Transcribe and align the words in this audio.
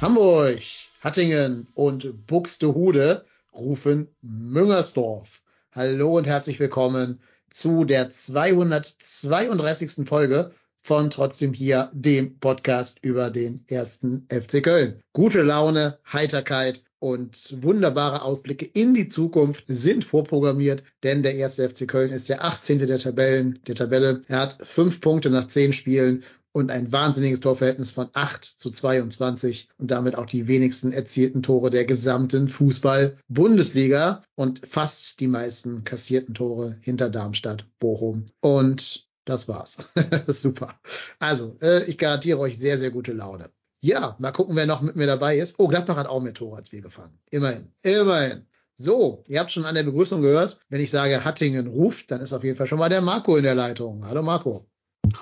Hamburg, 0.00 0.60
Hattingen 1.02 1.68
und 1.74 2.26
Buxtehude 2.26 3.26
rufen 3.52 4.08
Müngersdorf. 4.22 5.42
Hallo 5.72 6.16
und 6.16 6.26
herzlich 6.26 6.58
willkommen 6.58 7.20
zu 7.50 7.84
der 7.84 8.08
232. 8.08 10.08
Folge 10.08 10.52
von 10.80 11.10
Trotzdem 11.10 11.52
hier, 11.52 11.90
dem 11.92 12.38
Podcast 12.38 13.00
über 13.02 13.28
den 13.28 13.62
ersten 13.68 14.26
FC 14.30 14.62
Köln. 14.62 15.02
Gute 15.12 15.42
Laune, 15.42 15.98
Heiterkeit 16.10 16.82
und 16.98 17.58
wunderbare 17.60 18.22
Ausblicke 18.22 18.70
in 18.72 18.94
die 18.94 19.10
Zukunft 19.10 19.64
sind 19.68 20.06
vorprogrammiert, 20.06 20.82
denn 21.02 21.22
der 21.22 21.34
erste 21.34 21.68
FC 21.68 21.86
Köln 21.86 22.10
ist 22.10 22.30
der 22.30 22.42
18. 22.42 22.78
der 22.78 22.98
Tabellen, 22.98 23.58
der 23.66 23.74
Tabelle. 23.74 24.22
Er 24.28 24.38
hat 24.38 24.66
fünf 24.66 25.02
Punkte 25.02 25.28
nach 25.28 25.48
zehn 25.48 25.74
Spielen 25.74 26.24
und 26.52 26.70
ein 26.70 26.92
wahnsinniges 26.92 27.40
Torverhältnis 27.40 27.90
von 27.90 28.08
8 28.12 28.44
zu 28.56 28.70
22 28.70 29.68
und 29.78 29.90
damit 29.90 30.16
auch 30.16 30.26
die 30.26 30.48
wenigsten 30.48 30.92
erzielten 30.92 31.42
Tore 31.42 31.70
der 31.70 31.84
gesamten 31.84 32.48
Fußball-Bundesliga 32.48 34.22
und 34.34 34.66
fast 34.66 35.20
die 35.20 35.28
meisten 35.28 35.84
kassierten 35.84 36.34
Tore 36.34 36.76
hinter 36.80 37.08
Darmstadt, 37.10 37.66
Bochum 37.78 38.26
und 38.40 39.08
das 39.24 39.48
war's. 39.48 39.90
Super. 40.26 40.74
Also, 41.18 41.56
äh, 41.62 41.84
ich 41.84 41.98
garantiere 41.98 42.38
euch 42.38 42.58
sehr, 42.58 42.78
sehr 42.78 42.90
gute 42.90 43.12
Laune. 43.12 43.50
Ja, 43.80 44.16
mal 44.18 44.32
gucken, 44.32 44.56
wer 44.56 44.66
noch 44.66 44.82
mit 44.82 44.96
mir 44.96 45.06
dabei 45.06 45.38
ist. 45.38 45.54
Oh, 45.58 45.68
Gladbach 45.68 45.96
hat 45.96 46.06
auch 46.06 46.20
mehr 46.20 46.34
Tore 46.34 46.56
als 46.56 46.72
wir 46.72 46.82
gefangen. 46.82 47.18
Immerhin. 47.30 47.72
Immerhin. 47.82 48.46
So, 48.76 49.24
ihr 49.28 49.40
habt 49.40 49.50
schon 49.50 49.66
an 49.66 49.74
der 49.74 49.82
Begrüßung 49.82 50.22
gehört, 50.22 50.58
wenn 50.68 50.80
ich 50.80 50.90
sage 50.90 51.24
Hattingen 51.24 51.66
ruft, 51.66 52.10
dann 52.10 52.20
ist 52.22 52.32
auf 52.32 52.44
jeden 52.44 52.56
Fall 52.56 52.66
schon 52.66 52.78
mal 52.78 52.88
der 52.88 53.02
Marco 53.02 53.36
in 53.36 53.44
der 53.44 53.54
Leitung. 53.54 54.06
Hallo 54.06 54.22
Marco. 54.22 54.66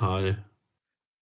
Hi. 0.01 0.37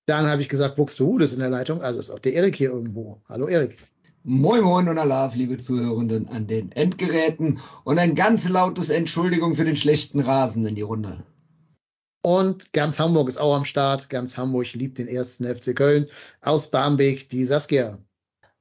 Dann 0.06 0.28
habe 0.28 0.40
ich 0.40 0.48
gesagt, 0.48 0.76
Buxtehude 0.76 1.24
ist 1.24 1.32
in 1.32 1.40
der 1.40 1.50
Leitung, 1.50 1.82
also 1.82 1.98
ist 1.98 2.10
auch 2.10 2.20
der 2.20 2.34
Erik 2.34 2.54
hier 2.54 2.70
irgendwo. 2.70 3.20
Hallo 3.28 3.48
Erik. 3.48 3.76
Moin 4.22 4.62
Moin 4.62 4.88
und 4.88 4.98
Alaf, 4.98 5.34
liebe 5.34 5.56
Zuhörenden 5.56 6.28
an 6.28 6.46
den 6.46 6.70
Endgeräten 6.70 7.58
und 7.82 7.98
ein 7.98 8.14
ganz 8.14 8.48
lautes 8.48 8.88
Entschuldigung 8.88 9.56
für 9.56 9.64
den 9.64 9.76
schlechten 9.76 10.20
Rasen 10.20 10.64
in 10.64 10.76
die 10.76 10.82
Runde. 10.82 11.24
Und 12.22 12.72
ganz 12.72 13.00
Hamburg 13.00 13.28
ist 13.28 13.38
auch 13.38 13.54
am 13.54 13.64
Start. 13.64 14.08
Ganz 14.08 14.36
Hamburg 14.36 14.72
liebt 14.74 14.98
den 14.98 15.08
ersten 15.08 15.44
FC 15.44 15.74
Köln. 15.74 16.06
Aus 16.40 16.70
Barmbek, 16.70 17.28
die 17.28 17.44
Saskia. 17.44 17.98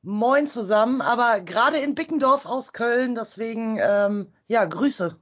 Moin 0.01 0.47
zusammen, 0.47 1.01
aber 1.01 1.41
gerade 1.41 1.77
in 1.77 1.93
Bickendorf 1.93 2.45
aus 2.45 2.73
Köln, 2.73 3.15
deswegen 3.15 3.79
ähm, 3.81 4.27
ja, 4.47 4.65
Grüße. 4.65 5.15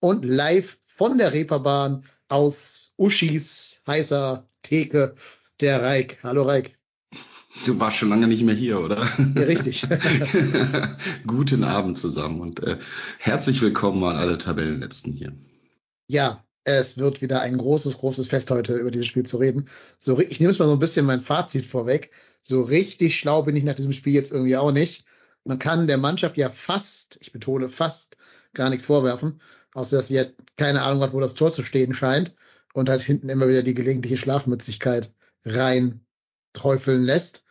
Und 0.00 0.24
live 0.24 0.78
von 0.86 1.18
der 1.18 1.32
Reeperbahn 1.32 2.04
aus 2.28 2.94
Uschis 2.96 3.82
heißer 3.86 4.46
Theke, 4.62 5.14
der 5.60 5.82
Reik. 5.82 6.18
Hallo 6.22 6.42
Reik. 6.42 6.78
Du 7.64 7.80
warst 7.80 7.96
schon 7.96 8.10
lange 8.10 8.26
nicht 8.28 8.42
mehr 8.42 8.54
hier, 8.54 8.80
oder? 8.80 9.08
Ja, 9.18 9.42
richtig. 9.42 9.86
Guten 11.26 11.64
Abend 11.64 11.96
zusammen 11.96 12.40
und 12.40 12.62
äh, 12.62 12.78
herzlich 13.18 13.62
willkommen 13.62 14.04
an 14.04 14.16
alle 14.16 14.36
Tabellenletzten 14.36 15.14
hier. 15.14 15.32
Ja, 16.08 16.44
es 16.64 16.98
wird 16.98 17.22
wieder 17.22 17.40
ein 17.40 17.56
großes, 17.56 17.98
großes 17.98 18.26
Fest 18.26 18.50
heute 18.50 18.74
über 18.76 18.90
dieses 18.90 19.06
Spiel 19.06 19.22
zu 19.22 19.38
reden. 19.38 19.68
So, 19.96 20.20
ich 20.20 20.38
nehme 20.38 20.50
es 20.50 20.58
mal 20.58 20.66
so 20.66 20.74
ein 20.74 20.78
bisschen 20.78 21.06
mein 21.06 21.20
Fazit 21.20 21.64
vorweg. 21.64 22.10
So 22.42 22.62
richtig 22.62 23.18
schlau 23.18 23.42
bin 23.42 23.56
ich 23.56 23.64
nach 23.64 23.74
diesem 23.74 23.92
Spiel 23.92 24.12
jetzt 24.12 24.32
irgendwie 24.32 24.56
auch 24.56 24.72
nicht. 24.72 25.06
Man 25.44 25.58
kann 25.58 25.86
der 25.86 25.96
Mannschaft 25.96 26.36
ja 26.36 26.50
fast, 26.50 27.18
ich 27.22 27.32
betone 27.32 27.68
fast, 27.70 28.16
gar 28.52 28.68
nichts 28.68 28.86
vorwerfen, 28.86 29.40
außer 29.72 29.96
dass 29.96 30.08
sie 30.08 30.18
halt 30.18 30.34
keine 30.56 30.82
Ahnung 30.82 31.02
hat, 31.02 31.12
wo 31.14 31.20
das 31.20 31.34
Tor 31.34 31.52
zu 31.52 31.62
stehen 31.62 31.94
scheint 31.94 32.34
und 32.74 32.90
halt 32.90 33.02
hinten 33.02 33.30
immer 33.30 33.48
wieder 33.48 33.62
die 33.62 33.74
gelegentliche 33.74 34.18
Schlafmützigkeit 34.18 35.14
rein 35.46 36.00
träufeln 36.52 37.04
lässt. 37.04 37.44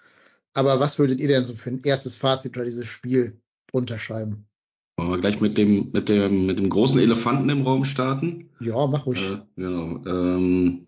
Aber 0.54 0.80
was 0.80 1.00
würdet 1.00 1.20
ihr 1.20 1.28
denn 1.28 1.46
so 1.46 1.56
für 1.56 1.72
ein 1.72 1.82
erstes 1.84 2.16
Fazit 2.16 2.56
über 2.56 2.66
dieses 2.66 2.88
Spiel 2.88 3.42
runterschreiben? 3.74 4.48
Wollen 4.98 5.12
wir 5.12 5.20
gleich 5.20 5.42
mit 5.42 5.58
dem, 5.58 5.92
mit 5.92 6.08
dem, 6.08 6.46
mit 6.46 6.60
dem 6.60 6.70
großen 6.70 7.00
Elefanten 7.00 7.50
im 7.50 7.64
Raum 7.64 7.84
starten? 7.84 8.50
Ja, 8.62 8.88
mach 8.88 9.06
ruhig. 9.06 9.20
Äh, 9.20 9.38
genau. 9.58 10.02
Ähm, 10.06 10.86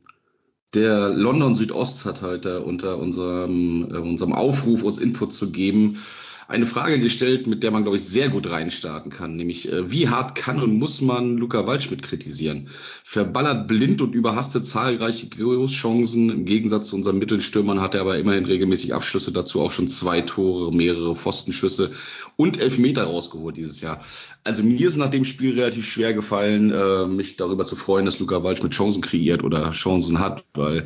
der 0.74 1.10
London 1.10 1.56
Südost 1.56 2.06
hat 2.06 2.22
heute 2.22 2.64
unter 2.64 2.98
unserem, 2.98 3.90
äh, 3.92 3.98
unserem 3.98 4.34
Aufruf, 4.34 4.84
uns 4.84 4.98
Input 4.98 5.34
zu 5.34 5.52
geben, 5.52 5.98
eine 6.48 6.66
Frage 6.66 7.00
gestellt, 7.00 7.46
mit 7.46 7.62
der 7.62 7.72
man, 7.72 7.84
glaube 7.84 7.98
ich, 7.98 8.04
sehr 8.04 8.30
gut 8.30 8.50
reinstarten 8.50 9.12
kann, 9.12 9.36
nämlich 9.36 9.72
äh, 9.72 9.92
wie 9.92 10.08
hart 10.08 10.36
kann 10.36 10.62
und 10.62 10.78
muss 10.78 11.02
man 11.02 11.38
Luca 11.38 11.68
Waldschmidt 11.68 12.04
kritisieren? 12.04 12.70
Verballert 13.04 13.68
blind 13.68 14.02
und 14.02 14.16
überhastet 14.16 14.66
zahlreiche 14.66 15.28
Großchancen. 15.28 16.30
Im 16.30 16.46
Gegensatz 16.46 16.88
zu 16.90 16.96
unseren 16.96 17.18
Mittelstürmern 17.18 17.82
hat 17.82 17.96
er 17.96 18.02
aber 18.02 18.18
immerhin 18.18 18.46
regelmäßig 18.46 18.94
Abschlüsse 18.94 19.34
dazu, 19.34 19.62
auch 19.62 19.72
schon 19.72 19.90
zwei 19.90 20.22
Tore, 20.22 20.74
mehrere 20.74 21.16
Pfostenschüsse 21.16 21.92
und 22.38 22.60
Elfmeter 22.60 23.04
rausgeholt 23.04 23.58
dieses 23.58 23.82
Jahr. 23.82 24.00
Also 24.46 24.64
mir 24.64 24.88
ist 24.88 24.96
nach 24.96 25.10
dem 25.10 25.26
Spiel 25.26 25.54
relativ 25.54 25.86
schwer 25.86 26.14
gefallen, 26.14 26.72
äh, 26.72 27.08
mich 27.08 27.36
darüber 27.36 27.66
zu 27.66 27.76
freuen, 27.76 28.06
dass 28.06 28.20
Luca 28.20 28.44
Waldschmidt 28.44 28.74
Chancen 28.74 29.02
kreiert 29.02 29.44
oder 29.44 29.72
Chancen 29.72 30.20
hat, 30.20 30.46
weil 30.54 30.86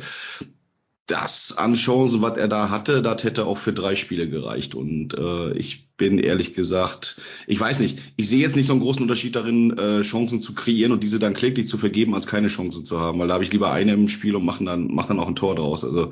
das 1.12 1.58
an 1.58 1.74
Chancen, 1.74 2.22
was 2.22 2.38
er 2.38 2.48
da 2.48 2.70
hatte, 2.70 3.02
das 3.02 3.22
hätte 3.22 3.44
auch 3.44 3.58
für 3.58 3.74
drei 3.74 3.96
Spiele 3.96 4.30
gereicht. 4.30 4.74
Und 4.74 5.12
äh, 5.12 5.52
ich 5.52 5.94
bin 5.98 6.18
ehrlich 6.18 6.54
gesagt, 6.54 7.20
ich 7.46 7.60
weiß 7.60 7.80
nicht, 7.80 7.98
ich 8.16 8.28
sehe 8.28 8.40
jetzt 8.40 8.56
nicht 8.56 8.64
so 8.64 8.72
einen 8.72 8.80
großen 8.80 9.02
Unterschied 9.02 9.36
darin, 9.36 9.76
äh, 9.76 10.00
Chancen 10.00 10.40
zu 10.40 10.54
kreieren 10.54 10.90
und 10.90 11.02
diese 11.02 11.18
dann 11.18 11.34
kläglich 11.34 11.68
zu 11.68 11.76
vergeben, 11.76 12.14
als 12.14 12.26
keine 12.26 12.48
Chancen 12.48 12.86
zu 12.86 12.98
haben, 12.98 13.18
weil 13.18 13.28
da 13.28 13.34
habe 13.34 13.44
ich 13.44 13.52
lieber 13.52 13.70
eine 13.70 13.92
im 13.92 14.08
Spiel 14.08 14.34
und 14.34 14.46
mache 14.46 14.64
dann, 14.64 14.88
mach 14.94 15.06
dann 15.06 15.20
auch 15.20 15.28
ein 15.28 15.36
Tor 15.36 15.54
draus. 15.54 15.84
Also 15.84 16.10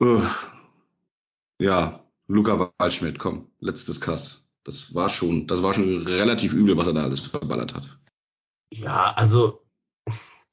äh, 0.00 0.20
ja, 1.60 2.04
Luca 2.26 2.72
Waldschmidt, 2.78 3.20
komm, 3.20 3.46
letztes 3.60 4.00
Kass. 4.00 4.48
Das 4.64 4.92
war 4.92 5.08
schon, 5.08 5.46
das 5.46 5.62
war 5.62 5.72
schon 5.72 6.04
relativ 6.04 6.52
übel, 6.52 6.76
was 6.76 6.88
er 6.88 6.94
da 6.94 7.04
alles 7.04 7.20
verballert 7.20 7.74
hat. 7.74 7.98
Ja, 8.72 9.12
also 9.12 9.62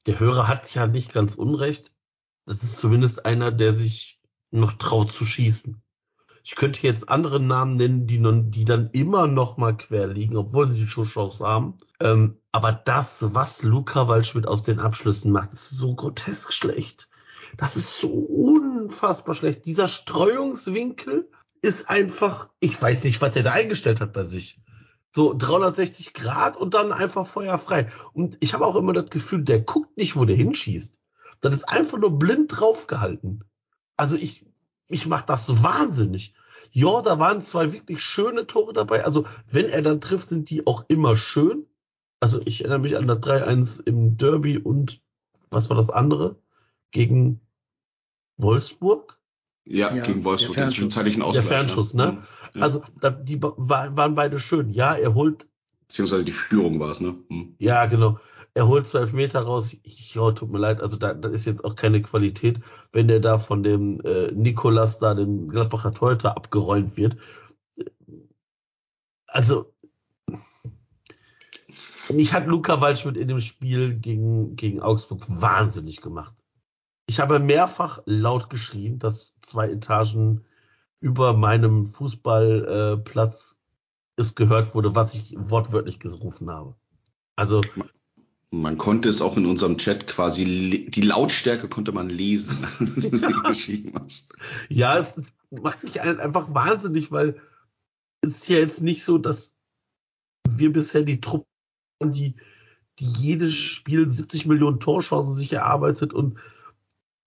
der 0.06 0.20
Hörer 0.20 0.46
hat 0.46 0.72
ja 0.74 0.86
nicht 0.86 1.12
ganz 1.12 1.34
unrecht 1.34 1.90
das 2.48 2.62
ist 2.62 2.78
zumindest 2.78 3.26
einer, 3.26 3.52
der 3.52 3.74
sich 3.74 4.20
noch 4.50 4.72
traut 4.72 5.12
zu 5.12 5.26
schießen. 5.26 5.82
Ich 6.42 6.54
könnte 6.54 6.86
jetzt 6.86 7.10
andere 7.10 7.40
Namen 7.40 7.74
nennen, 7.74 8.06
die, 8.06 8.18
noch, 8.18 8.42
die 8.42 8.64
dann 8.64 8.88
immer 8.92 9.26
noch 9.26 9.58
mal 9.58 9.76
quer 9.76 10.06
liegen, 10.06 10.34
obwohl 10.34 10.70
sie 10.70 10.80
die 10.80 10.86
Chance 10.86 11.44
haben. 11.44 11.74
Ähm, 12.00 12.38
aber 12.52 12.72
das, 12.72 13.34
was 13.34 13.62
Luca 13.62 14.08
Waldschmidt 14.08 14.48
aus 14.48 14.62
den 14.62 14.80
Abschlüssen 14.80 15.30
macht, 15.30 15.52
ist 15.52 15.68
so 15.68 15.94
grotesk 15.94 16.54
schlecht. 16.54 17.10
Das 17.58 17.76
ist 17.76 17.98
so 17.98 18.08
unfassbar 18.08 19.34
schlecht. 19.34 19.66
Dieser 19.66 19.88
Streuungswinkel 19.88 21.30
ist 21.60 21.90
einfach, 21.90 22.48
ich 22.60 22.80
weiß 22.80 23.04
nicht, 23.04 23.20
was 23.20 23.36
er 23.36 23.42
da 23.42 23.52
eingestellt 23.52 24.00
hat 24.00 24.14
bei 24.14 24.24
sich. 24.24 24.58
So 25.14 25.34
360 25.36 26.14
Grad 26.14 26.56
und 26.56 26.72
dann 26.72 26.92
einfach 26.92 27.26
feuerfrei. 27.26 27.92
Und 28.14 28.38
ich 28.40 28.54
habe 28.54 28.64
auch 28.64 28.76
immer 28.76 28.94
das 28.94 29.10
Gefühl, 29.10 29.44
der 29.44 29.60
guckt 29.60 29.98
nicht, 29.98 30.16
wo 30.16 30.24
der 30.24 30.36
hinschießt. 30.36 30.97
Das 31.40 31.54
ist 31.54 31.68
einfach 31.68 31.98
nur 31.98 32.18
blind 32.18 32.50
draufgehalten. 32.58 33.44
Also 33.96 34.16
ich, 34.16 34.46
ich 34.88 35.06
mach 35.06 35.22
das 35.22 35.62
wahnsinnig. 35.62 36.34
Ja, 36.70 37.02
da 37.02 37.18
waren 37.18 37.42
zwei 37.42 37.72
wirklich 37.72 38.02
schöne 38.02 38.46
Tore 38.46 38.72
dabei. 38.72 39.04
Also 39.04 39.26
wenn 39.50 39.66
er 39.66 39.82
dann 39.82 40.00
trifft, 40.00 40.28
sind 40.28 40.50
die 40.50 40.66
auch 40.66 40.84
immer 40.88 41.16
schön. 41.16 41.66
Also 42.20 42.40
ich 42.44 42.60
erinnere 42.60 42.80
mich 42.80 42.96
an 42.96 43.06
das 43.06 43.18
3-1 43.18 43.86
im 43.86 44.16
Derby 44.16 44.58
und 44.58 45.00
was 45.50 45.70
war 45.70 45.76
das 45.76 45.90
andere? 45.90 46.36
Gegen 46.90 47.40
Wolfsburg? 48.36 49.18
Ja, 49.64 49.94
ja 49.94 50.04
gegen 50.04 50.24
Wolfsburg. 50.24 50.54
Der 50.54 50.64
Fernschutz, 50.64 51.02
der 51.02 51.42
Fernschuss 51.42 51.94
ne? 51.94 52.22
Ja. 52.54 52.62
Also 52.62 52.82
da, 53.00 53.10
die 53.10 53.40
waren 53.42 54.14
beide 54.14 54.38
schön. 54.38 54.70
Ja, 54.70 54.94
er 54.94 55.14
holt. 55.14 55.48
Beziehungsweise 55.86 56.24
die 56.24 56.32
Führung 56.32 56.80
war 56.80 56.90
es, 56.90 57.00
ne? 57.00 57.16
Hm. 57.28 57.54
Ja, 57.58 57.86
genau. 57.86 58.18
Er 58.54 58.66
holt 58.66 58.86
zwölf 58.86 59.12
Meter 59.12 59.40
raus. 59.40 59.74
Ja, 59.84 60.32
tut 60.32 60.50
mir 60.50 60.58
leid, 60.58 60.80
also 60.80 60.96
da, 60.96 61.14
da 61.14 61.28
ist 61.28 61.44
jetzt 61.44 61.64
auch 61.64 61.76
keine 61.76 62.02
Qualität, 62.02 62.60
wenn 62.92 63.08
der 63.08 63.20
da 63.20 63.38
von 63.38 63.62
dem 63.62 64.00
äh, 64.00 64.32
Nikolas 64.32 64.98
da, 64.98 65.14
dem 65.14 65.48
Gladbacher 65.48 65.94
Torhüter, 65.94 66.36
abgeräumt 66.36 66.96
wird. 66.96 67.16
Also, 69.26 69.74
mich 72.08 72.32
hat 72.32 72.46
Luca 72.46 72.80
Waldschmidt 72.80 73.16
in 73.16 73.28
dem 73.28 73.40
Spiel 73.40 73.94
gegen, 73.94 74.56
gegen 74.56 74.80
Augsburg 74.80 75.24
wahnsinnig 75.28 76.00
gemacht. 76.00 76.44
Ich 77.06 77.20
habe 77.20 77.38
mehrfach 77.38 78.00
laut 78.06 78.50
geschrien, 78.50 78.98
dass 78.98 79.38
zwei 79.40 79.70
Etagen 79.70 80.44
über 81.00 81.32
meinem 81.32 81.86
Fußballplatz 81.86 83.52
äh, 83.52 84.20
es 84.20 84.34
gehört 84.34 84.74
wurde, 84.74 84.94
was 84.94 85.14
ich 85.14 85.34
wortwörtlich 85.38 86.00
gerufen 86.00 86.50
habe. 86.50 86.74
Also 87.36 87.62
man 88.50 88.78
konnte 88.78 89.08
es 89.08 89.20
auch 89.20 89.36
in 89.36 89.46
unserem 89.46 89.76
Chat 89.78 90.06
quasi, 90.06 90.86
die 90.88 91.02
Lautstärke 91.02 91.68
konnte 91.68 91.92
man 91.92 92.08
lesen, 92.08 92.56
was 92.78 93.10
du 93.10 93.42
geschrieben 93.42 93.92
hast. 94.00 94.34
Ja, 94.68 94.98
es 94.98 95.14
macht 95.50 95.84
mich 95.84 96.00
einfach 96.00 96.54
wahnsinnig, 96.54 97.12
weil 97.12 97.40
es 98.22 98.38
ist 98.38 98.48
ja 98.48 98.58
jetzt 98.58 98.80
nicht 98.80 99.04
so, 99.04 99.18
dass 99.18 99.54
wir 100.48 100.72
bisher 100.72 101.02
die 101.02 101.20
Truppe, 101.20 101.46
die, 102.02 102.36
die 102.98 103.06
jedes 103.06 103.54
Spiel 103.54 104.08
70 104.08 104.46
Millionen 104.46 104.80
Torchancen 104.80 105.34
sich 105.34 105.52
erarbeitet 105.52 106.14
und 106.14 106.38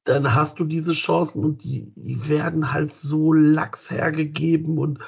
dann 0.04 0.34
hast 0.34 0.60
du 0.60 0.66
diese 0.66 0.94
Chancen 0.94 1.44
und 1.44 1.64
die, 1.64 1.92
die 1.96 2.28
werden 2.28 2.74
halt 2.74 2.94
so 2.94 3.34
lax 3.34 3.92
hergegeben 3.92 4.78
und 4.78 5.00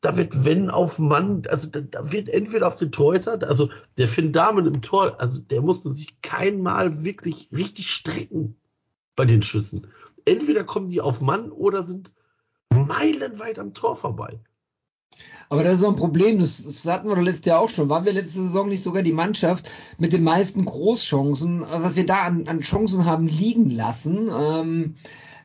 da 0.00 0.16
wird 0.16 0.44
wenn 0.44 0.70
auf 0.70 0.98
Mann, 0.98 1.42
also 1.48 1.68
da, 1.68 1.80
da 1.80 2.12
wird 2.12 2.28
entweder 2.28 2.68
auf 2.68 2.76
den 2.76 2.92
Torhüter, 2.92 3.38
also 3.46 3.68
der 3.96 4.06
Finn 4.06 4.32
Damen 4.32 4.66
im 4.66 4.80
Tor, 4.80 5.20
also 5.20 5.40
der 5.40 5.60
musste 5.60 5.92
sich 5.92 6.22
keinmal 6.22 7.02
wirklich 7.02 7.48
richtig 7.52 7.90
strecken 7.90 8.56
bei 9.16 9.24
den 9.24 9.42
Schüssen. 9.42 9.88
Entweder 10.24 10.62
kommen 10.62 10.88
die 10.88 11.00
auf 11.00 11.20
Mann 11.20 11.50
oder 11.50 11.82
sind 11.82 12.12
meilenweit 12.72 13.58
am 13.58 13.74
Tor 13.74 13.96
vorbei. 13.96 14.38
Aber 15.50 15.62
das 15.62 15.74
ist 15.74 15.80
so 15.80 15.88
ein 15.88 15.96
Problem, 15.96 16.38
das, 16.38 16.62
das 16.62 16.84
hatten 16.84 17.08
wir 17.08 17.16
doch 17.16 17.22
letztes 17.22 17.46
Jahr 17.46 17.60
auch 17.60 17.70
schon. 17.70 17.88
Waren 17.88 18.04
wir 18.04 18.12
letzte 18.12 18.42
Saison 18.42 18.68
nicht 18.68 18.82
sogar 18.82 19.02
die 19.02 19.12
Mannschaft 19.12 19.68
mit 19.96 20.12
den 20.12 20.22
meisten 20.22 20.64
Großchancen, 20.64 21.64
was 21.70 21.96
wir 21.96 22.06
da 22.06 22.22
an, 22.22 22.46
an 22.48 22.60
Chancen 22.60 23.06
haben 23.06 23.26
liegen 23.26 23.70
lassen? 23.70 24.28
Ähm, 24.28 24.94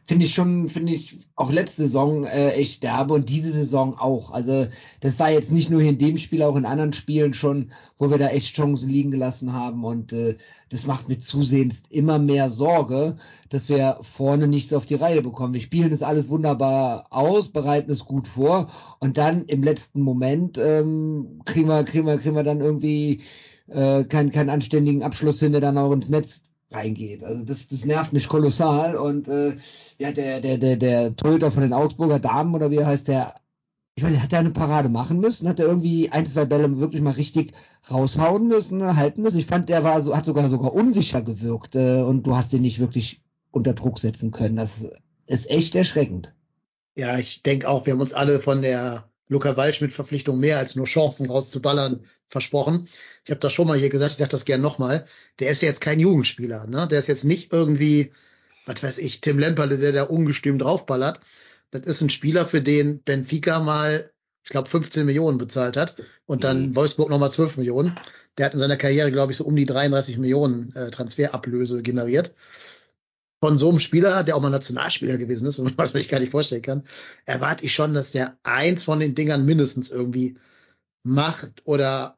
finde 0.06 0.26
ich 0.26 0.34
schon, 0.34 0.68
finde 0.68 0.94
ich 0.94 1.18
auch 1.36 1.52
letzte 1.52 1.84
Saison 1.84 2.26
äh, 2.26 2.52
echt 2.52 2.84
derbe 2.84 3.14
und 3.14 3.30
diese 3.30 3.52
Saison 3.52 3.98
auch. 3.98 4.32
Also 4.32 4.68
das 5.00 5.20
war 5.20 5.32
jetzt 5.32 5.52
nicht 5.52 5.70
nur 5.70 5.82
hier 5.82 5.92
in 5.92 5.98
dem 5.98 6.18
Spiel, 6.18 6.44
auch 6.44 6.56
in 6.56 6.66
anderen 6.66 6.94
Spielen 6.94 7.34
schon, 7.34 7.72
wo 7.98 8.10
wir 8.10 8.18
da 8.18 8.28
echt 8.28 8.56
Chancen 8.56 8.90
liegen 8.90 9.12
gelassen 9.12 9.54
haben 9.54 9.86
und 9.86 10.12
äh, 10.12 10.36
das 10.70 10.86
macht 10.86 11.08
mir 11.08 11.20
zusehends 11.20 11.84
immer 11.90 12.20
mehr 12.20 12.50
Sorge, 12.50 13.16
dass 13.50 13.70
wir 13.70 13.98
vorne 14.02 14.48
nichts 14.48 14.74
auf 14.74 14.86
die 14.86 14.96
Reihe 14.96 15.22
bekommen. 15.22 15.54
Wir 15.54 15.62
spielen 15.62 15.92
das 15.92 16.02
alles 16.02 16.30
wunderbar 16.30 17.08
aus, 17.10 17.48
bereiten 17.48 17.92
es 17.92 18.06
gut 18.06 18.28
vor 18.28 18.68
und 19.00 19.18
dann 19.18 19.46
im 19.46 19.64
letzten 19.64 20.02
Moment 20.02 20.58
ähm, 20.58 21.42
kriegen 21.46 21.70
wir, 21.70 21.84
kriegen 21.84 22.08
wir, 22.08 22.18
kriegen 22.18 22.36
wir 22.36 22.44
dann 22.44 22.60
irgendwie 22.60 23.22
äh, 23.68 24.04
keinen, 24.04 24.32
keinen 24.32 24.50
anständigen 24.50 25.04
Abschluss 25.04 25.40
hin, 25.40 25.54
der 25.54 25.62
dann 25.62 25.78
auch 25.78 25.92
ins 25.92 26.10
Netz 26.10 26.42
reingeht. 26.74 27.24
Also 27.24 27.44
das, 27.44 27.68
das 27.68 27.86
nervt 27.86 28.14
mich 28.14 28.28
kolossal. 28.28 28.96
Und 28.96 29.28
äh, 29.28 29.58
ja, 29.98 30.12
der, 30.12 30.42
der, 30.42 30.58
der, 30.58 30.78
der 30.78 31.16
Torhüter 31.16 31.52
von 31.52 31.62
den 31.64 31.74
Augsburger 31.74 32.20
Damen 32.20 32.56
oder 32.56 32.72
wie 32.72 32.78
er 32.78 32.88
heißt, 32.88 33.08
der, 33.08 33.36
ich 33.96 34.04
meine, 34.04 34.22
hat 34.22 34.32
der 34.32 34.40
eine 34.40 34.52
Parade 34.52 34.90
machen 34.90 35.20
müssen? 35.20 35.48
Hat 35.48 35.60
er 35.60 35.68
irgendwie 35.68 36.10
ein, 36.10 36.26
zwei 36.26 36.46
Bälle 36.46 36.80
wirklich 36.80 37.02
mal 37.02 37.12
richtig 37.12 37.54
raushauen 37.90 38.48
müssen, 38.48 38.96
halten 38.96 39.22
müssen? 39.22 39.40
Ich 39.40 39.46
fand, 39.46 39.70
der 39.70 39.84
war 39.84 40.02
so, 40.02 40.16
hat 40.16 40.26
sogar 40.26 40.50
sogar 40.50 40.74
unsicher 40.74 41.22
gewirkt 41.22 41.76
äh, 41.76 42.02
und 42.02 42.26
du 42.26 42.36
hast 42.36 42.54
den 42.54 42.62
nicht 42.62 42.80
wirklich 42.80 43.22
unter 43.52 43.74
Druck 43.74 44.00
setzen 44.00 44.32
können. 44.32 44.56
Das 44.56 44.90
ist 45.28 45.50
echt 45.50 45.76
erschreckend. 45.76 46.34
Ja, 46.96 47.18
ich 47.18 47.44
denke 47.44 47.70
auch, 47.70 47.86
wir 47.86 47.94
haben 47.94 48.02
uns 48.02 48.14
alle 48.14 48.40
von 48.40 48.62
der 48.62 49.06
Luca 49.30 49.56
Waldschmidt-Verpflichtung 49.56 50.40
mehr 50.40 50.58
als 50.58 50.76
nur 50.76 50.86
Chancen 50.86 51.30
rauszuballern 51.30 52.02
versprochen. 52.28 52.88
Ich 53.24 53.32
habe 53.32 53.40
das 53.40 53.54
schon 53.54 53.68
mal 53.68 53.78
hier 53.78 53.90
gesagt, 53.90 54.12
ich 54.12 54.18
sage 54.18 54.32
das 54.32 54.46
gern 54.46 54.62
nochmal. 54.62 55.06
Der 55.40 55.50
ist 55.50 55.62
ja 55.62 55.70
jetzt 55.70 55.82
kein 55.82 56.00
Jugendspieler, 56.00 56.68
ne? 56.68 56.88
Der 56.88 57.00
ist 57.00 57.08
jetzt 57.08 57.24
nicht 57.24 57.54
irgendwie, 57.54 58.12
was 58.66 58.84
weiß 58.84 58.98
ich, 58.98 59.22
Tim 59.22 59.40
Lemperle, 59.40 59.78
der 59.78 59.92
da 59.92 60.04
ungestüm 60.04 60.60
draufballert. 60.60 61.20
Das 61.72 61.84
ist 61.84 62.02
ein 62.02 62.10
Spieler, 62.10 62.46
für 62.46 62.62
den 62.62 63.02
Benfica 63.02 63.60
mal, 63.60 64.12
ich 64.44 64.50
glaube, 64.50 64.70
15 64.70 65.06
Millionen 65.06 65.38
bezahlt 65.38 65.78
hat 65.78 65.96
und 66.26 66.44
dann 66.44 66.70
mhm. 66.70 66.76
Wolfsburg 66.76 67.10
nochmal 67.10 67.32
12 67.32 67.58
Millionen. 67.58 67.98
Der 68.38 68.48
hat 68.48 68.54
in 68.54 68.60
seiner 68.60 68.78
Karriere, 68.78 69.12
glaube 69.12 69.32
ich, 69.32 69.38
so 69.38 69.46
um 69.46 69.56
die 69.56 69.66
33 69.66 70.18
Millionen 70.18 70.76
äh, 70.76 70.92
Transferablöse 70.92 71.82
generiert 71.82 72.34
von 73.44 73.58
so 73.58 73.68
einem 73.68 73.82
Spieler, 73.82 74.24
der 74.24 74.38
auch 74.38 74.42
mal 74.42 74.50
Nationalspieler 74.50 75.18
gewesen 75.18 75.46
ist, 75.46 75.60
was 75.78 75.94
man 75.94 76.02
sich 76.02 76.08
gar 76.08 76.22
nicht 76.22 76.32
vorstellen 76.32 76.62
kann, 76.62 76.84
erwarte 77.26 77.66
ich 77.66 77.74
schon, 77.74 77.94
dass 77.94 78.12
der 78.12 78.38
eins 78.44 78.86
von 78.86 79.02
den 79.02 79.16
Dingern 79.16 79.44
mindestens 79.44 79.90
irgendwie 79.90 80.38
macht 81.04 81.62
oder 81.66 82.18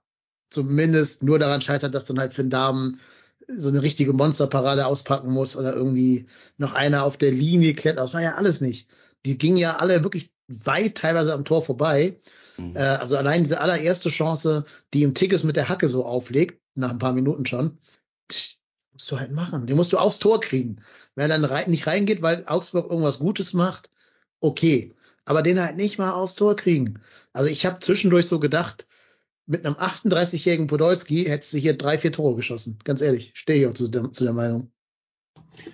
zumindest 0.51 1.23
nur 1.23 1.39
daran 1.39 1.61
scheitert, 1.61 1.95
dass 1.95 2.05
dann 2.05 2.19
halt 2.19 2.35
Finn 2.35 2.51
Damen 2.51 2.99
so 3.47 3.69
eine 3.69 3.81
richtige 3.81 4.13
Monsterparade 4.13 4.85
auspacken 4.85 5.31
muss 5.31 5.55
oder 5.55 5.73
irgendwie 5.73 6.27
noch 6.57 6.75
einer 6.75 7.03
auf 7.03 7.17
der 7.17 7.31
Linie 7.31 7.73
klettert. 7.73 8.03
Das 8.03 8.13
war 8.13 8.21
ja 8.21 8.35
alles 8.35 8.61
nicht. 8.61 8.87
Die 9.25 9.39
gingen 9.39 9.57
ja 9.57 9.77
alle 9.77 10.03
wirklich 10.03 10.29
weit 10.47 10.93
teilweise 10.93 11.33
am 11.33 11.43
Tor 11.43 11.65
vorbei. 11.65 12.19
Mhm. 12.57 12.75
Äh, 12.75 12.81
also 12.81 13.17
allein 13.17 13.41
diese 13.41 13.61
allererste 13.61 14.09
Chance, 14.09 14.63
die 14.93 15.01
im 15.01 15.15
Tickets 15.15 15.43
mit 15.43 15.55
der 15.55 15.69
Hacke 15.69 15.87
so 15.87 16.05
auflegt, 16.05 16.61
nach 16.75 16.91
ein 16.91 16.99
paar 16.99 17.13
Minuten 17.13 17.47
schon, 17.47 17.79
musst 18.95 19.11
du 19.11 19.19
halt 19.19 19.31
machen. 19.31 19.67
Den 19.67 19.75
musst 19.75 19.91
du 19.91 19.97
aufs 19.97 20.19
Tor 20.19 20.39
kriegen. 20.39 20.77
Wenn 21.15 21.29
er 21.29 21.37
dann 21.37 21.49
rein, 21.49 21.69
nicht 21.69 21.85
reingeht, 21.85 22.21
weil 22.21 22.45
Augsburg 22.47 22.89
irgendwas 22.89 23.19
Gutes 23.19 23.53
macht, 23.53 23.89
okay. 24.39 24.95
Aber 25.25 25.41
den 25.41 25.61
halt 25.61 25.75
nicht 25.75 25.97
mal 25.97 26.11
aufs 26.11 26.35
Tor 26.35 26.55
kriegen. 26.55 27.01
Also 27.33 27.49
ich 27.49 27.65
habe 27.65 27.79
zwischendurch 27.79 28.27
so 28.27 28.39
gedacht, 28.39 28.87
mit 29.47 29.65
einem 29.65 29.75
38-jährigen 29.75 30.67
Podolski 30.67 31.25
hättest 31.25 31.53
du 31.53 31.57
hier 31.57 31.77
drei, 31.77 31.97
vier 31.97 32.11
Tore 32.11 32.35
geschossen. 32.35 32.79
Ganz 32.83 33.01
ehrlich, 33.01 33.31
stehe 33.35 33.61
ich 33.61 33.67
auch 33.67 33.73
zu 33.73 33.89
der, 33.89 34.11
zu 34.11 34.23
der 34.23 34.33
Meinung. 34.33 34.71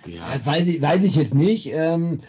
Ja, 0.04 0.36
das 0.36 0.44
weiß 0.44 0.66
ich, 0.66 0.82
weiß 0.82 1.04
ich 1.04 1.14
jetzt 1.14 1.34
nicht. 1.34 1.66
Ähm, 1.66 2.20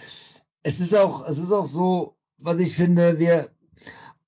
es 0.62 0.80
ist 0.80 0.96
auch, 0.96 1.28
es 1.28 1.40
ist 1.40 1.52
auch 1.52 1.66
so, 1.66 2.18
was 2.38 2.60
ich 2.60 2.76
finde, 2.76 3.18
wir, 3.20 3.50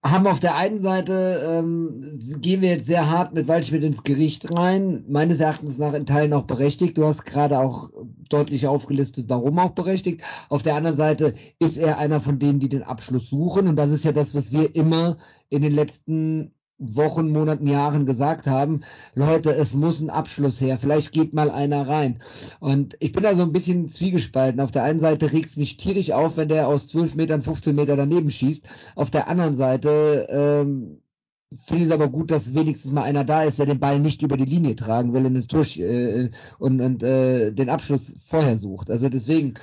haben 0.05 0.27
auf 0.27 0.39
der 0.39 0.55
einen 0.55 0.83
Seite, 0.83 1.61
ähm, 1.63 2.19
gehen 2.39 2.61
wir 2.61 2.69
jetzt 2.69 2.85
sehr 2.85 3.09
hart 3.09 3.33
mit 3.33 3.47
Waldschmidt 3.47 3.83
ins 3.83 4.03
Gericht 4.03 4.55
rein, 4.55 5.03
meines 5.07 5.39
Erachtens 5.39 5.79
nach 5.79 5.93
in 5.93 6.05
Teilen 6.05 6.33
auch 6.33 6.43
berechtigt. 6.43 6.97
Du 6.97 7.05
hast 7.05 7.25
gerade 7.25 7.57
auch 7.57 7.89
deutlich 8.29 8.67
aufgelistet, 8.67 9.25
warum 9.29 9.57
auch 9.57 9.71
berechtigt. 9.71 10.21
Auf 10.49 10.61
der 10.61 10.75
anderen 10.75 10.95
Seite 10.95 11.33
ist 11.57 11.77
er 11.77 11.97
einer 11.97 12.21
von 12.21 12.37
denen, 12.37 12.59
die 12.59 12.69
den 12.69 12.83
Abschluss 12.83 13.29
suchen. 13.29 13.67
Und 13.67 13.77
das 13.77 13.89
ist 13.89 14.05
ja 14.05 14.11
das, 14.11 14.35
was 14.35 14.51
wir 14.51 14.75
immer 14.75 15.17
in 15.49 15.63
den 15.63 15.71
letzten 15.71 16.51
Wochen, 16.77 17.29
Monaten, 17.31 17.67
Jahren 17.67 18.05
gesagt 18.05 18.47
haben, 18.47 18.81
Leute, 19.13 19.53
es 19.53 19.73
muss 19.73 20.01
ein 20.01 20.09
Abschluss 20.09 20.59
her, 20.59 20.77
vielleicht 20.77 21.13
geht 21.13 21.33
mal 21.33 21.49
einer 21.49 21.87
rein. 21.87 22.19
Und 22.59 22.97
ich 22.99 23.13
bin 23.13 23.23
da 23.23 23.35
so 23.35 23.43
ein 23.43 23.53
bisschen 23.53 23.87
zwiegespalten. 23.87 24.59
Auf 24.59 24.71
der 24.71 24.83
einen 24.83 24.99
Seite 24.99 25.31
regt 25.31 25.49
es 25.49 25.57
mich 25.57 25.77
tierisch 25.77 26.11
auf, 26.11 26.35
wenn 26.35 26.49
der 26.49 26.67
aus 26.67 26.87
12 26.87 27.15
Metern 27.15 27.41
15 27.41 27.75
Meter 27.75 27.95
daneben 27.95 28.29
schießt. 28.29 28.67
Auf 28.95 29.09
der 29.09 29.29
anderen 29.29 29.55
Seite 29.55 30.27
ähm, 30.29 31.01
finde 31.65 31.83
ich 31.83 31.89
es 31.89 31.93
aber 31.93 32.09
gut, 32.09 32.29
dass 32.29 32.53
wenigstens 32.53 32.91
mal 32.91 33.03
einer 33.03 33.23
da 33.23 33.43
ist, 33.43 33.59
der 33.59 33.67
den 33.67 33.79
Ball 33.79 33.99
nicht 33.99 34.21
über 34.21 34.35
die 34.35 34.45
Linie 34.45 34.75
tragen 34.75 35.13
will 35.13 35.25
in 35.25 35.35
das 35.35 35.47
Tor 35.47 35.65
äh, 35.77 36.29
und, 36.59 36.81
und 36.81 37.03
äh, 37.03 37.51
den 37.51 37.69
Abschluss 37.69 38.15
vorher 38.25 38.57
sucht. 38.57 38.91
Also 38.91 39.07
deswegen, 39.07 39.53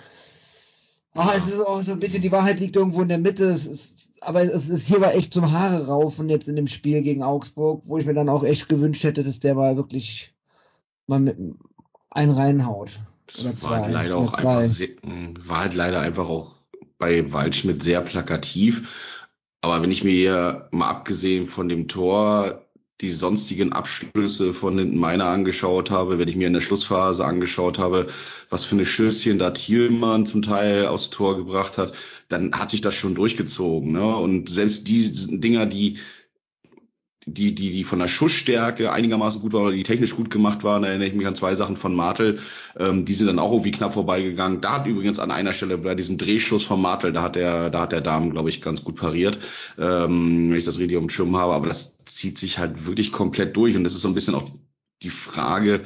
oh, 1.15 1.29
es 1.37 1.47
ist 1.47 1.61
auch 1.61 1.83
so 1.83 1.93
ein 1.93 2.01
bisschen, 2.01 2.23
die 2.23 2.33
Wahrheit 2.33 2.59
liegt 2.59 2.77
irgendwo 2.77 3.03
in 3.03 3.09
der 3.09 3.19
Mitte. 3.19 3.45
Es 3.45 3.67
ist, 3.67 4.02
aber 4.25 4.43
es 4.43 4.69
ist 4.69 4.87
hier 4.87 5.01
war 5.01 5.15
echt 5.15 5.35
zum 5.35 5.53
Haare 5.53 5.87
raufen 5.87 6.29
jetzt 6.29 6.49
in 6.49 6.57
dem 6.57 6.67
Spiel 6.67 7.03
gegen 7.03 7.23
Augsburg, 7.23 7.83
wo 7.87 7.99
ich 7.99 8.07
mir 8.07 8.15
dann 8.15 8.29
auch 8.29 8.45
echt 8.45 8.69
gewünscht 8.69 9.05
hätte, 9.05 9.25
dass 9.25 9.41
der 9.41 9.55
mal 9.55 9.77
wirklich 9.77 10.33
mal 11.07 11.21
mit 11.21 11.37
einen 12.11 12.33
reinhaut. 12.33 12.91
Das 13.27 13.63
war 13.63 13.83
halt 13.83 13.91
leider 13.91 14.17
auch 14.17 14.35
einfach 14.35 14.65
sehr, 14.65 14.89
war 15.03 15.61
halt 15.61 15.75
leider 15.75 16.01
einfach 16.01 16.29
auch 16.29 16.55
bei 16.99 17.33
Waldschmidt 17.33 17.83
sehr 17.83 18.01
plakativ. 18.01 18.89
Aber 19.61 19.81
wenn 19.83 19.93
ich 19.93 20.05
mir 20.05 20.13
hier 20.13 20.69
mal 20.73 20.89
abgesehen 20.89 21.47
von 21.47 21.69
dem 21.69 21.89
Tor 21.89 22.63
die 23.03 23.11
sonstigen 23.11 23.73
Abschlüsse 23.73 24.55
von 24.55 24.77
den 24.77 24.97
Meiner 24.97 25.25
angeschaut 25.27 25.91
habe, 25.91 26.19
wenn 26.19 26.29
ich 26.29 26.37
mir 26.37 26.47
in 26.47 26.53
der 26.53 26.61
Schlussphase 26.61 27.25
angeschaut 27.25 27.79
habe, 27.79 28.07
was 28.49 28.65
für 28.65 28.77
eine 28.77 28.87
Schüsschen 28.87 29.41
da 29.41 29.51
Thielmann 29.51 30.25
zum 30.25 30.43
Teil 30.43 30.87
aufs 30.87 31.11
Tor 31.11 31.37
gebracht 31.37 31.79
hat, 31.79 31.93
dann 32.33 32.53
hat 32.53 32.71
sich 32.71 32.81
das 32.81 32.95
schon 32.95 33.15
durchgezogen. 33.15 33.93
Ne? 33.93 34.17
Und 34.17 34.49
selbst 34.49 34.89
die 34.89 35.39
Dinger, 35.41 35.67
die 35.67 35.99
die, 37.27 37.55
die, 37.55 37.71
die 37.71 37.85
von 37.85 37.99
der 37.99 38.09
Schussstärke 38.09 38.93
einigermaßen 38.93 39.41
gut 39.41 39.53
waren 39.53 39.67
oder 39.67 39.77
die 39.77 39.85
technisch 39.85 40.17
gut 40.17 40.31
gemacht 40.31 40.65
waren, 40.65 40.83
da 40.83 40.89
erinnere 40.89 41.09
ich 41.09 41.15
mich 41.15 41.27
an 41.27 41.37
zwei 41.37 41.55
Sachen 41.55 41.77
von 41.77 41.95
Martel, 41.95 42.41
ähm, 42.77 43.05
die 43.05 43.15
sind 43.15 43.29
dann 43.29 43.39
auch 43.39 43.53
irgendwie 43.53 43.71
knapp 43.71 43.93
vorbeigegangen. 43.93 44.61
Da 44.61 44.79
hat 44.79 44.87
übrigens 44.87 45.19
an 45.19 45.31
einer 45.31 45.53
Stelle 45.53 45.79
bei 45.79 45.95
diesem 45.95 46.19
Drehschuss 46.19 46.65
von 46.65 46.81
Martel, 46.81 47.13
da 47.13 47.23
hat 47.23 47.37
der, 47.37 47.71
da 47.71 47.83
hat 47.83 47.93
der 47.93 48.01
Damen, 48.01 48.31
glaube 48.31 48.49
ich, 48.49 48.61
ganz 48.61 48.83
gut 48.83 48.97
pariert, 48.97 49.39
ähm, 49.79 50.51
wenn 50.51 50.59
ich 50.59 50.65
das 50.65 50.79
richtig 50.79 50.99
dem 50.99 51.11
Schirm 51.11 51.37
habe, 51.37 51.55
aber 51.55 51.69
das 51.69 51.99
zieht 51.99 52.39
sich 52.39 52.59
halt 52.59 52.87
wirklich 52.87 53.13
komplett 53.13 53.57
durch 53.57 53.77
und 53.77 53.85
das 53.85 53.95
ist 53.95 54.03
so 54.03 54.09
ein 54.09 54.15
bisschen 54.15 54.35
auch 54.35 54.51
die 55.03 55.11
Frage, 55.11 55.83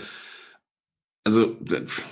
also 1.26 1.56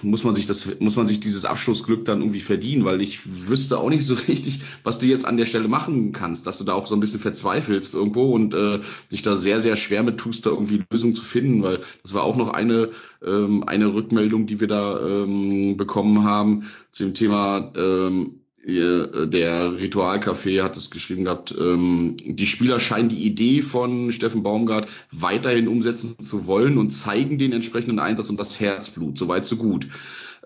muss 0.02 0.24
man 0.24 0.34
sich 0.34 0.46
das, 0.46 0.80
muss 0.80 0.96
man 0.96 1.06
sich 1.06 1.20
dieses 1.20 1.44
Abschlussglück 1.44 2.04
dann 2.04 2.18
irgendwie 2.18 2.40
verdienen, 2.40 2.84
weil 2.84 3.00
ich 3.00 3.20
wüsste 3.48 3.78
auch 3.78 3.88
nicht 3.88 4.04
so 4.04 4.14
richtig, 4.28 4.62
was 4.82 4.98
du 4.98 5.06
jetzt 5.06 5.24
an 5.24 5.36
der 5.36 5.46
Stelle 5.46 5.68
machen 5.68 6.10
kannst, 6.10 6.48
dass 6.48 6.58
du 6.58 6.64
da 6.64 6.74
auch 6.74 6.88
so 6.88 6.96
ein 6.96 7.00
bisschen 7.00 7.20
verzweifelst 7.20 7.94
irgendwo 7.94 8.34
und 8.34 8.54
äh, 8.54 8.80
dich 9.12 9.22
da 9.22 9.36
sehr, 9.36 9.60
sehr 9.60 9.76
schwer 9.76 10.02
mit 10.02 10.18
tust, 10.18 10.46
da 10.46 10.50
irgendwie 10.50 10.82
Lösungen 10.90 11.14
zu 11.14 11.22
finden, 11.22 11.62
weil 11.62 11.78
das 12.02 12.12
war 12.12 12.24
auch 12.24 12.36
noch 12.36 12.48
eine, 12.48 12.90
ähm, 13.24 13.62
eine 13.68 13.94
Rückmeldung, 13.94 14.48
die 14.48 14.60
wir 14.60 14.66
da 14.66 14.98
ähm, 14.98 15.76
bekommen 15.76 16.24
haben 16.24 16.64
zu 16.90 17.04
dem 17.04 17.14
Thema, 17.14 17.72
ähm, 17.76 18.40
äh, 18.40 18.43
der 18.66 19.72
Ritualcafé 19.78 20.62
hat 20.62 20.76
es 20.76 20.90
geschrieben 20.90 21.24
gehabt, 21.24 21.54
ähm, 21.58 22.16
die 22.24 22.46
Spieler 22.46 22.80
scheinen 22.80 23.10
die 23.10 23.26
Idee 23.26 23.60
von 23.60 24.10
Steffen 24.10 24.42
Baumgart 24.42 24.88
weiterhin 25.10 25.68
umsetzen 25.68 26.18
zu 26.18 26.46
wollen 26.46 26.78
und 26.78 26.88
zeigen 26.90 27.36
den 27.36 27.52
entsprechenden 27.52 27.98
Einsatz 27.98 28.30
und 28.30 28.40
das 28.40 28.58
Herzblut. 28.60 29.18
Soweit, 29.18 29.44
so 29.44 29.56
gut. 29.56 29.88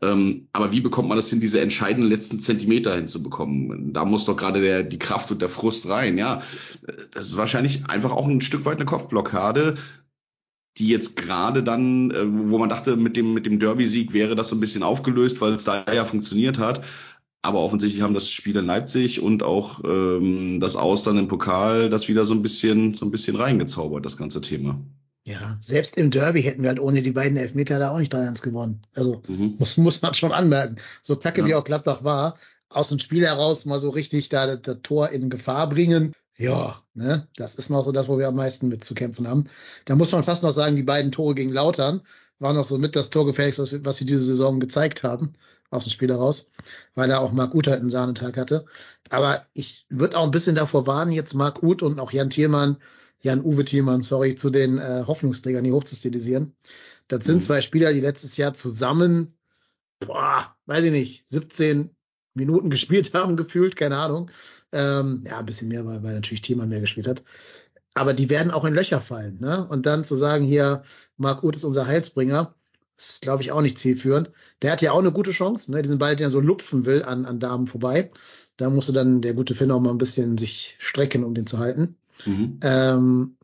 Ähm, 0.02 0.48
aber 0.52 0.72
wie 0.72 0.80
bekommt 0.80 1.08
man 1.08 1.16
das 1.16 1.30
hin, 1.30 1.40
diese 1.40 1.60
entscheidenden 1.60 2.08
letzten 2.08 2.40
Zentimeter 2.40 2.94
hinzubekommen? 2.94 3.92
Da 3.92 4.04
muss 4.04 4.24
doch 4.24 4.36
gerade 4.36 4.60
der, 4.60 4.82
die 4.82 4.98
Kraft 4.98 5.30
und 5.30 5.42
der 5.42 5.48
Frust 5.48 5.88
rein. 5.88 6.18
Ja, 6.18 6.42
das 7.12 7.26
ist 7.26 7.36
wahrscheinlich 7.36 7.88
einfach 7.88 8.12
auch 8.12 8.28
ein 8.28 8.40
Stück 8.40 8.64
weit 8.64 8.78
eine 8.78 8.86
Kopfblockade, 8.86 9.76
die 10.76 10.88
jetzt 10.88 11.16
gerade 11.16 11.62
dann, 11.62 12.10
äh, 12.10 12.24
wo 12.26 12.58
man 12.58 12.68
dachte, 12.68 12.96
mit 12.96 13.16
dem, 13.16 13.34
mit 13.34 13.46
dem 13.46 13.58
Derby-Sieg 13.58 14.12
wäre 14.12 14.36
das 14.36 14.48
so 14.48 14.56
ein 14.56 14.60
bisschen 14.60 14.84
aufgelöst, 14.84 15.40
weil 15.40 15.54
es 15.54 15.64
da 15.64 15.84
ja 15.92 16.04
funktioniert 16.04 16.58
hat. 16.58 16.82
Aber 17.42 17.60
offensichtlich 17.60 18.02
haben 18.02 18.14
das 18.14 18.30
Spiel 18.30 18.56
in 18.56 18.66
Leipzig 18.66 19.20
und 19.20 19.42
auch 19.42 19.80
ähm, 19.84 20.58
das 20.60 20.76
Austern 20.76 21.18
im 21.18 21.28
Pokal 21.28 21.88
das 21.88 22.08
wieder 22.08 22.24
so 22.24 22.34
ein 22.34 22.42
bisschen, 22.42 22.94
so 22.94 23.06
ein 23.06 23.10
bisschen 23.10 23.36
reingezaubert, 23.36 24.04
das 24.04 24.16
ganze 24.16 24.40
Thema. 24.40 24.80
Ja, 25.24 25.58
selbst 25.60 25.96
im 25.98 26.10
Derby 26.10 26.42
hätten 26.42 26.62
wir 26.62 26.70
halt 26.70 26.80
ohne 26.80 27.02
die 27.02 27.12
beiden 27.12 27.36
Elfmeter 27.36 27.78
da 27.78 27.90
auch 27.90 27.98
nicht 27.98 28.14
3-1 28.14 28.42
gewonnen. 28.42 28.80
Also 28.94 29.22
mhm. 29.28 29.56
muss, 29.58 29.76
muss 29.76 30.02
man 30.02 30.14
schon 30.14 30.32
anmerken. 30.32 30.76
So 31.02 31.16
kacke 31.16 31.42
ja. 31.42 31.46
wie 31.46 31.54
auch 31.54 31.64
Gladbach 31.64 32.02
war, 32.02 32.38
aus 32.70 32.88
dem 32.88 32.98
Spiel 32.98 33.24
heraus 33.24 33.66
mal 33.66 33.78
so 33.78 33.90
richtig 33.90 34.30
da 34.30 34.56
das 34.56 34.78
Tor 34.82 35.10
in 35.10 35.30
Gefahr 35.30 35.68
bringen. 35.68 36.14
Ja, 36.36 36.82
ne, 36.94 37.28
das 37.36 37.56
ist 37.56 37.68
noch 37.68 37.84
so 37.84 37.92
das, 37.92 38.08
wo 38.08 38.18
wir 38.18 38.28
am 38.28 38.36
meisten 38.36 38.68
mit 38.68 38.84
zu 38.84 38.94
kämpfen 38.94 39.28
haben. 39.28 39.44
Da 39.84 39.96
muss 39.96 40.12
man 40.12 40.24
fast 40.24 40.42
noch 40.42 40.52
sagen, 40.52 40.76
die 40.76 40.82
beiden 40.82 41.12
Tore 41.12 41.34
gegen 41.34 41.52
Lautern 41.52 42.00
waren 42.38 42.56
noch 42.56 42.64
so 42.64 42.78
mit 42.78 42.96
das 42.96 43.10
Torgefährlichste, 43.10 43.84
was 43.84 44.00
wir 44.00 44.06
diese 44.06 44.24
Saison 44.24 44.60
gezeigt 44.60 45.02
haben 45.02 45.34
aus 45.70 45.84
dem 45.84 45.90
Spiel 45.90 46.08
heraus, 46.08 46.50
weil 46.94 47.10
er 47.10 47.20
auch 47.20 47.32
Marc 47.32 47.54
Uth 47.54 47.66
halt 47.66 47.80
einen 47.80 47.90
Sahnetag 47.90 48.36
hatte. 48.36 48.64
Aber 49.10 49.46
ich 49.54 49.86
würde 49.88 50.16
auch 50.16 50.24
ein 50.24 50.30
bisschen 50.30 50.54
davor 50.54 50.86
warnen, 50.86 51.12
jetzt 51.12 51.34
Marc 51.34 51.62
Uth 51.62 51.82
und 51.82 52.00
auch 52.00 52.12
Jan 52.12 52.30
Thielmann, 52.30 52.78
Jan-Uwe 53.20 53.64
Thielmann, 53.64 54.02
sorry, 54.02 54.36
zu 54.36 54.50
den 54.50 54.78
äh, 54.78 55.04
Hoffnungsträgern 55.06 55.64
hier 55.64 55.74
hochzustilisieren. 55.74 56.54
Das 57.08 57.24
sind 57.24 57.36
mhm. 57.36 57.42
zwei 57.42 57.60
Spieler, 57.60 57.92
die 57.92 58.00
letztes 58.00 58.36
Jahr 58.36 58.54
zusammen, 58.54 59.34
boah, 60.00 60.54
weiß 60.66 60.84
ich 60.84 60.92
nicht, 60.92 61.24
17 61.28 61.90
Minuten 62.34 62.70
gespielt 62.70 63.12
haben, 63.14 63.36
gefühlt, 63.36 63.76
keine 63.76 63.98
Ahnung. 63.98 64.30
Ähm, 64.72 65.24
ja, 65.26 65.38
ein 65.38 65.46
bisschen 65.46 65.68
mehr, 65.68 65.86
weil, 65.86 66.02
weil 66.02 66.14
natürlich 66.14 66.42
Thielmann 66.42 66.68
mehr 66.68 66.80
gespielt 66.80 67.08
hat. 67.08 67.24
Aber 67.94 68.14
die 68.14 68.30
werden 68.30 68.52
auch 68.52 68.64
in 68.64 68.74
Löcher 68.74 69.00
fallen. 69.00 69.38
Ne? 69.40 69.66
Und 69.66 69.86
dann 69.86 70.04
zu 70.04 70.14
sagen, 70.14 70.44
hier, 70.44 70.84
Marc 71.16 71.42
Uth 71.42 71.56
ist 71.56 71.64
unser 71.64 71.86
Heilsbringer, 71.86 72.54
das 72.98 73.10
ist, 73.10 73.22
glaube 73.22 73.42
ich, 73.42 73.52
auch 73.52 73.62
nicht 73.62 73.78
zielführend. 73.78 74.30
Der 74.60 74.72
hat 74.72 74.82
ja 74.82 74.90
auch 74.90 74.98
eine 74.98 75.12
gute 75.12 75.30
Chance, 75.30 75.70
ne? 75.70 75.82
diesen 75.82 75.98
Ball, 75.98 76.16
den 76.16 76.26
er 76.26 76.30
so 76.30 76.40
lupfen 76.40 76.84
will 76.84 77.04
an, 77.04 77.24
an 77.26 77.38
Damen 77.38 77.68
vorbei. 77.68 78.08
Da 78.56 78.68
musste 78.68 78.92
dann 78.92 79.22
der 79.22 79.34
gute 79.34 79.54
Finn 79.54 79.70
auch 79.70 79.80
mal 79.80 79.90
ein 79.90 79.98
bisschen 79.98 80.36
sich 80.36 80.76
strecken, 80.80 81.22
um 81.22 81.32
den 81.32 81.46
zu 81.46 81.60
halten. 81.60 81.96
Mhm. 82.26 82.58
Ähm, 82.62 83.36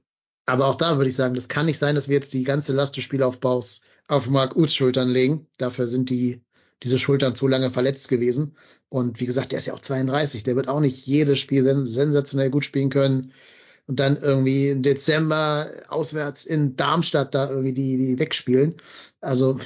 aber 0.45 0.67
auch 0.67 0.75
da 0.75 0.97
würde 0.97 1.09
ich 1.09 1.15
sagen, 1.15 1.37
das 1.37 1.49
kann 1.49 1.67
nicht 1.67 1.79
sein, 1.79 1.95
dass 1.95 2.09
wir 2.09 2.17
jetzt 2.17 2.35
die 2.35 2.43
ganze 2.43 2.73
Last 2.73 2.97
des 2.97 3.05
Spielaufbaus 3.05 3.83
auf 4.09 4.27
Mark 4.29 4.57
Uths 4.57 4.75
Schultern 4.75 5.09
legen. 5.09 5.47
Dafür 5.57 5.87
sind 5.87 6.11
die, 6.11 6.43
diese 6.83 6.99
Schultern 6.99 7.37
zu 7.37 7.47
lange 7.47 7.71
verletzt 7.71 8.09
gewesen. 8.09 8.57
Und 8.89 9.21
wie 9.21 9.27
gesagt, 9.27 9.53
der 9.53 9.61
ist 9.61 9.67
ja 9.67 9.75
auch 9.75 9.81
32. 9.81 10.43
Der 10.43 10.57
wird 10.57 10.67
auch 10.67 10.81
nicht 10.81 11.07
jedes 11.07 11.39
Spiel 11.39 11.63
sen 11.63 11.87
sensationell 11.87 12.51
gut 12.51 12.65
spielen 12.65 12.91
können 12.91 13.33
und 13.87 14.01
dann 14.01 14.17
irgendwie 14.17 14.71
im 14.71 14.83
Dezember 14.83 15.69
auswärts 15.89 16.45
in 16.45 16.77
Darmstadt 16.77 17.35
da 17.35 17.49
irgendwie 17.51 17.75
die, 17.75 17.97
die 17.97 18.19
wegspielen. 18.19 18.75
Also 19.21 19.59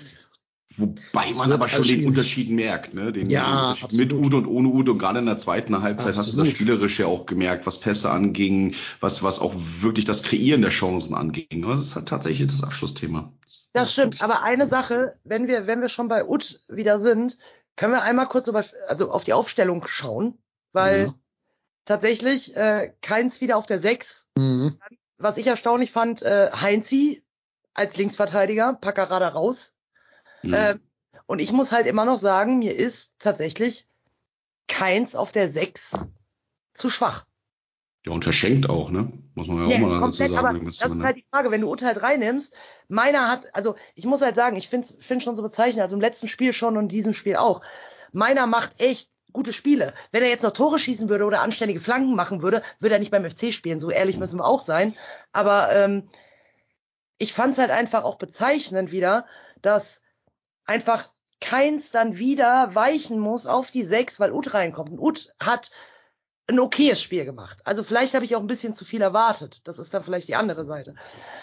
Wobei 0.76 1.32
man 1.32 1.50
aber 1.50 1.66
schon 1.66 1.84
den 1.84 2.06
Unterschied 2.06 2.50
merkt, 2.50 2.94
ne? 2.94 3.10
Den, 3.10 3.30
ja, 3.30 3.74
den 3.74 3.96
mit 3.96 4.12
Udo 4.12 4.38
und 4.38 4.46
ohne 4.46 4.68
Udo. 4.68 4.92
Und 4.92 4.98
gerade 4.98 5.18
in 5.18 5.26
der 5.26 5.38
zweiten 5.38 5.80
Halbzeit 5.82 6.10
absolut. 6.10 6.26
hast 6.26 6.32
du 6.34 6.36
das 6.38 6.48
Spielerische 6.50 7.06
auch 7.06 7.26
gemerkt, 7.26 7.66
was 7.66 7.80
Pässe 7.80 8.10
anging, 8.10 8.74
was, 9.00 9.22
was 9.22 9.40
auch 9.40 9.54
wirklich 9.80 10.04
das 10.04 10.22
Kreieren 10.22 10.62
der 10.62 10.70
Chancen 10.70 11.14
anging. 11.14 11.62
Das 11.62 11.80
ist 11.80 11.96
halt 11.96 12.08
tatsächlich 12.08 12.46
das 12.46 12.62
Abschlussthema. 12.62 13.32
Das 13.72 13.92
stimmt. 13.92 14.22
Aber 14.22 14.42
eine 14.42 14.68
Sache, 14.68 15.16
wenn 15.24 15.48
wir, 15.48 15.66
wenn 15.66 15.80
wir 15.80 15.88
schon 15.88 16.08
bei 16.08 16.24
Ut 16.24 16.60
wieder 16.68 17.00
sind, 17.00 17.38
können 17.74 17.92
wir 17.92 18.02
einmal 18.02 18.28
kurz 18.28 18.46
über, 18.46 18.64
also 18.88 19.10
auf 19.10 19.24
die 19.24 19.32
Aufstellung 19.32 19.84
schauen, 19.86 20.38
weil 20.72 21.06
ja 21.06 21.14
tatsächlich 21.88 22.54
äh, 22.56 22.92
Keins 23.00 23.40
wieder 23.40 23.56
auf 23.56 23.66
der 23.66 23.78
6. 23.78 24.26
Mhm. 24.36 24.78
Was 25.16 25.38
ich 25.38 25.46
erstaunlich 25.46 25.90
fand, 25.90 26.22
äh, 26.22 26.50
Heinzi 26.52 27.24
als 27.74 27.96
Linksverteidiger, 27.96 28.74
Packerada 28.74 29.28
raus. 29.28 29.72
Mhm. 30.44 30.54
Äh, 30.54 30.78
und 31.26 31.40
ich 31.40 31.50
muss 31.52 31.72
halt 31.72 31.86
immer 31.86 32.04
noch 32.04 32.18
sagen, 32.18 32.58
mir 32.58 32.74
ist 32.74 33.16
tatsächlich 33.18 33.88
Keins 34.68 35.16
auf 35.16 35.32
der 35.32 35.48
6 35.48 36.06
zu 36.74 36.90
schwach. 36.90 37.26
Ja, 38.06 38.12
und 38.12 38.22
verschenkt 38.22 38.68
auch, 38.68 38.90
ne? 38.90 39.12
Muss 39.34 39.48
man 39.48 39.68
ja, 39.68 39.76
ja 39.78 39.84
auch 39.84 39.88
mal 39.88 39.98
komplett, 39.98 40.30
dazu 40.30 40.34
sagen. 40.34 40.56
Aber 40.56 40.64
das 40.64 40.74
ist 40.74 41.02
halt 41.02 41.16
die 41.16 41.26
Frage, 41.30 41.50
wenn 41.50 41.62
du 41.62 41.68
Urteil 41.68 41.94
3 41.94 42.16
nimmst, 42.18 42.54
meiner 42.88 43.28
hat, 43.28 43.54
also 43.54 43.76
ich 43.94 44.04
muss 44.04 44.22
halt 44.22 44.36
sagen, 44.36 44.56
ich 44.56 44.68
finde 44.68 44.88
find 45.00 45.22
schon 45.22 45.36
so 45.36 45.42
bezeichnet, 45.42 45.82
also 45.82 45.96
im 45.96 46.02
letzten 46.02 46.28
Spiel 46.28 46.52
schon 46.52 46.76
und 46.76 46.84
in 46.84 46.88
diesem 46.88 47.14
Spiel 47.14 47.36
auch. 47.36 47.62
Meiner 48.12 48.46
macht 48.46 48.80
echt 48.80 49.10
gute 49.32 49.52
Spiele. 49.52 49.92
Wenn 50.10 50.22
er 50.22 50.28
jetzt 50.28 50.42
noch 50.42 50.52
Tore 50.52 50.78
schießen 50.78 51.08
würde 51.08 51.24
oder 51.24 51.42
anständige 51.42 51.80
Flanken 51.80 52.14
machen 52.14 52.42
würde, 52.42 52.62
würde 52.78 52.94
er 52.94 52.98
nicht 52.98 53.10
beim 53.10 53.28
FC 53.28 53.52
spielen. 53.52 53.80
So 53.80 53.90
ehrlich 53.90 54.16
müssen 54.16 54.38
wir 54.38 54.46
auch 54.46 54.60
sein. 54.60 54.94
Aber 55.32 55.72
ähm, 55.72 56.08
ich 57.18 57.32
fand 57.32 57.52
es 57.52 57.58
halt 57.58 57.70
einfach 57.70 58.04
auch 58.04 58.16
bezeichnend 58.16 58.90
wieder, 58.92 59.26
dass 59.60 60.02
einfach 60.64 61.12
keins 61.40 61.90
dann 61.90 62.18
wieder 62.18 62.74
weichen 62.74 63.18
muss 63.18 63.46
auf 63.46 63.70
die 63.70 63.84
sechs, 63.84 64.18
weil 64.18 64.32
Ut 64.32 64.54
reinkommt. 64.54 64.90
Und 64.90 64.98
Ut 64.98 65.34
hat 65.40 65.70
ein 66.46 66.58
okayes 66.58 67.00
Spiel 67.02 67.24
gemacht. 67.24 67.60
Also 67.64 67.84
vielleicht 67.84 68.14
habe 68.14 68.24
ich 68.24 68.34
auch 68.34 68.40
ein 68.40 68.46
bisschen 68.46 68.74
zu 68.74 68.84
viel 68.84 69.02
erwartet. 69.02 69.60
Das 69.68 69.78
ist 69.78 69.92
dann 69.92 70.02
vielleicht 70.02 70.28
die 70.28 70.36
andere 70.36 70.64
Seite. 70.64 70.94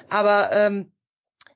Aber 0.09 0.51
ähm, 0.51 0.91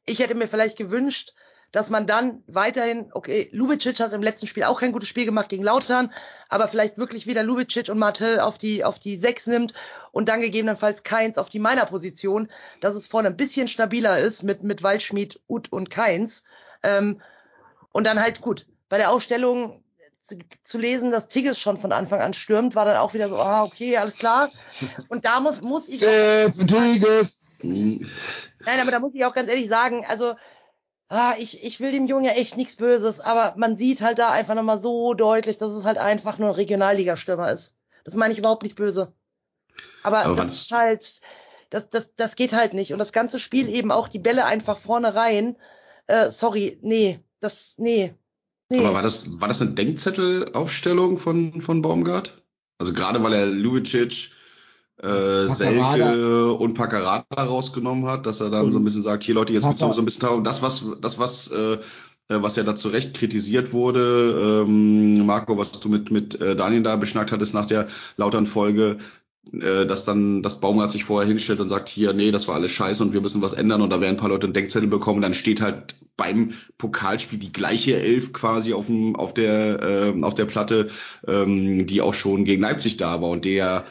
ich 0.05 0.19
hätte 0.19 0.35
mir 0.35 0.47
vielleicht 0.47 0.77
gewünscht, 0.77 1.33
dass 1.71 1.89
man 1.89 2.07
dann 2.07 2.43
weiterhin, 2.47 3.11
okay, 3.13 3.49
Lubicic 3.51 3.99
hat 3.99 4.13
im 4.13 4.23
letzten 4.23 4.47
Spiel 4.47 4.63
auch 4.63 4.79
kein 4.79 4.91
gutes 4.91 5.09
Spiel 5.09 5.25
gemacht 5.25 5.49
gegen 5.49 5.63
Lautern, 5.63 6.11
aber 6.49 6.67
vielleicht 6.67 6.97
wirklich 6.97 7.27
wieder 7.27 7.43
Lubicic 7.43 7.89
und 7.89 7.99
Martel 7.99 8.39
auf 8.39 8.57
die, 8.57 8.83
auf 8.83 8.99
die 8.99 9.17
sechs 9.17 9.45
nimmt 9.45 9.73
und 10.11 10.29
dann 10.29 10.41
gegebenenfalls 10.41 11.03
Keins 11.03 11.37
auf 11.37 11.49
die 11.49 11.59
meiner 11.59 11.85
Position, 11.85 12.49
dass 12.81 12.95
es 12.95 13.07
vorne 13.07 13.29
ein 13.29 13.37
bisschen 13.37 13.67
stabiler 13.67 14.17
ist 14.17 14.43
mit, 14.43 14.63
mit 14.63 14.81
Waldschmied, 14.81 15.39
Ut 15.47 15.71
und 15.71 15.89
Keins. 15.89 16.43
Ähm, 16.81 17.21
und 17.91 18.05
dann 18.05 18.19
halt 18.19 18.41
gut. 18.41 18.65
Bei 18.87 18.97
der 18.97 19.11
Aufstellung 19.11 19.83
zu, 20.21 20.37
zu 20.63 20.77
lesen, 20.77 21.11
dass 21.11 21.27
Tigges 21.27 21.59
schon 21.59 21.77
von 21.77 21.91
Anfang 21.91 22.21
an 22.21 22.33
stürmt, 22.33 22.75
war 22.75 22.85
dann 22.85 22.97
auch 22.97 23.13
wieder 23.13 23.29
so, 23.29 23.37
ah, 23.37 23.63
okay, 23.63 23.97
alles 23.97 24.17
klar. 24.17 24.51
Und 25.07 25.25
da 25.25 25.39
muss, 25.39 25.61
muss 25.61 25.87
ich. 25.87 25.97
Steffen 25.97 26.67
Tigges! 26.67 27.45
Nein, 27.61 28.79
aber 28.79 28.91
da 28.91 28.99
muss 28.99 29.13
ich 29.13 29.25
auch 29.25 29.33
ganz 29.33 29.49
ehrlich 29.49 29.67
sagen, 29.67 30.05
also 30.07 30.35
ah, 31.09 31.33
ich, 31.37 31.63
ich 31.63 31.79
will 31.79 31.91
dem 31.91 32.05
Jungen 32.05 32.25
ja 32.25 32.31
echt 32.31 32.55
nichts 32.55 32.75
Böses, 32.75 33.19
aber 33.19 33.55
man 33.57 33.75
sieht 33.75 34.01
halt 34.01 34.19
da 34.19 34.29
einfach 34.29 34.55
nochmal 34.55 34.77
so 34.77 35.13
deutlich, 35.13 35.57
dass 35.57 35.73
es 35.73 35.85
halt 35.85 35.97
einfach 35.97 36.37
nur 36.37 36.49
ein 36.49 36.55
Regionalligastürmer 36.55 37.51
ist. 37.51 37.75
Das 38.05 38.15
meine 38.15 38.31
ich 38.31 38.39
überhaupt 38.39 38.63
nicht 38.63 38.75
böse. 38.75 39.13
Aber, 40.03 40.25
aber 40.25 40.35
das 40.35 40.53
ist 40.53 40.71
halt, 40.71 41.21
das, 41.69 41.89
das, 41.89 42.15
das 42.15 42.35
geht 42.35 42.53
halt 42.53 42.73
nicht. 42.73 42.93
Und 42.93 42.99
das 42.99 43.11
ganze 43.11 43.39
Spiel 43.39 43.69
eben 43.69 43.91
auch 43.91 44.07
die 44.07 44.19
Bälle 44.19 44.45
einfach 44.45 44.77
vorne 44.77 45.15
rein. 45.15 45.57
Äh, 46.07 46.29
sorry, 46.29 46.79
nee, 46.81 47.19
das, 47.39 47.73
nee. 47.77 48.13
nee. 48.69 48.79
Aber 48.79 48.93
war 48.93 49.01
das, 49.01 49.39
war 49.41 49.47
das 49.47 49.61
eine 49.61 49.71
Denkzettelaufstellung 49.71 51.17
von, 51.17 51.61
von 51.61 51.81
Baumgart? 51.81 52.43
Also 52.77 52.93
gerade 52.93 53.21
weil 53.23 53.33
er 53.33 53.45
Lubicic 53.45 54.31
äh, 55.01 55.47
Selke 55.47 56.53
und 56.53 56.73
Paccarada 56.73 57.25
rausgenommen 57.43 58.05
hat, 58.05 58.25
dass 58.25 58.41
er 58.41 58.49
dann 58.49 58.65
und 58.65 58.71
so 58.71 58.79
ein 58.79 58.83
bisschen 58.83 59.01
sagt, 59.01 59.23
hier 59.23 59.35
Leute, 59.35 59.53
jetzt 59.53 59.65
wird's 59.65 59.79
so 59.79 59.87
ein 59.87 60.05
bisschen 60.05 60.43
das 60.43 60.61
was 60.61 60.85
das 61.01 61.17
was 61.17 61.47
äh, 61.51 61.77
äh, 62.29 62.41
was 62.41 62.55
ja 62.55 62.63
da 62.63 62.75
zu 62.75 62.89
Recht 62.89 63.13
kritisiert 63.13 63.73
wurde, 63.73 64.65
ähm, 64.67 65.25
Marco, 65.25 65.57
was 65.57 65.71
du 65.71 65.89
mit 65.89 66.11
mit 66.11 66.39
äh, 66.39 66.55
Daniel 66.55 66.83
da 66.83 66.95
beschnackt 66.95 67.31
hattest 67.31 67.53
nach 67.53 67.65
der 67.65 67.87
lautern 68.17 68.45
Folge, 68.45 68.97
äh, 69.53 69.85
dass 69.85 70.05
dann 70.05 70.43
das 70.43 70.59
Baumgart 70.59 70.91
sich 70.91 71.05
vorher 71.05 71.27
hinstellt 71.27 71.59
und 71.59 71.69
sagt, 71.69 71.89
hier, 71.89 72.13
nee, 72.13 72.31
das 72.31 72.47
war 72.47 72.55
alles 72.55 72.71
scheiße 72.71 73.01
und 73.03 73.13
wir 73.13 73.21
müssen 73.21 73.41
was 73.41 73.53
ändern 73.53 73.81
und 73.81 73.89
da 73.89 73.99
werden 74.01 74.15
ein 74.15 74.19
paar 74.19 74.29
Leute 74.29 74.47
einen 74.47 74.53
Denkzettel 74.53 74.89
bekommen, 74.89 75.21
dann 75.21 75.33
steht 75.33 75.61
halt 75.61 75.95
beim 76.17 76.51
Pokalspiel 76.77 77.39
die 77.39 77.53
gleiche 77.53 77.97
Elf 77.97 78.33
quasi 78.33 78.73
auf 78.73 78.87
dem 78.87 79.15
auf 79.15 79.33
der 79.33 79.81
äh, 79.81 80.21
auf 80.21 80.33
der 80.33 80.45
Platte, 80.45 80.89
ähm, 81.27 81.87
die 81.87 82.01
auch 82.01 82.13
schon 82.13 82.45
gegen 82.45 82.61
Leipzig 82.61 82.97
da 82.97 83.21
war 83.21 83.29
und 83.29 83.45
der 83.45 83.85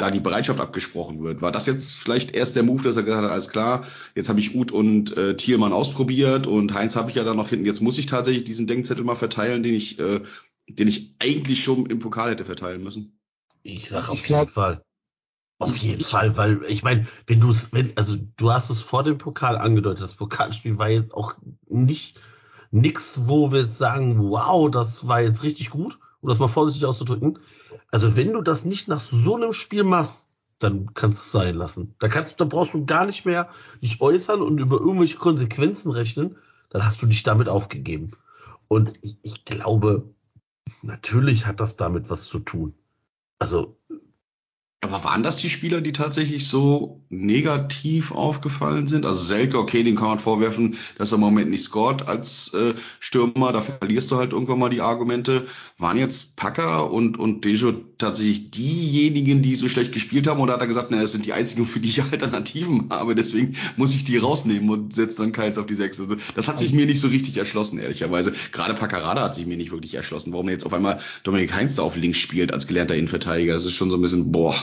da 0.00 0.10
die 0.10 0.20
Bereitschaft 0.20 0.60
abgesprochen 0.60 1.22
wird. 1.22 1.42
War 1.42 1.52
das 1.52 1.66
jetzt 1.66 1.96
vielleicht 1.96 2.34
erst 2.34 2.56
der 2.56 2.62
Move, 2.62 2.82
dass 2.82 2.96
er 2.96 3.02
gesagt 3.02 3.24
hat, 3.24 3.30
alles 3.30 3.48
klar, 3.48 3.84
jetzt 4.14 4.28
habe 4.28 4.40
ich 4.40 4.54
Uth 4.54 4.72
und 4.72 5.16
äh, 5.16 5.36
Thielmann 5.36 5.72
ausprobiert 5.72 6.46
und 6.46 6.72
Heinz 6.74 6.96
habe 6.96 7.10
ich 7.10 7.16
ja 7.16 7.24
dann 7.24 7.36
noch 7.36 7.48
hinten, 7.48 7.66
jetzt 7.66 7.80
muss 7.80 7.98
ich 7.98 8.06
tatsächlich 8.06 8.44
diesen 8.44 8.66
Denkzettel 8.66 9.04
mal 9.04 9.14
verteilen, 9.14 9.62
den 9.62 9.74
ich, 9.74 9.98
äh, 9.98 10.22
den 10.68 10.88
ich 10.88 11.14
eigentlich 11.18 11.62
schon 11.62 11.86
im 11.86 11.98
Pokal 11.98 12.30
hätte 12.30 12.44
verteilen 12.44 12.82
müssen? 12.82 13.20
Ich 13.62 13.88
sag 13.88 14.08
auf 14.08 14.26
jeden 14.26 14.48
Fall. 14.48 14.82
Auf 15.58 15.76
jeden 15.76 16.02
Fall, 16.02 16.38
weil 16.38 16.62
ich 16.68 16.82
meine, 16.82 17.06
wenn 17.26 17.40
du 17.40 17.50
es, 17.50 17.70
wenn, 17.74 17.92
also 17.96 18.16
du 18.36 18.50
hast 18.50 18.70
es 18.70 18.80
vor 18.80 19.02
dem 19.02 19.18
Pokal 19.18 19.58
angedeutet, 19.58 20.02
das 20.02 20.14
Pokalspiel 20.14 20.78
war 20.78 20.88
jetzt 20.88 21.12
auch 21.12 21.34
nicht 21.66 22.18
nix, 22.70 23.22
wo 23.26 23.52
wir 23.52 23.64
jetzt 23.64 23.76
sagen, 23.76 24.30
wow, 24.30 24.70
das 24.70 25.06
war 25.06 25.20
jetzt 25.20 25.42
richtig 25.42 25.68
gut, 25.68 25.98
um 26.22 26.30
das 26.30 26.38
mal 26.38 26.48
vorsichtig 26.48 26.86
auszudrücken. 26.86 27.38
Also 27.90 28.16
wenn 28.16 28.32
du 28.32 28.42
das 28.42 28.64
nicht 28.64 28.88
nach 28.88 29.00
so 29.00 29.36
einem 29.36 29.52
Spiel 29.52 29.84
machst, 29.84 30.28
dann 30.58 30.92
kannst 30.94 31.18
du 31.18 31.22
es 31.22 31.32
sein 31.32 31.54
lassen. 31.54 31.94
Da 31.98 32.08
kannst, 32.08 32.38
da 32.38 32.44
brauchst 32.44 32.74
du 32.74 32.84
gar 32.84 33.06
nicht 33.06 33.24
mehr 33.24 33.48
dich 33.82 34.00
äußern 34.00 34.42
und 34.42 34.58
über 34.58 34.78
irgendwelche 34.78 35.18
Konsequenzen 35.18 35.90
rechnen. 35.90 36.36
Dann 36.68 36.84
hast 36.84 37.02
du 37.02 37.06
dich 37.06 37.22
damit 37.22 37.48
aufgegeben. 37.48 38.12
Und 38.68 38.92
ich, 39.02 39.16
ich 39.22 39.44
glaube, 39.44 40.14
natürlich 40.82 41.46
hat 41.46 41.60
das 41.60 41.76
damit 41.76 42.10
was 42.10 42.24
zu 42.24 42.38
tun. 42.40 42.74
Also 43.38 43.78
aber 44.82 45.04
waren 45.04 45.22
das 45.22 45.36
die 45.36 45.50
Spieler, 45.50 45.82
die 45.82 45.92
tatsächlich 45.92 46.48
so 46.48 47.02
negativ 47.10 48.12
aufgefallen 48.12 48.86
sind? 48.86 49.04
Also 49.04 49.20
Selke, 49.20 49.58
okay, 49.58 49.82
den 49.82 49.94
kann 49.94 50.08
man 50.08 50.20
vorwerfen, 50.20 50.78
dass 50.96 51.12
er 51.12 51.16
im 51.16 51.20
Moment 51.20 51.50
nicht 51.50 51.62
scored 51.62 52.08
als 52.08 52.54
äh, 52.54 52.72
Stürmer. 52.98 53.52
Da 53.52 53.60
verlierst 53.60 54.10
du 54.10 54.16
halt 54.16 54.32
irgendwann 54.32 54.58
mal 54.58 54.70
die 54.70 54.80
Argumente. 54.80 55.46
Waren 55.76 55.98
jetzt 55.98 56.36
Packer 56.36 56.90
und, 56.90 57.18
und 57.18 57.44
Dejo 57.44 57.72
tatsächlich 57.98 58.50
diejenigen, 58.52 59.42
die 59.42 59.54
so 59.54 59.68
schlecht 59.68 59.92
gespielt 59.92 60.26
haben? 60.26 60.40
Oder 60.40 60.54
hat 60.54 60.62
er 60.62 60.66
gesagt, 60.66 60.90
na, 60.90 61.02
es 61.02 61.12
sind 61.12 61.26
die 61.26 61.34
einzigen, 61.34 61.66
für 61.66 61.80
die 61.80 61.90
ich 61.90 62.02
Alternativen 62.10 62.88
habe, 62.88 63.14
deswegen 63.14 63.56
muss 63.76 63.94
ich 63.94 64.04
die 64.04 64.16
rausnehmen 64.16 64.70
und 64.70 64.94
setze 64.94 65.18
dann 65.18 65.32
Keils 65.32 65.58
auf 65.58 65.66
die 65.66 65.74
Sechs. 65.74 66.00
Also 66.00 66.16
das 66.34 66.48
hat 66.48 66.58
sich 66.58 66.72
mir 66.72 66.86
nicht 66.86 67.00
so 67.00 67.08
richtig 67.08 67.36
erschlossen, 67.36 67.78
ehrlicherweise. 67.78 68.32
Gerade 68.50 68.72
Paccarada 68.72 69.24
hat 69.24 69.34
sich 69.34 69.44
mir 69.44 69.58
nicht 69.58 69.72
wirklich 69.72 69.92
erschlossen. 69.92 70.32
Warum 70.32 70.48
er 70.48 70.52
jetzt 70.52 70.64
auf 70.64 70.72
einmal 70.72 71.00
Dominik 71.22 71.52
Heinz 71.52 71.74
da 71.74 71.82
auf 71.82 71.96
links 71.96 72.16
spielt 72.16 72.54
als 72.54 72.66
gelernter 72.66 72.96
Innenverteidiger, 72.96 73.52
das 73.52 73.66
ist 73.66 73.74
schon 73.74 73.90
so 73.90 73.96
ein 73.96 74.00
bisschen, 74.00 74.32
boah. 74.32 74.56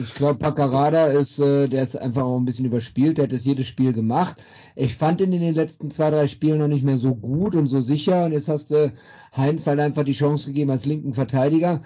Ich 0.00 0.14
glaube, 0.14 0.38
Paccarada 0.38 1.06
ist, 1.06 1.40
äh, 1.40 1.68
der 1.68 1.82
ist 1.82 1.96
einfach 1.96 2.22
auch 2.22 2.38
ein 2.38 2.44
bisschen 2.44 2.66
überspielt. 2.66 3.18
Der 3.18 3.24
hat 3.24 3.32
das 3.32 3.44
jedes 3.44 3.66
Spiel 3.66 3.92
gemacht. 3.92 4.40
Ich 4.80 4.94
fand 4.94 5.20
ihn 5.20 5.32
in 5.32 5.40
den 5.40 5.56
letzten 5.56 5.90
zwei, 5.90 6.08
drei 6.10 6.28
Spielen 6.28 6.60
noch 6.60 6.68
nicht 6.68 6.84
mehr 6.84 6.98
so 6.98 7.16
gut 7.16 7.56
und 7.56 7.66
so 7.66 7.80
sicher. 7.80 8.26
Und 8.26 8.32
jetzt 8.32 8.48
hast 8.48 8.70
du 8.70 8.92
Heinz 9.36 9.66
halt 9.66 9.80
einfach 9.80 10.04
die 10.04 10.12
Chance 10.12 10.46
gegeben 10.46 10.70
als 10.70 10.86
linken 10.86 11.14
Verteidiger. 11.14 11.80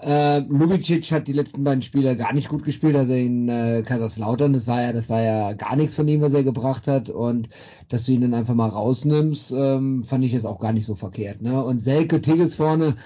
Äh, 0.00 0.40
Lubicic 0.40 1.12
hat 1.12 1.28
die 1.28 1.34
letzten 1.34 1.62
beiden 1.62 1.82
Spiele 1.82 2.16
gar 2.16 2.32
nicht 2.32 2.48
gut 2.48 2.64
gespielt, 2.64 2.96
also 2.96 3.12
in 3.12 3.48
äh, 3.48 3.84
Kaiserslautern. 3.86 4.52
Das 4.54 4.66
war 4.66 4.82
ja, 4.82 4.92
das 4.92 5.08
war 5.08 5.22
ja 5.22 5.52
gar 5.52 5.76
nichts 5.76 5.94
von 5.94 6.08
ihm, 6.08 6.20
was 6.20 6.34
er 6.34 6.42
gebracht 6.42 6.88
hat. 6.88 7.10
Und 7.10 7.48
dass 7.88 8.06
du 8.06 8.12
ihn 8.12 8.22
dann 8.22 8.34
einfach 8.34 8.54
mal 8.54 8.70
rausnimmst, 8.70 9.52
ähm, 9.56 10.02
fand 10.02 10.24
ich 10.24 10.32
jetzt 10.32 10.44
auch 10.44 10.58
gar 10.58 10.72
nicht 10.72 10.86
so 10.86 10.96
verkehrt. 10.96 11.42
Ne? 11.42 11.62
Und 11.64 11.78
Selke 11.78 12.20
Tigges 12.20 12.56
vorne, 12.56 12.96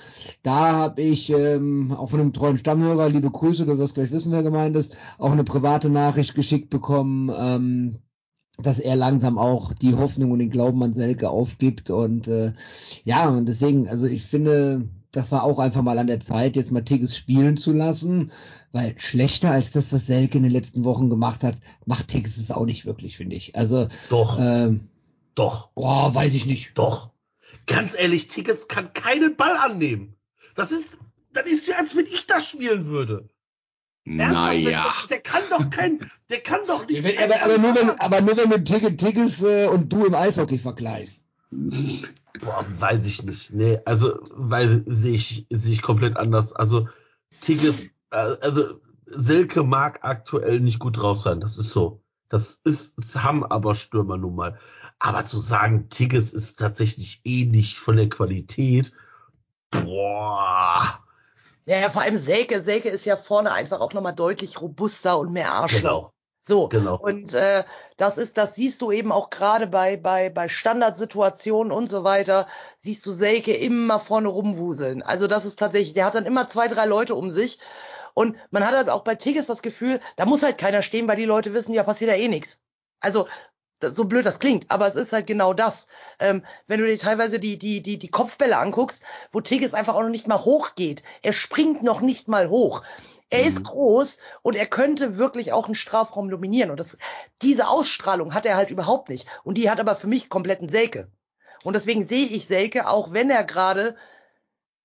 da 0.43 0.73
habe 0.73 1.03
ich 1.03 1.29
ähm, 1.29 1.93
auch 1.93 2.09
von 2.09 2.21
einem 2.21 2.33
treuen 2.33 2.57
Stammhörer, 2.57 3.11
liebe 3.11 3.31
Grüße, 3.31 3.67
du 3.67 3.77
wirst 3.77 3.97
gleich 3.97 4.13
wissen, 4.13 4.33
wer 4.33 4.43
gemeint 4.43 4.77
ist, 4.77 4.97
auch 5.19 5.33
eine 5.33 5.45
private 5.45 5.91
Nachricht 5.91 6.35
geschickt 6.35 6.71
bekommen. 6.71 7.31
Ähm, 7.39 7.99
dass 8.59 8.79
er 8.79 8.97
langsam 8.97 9.39
auch 9.39 9.73
die 9.75 9.95
Hoffnung 9.95 10.31
und 10.31 10.39
den 10.39 10.51
Glauben 10.51 10.83
an 10.83 10.95
Selke 10.95 11.31
aufgibt. 11.31 11.91
Und 11.91 12.29
äh, 12.29 12.53
ja, 13.05 13.29
und 13.29 13.47
deswegen, 13.47 13.89
also 13.89 14.07
ich 14.07 14.23
finde, 14.23 14.89
das 15.13 15.33
war 15.33 15.45
auch 15.45 15.59
einfach 15.59 15.83
mal 15.83 15.99
an 15.99 16.07
der 16.07 16.21
Zeit, 16.21 16.57
jetzt 16.57 16.73
mal 16.73 16.85
Tigges 16.85 17.17
spielen 17.17 17.57
zu 17.57 17.73
lassen, 17.73 18.33
weil 18.73 18.99
schlechter 18.99 19.51
als 19.51 19.71
das, 19.73 19.93
was 19.93 20.07
Selke 20.07 20.39
in 20.39 20.45
den 20.45 20.53
letzten 20.53 20.85
Wochen 20.85 21.09
gemacht 21.09 21.43
hat, 21.43 21.57
macht 21.85 22.09
Tigges 22.09 22.37
es 22.39 22.51
auch 22.51 22.67
nicht 22.67 22.87
wirklich, 22.87 23.17
finde 23.17 23.37
ich. 23.37 23.57
Also 23.57 23.89
doch, 24.11 24.39
ähm, 24.41 24.89
doch, 25.35 25.69
boah, 25.75 26.15
weiß 26.15 26.35
ich 26.35 26.47
nicht. 26.47 26.73
Doch, 26.75 27.11
ganz 27.67 27.97
ehrlich, 27.99 28.29
Tigges 28.29 28.69
kann 28.69 28.93
keinen 28.93 29.37
Ball 29.37 29.57
annehmen. 29.57 30.17
Das 30.55 30.73
ist, 30.73 30.99
das 31.33 31.47
ist 31.47 31.69
ja, 31.69 31.77
als 31.77 31.95
wenn 31.95 32.07
ich 32.07 32.27
das 32.27 32.47
spielen 32.49 32.87
würde. 32.87 33.29
Naja. 34.07 34.53
Der, 34.71 35.09
der, 35.11 35.21
kann 35.21 35.43
doch 35.51 35.69
kein, 35.71 36.11
der 36.31 36.39
kann 36.39 36.61
doch 36.69 36.87
nicht. 36.87 37.03
Wenn, 37.03 37.19
aber, 37.19 37.43
aber, 37.43 37.59
nur 37.59 37.75
wenn, 37.75 37.91
aber 37.91 38.21
nur 38.21 38.37
wenn 38.37 38.51
du 38.51 38.63
Tigges, 38.63 38.97
Tigges 38.97 39.43
äh, 39.43 39.67
und 39.67 39.93
du 39.93 40.07
im 40.07 40.15
Eishockey 40.15 40.59
vergleichst. 40.59 41.25
Boah, 41.51 42.65
weiß 42.79 43.05
ich 43.07 43.25
nicht. 43.25 43.53
Nee, 43.53 43.81
also 43.85 44.21
weil 44.31 44.85
sehe 44.87 45.15
ich 45.15 45.47
sehe 45.51 45.73
ich 45.73 45.83
komplett 45.83 46.17
anders. 46.17 46.53
Also 46.53 46.89
Tigges, 47.41 47.87
äh, 48.13 48.37
also 48.41 48.81
Selke 49.07 49.65
mag 49.65 49.99
aktuell 50.03 50.61
nicht 50.61 50.79
gut 50.79 50.99
drauf 50.99 51.19
sein. 51.19 51.41
Das 51.41 51.59
ist 51.59 51.71
so. 51.71 52.01
Das 52.29 52.61
ist, 52.63 52.97
das 52.99 53.25
haben 53.25 53.45
aber 53.45 53.75
Stürmer 53.75 54.19
nun 54.19 54.37
mal. 54.37 54.59
Aber 55.01 55.27
zu 55.27 55.41
sagen, 55.41 55.89
Tigges 55.89 56.33
ist 56.33 56.61
tatsächlich 56.61 57.23
ähnlich 57.25 57.75
eh 57.75 57.79
von 57.79 57.97
der 57.97 58.09
Qualität, 58.09 58.93
boah, 59.71 61.01
ja, 61.67 61.79
ja, 61.79 61.91
vor 61.91 62.03
allem 62.03 62.17
Selke. 62.17 62.63
Selke 62.63 62.89
ist 62.89 63.05
ja 63.05 63.17
vorne 63.17 63.53
einfach 63.53 63.81
auch 63.81 63.93
nochmal 63.93 64.15
deutlich 64.15 64.61
robuster 64.61 65.19
und 65.19 65.33
mehr 65.33 65.53
Arsch. 65.53 65.77
Genau. 65.77 66.13
So, 66.49 66.69
genau. 66.69 66.97
und 66.97 67.35
äh, 67.35 67.65
das 67.97 68.19
ist, 68.19 68.39
das 68.39 68.55
siehst 68.55 68.81
du 68.81 68.93
eben 68.93 69.11
auch 69.11 69.31
gerade 69.31 69.67
bei, 69.67 69.97
bei, 69.97 70.31
bei 70.31 70.49
Standardsituationen 70.49 71.73
und 71.73 71.91
so 71.91 72.05
weiter, 72.05 72.47
siehst 72.77 73.05
du 73.05 73.11
Selke 73.11 73.53
immer 73.53 73.99
vorne 73.99 74.29
rumwuseln. 74.29 75.03
Also 75.03 75.27
das 75.27 75.45
ist 75.45 75.59
tatsächlich, 75.59 75.95
der 75.95 76.05
hat 76.05 76.15
dann 76.15 76.25
immer 76.25 76.47
zwei, 76.47 76.69
drei 76.69 76.87
Leute 76.87 77.17
um 77.17 77.33
sich. 77.33 77.59
Und 78.15 78.37
man 78.51 78.65
hat 78.65 78.77
halt 78.77 78.89
auch 78.89 79.03
bei 79.03 79.17
Tigges 79.17 79.47
das 79.47 79.61
Gefühl, 79.61 80.01
da 80.15 80.25
muss 80.25 80.45
halt 80.45 80.57
keiner 80.57 80.83
stehen, 80.83 81.09
weil 81.09 81.17
die 81.17 81.25
Leute 81.25 81.53
wissen, 81.53 81.75
ja, 81.75 81.83
passiert 81.83 82.13
ja 82.13 82.17
eh 82.17 82.29
nichts. 82.29 82.63
Also 83.01 83.27
so 83.91 84.05
blöd 84.05 84.27
das 84.27 84.39
klingt, 84.39 84.71
aber 84.71 84.87
es 84.87 84.97
ist 84.97 85.13
halt 85.13 85.27
genau 85.27 85.53
das. 85.53 85.87
Ähm, 86.19 86.45
wenn 86.67 86.81
du 86.81 86.87
dir 86.87 86.99
teilweise 86.99 87.39
die, 87.39 87.59
die, 87.59 87.83
die, 87.83 87.99
die 87.99 88.09
Kopfbälle 88.09 88.59
anguckst, 88.59 89.03
wo 89.33 89.41
Tigges 89.41 89.75
einfach 89.75 89.95
auch 89.95 90.03
noch 90.03 90.09
nicht 90.09 90.29
mal 90.29 90.45
hochgeht. 90.45 91.03
Er 91.23 91.33
springt 91.33 91.83
noch 91.83 92.01
nicht 92.01 92.29
mal 92.29 92.49
hoch. 92.49 92.83
Er 93.29 93.43
mhm. 93.43 93.49
ist 93.49 93.65
groß 93.65 94.19
und 94.43 94.57
er 94.57 94.67
könnte 94.67 95.17
wirklich 95.17 95.53
auch 95.53 95.67
einen 95.67 95.75
Strafraum 95.75 96.31
dominieren. 96.31 96.71
Und 96.71 96.79
das, 96.79 96.99
diese 97.43 97.69
Ausstrahlung 97.69 98.35
hat 98.35 98.47
er 98.47 98.57
halt 98.57 98.71
überhaupt 98.71 99.09
nicht. 99.09 99.27
Und 99.45 99.59
die 99.59 99.71
hat 99.71 99.81
aber 99.81 99.97
für 99.97 100.07
mich 100.07 100.29
kompletten 100.29 100.69
Selke. 100.69 101.11
Und 101.65 101.75
deswegen 101.75 102.07
sehe 102.07 102.27
ich 102.27 102.47
Selke, 102.47 102.89
auch 102.89 103.13
wenn 103.13 103.31
er 103.31 103.45
gerade 103.45 103.97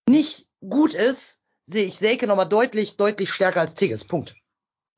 nicht 0.09 0.47
gut 0.67 0.93
ist, 0.93 1.39
sehe 1.65 1.85
ich 1.85 1.97
Selke 1.97 2.27
nochmal 2.27 2.49
deutlich, 2.49 2.97
deutlich 2.97 3.31
stärker 3.31 3.61
als 3.61 3.75
Tigges. 3.75 4.05
Punkt. 4.05 4.35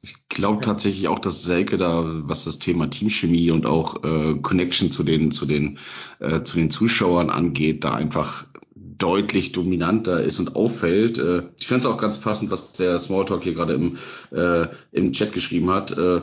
Ich 0.03 0.27
glaube 0.27 0.61
tatsächlich 0.61 1.07
auch, 1.07 1.19
dass 1.19 1.43
Selke 1.43 1.77
da, 1.77 2.03
was 2.05 2.43
das 2.43 2.59
Thema 2.59 2.89
Teamchemie 2.89 3.51
und 3.51 3.65
auch 3.65 4.03
äh, 4.03 4.35
Connection 4.41 4.91
zu 4.91 5.03
den, 5.03 5.31
zu 5.31 5.45
den, 5.45 5.79
äh, 6.19 6.43
zu 6.43 6.57
den 6.57 6.69
Zuschauern 6.69 7.29
angeht, 7.29 7.85
da 7.85 7.93
einfach 7.93 8.45
deutlich 8.75 9.53
dominanter 9.53 10.21
ist 10.21 10.39
und 10.39 10.57
auffällt. 10.57 11.19
Äh, 11.19 11.43
ich 11.57 11.67
finde 11.67 11.79
es 11.79 11.85
auch 11.85 11.97
ganz 11.97 12.19
passend, 12.19 12.51
was 12.51 12.73
der 12.73 12.99
Smalltalk 12.99 13.43
hier 13.43 13.53
gerade 13.53 13.75
im, 13.75 13.97
äh, 14.31 14.67
im 14.91 15.13
Chat 15.13 15.31
geschrieben 15.31 15.69
hat. 15.69 15.97
Äh, 15.97 16.21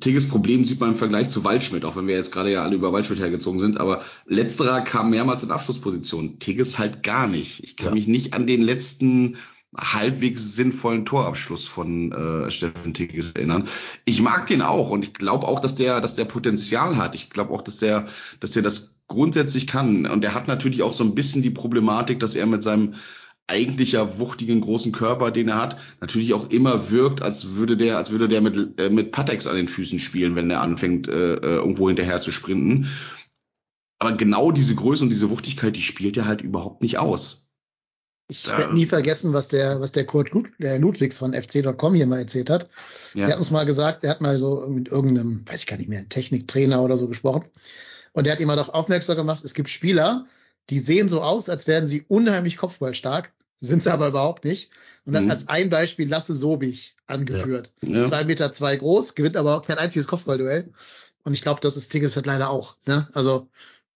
Tigges 0.00 0.26
Problem 0.26 0.64
sieht 0.64 0.80
man 0.80 0.92
im 0.92 0.96
Vergleich 0.96 1.28
zu 1.28 1.44
Waldschmidt, 1.44 1.84
auch 1.84 1.96
wenn 1.96 2.06
wir 2.06 2.16
jetzt 2.16 2.32
gerade 2.32 2.50
ja 2.50 2.62
alle 2.62 2.74
über 2.74 2.92
Waldschmidt 2.94 3.20
hergezogen 3.20 3.58
sind, 3.58 3.78
aber 3.78 4.02
letzterer 4.26 4.80
kam 4.80 5.10
mehrmals 5.10 5.42
in 5.42 5.50
Abschlussposition. 5.50 6.38
Tigges 6.38 6.78
halt 6.78 7.02
gar 7.02 7.28
nicht. 7.28 7.62
Ich 7.62 7.76
kann 7.76 7.88
ja. 7.88 7.94
mich 7.94 8.08
nicht 8.08 8.32
an 8.32 8.46
den 8.46 8.62
letzten 8.62 9.36
halbwegs 9.76 10.54
sinnvollen 10.54 11.04
Torabschluss 11.04 11.66
von 11.68 12.12
äh, 12.12 12.50
Steffen 12.50 12.94
Tigges 12.94 13.32
erinnern. 13.32 13.68
Ich 14.04 14.20
mag 14.20 14.46
den 14.46 14.62
auch 14.62 14.90
und 14.90 15.04
ich 15.04 15.14
glaube 15.14 15.46
auch, 15.46 15.60
dass 15.60 15.74
der, 15.74 16.00
dass 16.00 16.14
der 16.14 16.24
Potenzial 16.24 16.96
hat. 16.96 17.14
Ich 17.14 17.30
glaube 17.30 17.52
auch, 17.52 17.62
dass 17.62 17.78
der, 17.78 18.06
dass 18.40 18.52
der 18.52 18.62
das 18.62 19.02
grundsätzlich 19.06 19.66
kann. 19.66 20.06
Und 20.06 20.24
er 20.24 20.34
hat 20.34 20.48
natürlich 20.48 20.82
auch 20.82 20.92
so 20.92 21.04
ein 21.04 21.14
bisschen 21.14 21.42
die 21.42 21.50
Problematik, 21.50 22.20
dass 22.20 22.34
er 22.34 22.46
mit 22.46 22.62
seinem 22.62 22.94
eigentlich 23.46 23.92
ja 23.92 24.18
wuchtigen 24.18 24.60
großen 24.62 24.92
Körper, 24.92 25.30
den 25.30 25.48
er 25.48 25.60
hat, 25.60 25.76
natürlich 26.00 26.32
auch 26.32 26.48
immer 26.50 26.90
wirkt, 26.90 27.22
als 27.22 27.56
würde 27.56 27.76
der, 27.76 27.98
als 27.98 28.10
würde 28.10 28.26
der 28.26 28.40
mit 28.40 28.78
äh, 28.78 28.88
mit 28.88 29.12
Patex 29.12 29.46
an 29.46 29.56
den 29.56 29.68
Füßen 29.68 30.00
spielen, 30.00 30.34
wenn 30.34 30.50
er 30.50 30.62
anfängt 30.62 31.08
äh, 31.08 31.34
äh, 31.34 31.56
irgendwo 31.56 31.88
hinterher 31.88 32.22
zu 32.22 32.30
sprinten. 32.30 32.88
Aber 33.98 34.16
genau 34.16 34.50
diese 34.50 34.74
Größe 34.74 35.04
und 35.04 35.10
diese 35.10 35.30
Wuchtigkeit, 35.30 35.76
die 35.76 35.82
spielt 35.82 36.16
er 36.16 36.26
halt 36.26 36.40
überhaupt 36.40 36.82
nicht 36.82 36.98
aus. 36.98 37.43
Ich 38.28 38.48
werde 38.48 38.74
nie 38.74 38.86
vergessen, 38.86 39.34
was 39.34 39.48
der, 39.48 39.80
was 39.80 39.92
der 39.92 40.06
Kurt 40.06 40.30
Lud, 40.30 40.48
der 40.58 40.78
Ludwigs 40.78 41.18
von 41.18 41.34
FC.com 41.34 41.94
hier 41.94 42.06
mal 42.06 42.20
erzählt 42.20 42.48
hat. 42.48 42.70
Ja. 43.12 43.26
Der 43.26 43.34
hat 43.34 43.38
uns 43.38 43.50
mal 43.50 43.66
gesagt, 43.66 44.02
der 44.02 44.10
hat 44.10 44.22
mal 44.22 44.38
so 44.38 44.66
mit 44.68 44.88
irgendeinem, 44.88 45.44
weiß 45.46 45.60
ich 45.60 45.66
gar 45.66 45.76
nicht 45.76 45.90
mehr, 45.90 46.08
Techniktrainer 46.08 46.82
oder 46.82 46.96
so 46.96 47.06
gesprochen. 47.06 47.44
Und 48.12 48.24
der 48.24 48.32
hat 48.32 48.40
immer 48.40 48.56
doch 48.56 48.70
aufmerksam 48.70 49.16
gemacht, 49.16 49.44
es 49.44 49.52
gibt 49.52 49.68
Spieler, 49.68 50.26
die 50.70 50.78
sehen 50.78 51.08
so 51.08 51.20
aus, 51.20 51.50
als 51.50 51.66
wären 51.66 51.86
sie 51.86 52.04
unheimlich 52.08 52.56
kopfballstark, 52.56 53.32
sind 53.60 53.82
sie 53.82 53.92
aber 53.92 54.08
überhaupt 54.08 54.44
nicht. 54.44 54.70
Und 55.04 55.12
dann 55.12 55.24
mhm. 55.24 55.30
als 55.30 55.48
ein 55.48 55.68
Beispiel 55.68 56.08
Lasse 56.08 56.34
Sobich 56.34 56.96
angeführt. 57.06 57.72
Ja. 57.82 57.98
Ja. 57.98 58.04
Zwei 58.06 58.24
Meter 58.24 58.52
zwei 58.52 58.76
groß, 58.76 59.14
gewinnt 59.14 59.36
aber 59.36 59.56
auch 59.56 59.66
kein 59.66 59.78
einziges 59.78 60.06
Kopfballduell. 60.06 60.72
Und 61.24 61.34
ich 61.34 61.42
glaube, 61.42 61.60
das 61.60 61.76
ist 61.76 61.90
Tigges 61.90 62.16
halt 62.16 62.26
leider 62.26 62.48
auch. 62.48 62.76
Ne? 62.86 63.08
Also 63.12 63.48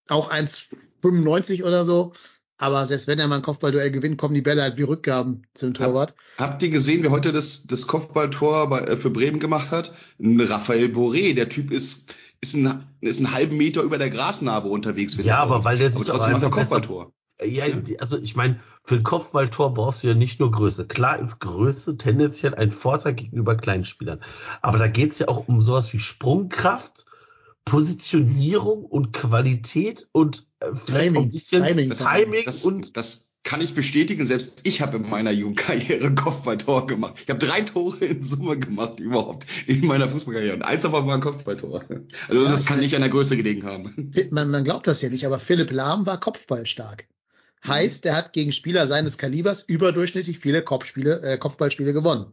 auch 0.08 0.30
1,95 0.30 1.64
oder 1.64 1.84
so 1.84 2.12
Aber 2.58 2.84
selbst 2.86 3.06
wenn 3.06 3.18
er 3.20 3.28
mal 3.28 3.36
ein 3.36 3.42
Kopfballduell 3.42 3.90
gewinnt, 3.92 4.18
kommen 4.18 4.34
die 4.34 4.42
Bälle 4.42 4.62
halt 4.62 4.76
wie 4.76 4.82
Rückgaben 4.82 5.46
zum 5.54 5.74
Torwart. 5.74 6.14
Hab, 6.36 6.50
habt 6.50 6.62
ihr 6.62 6.70
gesehen, 6.70 7.02
wer 7.04 7.10
heute 7.12 7.32
das, 7.32 7.66
das 7.66 7.86
Kopfballtor 7.86 8.68
bei, 8.68 8.80
äh, 8.80 8.96
für 8.96 9.10
Bremen 9.10 9.38
gemacht 9.38 9.70
hat? 9.70 9.94
Ein 10.20 10.40
Raphael 10.40 10.86
Boré. 10.88 11.34
Der 11.34 11.48
Typ 11.48 11.70
ist, 11.70 12.14
ist, 12.40 12.54
ein, 12.54 12.84
ist 13.00 13.18
einen 13.18 13.32
halben 13.32 13.56
Meter 13.56 13.82
über 13.82 13.96
der 13.96 14.10
Grasnarbe 14.10 14.68
unterwegs. 14.68 15.16
Ja, 15.22 15.38
aber 15.38 15.64
weil 15.64 15.78
der 15.78 15.88
aber 15.88 15.98
sich 15.98 16.08
trotzdem 16.08 16.32
macht 16.32 16.42
er 16.42 16.46
einfach 16.46 16.58
besser- 16.58 16.80
Kopfballtor. 16.80 17.12
Ja, 17.40 17.66
also 18.00 18.18
ich 18.18 18.34
meine, 18.34 18.58
für 18.82 18.96
ein 18.96 19.04
Kopfballtor 19.04 19.72
brauchst 19.72 20.02
du 20.02 20.08
ja 20.08 20.14
nicht 20.14 20.40
nur 20.40 20.50
Größe. 20.50 20.88
Klar 20.88 21.20
ist 21.20 21.38
Größe 21.38 21.96
tendenziell 21.96 22.56
ein 22.56 22.72
Vorteil 22.72 23.14
gegenüber 23.14 23.56
kleinen 23.56 23.84
Spielern. 23.84 24.20
Aber 24.60 24.78
da 24.78 24.88
geht's 24.88 25.20
ja 25.20 25.28
auch 25.28 25.46
um 25.46 25.62
sowas 25.62 25.92
wie 25.92 26.00
Sprungkraft, 26.00 27.04
Positionierung 27.68 28.84
und 28.84 29.12
Qualität 29.12 30.08
und 30.12 30.46
äh, 30.60 30.66
vielleicht 30.74 31.16
auch 31.16 31.22
ein 31.22 31.30
bisschen 31.30 31.64
Timing. 31.64 31.90
Timing, 31.90 32.44
Das, 32.44 32.64
und 32.64 32.96
das 32.96 33.36
kann 33.44 33.60
ich 33.60 33.74
bestätigen. 33.74 34.24
Selbst 34.24 34.60
ich 34.64 34.80
habe 34.80 34.96
in 34.96 35.08
meiner 35.08 35.30
Jugendkarriere 35.30 36.14
Kopfballtor 36.14 36.86
gemacht. 36.86 37.14
Ich 37.22 37.30
habe 37.30 37.38
drei 37.38 37.60
Tore 37.62 38.04
in 38.04 38.22
Summe 38.22 38.58
gemacht 38.58 39.00
überhaupt 39.00 39.46
in 39.66 39.86
meiner 39.86 40.08
Fußballkarriere. 40.08 40.54
Und 40.54 40.62
eins 40.62 40.82
davon 40.82 41.06
war 41.06 41.14
ein 41.14 41.20
Kopfballtor. 41.20 41.84
Also 42.28 42.44
das 42.44 42.66
kann 42.66 42.80
nicht 42.80 42.94
an 42.94 43.02
der 43.02 43.10
Größe 43.10 43.36
gelegen 43.36 43.64
haben. 43.64 44.12
Man, 44.30 44.50
man 44.50 44.64
glaubt 44.64 44.86
das 44.86 45.02
ja 45.02 45.08
nicht, 45.10 45.26
aber 45.26 45.38
Philipp 45.38 45.70
Lahm 45.70 46.06
war 46.06 46.18
kopfballstark. 46.18 47.06
Heißt, 47.66 48.06
er 48.06 48.16
hat 48.16 48.32
gegen 48.32 48.52
Spieler 48.52 48.86
seines 48.86 49.18
Kalibers 49.18 49.62
überdurchschnittlich 49.62 50.38
viele 50.38 50.62
Kopfspiele, 50.62 51.20
äh, 51.22 51.38
Kopfballspiele 51.38 51.92
gewonnen. 51.92 52.32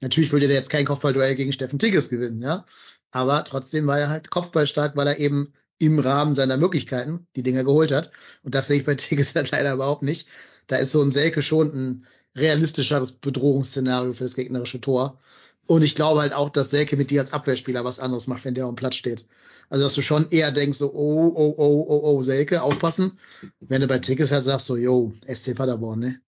Natürlich 0.00 0.32
würde 0.32 0.48
der 0.48 0.56
jetzt 0.56 0.70
kein 0.70 0.84
Kopfballduell 0.84 1.36
gegen 1.36 1.52
Steffen 1.52 1.78
Tigges 1.78 2.10
gewinnen, 2.10 2.42
ja. 2.42 2.64
Aber 3.12 3.44
trotzdem 3.44 3.86
war 3.86 4.00
er 4.00 4.08
halt 4.08 4.30
kopfballstark, 4.30 4.96
weil 4.96 5.06
er 5.06 5.20
eben 5.20 5.52
im 5.78 5.98
Rahmen 5.98 6.34
seiner 6.34 6.56
Möglichkeiten 6.56 7.26
die 7.36 7.42
Dinger 7.42 7.62
geholt 7.64 7.92
hat. 7.92 8.10
Und 8.42 8.54
das 8.54 8.66
sehe 8.66 8.78
ich 8.78 8.84
bei 8.84 8.94
Tigges 8.96 9.34
halt 9.34 9.50
leider 9.52 9.74
überhaupt 9.74 10.02
nicht. 10.02 10.26
Da 10.66 10.76
ist 10.76 10.92
so 10.92 11.02
ein 11.02 11.12
Selke 11.12 11.42
schon 11.42 11.68
ein 11.68 12.06
realistischeres 12.36 13.12
Bedrohungsszenario 13.12 14.14
für 14.14 14.24
das 14.24 14.34
gegnerische 14.34 14.80
Tor. 14.80 15.20
Und 15.66 15.82
ich 15.82 15.94
glaube 15.94 16.20
halt 16.20 16.32
auch, 16.32 16.50
dass 16.50 16.70
Selke 16.70 16.96
mit 16.96 17.10
dir 17.10 17.20
als 17.20 17.32
Abwehrspieler 17.32 17.84
was 17.84 18.00
anderes 18.00 18.26
macht, 18.26 18.44
wenn 18.44 18.54
der 18.54 18.66
auf 18.66 18.72
dem 18.72 18.76
Platz 18.76 18.96
steht. 18.96 19.26
Also, 19.68 19.84
dass 19.84 19.94
du 19.94 20.02
schon 20.02 20.28
eher 20.30 20.50
denkst, 20.50 20.78
so, 20.78 20.92
oh, 20.92 21.32
oh, 21.34 21.54
oh, 21.56 21.86
oh, 21.88 22.00
oh, 22.04 22.22
Selke, 22.22 22.62
aufpassen. 22.62 23.18
Wenn 23.60 23.80
du 23.80 23.86
bei 23.86 23.98
Tigges 23.98 24.32
halt 24.32 24.44
sagst, 24.44 24.66
so, 24.66 24.76
yo, 24.76 25.12
SC 25.26 25.54
Paderborn, 25.54 26.00
ne? 26.00 26.20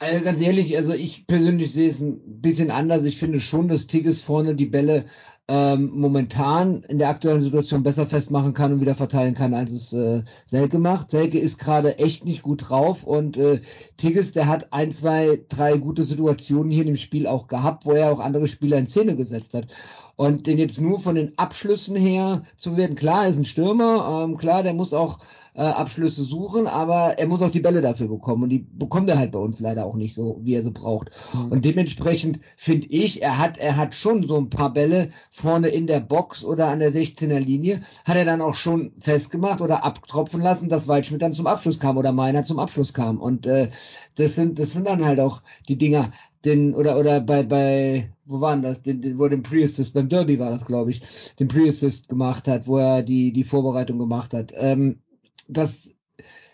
Also 0.00 0.22
ganz 0.22 0.40
ehrlich, 0.40 0.76
also 0.76 0.92
ich 0.92 1.26
persönlich 1.26 1.72
sehe 1.72 1.90
es 1.90 2.00
ein 2.00 2.40
bisschen 2.40 2.70
anders. 2.70 3.04
Ich 3.04 3.18
finde 3.18 3.40
schon, 3.40 3.66
dass 3.66 3.88
Tigges 3.88 4.20
vorne 4.20 4.54
die 4.54 4.66
Bälle 4.66 5.06
ähm, 5.48 5.92
momentan 5.94 6.82
in 6.88 6.98
der 6.98 7.08
aktuellen 7.08 7.40
Situation 7.40 7.82
besser 7.82 8.06
festmachen 8.06 8.52
kann 8.52 8.74
und 8.74 8.80
wieder 8.82 8.94
verteilen 8.94 9.32
kann, 9.32 9.54
als 9.54 9.70
es 9.70 9.92
äh, 9.94 10.22
Selke 10.44 10.78
macht. 10.78 11.10
Selke 11.10 11.38
ist 11.38 11.58
gerade 11.58 11.98
echt 11.98 12.26
nicht 12.26 12.42
gut 12.42 12.68
drauf 12.68 13.02
und 13.02 13.38
äh, 13.38 13.60
Tigges, 13.96 14.32
der 14.32 14.46
hat 14.46 14.72
ein, 14.74 14.90
zwei, 14.90 15.40
drei 15.48 15.78
gute 15.78 16.04
Situationen 16.04 16.70
hier 16.70 16.82
in 16.82 16.88
dem 16.88 16.96
Spiel 16.96 17.26
auch 17.26 17.46
gehabt, 17.46 17.86
wo 17.86 17.92
er 17.92 18.12
auch 18.12 18.20
andere 18.20 18.46
Spieler 18.46 18.76
in 18.76 18.86
Szene 18.86 19.16
gesetzt 19.16 19.54
hat. 19.54 19.68
Und 20.16 20.46
den 20.46 20.58
jetzt 20.58 20.80
nur 20.80 21.00
von 21.00 21.14
den 21.14 21.38
Abschlüssen 21.38 21.96
her 21.96 22.42
zu 22.56 22.76
werden, 22.76 22.96
klar, 22.96 23.24
er 23.24 23.30
ist 23.30 23.38
ein 23.38 23.44
Stürmer, 23.44 24.24
ähm, 24.24 24.36
klar, 24.36 24.62
der 24.62 24.74
muss 24.74 24.92
auch 24.92 25.18
äh, 25.58 25.62
Abschlüsse 25.62 26.22
suchen, 26.22 26.68
aber 26.68 27.18
er 27.18 27.26
muss 27.26 27.42
auch 27.42 27.50
die 27.50 27.58
Bälle 27.58 27.80
dafür 27.80 28.06
bekommen 28.06 28.44
und 28.44 28.50
die 28.50 28.60
bekommt 28.60 29.10
er 29.10 29.18
halt 29.18 29.32
bei 29.32 29.40
uns 29.40 29.58
leider 29.58 29.86
auch 29.86 29.96
nicht 29.96 30.14
so, 30.14 30.38
wie 30.44 30.54
er 30.54 30.62
sie 30.62 30.70
braucht. 30.70 31.10
Mhm. 31.34 31.50
Und 31.50 31.64
dementsprechend 31.64 32.38
finde 32.56 32.86
ich, 32.86 33.22
er 33.22 33.38
hat, 33.38 33.58
er 33.58 33.76
hat 33.76 33.96
schon 33.96 34.22
so 34.22 34.36
ein 34.36 34.50
paar 34.50 34.72
Bälle 34.72 35.08
vorne 35.30 35.66
in 35.68 35.88
der 35.88 35.98
Box 35.98 36.44
oder 36.44 36.68
an 36.68 36.78
der 36.78 36.92
16er 36.92 37.40
Linie, 37.40 37.80
hat 38.04 38.14
er 38.14 38.24
dann 38.24 38.40
auch 38.40 38.54
schon 38.54 38.92
festgemacht 39.00 39.60
oder 39.60 39.84
abtropfen 39.84 40.40
lassen, 40.40 40.68
dass 40.68 40.86
Waldschmidt 40.86 41.22
dann 41.22 41.32
zum 41.32 41.48
Abschluss 41.48 41.80
kam 41.80 41.96
oder 41.96 42.12
Meiner 42.12 42.44
zum 42.44 42.60
Abschluss 42.60 42.94
kam. 42.94 43.18
Und 43.18 43.44
äh, 43.44 43.68
das 44.14 44.36
sind, 44.36 44.60
das 44.60 44.72
sind 44.74 44.86
dann 44.86 45.04
halt 45.04 45.18
auch 45.18 45.42
die 45.68 45.76
Dinger, 45.76 46.12
den, 46.44 46.72
oder, 46.72 46.96
oder 47.00 47.20
bei, 47.20 47.42
bei, 47.42 48.12
wo 48.26 48.40
waren 48.40 48.62
das, 48.62 48.80
den, 48.82 49.02
den, 49.02 49.18
wo 49.18 49.24
er 49.24 49.30
den 49.30 49.42
Pre-Assist, 49.42 49.92
beim 49.92 50.08
Derby 50.08 50.38
war 50.38 50.50
das, 50.50 50.66
glaube 50.66 50.92
ich, 50.92 51.02
den 51.40 51.48
Pre-Assist 51.48 52.08
gemacht 52.08 52.46
hat, 52.46 52.68
wo 52.68 52.78
er 52.78 53.02
die, 53.02 53.32
die 53.32 53.42
Vorbereitung 53.42 53.98
gemacht 53.98 54.34
hat. 54.34 54.52
Ähm, 54.54 55.00
das 55.48 55.90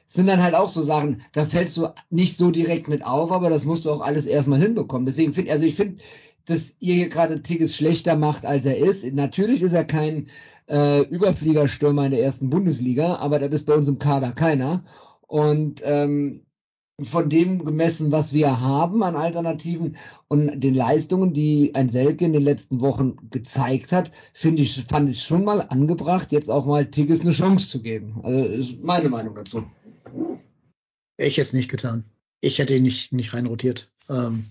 sind 0.06 0.28
dann 0.28 0.42
halt 0.42 0.54
auch 0.54 0.68
so 0.68 0.82
Sachen, 0.82 1.22
da 1.32 1.44
fällst 1.44 1.76
du 1.76 1.88
nicht 2.10 2.38
so 2.38 2.50
direkt 2.50 2.88
mit 2.88 3.04
auf, 3.04 3.32
aber 3.32 3.50
das 3.50 3.64
musst 3.64 3.84
du 3.84 3.90
auch 3.90 4.00
alles 4.00 4.26
erstmal 4.26 4.60
hinbekommen. 4.60 5.06
Deswegen 5.06 5.32
finde, 5.32 5.52
also 5.52 5.66
ich 5.66 5.74
finde, 5.74 6.02
dass 6.46 6.74
ihr 6.78 6.94
hier 6.94 7.08
gerade 7.08 7.42
Tigges 7.42 7.74
schlechter 7.76 8.16
macht, 8.16 8.46
als 8.46 8.64
er 8.64 8.78
ist. 8.78 9.04
Natürlich 9.12 9.62
ist 9.62 9.72
er 9.72 9.84
kein 9.84 10.28
äh, 10.68 11.02
Überfliegerstürmer 11.02 12.04
in 12.04 12.12
der 12.12 12.22
ersten 12.22 12.50
Bundesliga, 12.50 13.16
aber 13.16 13.38
das 13.38 13.52
ist 13.52 13.66
bei 13.66 13.74
uns 13.74 13.88
im 13.88 13.98
Kader 13.98 14.32
keiner. 14.32 14.84
Und 15.26 15.80
ähm, 15.84 16.46
von 17.02 17.28
dem 17.28 17.64
gemessen, 17.64 18.12
was 18.12 18.32
wir 18.32 18.60
haben 18.60 19.02
an 19.02 19.16
Alternativen 19.16 19.96
und 20.28 20.60
den 20.60 20.74
Leistungen, 20.74 21.34
die 21.34 21.74
ein 21.74 21.88
Selke 21.88 22.24
in 22.24 22.32
den 22.32 22.42
letzten 22.42 22.80
Wochen 22.80 23.16
gezeigt 23.30 23.90
hat, 23.90 24.12
finde 24.32 24.62
ich, 24.62 24.84
fand 24.84 25.08
ich 25.08 25.22
schon 25.22 25.44
mal 25.44 25.60
angebracht, 25.60 26.30
jetzt 26.30 26.50
auch 26.50 26.66
mal 26.66 26.86
Tigges 26.86 27.22
eine 27.22 27.32
Chance 27.32 27.68
zu 27.68 27.82
geben. 27.82 28.20
Also 28.22 28.44
ist 28.44 28.82
meine 28.82 29.08
Meinung 29.08 29.34
dazu. 29.34 29.64
Ich 31.16 31.36
jetzt 31.36 31.54
nicht 31.54 31.70
getan. 31.70 32.04
Ich 32.40 32.58
hätte 32.58 32.76
ihn 32.76 32.82
nicht, 32.82 33.12
nicht 33.12 33.34
reinrotiert. 33.34 33.92
Ähm, 34.08 34.46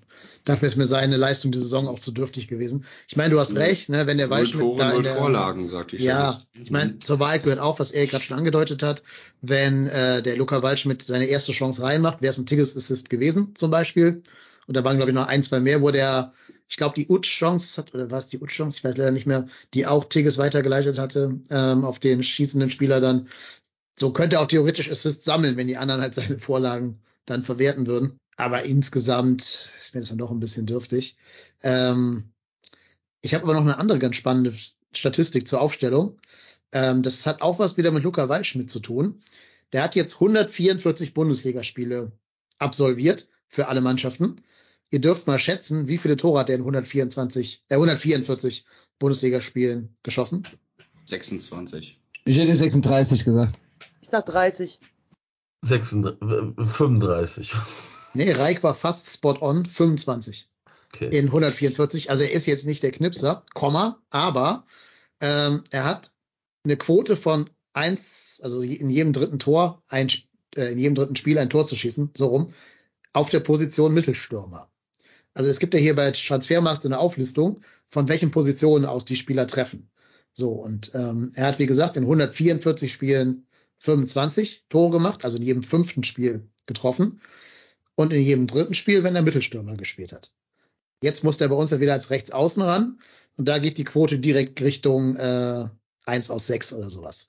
dafür 0.46 0.68
ist 0.68 0.76
mir 0.76 0.86
seine 0.86 1.18
Leistung 1.18 1.52
die 1.52 1.58
Saison 1.58 1.88
auch 1.88 2.00
zu 2.00 2.12
dürftig 2.12 2.48
gewesen. 2.48 2.86
Ich 3.08 3.16
meine, 3.16 3.32
du 3.32 3.39
hast 3.39 3.54
Ja. 3.54 3.62
recht, 3.62 3.89
ne, 3.89 4.08
wenn 4.08 4.18
der 4.18 4.30
Waldschmidt 4.30 4.80
da 4.80 4.94
in 4.94 5.04
der, 5.04 5.16
Vorlagen, 5.16 5.70
sagte 5.70 5.96
ich. 5.96 6.04
Ja, 6.04 6.42
ich 6.62 6.72
meine, 6.72 7.00
zur 7.00 7.20
Wahrheit 7.20 7.44
gehört 7.44 7.60
auch, 7.60 7.80
was 7.80 7.92
Erik 7.92 8.12
gerade 8.12 8.24
schon 8.24 8.38
angedeutet 8.38 8.84
hat. 8.84 9.04
Wenn 9.42 9.88
äh, 9.88 10.22
der 10.22 10.38
Luca 10.38 10.63
Waldschmidt 10.63 11.04
seine 11.04 11.26
erste 11.26 11.52
Chance 11.52 11.84
reinmacht, 11.84 12.22
wäre 12.22 12.32
es 12.32 12.38
ein 12.38 12.46
Tigges 12.46 12.76
Assist 12.76 13.10
gewesen, 13.10 13.56
zum 13.56 13.72
Beispiel. 13.72 14.24
Und 14.68 14.78
da 14.78 14.84
waren, 14.84 14.98
glaube 14.98 15.12
ich, 15.12 15.16
noch 15.16 15.28
ein, 15.28 15.44
zwei 15.44 15.60
mehr, 15.60 15.82
wo 15.82 15.92
der, 15.92 16.34
ich 16.70 16.78
glaube, 16.78 16.96
die 16.96 17.08
Utsch-Chance 17.08 17.82
hat, 17.82 17.94
oder 17.94 18.10
war 18.10 18.20
es 18.20 18.28
die 18.28 18.39
Utsch-Chance, 18.39 18.78
ich 18.78 18.84
weiß 18.84 18.98
leider 18.98 19.12
nicht 19.12 19.28
mehr, 19.28 19.48
die 19.74 19.86
auch 19.86 20.06
Tigges 20.06 20.38
weitergeleitet 20.38 20.98
hatte, 20.98 21.39
ähm, 21.50 21.84
auf 21.86 22.00
den 22.00 22.24
schießenden 22.24 22.70
Spieler 22.70 23.02
dann. 23.02 23.28
So 24.00 24.12
könnte 24.12 24.38
er 24.38 24.42
auch 24.42 24.48
theoretisch 24.48 24.89
Assist 24.89 25.24
sammeln, 25.24 25.58
wenn 25.58 25.68
die 25.68 25.78
anderen 25.78 26.02
halt 26.02 26.16
seine 26.16 26.39
Vorlagen 26.39 27.02
dann 27.26 27.44
verwerten 27.44 27.88
würden. 27.88 28.18
Aber 28.38 28.63
insgesamt 28.63 29.69
ist 29.78 29.93
mir 29.93 30.02
das 30.02 30.10
dann 30.10 30.17
doch 30.17 30.32
ein 30.32 30.39
bisschen 30.39 30.65
dürftig. 30.65 31.17
Ähm, 31.62 32.34
ich 33.22 33.34
habe 33.34 33.43
aber 33.43 33.54
noch 33.54 33.62
eine 33.62 33.78
andere 33.78 34.00
ganz 34.00 34.15
spannende 34.15 34.54
Statistik 34.91 35.48
zur 35.48 35.62
Aufstellung. 35.62 36.17
Ähm, 36.72 37.04
das 37.04 37.26
hat 37.26 37.41
auch 37.41 37.60
was 37.60 37.78
wieder 37.78 37.91
mit 37.91 38.04
Luca 38.04 38.30
Waldschmidt 38.30 38.69
zu 38.69 38.80
tun. 38.80 39.22
Der 39.72 39.84
hat 39.84 39.96
jetzt 39.96 40.15
144 40.15 41.13
Bundesligaspiele 41.13 42.12
absolviert 42.60 43.28
für 43.48 43.67
alle 43.67 43.82
Mannschaften. 43.82 44.41
Ihr 44.91 45.02
dürft 45.02 45.26
mal 45.26 45.39
schätzen, 45.39 45.88
wie 45.88 45.98
viele 45.98 46.17
Tore 46.17 46.39
hat 46.39 46.50
er 46.50 46.56
in 46.56 46.62
124, 46.62 47.63
äh, 47.69 47.76
144 47.76 48.65
Bundesligaspielen 49.00 49.96
geschossen? 50.04 50.48
26. 51.06 52.00
Ich 52.26 52.38
hätte 52.38 52.56
36 52.56 53.26
gesagt. 53.26 53.60
Ich 54.02 54.10
sag 54.10 54.26
30. 54.26 54.80
36, 55.62 56.22
äh, 56.22 56.65
35. 56.65 57.52
Nee, 58.13 58.32
Reik 58.32 58.63
war 58.63 58.73
fast 58.73 59.08
spot 59.08 59.41
on, 59.41 59.65
25 59.65 60.49
Okay. 60.93 61.10
in 61.17 61.26
144. 61.26 62.12
Also 62.12 62.23
er 62.23 62.32
ist 62.32 62.45
jetzt 62.45 62.65
nicht 62.65 62.84
der 62.84 62.91
Knipser, 62.91 63.45
Komma, 63.54 63.99
aber 64.12 64.65
ähm, 65.21 65.63
er 65.71 65.86
hat 65.86 66.12
eine 66.63 66.78
Quote 66.78 67.15
von 67.15 67.49
eins, 67.73 68.39
also 68.43 68.62
in 68.62 68.89
jedem 68.89 69.12
dritten 69.12 69.39
Tor, 69.39 69.82
ein, 69.88 70.10
äh, 70.56 70.71
in 70.71 70.78
jedem 70.78 70.95
dritten 70.95 71.15
Spiel 71.15 71.39
ein 71.39 71.49
Tor 71.49 71.65
zu 71.65 71.76
schießen, 71.76 72.12
so 72.15 72.28
rum, 72.28 72.54
auf 73.12 73.32
der 73.32 73.39
Position 73.39 73.93
Mittelstürmer. 73.93 74.69
Also 75.34 75.49
es 75.49 75.60
gibt 75.60 75.73
ja 75.73 75.80
hier 75.80 75.95
bei 75.95 76.12
Transfermarkt 76.12 76.84
so 76.84 76.89
eine 76.89 76.99
Auflistung, 76.99 77.62
von 77.89 78.08
welchen 78.08 78.30
Positionen 78.30 78.86
aus 78.86 79.04
die 79.04 79.15
Spieler 79.15 79.47
treffen. 79.47 79.89
So, 80.32 80.52
und 80.52 80.91
ähm, 80.93 81.32
er 81.34 81.47
hat, 81.47 81.60
wie 81.60 81.65
gesagt, 81.65 81.97
in 81.97 82.04
144 82.04 82.91
Spielen 82.91 83.47
25 83.80 84.65
Tore 84.69 84.91
gemacht, 84.91 85.26
also 85.26 85.38
in 85.38 85.43
jedem 85.43 85.63
fünften 85.63 86.04
Spiel 86.04 86.47
getroffen 86.67 87.19
und 87.96 88.14
in 88.14 88.22
jedem 88.22 88.48
dritten 88.48 88.74
Spiel, 88.74 89.04
wenn 89.04 89.16
er 89.16 89.22
Mittelstürmer 89.22 89.76
gespielt 89.76 90.14
hat. 90.14 90.32
Jetzt 91.02 91.24
muss 91.24 91.38
der 91.38 91.50
bei 91.50 91.56
uns 91.56 91.72
ja 91.72 91.80
wieder 91.80 91.94
als 91.94 92.10
Rechtsaußen 92.10 92.64
ran 92.64 93.00
und 93.38 93.48
da 93.48 93.60
geht 93.60 93.78
die 93.78 93.84
Quote 93.84 94.20
direkt 94.20 94.62
Richtung 94.62 95.16
äh, 95.16 95.66
1 96.06 96.30
aus 96.30 96.48
6 96.48 96.74
oder 96.74 96.90
sowas. 96.90 97.28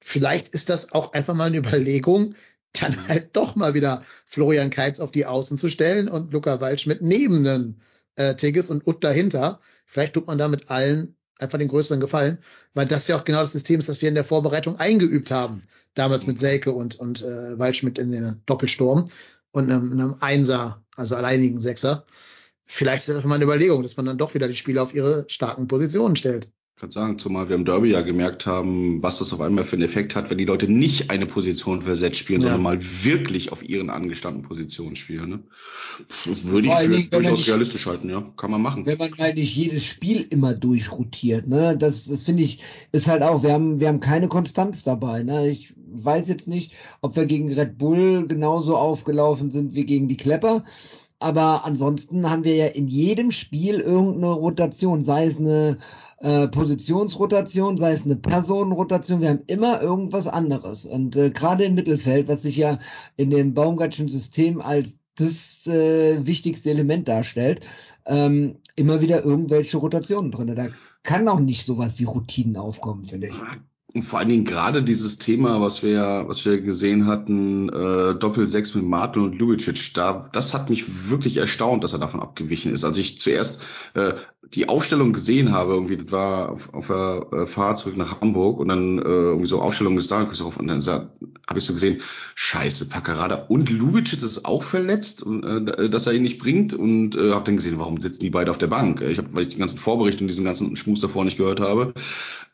Vielleicht 0.00 0.48
ist 0.48 0.68
das 0.68 0.92
auch 0.92 1.12
einfach 1.12 1.34
mal 1.34 1.46
eine 1.46 1.58
Überlegung, 1.58 2.34
dann 2.72 3.08
halt 3.08 3.36
doch 3.36 3.56
mal 3.56 3.74
wieder 3.74 4.02
Florian 4.26 4.70
Keitz 4.70 5.00
auf 5.00 5.10
die 5.10 5.26
Außen 5.26 5.58
zu 5.58 5.68
stellen 5.68 6.08
und 6.08 6.32
Luca 6.32 6.60
Waldschmidt 6.60 7.02
neben 7.02 7.46
einen 7.46 7.80
äh, 8.16 8.34
Tigges 8.34 8.70
und 8.70 8.86
Ut 8.86 9.02
dahinter. 9.02 9.60
Vielleicht 9.84 10.14
tut 10.14 10.26
man 10.26 10.38
damit 10.38 10.70
allen 10.70 11.16
einfach 11.38 11.58
den 11.58 11.68
größeren 11.68 12.00
Gefallen, 12.00 12.38
weil 12.74 12.86
das 12.86 13.08
ja 13.08 13.16
auch 13.16 13.24
genau 13.24 13.40
das 13.40 13.52
System 13.52 13.78
ist, 13.78 13.88
das 13.88 14.00
wir 14.00 14.08
in 14.08 14.14
der 14.14 14.24
Vorbereitung 14.24 14.76
eingeübt 14.76 15.30
haben. 15.30 15.62
Damals 15.94 16.26
mit 16.26 16.38
Selke 16.38 16.72
und, 16.72 16.94
und 16.96 17.22
äh, 17.22 17.58
Waldschmidt 17.58 17.98
in 17.98 18.10
den 18.10 18.42
Doppelsturm 18.46 19.06
und 19.56 19.70
einem, 19.70 19.92
einem 19.92 20.16
Einser, 20.20 20.84
also 20.96 21.16
alleinigen 21.16 21.60
Sechser. 21.62 22.04
Vielleicht 22.66 23.00
ist 23.00 23.08
das 23.08 23.16
einfach 23.16 23.28
mal 23.30 23.36
eine 23.36 23.44
Überlegung, 23.44 23.82
dass 23.82 23.96
man 23.96 24.06
dann 24.06 24.18
doch 24.18 24.34
wieder 24.34 24.48
die 24.48 24.56
Spieler 24.56 24.82
auf 24.82 24.94
ihre 24.94 25.24
starken 25.28 25.66
Positionen 25.68 26.16
stellt. 26.16 26.50
Kann 26.78 26.90
sagen, 26.90 27.18
zumal 27.18 27.48
wir 27.48 27.56
im 27.56 27.64
Derby 27.64 27.92
ja 27.92 28.02
gemerkt 28.02 28.44
haben, 28.44 29.02
was 29.02 29.18
das 29.18 29.32
auf 29.32 29.40
einmal 29.40 29.64
für 29.64 29.76
einen 29.76 29.84
Effekt 29.86 30.14
hat, 30.14 30.28
wenn 30.28 30.36
die 30.36 30.44
Leute 30.44 30.70
nicht 30.70 31.10
eine 31.10 31.24
Position 31.24 31.80
versetzt 31.80 32.18
spielen, 32.18 32.42
ja. 32.42 32.48
sondern 32.48 32.62
mal 32.62 32.78
wirklich 33.02 33.50
auf 33.50 33.66
ihren 33.66 33.88
angestandenen 33.88 34.46
Positionen 34.46 34.94
spielen. 34.94 35.30
Ne? 35.30 35.38
Würde 36.24 36.68
Vor 36.68 36.82
ich 36.82 36.86
für 36.86 37.16
durchaus 37.16 37.38
nicht, 37.38 37.48
realistisch 37.48 37.86
halten, 37.86 38.10
ja. 38.10 38.22
Kann 38.36 38.50
man 38.50 38.60
machen. 38.60 38.84
Wenn 38.84 38.98
man 38.98 39.10
mal 39.16 39.32
nicht 39.32 39.56
jedes 39.56 39.86
Spiel 39.86 40.26
immer 40.28 40.52
durchrotiert, 40.52 41.48
ne? 41.48 41.78
Das, 41.78 42.04
das 42.04 42.22
finde 42.24 42.42
ich, 42.42 42.60
ist 42.92 43.08
halt 43.08 43.22
auch, 43.22 43.42
wir 43.42 43.54
haben, 43.54 43.80
wir 43.80 43.88
haben 43.88 44.00
keine 44.00 44.28
Konstanz 44.28 44.82
dabei. 44.82 45.22
Ne? 45.22 45.48
Ich 45.48 45.72
weiß 45.76 46.28
jetzt 46.28 46.46
nicht, 46.46 46.74
ob 47.00 47.16
wir 47.16 47.24
gegen 47.24 47.50
Red 47.50 47.78
Bull 47.78 48.26
genauso 48.28 48.76
aufgelaufen 48.76 49.50
sind 49.50 49.74
wie 49.74 49.86
gegen 49.86 50.08
die 50.08 50.18
Klepper. 50.18 50.62
Aber 51.18 51.64
ansonsten 51.64 52.28
haben 52.28 52.44
wir 52.44 52.54
ja 52.54 52.66
in 52.66 52.88
jedem 52.88 53.32
Spiel 53.32 53.80
irgendeine 53.80 54.34
Rotation, 54.34 55.06
sei 55.06 55.24
es 55.24 55.38
eine 55.38 55.78
äh, 56.18 56.48
Positionsrotation, 56.48 57.76
sei 57.76 57.92
es 57.92 58.04
eine 58.04 58.16
Personenrotation, 58.16 59.20
wir 59.20 59.30
haben 59.30 59.44
immer 59.46 59.82
irgendwas 59.82 60.26
anderes. 60.26 60.86
Und 60.86 61.16
äh, 61.16 61.30
gerade 61.30 61.64
im 61.64 61.74
Mittelfeld, 61.74 62.28
was 62.28 62.42
sich 62.42 62.56
ja 62.56 62.78
in 63.16 63.30
dem 63.30 63.54
Baumgartschen 63.54 64.08
System 64.08 64.60
als 64.60 64.96
das 65.16 65.66
äh, 65.66 66.26
wichtigste 66.26 66.70
Element 66.70 67.08
darstellt, 67.08 67.60
ähm, 68.06 68.58
immer 68.76 69.00
wieder 69.00 69.24
irgendwelche 69.24 69.78
Rotationen 69.78 70.30
drin. 70.30 70.54
Da 70.54 70.68
kann 71.02 71.28
auch 71.28 71.40
nicht 71.40 71.64
sowas 71.64 71.98
wie 71.98 72.04
Routinen 72.04 72.56
aufkommen, 72.56 73.04
finde 73.04 73.28
ich. 73.28 73.34
Und 73.94 74.02
vor 74.02 74.18
allen 74.18 74.28
Dingen 74.28 74.44
gerade 74.44 74.82
dieses 74.82 75.16
Thema, 75.16 75.60
was 75.60 75.82
wir, 75.82 76.24
was 76.26 76.44
wir 76.44 76.60
gesehen 76.60 77.06
hatten, 77.06 77.68
äh, 77.68 78.14
Doppel 78.14 78.46
6 78.46 78.74
mit 78.74 78.84
Martin 78.84 79.22
und 79.22 79.38
Lubicic, 79.38 79.94
da, 79.94 80.28
das 80.32 80.52
hat 80.52 80.68
mich 80.68 81.08
wirklich 81.08 81.36
erstaunt, 81.36 81.82
dass 81.82 81.92
er 81.92 82.00
davon 82.00 82.20
abgewichen 82.20 82.72
ist. 82.72 82.84
Als 82.84 82.98
ich 82.98 83.18
zuerst 83.18 83.62
äh, 83.94 84.14
die 84.54 84.68
Aufstellung 84.68 85.12
gesehen 85.12 85.52
habe, 85.52 85.72
irgendwie, 85.72 85.96
das 85.96 86.10
war 86.12 86.50
auf, 86.50 86.74
auf 86.74 86.88
der 86.88 87.26
äh, 87.32 87.46
Fahrt 87.46 87.78
zurück 87.78 87.96
nach 87.96 88.20
Hamburg 88.20 88.58
und 88.58 88.68
dann 88.68 88.98
äh, 88.98 89.02
irgendwie 89.02 89.46
so 89.46 89.62
Aufstellung 89.62 89.96
ist 89.96 90.10
da 90.10 90.22
und, 90.22 90.68
dann 90.68 90.84
habe 90.84 91.58
ich 91.58 91.64
so 91.64 91.72
gesehen, 91.72 92.02
scheiße, 92.34 92.88
Packerada 92.88 93.46
und 93.48 93.70
Lubicic 93.70 94.22
ist 94.22 94.44
auch 94.44 94.64
verletzt, 94.64 95.22
und, 95.22 95.44
äh, 95.44 95.88
dass 95.88 96.06
er 96.06 96.12
ihn 96.12 96.22
nicht 96.22 96.38
bringt 96.38 96.74
und 96.74 97.14
äh, 97.14 97.30
habe 97.30 97.44
dann 97.44 97.56
gesehen, 97.56 97.78
warum 97.78 98.00
sitzen 98.00 98.20
die 98.20 98.30
beide 98.30 98.50
auf 98.50 98.58
der 98.58 98.66
Bank? 98.66 99.00
Ich 99.00 99.18
habe, 99.18 99.28
weil 99.32 99.44
ich 99.44 99.50
den 99.50 99.60
ganzen 99.60 99.78
Vorbericht 99.78 100.20
und 100.20 100.26
diesen 100.26 100.44
ganzen 100.44 100.76
Schmus 100.76 101.00
davor 101.00 101.24
nicht 101.24 101.38
gehört 101.38 101.60
habe, 101.60 101.94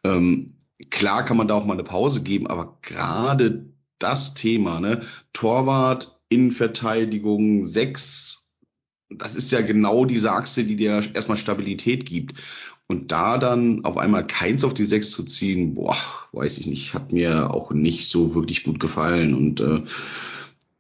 ähm, 0.05 0.53
Klar 0.90 1.24
kann 1.24 1.37
man 1.37 1.48
da 1.48 1.54
auch 1.54 1.64
mal 1.64 1.74
eine 1.74 1.85
Pause 1.85 2.22
geben, 2.22 2.46
aber 2.46 2.78
gerade 2.82 3.72
das 3.98 4.35
Thema, 4.35 4.80
ne, 4.80 5.02
Torwart, 5.32 6.20
Innenverteidigung, 6.28 7.64
sechs, 7.64 8.54
das 9.11 9.35
ist 9.35 9.52
ja 9.52 9.61
genau 9.61 10.04
diese 10.04 10.32
Achse, 10.32 10.64
die 10.64 10.76
dir 10.76 11.02
erstmal 11.14 11.37
Stabilität 11.37 12.06
gibt. 12.06 12.40
Und 12.88 13.12
da 13.12 13.38
dann 13.38 13.85
auf 13.85 13.96
einmal 13.96 14.26
keins 14.26 14.64
auf 14.64 14.74
die 14.74 14.85
sechs 14.85 15.11
zu 15.12 15.22
ziehen, 15.22 15.74
boah, 15.74 15.96
weiß 16.32 16.58
ich 16.58 16.66
nicht, 16.66 16.94
hat 16.94 17.12
mir 17.12 17.50
auch 17.50 17.70
nicht 17.70 18.08
so 18.08 18.35
wirklich 18.35 18.64
gut 18.64 18.80
gefallen. 18.80 19.35
Und 19.35 19.61
äh, 19.61 19.82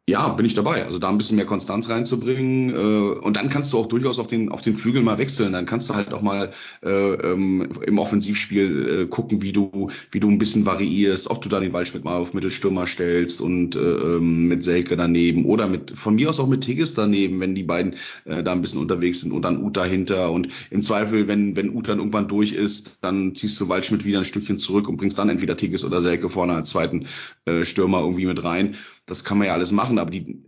ja, 0.08 0.30
bin 0.30 0.44
ich 0.44 0.54
dabei. 0.54 0.84
Also 0.84 0.98
da 0.98 1.08
ein 1.10 1.16
bisschen 1.16 1.36
mehr 1.36 1.46
Konstanz 1.46 1.88
reinzubringen. 1.88 2.70
Äh, 2.70 3.20
und 3.20 3.36
dann 3.36 3.48
kannst 3.48 3.72
du 3.72 3.78
auch 3.78 3.86
durchaus 3.86 4.18
auf 4.18 4.26
den, 4.26 4.48
auf 4.48 4.60
den 4.60 4.76
Flügel 4.76 5.00
mal 5.00 5.18
wechseln. 5.18 5.52
Dann 5.52 5.64
kannst 5.64 5.88
du 5.88 5.94
halt 5.94 6.12
auch 6.12 6.22
mal 6.22 6.50
äh, 6.84 6.90
ähm, 6.90 7.68
im 7.86 7.98
Offensivspiel 7.98 9.02
äh, 9.02 9.06
gucken, 9.06 9.42
wie 9.42 9.52
du, 9.52 9.90
wie 10.10 10.18
du 10.18 10.28
ein 10.28 10.38
bisschen 10.38 10.66
variierst, 10.66 11.30
ob 11.30 11.40
du 11.40 11.48
da 11.48 11.60
den 11.60 11.72
Waldschmidt 11.72 12.02
mal 12.04 12.16
auf 12.16 12.34
Mittelstürmer 12.34 12.88
stellst 12.88 13.40
und 13.40 13.76
äh, 13.76 13.78
ähm, 13.78 14.48
mit 14.48 14.64
Selke 14.64 14.96
daneben 14.96 15.44
oder 15.44 15.68
mit 15.68 15.92
von 15.96 16.16
mir 16.16 16.30
aus 16.30 16.40
auch 16.40 16.48
mit 16.48 16.62
Tigges 16.62 16.94
daneben, 16.94 17.38
wenn 17.38 17.54
die 17.54 17.62
beiden 17.62 17.94
äh, 18.24 18.42
da 18.42 18.50
ein 18.50 18.62
bisschen 18.62 18.80
unterwegs 18.80 19.20
sind 19.20 19.30
und 19.30 19.42
dann 19.42 19.62
Uta 19.62 19.84
hinter. 19.84 20.32
Und 20.32 20.48
im 20.70 20.82
Zweifel, 20.82 21.28
wenn, 21.28 21.54
wenn 21.54 21.76
Uta 21.76 21.92
dann 21.92 21.98
irgendwann 21.98 22.26
durch 22.26 22.52
ist, 22.52 22.98
dann 23.04 23.36
ziehst 23.36 23.60
du 23.60 23.68
Waldschmidt 23.68 24.04
wieder 24.04 24.18
ein 24.18 24.24
Stückchen 24.24 24.58
zurück 24.58 24.88
und 24.88 24.96
bringst 24.96 25.20
dann 25.20 25.28
entweder 25.28 25.56
Tigges 25.56 25.84
oder 25.84 26.00
Selke 26.00 26.28
vorne 26.28 26.54
als 26.54 26.70
zweiten 26.70 27.06
äh, 27.44 27.64
Stürmer 27.64 28.00
irgendwie 28.00 28.26
mit 28.26 28.42
rein 28.42 28.74
das 29.06 29.24
kann 29.24 29.38
man 29.38 29.48
ja 29.48 29.54
alles 29.54 29.72
machen, 29.72 29.98
aber 29.98 30.10
die, 30.10 30.42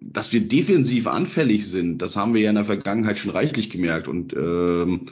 dass 0.00 0.32
wir 0.32 0.40
defensiv 0.40 1.06
anfällig 1.06 1.68
sind, 1.68 2.00
das 2.00 2.16
haben 2.16 2.34
wir 2.34 2.40
ja 2.40 2.48
in 2.48 2.56
der 2.56 2.64
Vergangenheit 2.64 3.18
schon 3.18 3.30
reichlich 3.30 3.70
gemerkt 3.70 4.08
und 4.08 4.32
ähm, 4.34 5.06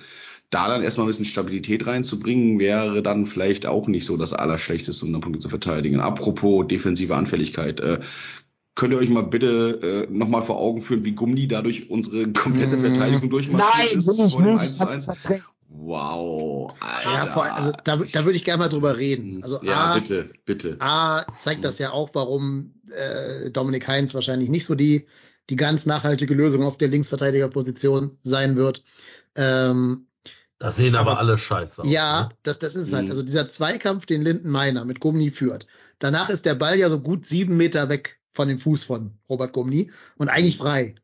da 0.51 0.69
dann 0.69 0.83
erstmal 0.83 1.07
ein 1.07 1.09
bisschen 1.09 1.25
Stabilität 1.25 1.87
reinzubringen, 1.87 2.59
wäre 2.59 3.03
dann 3.03 3.27
vielleicht 3.27 3.67
auch 3.67 3.89
nicht 3.89 4.07
so 4.07 4.17
das 4.17 4.33
Allerschlechteste, 4.33 5.05
um 5.05 5.13
dann 5.13 5.21
Punkte 5.21 5.41
zu 5.41 5.49
verteidigen. 5.49 6.01
Apropos 6.01 6.67
defensive 6.69 7.15
Anfälligkeit, 7.15 7.81
äh, 7.81 7.99
könnt 8.77 8.93
ihr 8.93 8.99
euch 8.99 9.09
mal 9.09 9.23
bitte 9.23 10.07
äh, 10.09 10.13
nochmal 10.13 10.43
vor 10.43 10.59
Augen 10.59 10.83
führen, 10.83 11.05
wie 11.05 11.13
Gummi 11.13 11.49
dadurch 11.49 11.91
unsere 11.91 12.31
komplette 12.33 12.79
Verteidigung 12.79 13.29
durchmacht? 13.29 13.65
Nein, 13.77 13.99
ist, 13.99 14.09
ich 14.09 14.39
nicht. 14.39 15.45
Wow. 15.75 16.73
Alter. 16.79 17.13
Ja, 17.13 17.27
vor, 17.27 17.45
also 17.45 17.73
da, 17.83 17.97
da 17.97 18.25
würde 18.25 18.37
ich 18.37 18.45
gerne 18.45 18.59
mal 18.59 18.69
drüber 18.69 18.97
reden. 18.97 19.43
Also 19.43 19.59
ja, 19.63 19.93
A, 19.93 19.99
bitte, 19.99 20.31
bitte. 20.45 20.77
A 20.79 21.25
zeigt 21.39 21.65
das 21.65 21.79
ja 21.79 21.91
auch, 21.91 22.11
warum 22.13 22.76
äh, 22.91 23.51
Dominik 23.51 23.87
Heinz 23.89 24.15
wahrscheinlich 24.15 24.49
nicht 24.49 24.65
so 24.65 24.75
die, 24.75 25.07
die 25.51 25.57
ganz 25.57 25.87
nachhaltige 25.87 26.35
Lösung 26.35 26.65
auf 26.65 26.77
der 26.77 26.89
Linksverteidigerposition 26.89 28.19
sein 28.23 28.57
wird. 28.57 28.83
Ähm, 29.35 30.07
das 30.59 30.77
sehen 30.77 30.95
aber, 30.95 31.13
aber 31.13 31.21
alle 31.21 31.39
scheiße 31.39 31.83
aus. 31.83 31.89
Ja, 31.89 32.25
ne? 32.25 32.29
das, 32.43 32.59
das 32.59 32.75
ist 32.75 32.93
halt. 32.93 33.05
Mhm. 33.05 33.11
Also 33.11 33.23
dieser 33.23 33.49
Zweikampf, 33.49 34.07
den 34.07 34.23
Linden 34.23 34.49
Meiner 34.49 34.85
mit 34.85 35.01
Gummi 35.01 35.31
führt. 35.31 35.67
Danach 35.99 36.31
ist 36.31 36.47
der 36.47 36.55
Ball 36.55 36.79
ja 36.79 36.89
so 36.89 37.01
gut 37.01 37.27
sieben 37.27 37.57
Meter 37.57 37.89
weg 37.89 38.19
von 38.33 38.49
dem 38.49 38.59
Fuß 38.59 38.85
von 38.85 39.19
Robert 39.29 39.53
Gummi 39.53 39.91
und 40.17 40.29
eigentlich 40.29 40.57
frei. 40.57 40.95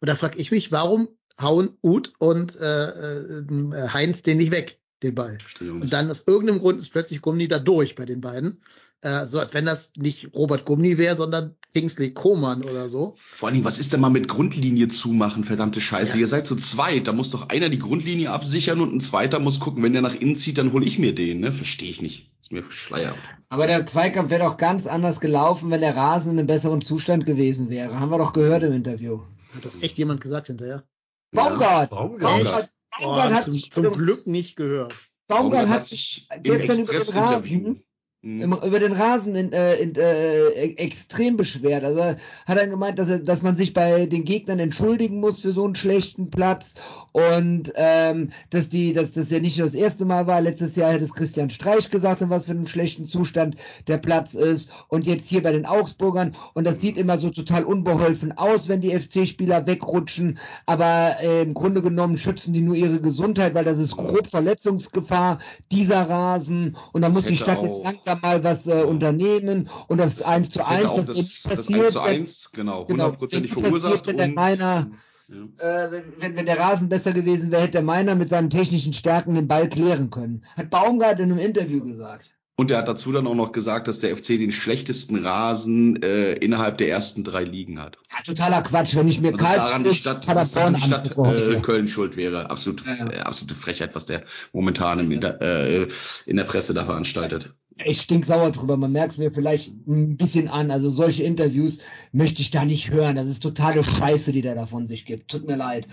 Und 0.00 0.08
da 0.08 0.14
frage 0.14 0.38
ich 0.38 0.50
mich, 0.50 0.72
warum 0.72 1.08
hauen 1.40 1.76
Uth 1.82 2.12
und 2.18 2.58
äh, 2.60 2.86
äh, 2.86 3.88
Heinz 3.92 4.22
den 4.22 4.38
nicht 4.38 4.52
weg, 4.52 4.80
den 5.02 5.14
Ball. 5.14 5.38
Und 5.60 5.92
dann 5.92 6.10
aus 6.10 6.24
irgendeinem 6.26 6.60
Grund 6.60 6.78
ist 6.78 6.90
plötzlich 6.90 7.22
Gummi 7.22 7.48
da 7.48 7.58
durch 7.58 7.94
bei 7.94 8.04
den 8.04 8.20
beiden. 8.20 8.62
Äh, 9.02 9.26
so 9.26 9.40
als 9.40 9.52
wenn 9.52 9.66
das 9.66 9.92
nicht 9.96 10.32
Robert 10.34 10.64
Gummi 10.64 10.96
wäre, 10.96 11.16
sondern 11.16 11.56
Kingsley 11.74 12.12
Coman 12.12 12.62
oder 12.62 12.88
so. 12.88 13.14
Vor 13.18 13.48
allem, 13.48 13.64
was 13.64 13.78
ist 13.78 13.92
denn 13.92 14.00
mal 14.00 14.10
mit 14.10 14.28
Grundlinie 14.28 14.86
zumachen, 14.88 15.42
verdammte 15.42 15.80
Scheiße. 15.80 16.14
Ja. 16.14 16.20
Ihr 16.20 16.26
seid 16.28 16.46
zu 16.46 16.54
zweit, 16.54 17.08
da 17.08 17.12
muss 17.12 17.30
doch 17.30 17.48
einer 17.48 17.68
die 17.68 17.80
Grundlinie 17.80 18.30
absichern 18.30 18.80
und 18.80 18.94
ein 18.94 19.00
zweiter 19.00 19.40
muss 19.40 19.58
gucken, 19.58 19.82
wenn 19.82 19.92
der 19.92 20.02
nach 20.02 20.14
innen 20.14 20.36
zieht, 20.36 20.58
dann 20.58 20.72
hole 20.72 20.86
ich 20.86 21.00
mir 21.00 21.14
den, 21.14 21.40
ne? 21.40 21.52
Verstehe 21.52 21.90
ich 21.90 22.00
nicht. 22.00 22.30
Ist 22.40 22.52
mir 22.52 22.62
schleier. 22.70 23.16
Aber 23.48 23.66
der 23.66 23.86
Zweikampf 23.86 24.30
wäre 24.30 24.44
doch 24.44 24.56
ganz 24.56 24.86
anders 24.86 25.18
gelaufen, 25.18 25.70
wenn 25.70 25.80
der 25.80 25.96
Rasen 25.96 26.32
in 26.32 26.38
einem 26.38 26.46
besseren 26.46 26.80
Zustand 26.80 27.26
gewesen 27.26 27.70
wäre. 27.70 27.98
Haben 27.98 28.10
wir 28.10 28.18
doch 28.18 28.32
gehört 28.32 28.62
im 28.62 28.72
Interview. 28.72 29.20
Hat 29.54 29.64
das 29.64 29.82
echt 29.82 29.98
jemand 29.98 30.20
gesagt 30.20 30.46
hinterher? 30.46 30.84
Baumgart. 31.32 31.90
Ja, 31.90 31.98
Baumgart. 31.98 32.44
Baumgart, 32.44 32.72
Baumgart 33.00 33.30
oh, 33.30 33.34
hat 33.34 33.42
zum, 33.42 33.58
zum 33.58 33.92
Glück 33.92 34.28
nicht 34.28 34.54
gehört. 34.54 34.94
Baumgart, 35.26 35.62
Baumgart 35.62 35.68
hat 35.68 35.86
sich 35.86 36.28
gestern 36.42 36.80
über 36.80 36.92
den 36.92 37.18
Rasen 37.18 37.82
mhm. 38.22 38.52
über 38.64 38.78
den 38.78 38.92
Rasen 38.92 39.34
in, 39.34 39.52
äh, 39.52 39.74
in, 39.74 39.94
äh, 39.96 40.48
extrem 40.76 41.36
beschwert. 41.36 41.84
Also 41.84 42.00
hat 42.00 42.18
er 42.46 42.66
gemeint, 42.66 42.98
dass, 42.98 43.08
er, 43.08 43.18
dass 43.18 43.42
man 43.42 43.56
sich 43.56 43.74
bei 43.74 44.06
den 44.06 44.24
Gegnern 44.24 44.58
entschuldigen 44.58 45.20
muss 45.20 45.40
für 45.40 45.52
so 45.52 45.64
einen 45.64 45.74
schlechten 45.74 46.30
Platz 46.30 46.76
und 47.12 47.72
ähm, 47.74 48.30
dass 48.50 48.68
die, 48.68 48.92
dass 48.92 49.12
das 49.12 49.30
ja 49.30 49.40
nicht 49.40 49.58
nur 49.58 49.66
das 49.66 49.74
erste 49.74 50.04
Mal 50.04 50.26
war. 50.26 50.40
Letztes 50.40 50.76
Jahr 50.76 50.92
hat 50.92 51.02
es 51.02 51.12
Christian 51.12 51.50
Streich 51.50 51.90
gesagt, 51.90 52.22
in 52.22 52.30
was 52.30 52.46
für 52.46 52.52
einem 52.52 52.66
schlechten 52.66 53.06
Zustand 53.06 53.56
der 53.88 53.98
Platz 53.98 54.34
ist 54.34 54.70
und 54.88 55.06
jetzt 55.06 55.28
hier 55.28 55.42
bei 55.42 55.52
den 55.52 55.66
Augsburgern 55.66 56.32
und 56.54 56.66
das 56.66 56.80
sieht 56.80 56.96
immer 56.96 57.18
so 57.18 57.30
total 57.30 57.64
unbeholfen 57.64 58.32
aus, 58.32 58.68
wenn 58.68 58.80
die 58.80 58.98
FC-Spieler 58.98 59.66
wegrutschen, 59.66 60.38
aber 60.66 61.16
äh, 61.22 61.42
im 61.42 61.54
Grunde 61.54 61.82
genommen 61.82 62.16
schützen 62.16 62.52
die 62.52 62.60
nur 62.60 62.76
ihre 62.76 63.00
Gesundheit, 63.00 63.54
weil 63.54 63.64
das 63.64 63.78
ist 63.78 63.96
grob 63.96 64.28
Verletzungsgefahr 64.28 65.38
dieser 65.70 66.02
Rasen 66.02 66.76
und 66.92 67.02
da 67.02 67.08
muss 67.08 67.24
die 67.24 67.36
Stadt 67.36 67.62
jetzt 67.62 67.82
langsam 67.82 68.11
da 68.12 68.18
mal 68.20 68.44
was 68.44 68.66
äh, 68.66 68.82
unternehmen 68.82 69.68
und 69.88 69.98
das, 69.98 70.16
das 70.16 70.26
1 70.26 70.50
zu 70.50 70.66
1, 70.66 70.82
das, 70.82 71.06
das, 71.06 71.16
das 71.16 71.42
passiert. 71.42 71.80
1 71.80 71.92
zu 71.92 72.00
1, 72.00 72.50
genau, 72.52 72.84
genau 72.84 73.04
hundertprozentig 73.04 73.54
genau, 73.54 73.68
verursacht. 73.68 74.06
Wenn 74.06 74.16
der 74.16 74.28
Meiner, 74.28 74.90
ja. 75.28 75.84
äh, 75.84 76.02
wenn, 76.18 76.36
wenn 76.36 76.46
der 76.46 76.58
Rasen 76.58 76.88
besser 76.88 77.12
gewesen 77.12 77.50
wäre, 77.50 77.62
hätte 77.62 77.72
der 77.72 77.82
Meiner 77.82 78.14
mit 78.14 78.28
seinen 78.28 78.50
technischen 78.50 78.92
Stärken 78.92 79.34
den 79.34 79.48
Ball 79.48 79.68
klären 79.68 80.10
können. 80.10 80.44
Hat 80.56 80.70
Baumgart 80.70 81.18
in 81.18 81.32
einem 81.32 81.38
Interview 81.38 81.82
gesagt. 81.82 82.32
Und 82.54 82.70
er 82.70 82.78
hat 82.78 82.88
dazu 82.88 83.10
dann 83.12 83.26
auch 83.26 83.34
noch 83.34 83.52
gesagt, 83.52 83.88
dass 83.88 83.98
der 83.98 84.14
FC 84.14 84.28
den 84.28 84.52
schlechtesten 84.52 85.24
Rasen 85.24 86.02
äh, 86.02 86.34
innerhalb 86.34 86.76
der 86.78 86.90
ersten 86.90 87.24
drei 87.24 87.44
Ligen 87.44 87.80
hat. 87.80 87.96
Ja, 88.10 88.22
totaler 88.22 88.62
Quatsch, 88.62 88.94
wenn 88.94 89.08
ich 89.08 89.20
mir 89.20 89.32
Karlsruhe, 89.32 89.82
die 89.82 89.94
Stadt, 89.94 90.26
Paderborn 90.26 90.74
die 90.74 90.82
Stadt 90.82 91.16
äh, 91.16 91.60
Köln 91.60 91.88
schuld 91.88 92.16
wäre. 92.16 92.50
Absolut, 92.50 92.84
ja. 92.86 93.06
Äh, 93.08 93.20
absolute 93.20 93.54
Frechheit, 93.54 93.94
was 93.94 94.04
der 94.04 94.22
momentan 94.52 95.00
im, 95.00 95.10
äh, 95.10 95.88
in 96.26 96.36
der 96.36 96.44
Presse 96.44 96.74
da 96.74 96.84
veranstaltet 96.84 97.54
ich 97.84 98.00
stink 98.00 98.24
sauer 98.24 98.50
drüber. 98.50 98.76
Man 98.76 98.92
merkt 98.92 99.12
es 99.12 99.18
mir 99.18 99.30
vielleicht 99.30 99.72
ein 99.86 100.16
bisschen 100.16 100.48
an. 100.48 100.70
Also 100.70 100.90
solche 100.90 101.22
Interviews 101.22 101.78
möchte 102.12 102.42
ich 102.42 102.50
da 102.50 102.64
nicht 102.64 102.90
hören. 102.90 103.16
Das 103.16 103.26
ist 103.26 103.42
totale 103.42 103.82
Scheiße, 103.84 104.32
die 104.32 104.42
der 104.42 104.54
da 104.54 104.66
von 104.66 104.86
sich 104.86 105.04
gibt. 105.04 105.30
Tut 105.30 105.46
mir 105.46 105.56
leid. 105.56 105.86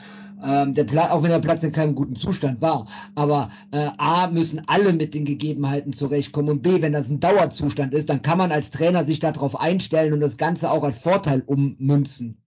Ähm, 0.44 0.74
der 0.74 0.84
Platz, 0.86 1.12
auch 1.12 1.24
wenn 1.24 1.32
der 1.32 1.40
Platz 1.40 1.64
in 1.64 1.72
keinem 1.72 1.96
guten 1.96 2.16
Zustand 2.16 2.62
war. 2.62 2.88
Aber 3.16 3.50
äh, 3.72 3.90
A, 3.98 4.28
müssen 4.28 4.62
alle 4.68 4.94
mit 4.94 5.14
den 5.14 5.26
Gegebenheiten 5.26 5.94
zurechtkommen. 5.94 6.50
Und 6.50 6.62
B, 6.62 6.82
wenn 6.82 6.94
das 6.94 7.10
ein 7.10 7.20
Dauerzustand 7.20 7.94
ist, 7.94 8.10
dann 8.10 8.22
kann 8.22 8.38
man 8.38 8.52
als 8.52 8.72
Trainer 8.72 9.06
sich 9.06 9.20
darauf 9.20 9.60
einstellen 9.60 10.14
und 10.14 10.20
das 10.20 10.38
Ganze 10.38 10.72
auch 10.72 10.84
als 10.84 11.00
Vorteil 11.00 11.44
ummünzen. 11.46 12.42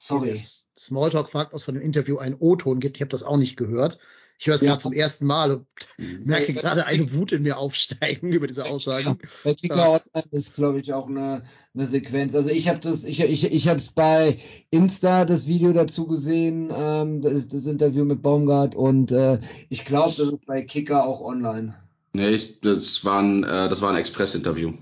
Sorry. 0.00 0.36
Smalltalk 0.78 1.28
fragt, 1.28 1.54
ob 1.54 1.60
von 1.60 1.74
dem 1.74 1.82
Interview 1.82 2.18
einen 2.18 2.36
O-Ton 2.38 2.78
gibt. 2.78 2.96
Ich 2.96 3.00
habe 3.00 3.10
das 3.10 3.24
auch 3.24 3.36
nicht 3.36 3.56
gehört. 3.56 3.98
Ich 4.40 4.46
höre 4.46 4.54
es 4.54 4.60
Ja. 4.60 4.68
gerade 4.68 4.82
zum 4.82 4.92
ersten 4.92 5.26
Mal 5.26 5.50
und 5.50 5.66
Mhm. 5.98 6.22
merke 6.24 6.52
gerade 6.54 6.86
eine 6.86 7.12
Wut 7.12 7.32
in 7.32 7.42
mir 7.42 7.58
aufsteigen 7.58 8.32
über 8.32 8.46
diese 8.46 8.66
Aussagen. 8.66 9.18
Bei 9.42 9.54
Kicker. 9.54 10.00
Online 10.14 10.28
ist, 10.30 10.54
glaube 10.54 10.78
ich, 10.80 10.92
auch 10.92 11.08
eine, 11.08 11.42
eine 11.74 11.86
Sequenz. 11.86 12.34
Also 12.34 12.48
ich 12.50 12.68
habe 12.68 12.78
das, 12.78 13.02
ich, 13.02 13.20
ich, 13.20 13.50
ich 13.52 13.68
habe 13.68 13.80
es 13.80 13.88
bei 13.88 14.38
Insta 14.70 15.24
das 15.24 15.46
Video 15.48 15.72
dazu 15.72 16.06
gesehen, 16.06 16.72
ähm, 16.72 17.20
das, 17.20 17.48
das 17.48 17.66
Interview 17.66 18.04
mit 18.04 18.22
Baumgart 18.22 18.76
und 18.76 19.10
äh, 19.10 19.40
ich 19.70 19.84
glaube, 19.84 20.14
das 20.16 20.32
ist 20.32 20.46
bei 20.46 20.62
Kicker 20.62 21.04
auch 21.04 21.20
online. 21.20 21.74
Nee, 22.12 22.30
ich, 22.30 22.60
das 22.60 23.04
war 23.04 23.20
ein, 23.20 23.42
äh, 23.42 23.68
das 23.68 23.80
war 23.82 23.90
ein 23.90 23.96
Express-Interview. 23.96 24.72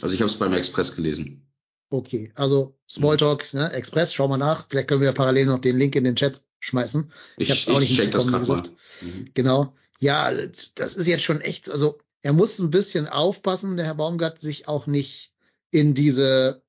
Also 0.00 0.14
ich 0.14 0.20
habe 0.20 0.30
es 0.30 0.36
beim 0.38 0.52
Express 0.52 0.94
gelesen. 0.94 1.46
Okay, 1.90 2.30
also 2.36 2.78
Smalltalk, 2.88 3.52
ne, 3.52 3.70
Express, 3.72 4.14
schau 4.14 4.26
mal 4.28 4.36
nach. 4.38 4.66
Vielleicht 4.68 4.88
können 4.88 5.00
wir 5.00 5.08
ja 5.08 5.12
parallel 5.12 5.46
noch 5.46 5.58
den 5.60 5.76
Link 5.76 5.94
in 5.96 6.04
den 6.04 6.16
Chat 6.16 6.42
schmeißen. 6.62 7.12
Ich, 7.36 7.50
hab's 7.50 7.68
auch 7.68 7.80
nicht 7.80 7.94
check 7.94 8.10
das 8.12 8.26
gerade 8.26 8.40
gesagt. 8.40 8.70
Mhm. 9.02 9.24
Genau. 9.34 9.74
Ja, 10.00 10.32
das 10.74 10.94
ist 10.94 11.06
jetzt 11.06 11.24
schon 11.24 11.40
echt, 11.40 11.70
also 11.70 11.98
er 12.22 12.32
muss 12.32 12.58
ein 12.58 12.70
bisschen 12.70 13.08
aufpassen, 13.08 13.76
der 13.76 13.86
Herr 13.86 13.94
Baumgart, 13.96 14.40
sich 14.40 14.68
auch 14.68 14.86
nicht 14.86 15.32
in 15.70 15.94
diese 15.94 16.62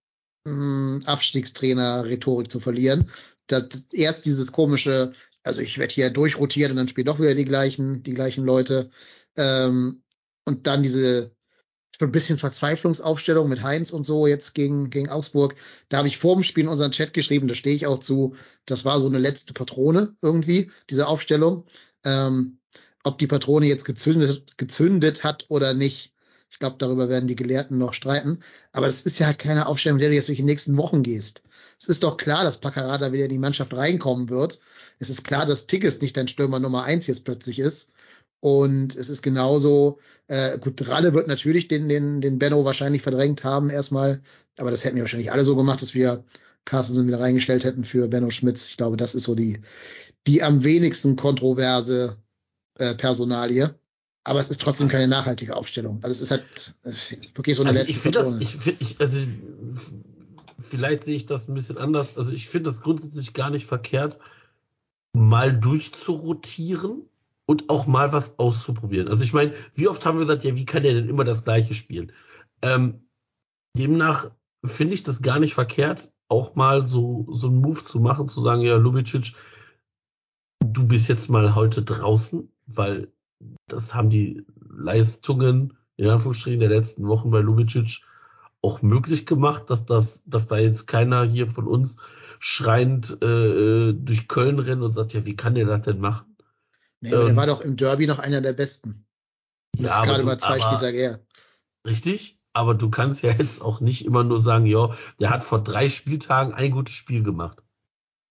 mh, 0.45 1.05
Abstiegstrainer-Rhetorik 1.05 2.51
zu 2.51 2.59
verlieren. 2.59 3.09
Das, 3.47 3.67
erst 3.91 4.25
dieses 4.25 4.51
komische, 4.51 5.13
also 5.43 5.61
ich 5.61 5.77
werde 5.77 5.93
hier 5.93 6.09
durchrotiert 6.09 6.71
und 6.71 6.77
dann 6.77 6.87
spielen 6.87 7.05
doch 7.05 7.19
wieder 7.19 7.35
die 7.35 7.45
gleichen, 7.45 8.03
die 8.03 8.13
gleichen 8.13 8.45
Leute. 8.45 8.89
Ähm, 9.35 10.03
und 10.45 10.67
dann 10.67 10.83
diese 10.83 11.35
schon 11.97 12.09
ein 12.09 12.11
bisschen 12.11 12.39
Verzweiflungsaufstellung 12.39 13.47
mit 13.47 13.63
Heinz 13.63 13.91
und 13.91 14.05
so 14.05 14.27
jetzt 14.27 14.53
gegen, 14.53 14.89
gegen 14.89 15.09
Augsburg. 15.09 15.55
Da 15.89 15.97
habe 15.97 16.07
ich 16.07 16.17
vor 16.17 16.35
dem 16.35 16.43
Spiel 16.43 16.63
in 16.63 16.69
unseren 16.69 16.91
Chat 16.91 17.13
geschrieben, 17.13 17.47
da 17.47 17.55
stehe 17.55 17.75
ich 17.75 17.87
auch 17.87 17.99
zu. 17.99 18.35
Das 18.65 18.83
war 18.83 18.99
so 18.99 19.07
eine 19.07 19.19
letzte 19.19 19.53
Patrone 19.53 20.15
irgendwie, 20.21 20.71
diese 20.89 21.07
Aufstellung. 21.07 21.65
Ähm, 22.03 22.57
ob 23.03 23.17
die 23.19 23.27
Patrone 23.27 23.65
jetzt 23.67 23.85
gezündet, 23.85 24.57
gezündet 24.57 25.23
hat 25.23 25.45
oder 25.49 25.73
nicht, 25.73 26.13
ich 26.49 26.59
glaube, 26.59 26.75
darüber 26.79 27.09
werden 27.09 27.27
die 27.27 27.35
Gelehrten 27.35 27.77
noch 27.77 27.93
streiten. 27.93 28.39
Aber 28.71 28.85
das 28.85 29.01
ist 29.01 29.19
ja 29.19 29.25
halt 29.27 29.39
keine 29.39 29.65
Aufstellung, 29.65 29.95
mit 29.95 30.03
der 30.03 30.09
du 30.09 30.15
jetzt 30.15 30.27
durch 30.27 30.37
die 30.37 30.43
nächsten 30.43 30.77
Wochen 30.77 31.03
gehst. 31.03 31.41
Es 31.79 31.87
ist 31.87 32.03
doch 32.03 32.15
klar, 32.15 32.43
dass 32.43 32.59
Paccarada 32.59 33.11
wieder 33.11 33.25
in 33.25 33.31
die 33.31 33.39
Mannschaft 33.39 33.73
reinkommen 33.73 34.29
wird. 34.29 34.59
Es 34.99 35.09
ist 35.09 35.23
klar, 35.23 35.45
dass 35.45 35.65
Tigges 35.65 35.99
nicht 36.01 36.15
dein 36.15 36.27
Stürmer 36.27 36.59
Nummer 36.59 36.83
eins 36.83 37.07
jetzt 37.07 37.25
plötzlich 37.25 37.59
ist. 37.59 37.91
Und 38.43 38.93
es 38.97 39.07
ist 39.07 39.21
genauso, 39.21 39.99
äh, 40.27 40.57
gut, 40.57 40.89
Ralle 40.89 41.13
wird 41.13 41.29
natürlich 41.29 41.69
den, 41.69 41.87
den, 41.87 42.19
den 42.19 42.39
Benno 42.39 42.65
wahrscheinlich 42.65 43.01
verdrängt 43.01 43.45
haben 43.45 43.69
erstmal. 43.69 44.21
Aber 44.57 44.69
das 44.69 44.83
hätten 44.83 44.97
wir 44.97 45.03
wahrscheinlich 45.03 45.31
alle 45.31 45.45
so 45.45 45.55
gemacht, 45.55 45.81
dass 45.81 45.93
wir 45.93 46.25
Carstensen 46.65 47.07
wieder 47.07 47.21
reingestellt 47.21 47.63
hätten 47.63 47.85
für 47.85 48.09
Benno 48.09 48.31
Schmitz. 48.31 48.67
Ich 48.67 48.75
glaube, 48.75 48.97
das 48.97 49.15
ist 49.15 49.23
so 49.23 49.33
die, 49.33 49.61
die 50.27 50.43
am 50.43 50.65
wenigsten 50.65 51.15
kontroverse 51.15 52.17
äh, 52.79 52.95
Personalie. 52.95 53.75
Aber 54.25 54.41
es 54.41 54.49
ist 54.49 54.59
trotzdem 54.59 54.89
keine 54.89 55.07
nachhaltige 55.07 55.55
Aufstellung. 55.55 55.99
Also 56.03 56.11
es 56.11 56.19
ist 56.19 56.31
halt 56.31 56.75
äh, 56.83 56.91
wirklich 57.35 57.55
so 57.55 57.63
eine 57.63 57.69
Also 57.69 57.81
letzte 57.81 57.93
ich 57.93 58.01
finde 58.01 58.19
das, 58.19 58.41
ich 58.41 58.55
finde, 58.57 58.83
ich, 58.83 58.99
also 58.99 59.19
vielleicht 60.59 61.05
sehe 61.05 61.15
ich 61.15 61.27
das 61.27 61.47
ein 61.47 61.53
bisschen 61.53 61.77
anders. 61.77 62.17
Also 62.17 62.33
ich 62.33 62.49
finde 62.49 62.71
das 62.71 62.81
grundsätzlich 62.81 63.31
gar 63.31 63.51
nicht 63.51 63.67
verkehrt, 63.67 64.19
mal 65.13 65.57
durchzurotieren 65.57 67.03
und 67.45 67.69
auch 67.69 67.87
mal 67.87 68.13
was 68.13 68.39
auszuprobieren. 68.39 69.07
Also 69.07 69.23
ich 69.23 69.33
meine, 69.33 69.53
wie 69.73 69.87
oft 69.87 70.05
haben 70.05 70.17
wir 70.17 70.25
gesagt, 70.25 70.43
ja, 70.43 70.55
wie 70.55 70.65
kann 70.65 70.83
der 70.83 70.93
denn 70.93 71.09
immer 71.09 71.23
das 71.23 71.43
Gleiche 71.43 71.73
spielen? 71.73 72.11
Ähm, 72.61 73.07
demnach 73.75 74.31
finde 74.63 74.93
ich 74.93 75.03
das 75.03 75.21
gar 75.21 75.39
nicht 75.39 75.53
verkehrt, 75.53 76.11
auch 76.29 76.55
mal 76.55 76.85
so, 76.85 77.27
so 77.31 77.47
einen 77.47 77.57
Move 77.57 77.83
zu 77.83 77.99
machen, 77.99 78.29
zu 78.29 78.41
sagen, 78.41 78.61
ja, 78.61 78.77
Lubicic, 78.77 79.33
du 80.63 80.87
bist 80.87 81.09
jetzt 81.09 81.29
mal 81.29 81.53
heute 81.55 81.83
draußen, 81.83 82.49
weil 82.65 83.11
das 83.67 83.93
haben 83.93 84.09
die 84.09 84.45
Leistungen 84.69 85.77
in 85.97 86.07
Anführungsstrichen 86.07 86.59
der 86.59 86.69
letzten 86.69 87.07
Wochen 87.07 87.29
bei 87.29 87.39
Lubicic 87.39 88.01
auch 88.61 88.81
möglich 88.81 89.25
gemacht, 89.25 89.69
dass 89.69 89.85
das, 89.85 90.23
dass 90.25 90.47
da 90.47 90.57
jetzt 90.57 90.87
keiner 90.87 91.23
hier 91.23 91.47
von 91.47 91.67
uns 91.67 91.97
schreiend 92.39 93.21
äh, 93.21 93.93
durch 93.93 94.27
Köln 94.27 94.59
rennt 94.59 94.81
und 94.81 94.93
sagt, 94.93 95.13
ja, 95.13 95.25
wie 95.25 95.35
kann 95.35 95.55
der 95.55 95.65
das 95.65 95.81
denn 95.81 95.99
machen? 95.99 96.32
Nee, 97.03 97.13
aber 97.13 97.25
der 97.25 97.35
war 97.35 97.47
doch 97.47 97.61
im 97.61 97.75
Derby 97.75 98.07
noch 98.07 98.19
einer 98.19 98.41
der 98.41 98.53
besten. 98.53 99.05
Das 99.77 99.81
Ja, 99.81 99.87
ist 99.87 99.93
aber 99.95 100.05
gerade 100.07 100.19
du- 100.21 100.25
mal 100.25 100.37
zwei 100.39 100.61
aber- 100.61 100.75
Spieltage 100.77 100.97
her. 100.97 101.19
Richtig? 101.85 102.39
Aber 102.53 102.75
du 102.75 102.89
kannst 102.89 103.23
ja 103.23 103.31
jetzt 103.31 103.61
auch 103.61 103.81
nicht 103.81 104.05
immer 104.05 104.23
nur 104.23 104.39
sagen, 104.39 104.65
ja, 104.67 104.95
der 105.19 105.31
hat 105.31 105.43
vor 105.43 105.61
drei 105.63 105.89
Spieltagen 105.89 106.53
ein 106.53 106.71
gutes 106.71 106.93
Spiel 106.93 107.23
gemacht. 107.23 107.57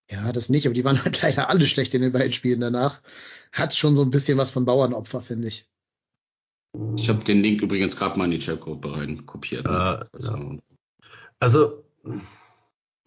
Ja, 0.09 0.31
das 0.31 0.49
nicht, 0.49 0.65
aber 0.65 0.73
die 0.73 0.83
waren 0.85 1.03
halt 1.03 1.21
leider 1.21 1.49
alle 1.49 1.65
schlecht 1.65 1.93
in 1.93 2.01
den 2.01 2.13
beiden 2.13 2.33
Spielen 2.33 2.61
danach. 2.61 3.01
Hat 3.51 3.75
schon 3.75 3.95
so 3.95 4.01
ein 4.01 4.09
bisschen 4.09 4.37
was 4.37 4.49
von 4.49 4.65
Bauernopfer, 4.65 5.21
finde 5.21 5.49
ich. 5.49 5.69
Ich 6.95 7.09
habe 7.09 7.23
den 7.23 7.41
Link 7.43 7.61
übrigens 7.61 7.95
gerade 7.95 8.17
mal 8.17 8.25
in 8.25 8.31
die 8.31 8.39
Chatgruppe 8.39 8.91
rein 8.95 9.25
kopiert. 9.27 9.67
Äh, 9.67 10.05
also, 10.11 10.57
Also, 11.39 11.83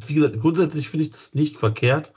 wie 0.07 0.15
gesagt, 0.15 0.39
grundsätzlich 0.41 0.89
finde 0.89 1.07
ich 1.07 1.11
das 1.11 1.35
nicht 1.35 1.57
verkehrt, 1.57 2.13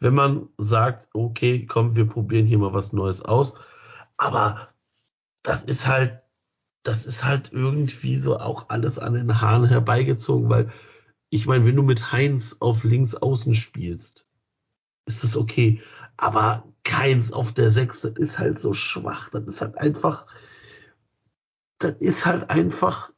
wenn 0.00 0.14
man 0.14 0.48
sagt, 0.56 1.08
okay, 1.12 1.66
komm, 1.66 1.94
wir 1.94 2.06
probieren 2.06 2.46
hier 2.46 2.58
mal 2.58 2.72
was 2.72 2.92
Neues 2.92 3.22
aus. 3.22 3.54
Aber 4.16 4.68
das 5.42 5.62
ist 5.62 5.86
halt, 5.86 6.20
das 6.82 7.04
ist 7.04 7.24
halt 7.24 7.52
irgendwie 7.52 8.16
so 8.16 8.38
auch 8.38 8.70
alles 8.70 8.98
an 8.98 9.14
den 9.14 9.40
Haaren 9.40 9.66
herbeigezogen, 9.66 10.48
weil 10.48 10.72
ich 11.28 11.46
meine, 11.46 11.64
wenn 11.66 11.76
du 11.76 11.82
mit 11.82 12.12
Heinz 12.12 12.56
auf 12.60 12.82
links 12.82 13.14
außen 13.14 13.54
spielst, 13.54 14.26
ist 15.06 15.22
es 15.22 15.36
okay. 15.36 15.82
Aber 16.16 16.64
keins 16.82 17.32
auf 17.32 17.52
der 17.52 17.70
Sechs, 17.70 18.00
das 18.00 18.12
ist 18.12 18.38
halt 18.38 18.58
so 18.58 18.72
schwach. 18.72 19.28
Das 19.30 19.44
ist 19.44 19.60
halt 19.60 19.78
einfach, 19.78 20.26
das 21.78 21.96
ist 22.00 22.24
halt 22.24 22.50
einfach 22.50 23.12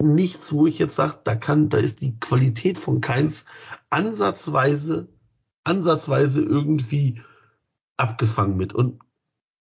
nichts, 0.00 0.52
wo 0.52 0.66
ich 0.66 0.78
jetzt 0.78 0.96
sage, 0.96 1.18
da 1.24 1.34
kann, 1.34 1.68
da 1.68 1.78
ist 1.78 2.00
die 2.00 2.18
Qualität 2.18 2.78
von 2.78 3.00
keins 3.00 3.46
ansatzweise, 3.90 5.08
ansatzweise 5.64 6.42
irgendwie 6.42 7.20
abgefangen 7.96 8.56
mit. 8.56 8.72
Und 8.72 9.00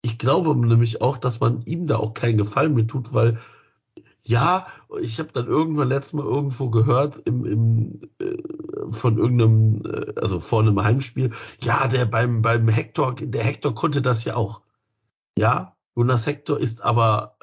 ich 0.01 0.17
glaube 0.17 0.55
nämlich 0.55 1.01
auch, 1.01 1.17
dass 1.17 1.39
man 1.39 1.61
ihm 1.63 1.87
da 1.87 1.97
auch 1.97 2.13
keinen 2.13 2.37
Gefallen 2.37 2.73
mit 2.73 2.89
tut, 2.89 3.13
weil 3.13 3.39
ja, 4.23 4.67
ich 5.01 5.19
habe 5.19 5.31
dann 5.31 5.47
irgendwann 5.47 5.89
letztes 5.89 6.13
Mal 6.13 6.25
irgendwo 6.25 6.69
gehört 6.69 7.17
im, 7.25 7.45
im 7.45 8.01
äh, 8.19 8.37
von 8.91 9.17
irgendeinem, 9.17 9.81
äh, 9.85 10.13
also 10.19 10.39
vor 10.39 10.61
einem 10.61 10.81
Heimspiel, 10.81 11.31
ja, 11.63 11.87
der 11.87 12.05
beim 12.05 12.41
beim 12.41 12.67
Hector, 12.67 13.15
der 13.15 13.43
Hector 13.43 13.73
konnte 13.73 14.01
das 14.01 14.23
ja 14.25 14.35
auch. 14.35 14.61
Ja, 15.37 15.75
Jonas 15.95 16.27
Hector 16.27 16.59
ist 16.59 16.81
aber 16.81 17.37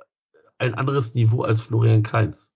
ein 0.59 0.75
anderes 0.75 1.15
Niveau 1.15 1.43
als 1.43 1.61
Florian 1.61 2.03
Kainz. 2.03 2.53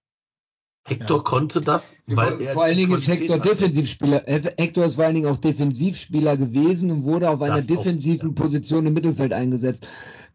Hector 0.85 1.19
Ja. 1.19 1.23
konnte 1.23 1.61
das, 1.61 1.97
weil 2.07 2.31
vor, 2.33 2.41
er 2.41 2.53
vor 2.55 2.65
allen 2.65 2.77
Dingen 2.77 2.95
ist 2.97 3.07
Hector 3.07 3.37
hatte. 3.39 3.49
Defensivspieler. 3.51 4.23
He- 4.27 4.51
Hector 4.59 4.87
ist 4.87 4.95
vor 4.95 5.05
allen 5.05 5.15
Dingen 5.15 5.27
auch 5.31 5.37
Defensivspieler 5.37 6.37
gewesen 6.37 6.91
und 6.91 7.05
wurde 7.05 7.29
auf 7.31 7.43
einer 7.43 7.57
Das 7.57 7.65
auch, 7.65 7.77
defensiven 7.77 8.31
ja. 8.31 8.35
Position 8.35 8.87
im 8.87 8.95
Mittelfeld 8.95 9.33
eingesetzt. 9.33 9.87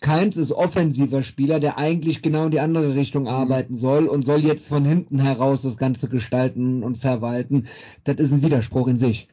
Keins 0.01 0.37
ist 0.37 0.51
offensiver 0.51 1.23
Spieler, 1.23 1.59
der 1.59 1.77
eigentlich 1.77 2.21
genau 2.21 2.45
in 2.45 2.51
die 2.51 2.59
andere 2.59 2.95
Richtung 2.95 3.23
Mhm. 3.23 3.29
arbeiten 3.29 3.75
soll 3.75 4.05
und 4.07 4.25
soll 4.25 4.39
jetzt 4.45 4.67
von 4.67 4.85
hinten 4.85 5.19
heraus 5.19 5.63
das 5.63 5.77
Ganze 5.77 6.09
gestalten 6.09 6.83
und 6.83 6.97
verwalten. 6.97 7.67
Das 8.03 8.17
ist 8.17 8.31
ein 8.31 8.43
Widerspruch 8.43 8.87
in 8.87 8.99
sich. 8.99 9.27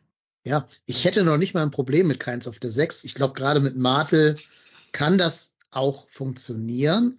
Ja, 0.45 0.67
ich 0.87 1.05
hätte 1.05 1.23
noch 1.25 1.37
nicht 1.37 1.55
mal 1.55 1.63
ein 1.63 1.71
Problem 1.71 2.09
mit 2.09 2.19
Keins 2.21 2.49
auf 2.49 2.59
der 2.59 2.71
6. 2.71 3.05
Ich 3.05 3.15
glaube, 3.15 3.35
gerade 3.35 3.61
mit 3.61 3.77
Martel 3.77 4.35
kann 4.93 5.19
das 5.19 5.53
auch 5.71 6.09
funktionieren, 6.11 7.19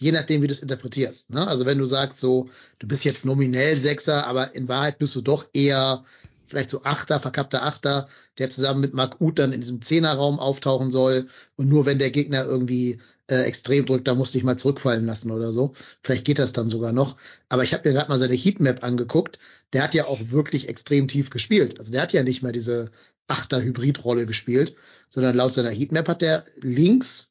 je 0.00 0.12
nachdem, 0.12 0.42
wie 0.42 0.46
du 0.46 0.52
es 0.52 0.62
interpretierst. 0.62 1.30
Ne? 1.30 1.46
Also 1.46 1.66
wenn 1.66 1.78
du 1.78 1.84
sagst, 1.84 2.18
so, 2.18 2.48
du 2.78 2.88
bist 2.88 3.04
jetzt 3.04 3.24
nominell 3.24 3.76
Sechser, 3.76 4.26
aber 4.26 4.54
in 4.54 4.68
Wahrheit 4.68 4.98
bist 4.98 5.14
du 5.14 5.20
doch 5.20 5.46
eher 5.52 6.04
vielleicht 6.46 6.70
so 6.70 6.82
Achter, 6.82 7.20
verkappter 7.20 7.62
Achter, 7.62 8.08
der 8.38 8.50
zusammen 8.50 8.80
mit 8.80 8.94
Marc 8.94 9.20
Uth 9.20 9.38
dann 9.38 9.52
in 9.52 9.60
diesem 9.60 9.82
Zehnerraum 9.82 10.40
auftauchen 10.40 10.90
soll. 10.90 11.28
Und 11.56 11.68
nur 11.68 11.86
wenn 11.86 11.98
der 11.98 12.10
Gegner 12.10 12.44
irgendwie 12.44 12.98
äh, 13.30 13.42
extrem 13.42 13.86
drückt, 13.86 14.08
da 14.08 14.14
musst 14.14 14.34
du 14.34 14.38
dich 14.38 14.44
mal 14.44 14.56
zurückfallen 14.56 15.04
lassen 15.04 15.30
oder 15.30 15.52
so. 15.52 15.74
Vielleicht 16.02 16.24
geht 16.24 16.38
das 16.38 16.52
dann 16.52 16.70
sogar 16.70 16.92
noch. 16.92 17.16
Aber 17.50 17.62
ich 17.62 17.74
habe 17.74 17.88
mir 17.88 17.94
gerade 17.94 18.08
mal 18.08 18.18
seine 18.18 18.34
Heatmap 18.34 18.82
angeguckt. 18.82 19.38
Der 19.74 19.84
hat 19.84 19.94
ja 19.94 20.06
auch 20.06 20.18
wirklich 20.30 20.68
extrem 20.68 21.08
tief 21.08 21.30
gespielt. 21.30 21.78
Also 21.78 21.92
der 21.92 22.02
hat 22.02 22.12
ja 22.12 22.22
nicht 22.22 22.42
mehr 22.42 22.52
diese 22.52 22.90
Achter-Hybrid-Rolle 23.28 24.26
gespielt, 24.26 24.74
sondern 25.08 25.36
laut 25.36 25.54
seiner 25.54 25.70
Heatmap 25.70 26.08
hat 26.08 26.22
der 26.22 26.44
links 26.60 27.30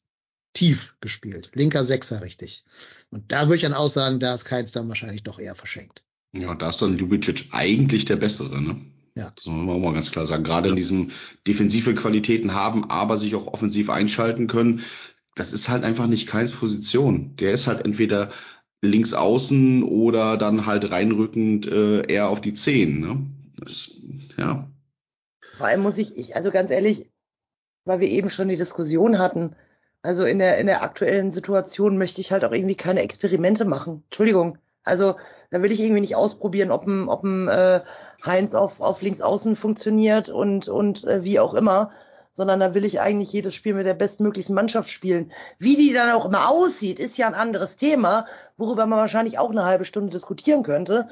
tief 0.60 0.95
gespielt. 1.00 1.52
Linker 1.54 1.86
Sechser 1.86 2.22
richtig. 2.22 2.66
Und 3.12 3.32
da 3.32 3.43
würde 3.43 3.55
ich 3.55 3.62
dann 3.62 3.74
auch 3.74 3.88
sagen, 3.88 4.20
da 4.20 4.34
ist 4.34 4.43
Keins 4.43 4.74
dann 4.74 4.89
wahrscheinlich 4.89 5.24
doch 5.24 5.39
eher 5.39 5.55
verschenkt. 5.55 6.03
ja, 6.34 6.53
da 6.53 6.68
ist 6.68 6.82
dann 6.82 6.97
Ljubicic 6.97 7.45
eigentlich 7.51 8.03
der 8.03 8.18
Bessere, 8.18 8.62
ne? 8.62 8.76
Ja. 9.16 9.32
Das 9.34 9.45
muss 9.45 9.66
man 9.66 9.70
auch 9.70 9.80
mal 9.80 9.93
ganz 9.93 10.12
klar 10.12 10.26
sagen. 10.26 10.43
Gerade 10.43 10.68
in 10.68 10.76
diesem 10.76 11.12
defensive 11.47 11.95
Qualitäten 11.95 12.53
haben, 12.53 12.89
aber 12.89 13.16
sich 13.16 13.36
auch 13.36 13.47
offensiv 13.47 13.89
einschalten 13.89 14.47
können. 14.47 14.82
Das 15.36 15.53
ist 15.53 15.70
halt 15.70 15.86
einfach 15.86 16.07
nicht 16.07 16.28
Keins 16.28 16.51
Position. 16.51 17.38
Der 17.38 17.53
ist 17.53 17.68
halt 17.68 17.86
entweder 17.86 18.30
links 18.82 19.14
außen 19.14 19.84
oder 19.84 20.36
dann 20.36 20.66
halt 20.66 20.91
reinrückend 20.91 21.68
äh, 21.68 22.05
eher 22.05 22.28
auf 22.28 22.41
die 22.41 22.53
Zehen, 22.53 22.99
ne? 22.99 23.26
Das, 23.57 24.01
ja. 24.38 24.70
Vor 25.53 25.68
allem 25.68 25.82
muss 25.82 25.97
ich, 25.97 26.18
ich, 26.18 26.36
also 26.36 26.51
ganz 26.51 26.70
ehrlich, 26.70 27.10
weil 27.86 28.01
wir 28.01 28.10
eben 28.10 28.30
schon 28.30 28.49
die 28.49 28.57
Diskussion 28.57 29.20
hatten, 29.20 29.55
Also 30.02 30.26
in 30.26 30.39
der, 30.39 30.58
in 30.58 30.68
der 30.68 30.82
aktuellen 30.82 31.32
Situation 31.32 31.97
möchte 31.97 32.22
ich 32.22 32.32
halt 32.32 32.45
auch 32.45 32.52
irgendwie 32.52 32.76
keine 32.76 33.02
Experimente 33.02 33.66
machen. 33.66 34.04
Entschuldigung. 34.06 34.58
Also 34.84 35.16
da 35.52 35.62
will 35.62 35.72
ich 35.72 35.80
irgendwie 35.80 36.02
nicht 36.02 36.16
ausprobieren, 36.16 36.72
ob 36.72 36.88
ein, 36.88 37.10
ob 37.10 37.24
ein 37.24 37.47
äh, 37.47 37.82
Heinz 38.26 38.56
auf, 38.56 38.82
auf 38.82 39.02
links 39.02 39.22
außen 39.22 39.56
funktioniert 39.56 40.30
und, 40.30 40.68
und 40.68 41.04
äh, 41.06 41.24
wie 41.24 41.39
auch 41.39 41.54
immer, 41.54 41.91
sondern 42.32 42.60
da 42.60 42.74
will 42.74 42.86
ich 42.86 43.02
eigentlich 43.02 43.34
jedes 43.34 43.54
Spiel 43.54 43.74
mit 43.74 43.86
der 43.86 43.93
bestmöglichen 43.93 44.56
Mannschaft 44.56 44.89
spielen. 44.89 45.32
Wie 45.58 45.76
die 45.76 45.91
dann 45.93 46.12
auch 46.12 46.26
immer 46.26 46.50
aussieht, 46.50 47.00
ist 47.00 47.18
ja 47.18 47.28
ein 47.28 47.34
anderes 47.34 47.76
Thema, 47.76 48.26
worüber 48.58 48.86
man 48.86 49.00
wahrscheinlich 49.00 49.39
auch 49.39 49.52
eine 49.52 49.66
halbe 49.66 49.86
Stunde 49.86 50.12
diskutieren 50.12 50.64
könnte. 50.64 51.10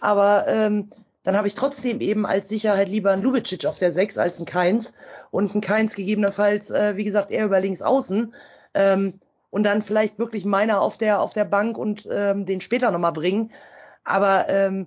Aber 0.00 0.46
ähm, 0.48 0.88
dann 1.22 1.36
habe 1.36 1.48
ich 1.48 1.54
trotzdem 1.54 2.00
eben 2.00 2.24
als 2.26 2.48
Sicherheit 2.48 2.88
lieber 2.88 3.10
einen 3.10 3.22
Lubicic 3.22 3.66
auf 3.66 3.78
der 3.78 3.92
6 3.92 4.18
als 4.18 4.38
einen 4.38 4.46
Keins 4.46 4.94
und 5.30 5.52
einen 5.52 5.60
Keins 5.60 5.94
gegebenenfalls, 5.94 6.70
äh, 6.70 6.96
wie 6.96 7.04
gesagt, 7.04 7.30
eher 7.30 7.44
über 7.44 7.60
links 7.60 7.82
außen. 7.82 8.34
Ähm, 8.74 9.20
und 9.50 9.64
dann 9.64 9.82
vielleicht 9.82 10.18
wirklich 10.18 10.44
meiner 10.44 10.80
auf 10.80 10.96
der, 10.96 11.20
auf 11.20 11.32
der 11.32 11.44
Bank 11.44 11.76
und 11.76 12.08
ähm, 12.10 12.46
den 12.46 12.60
später 12.60 12.90
nochmal 12.90 13.12
bringen. 13.12 13.52
Aber 14.04 14.48
ähm, 14.48 14.86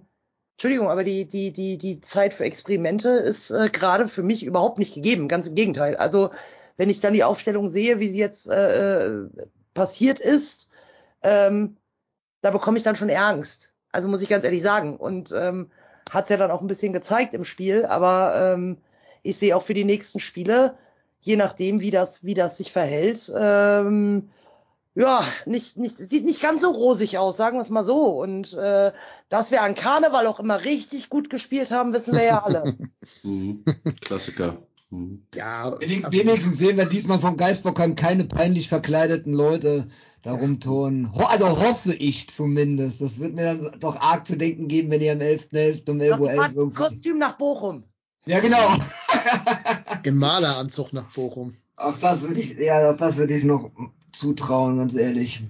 Entschuldigung, 0.56 0.90
aber 0.90 1.04
die, 1.04 1.26
die, 1.26 1.52
die, 1.52 1.78
die 1.78 2.00
Zeit 2.00 2.34
für 2.34 2.46
Experimente 2.46 3.10
ist 3.10 3.52
äh, 3.52 3.70
gerade 3.70 4.08
für 4.08 4.24
mich 4.24 4.44
überhaupt 4.46 4.80
nicht 4.80 4.94
gegeben. 4.94 5.28
Ganz 5.28 5.48
im 5.48 5.56
Gegenteil. 5.56 5.98
Also 5.98 6.32
wenn 6.78 6.90
ich 6.90 7.00
dann 7.00 7.14
die 7.14 7.24
Aufstellung 7.24 7.70
sehe, 7.70 8.00
wie 8.00 8.10
sie 8.10 8.20
jetzt 8.20 8.50
äh, 8.50 9.06
äh 9.06 9.28
passiert 9.74 10.20
ist, 10.20 10.70
ähm, 11.24 11.78
da 12.42 12.52
bekomme 12.52 12.78
ich 12.78 12.84
dann 12.84 12.96
schon 12.96 13.10
Angst. 13.10 13.74
Also 13.92 14.08
muss 14.08 14.22
ich 14.22 14.30
ganz 14.30 14.46
ehrlich 14.46 14.62
sagen. 14.62 14.98
Und 14.98 15.32
ähm, 15.32 15.72
hat 16.10 16.26
es 16.26 16.30
ja 16.30 16.38
dann 16.38 16.52
auch 16.52 16.62
ein 16.62 16.68
bisschen 16.68 16.94
gezeigt 16.94 17.34
im 17.34 17.44
Spiel, 17.44 17.86
aber 17.86 18.54
ähm, 18.56 18.78
ich 19.22 19.38
sehe 19.38 19.56
auch 19.56 19.64
für 19.64 19.74
die 19.74 19.86
nächsten 19.86 20.20
Spiele, 20.20 20.78
je 21.22 21.36
nachdem, 21.36 21.80
wie 21.80 21.92
das, 21.92 22.24
wie 22.24 22.34
das 22.34 22.58
sich 22.58 22.72
verhält, 22.72 23.32
ähm, 23.36 24.30
ja, 24.96 25.26
nicht, 25.46 25.78
nicht, 25.78 25.98
sieht 25.98 26.26
nicht 26.26 26.42
ganz 26.42 26.62
so 26.62 26.70
rosig 26.70 27.18
aus, 27.18 27.36
sagen 27.36 27.58
wir 27.58 27.62
es 27.62 27.70
mal 27.70 27.84
so. 27.84 28.10
Und 28.22 28.54
äh, 28.54 28.92
dass 29.30 29.50
wir 29.50 29.64
an 29.64 29.74
Karneval 29.74 30.28
auch 30.28 30.40
immer 30.40 30.66
richtig 30.66 31.10
gut 31.10 31.32
gespielt 31.32 31.72
haben, 31.72 31.94
wissen 31.94 32.14
wir 32.14 32.24
ja 32.24 32.44
alle. 32.44 32.78
Mhm. 33.24 33.64
Klassiker. 34.02 34.58
Mhm. 34.94 35.24
Ja, 35.34 35.80
wenigstens, 35.80 36.12
wenigstens 36.14 36.58
sehen 36.60 36.78
wir 36.78 36.86
diesmal 36.86 37.20
vom 37.20 37.36
Geistbockheim 37.36 37.96
keine 37.96 38.26
peinlich 38.26 38.70
verkleideten 38.70 39.34
Leute 39.34 39.88
da 40.22 40.34
rumturnen. 40.34 41.10
Also 41.16 41.48
hoffe 41.48 41.94
ich 41.94 42.30
zumindest. 42.30 43.02
Das 43.02 43.20
wird 43.20 43.34
mir 43.34 43.56
dann 43.56 43.80
doch 43.80 44.00
arg 44.00 44.28
zu 44.28 44.38
denken 44.38 44.68
geben, 44.68 44.92
wenn 44.92 45.02
ihr 45.02 45.14
am 45.14 45.20
11.11. 45.20 45.86
.11. 45.86 45.90
um 45.90 46.00
11.11 46.00 46.56
Uhr. 46.56 46.74
Kostüm 46.74 47.18
nach 47.18 47.38
Bochum. 47.38 47.84
Ja, 48.26 48.40
genau. 48.40 48.76
Im 50.04 50.18
Maleranzug 50.18 50.94
nach 50.94 51.12
Bochum. 51.14 51.56
Auch 51.76 51.98
das 51.98 52.22
würde 52.22 52.40
ich, 52.40 52.58
ja, 52.60 52.92
auch 52.92 52.96
das 52.96 53.18
würde 53.18 53.36
ich 53.36 53.44
noch 53.44 53.72
zutrauen, 54.12 54.78
ganz 54.78 54.94
ehrlich. 54.94 55.44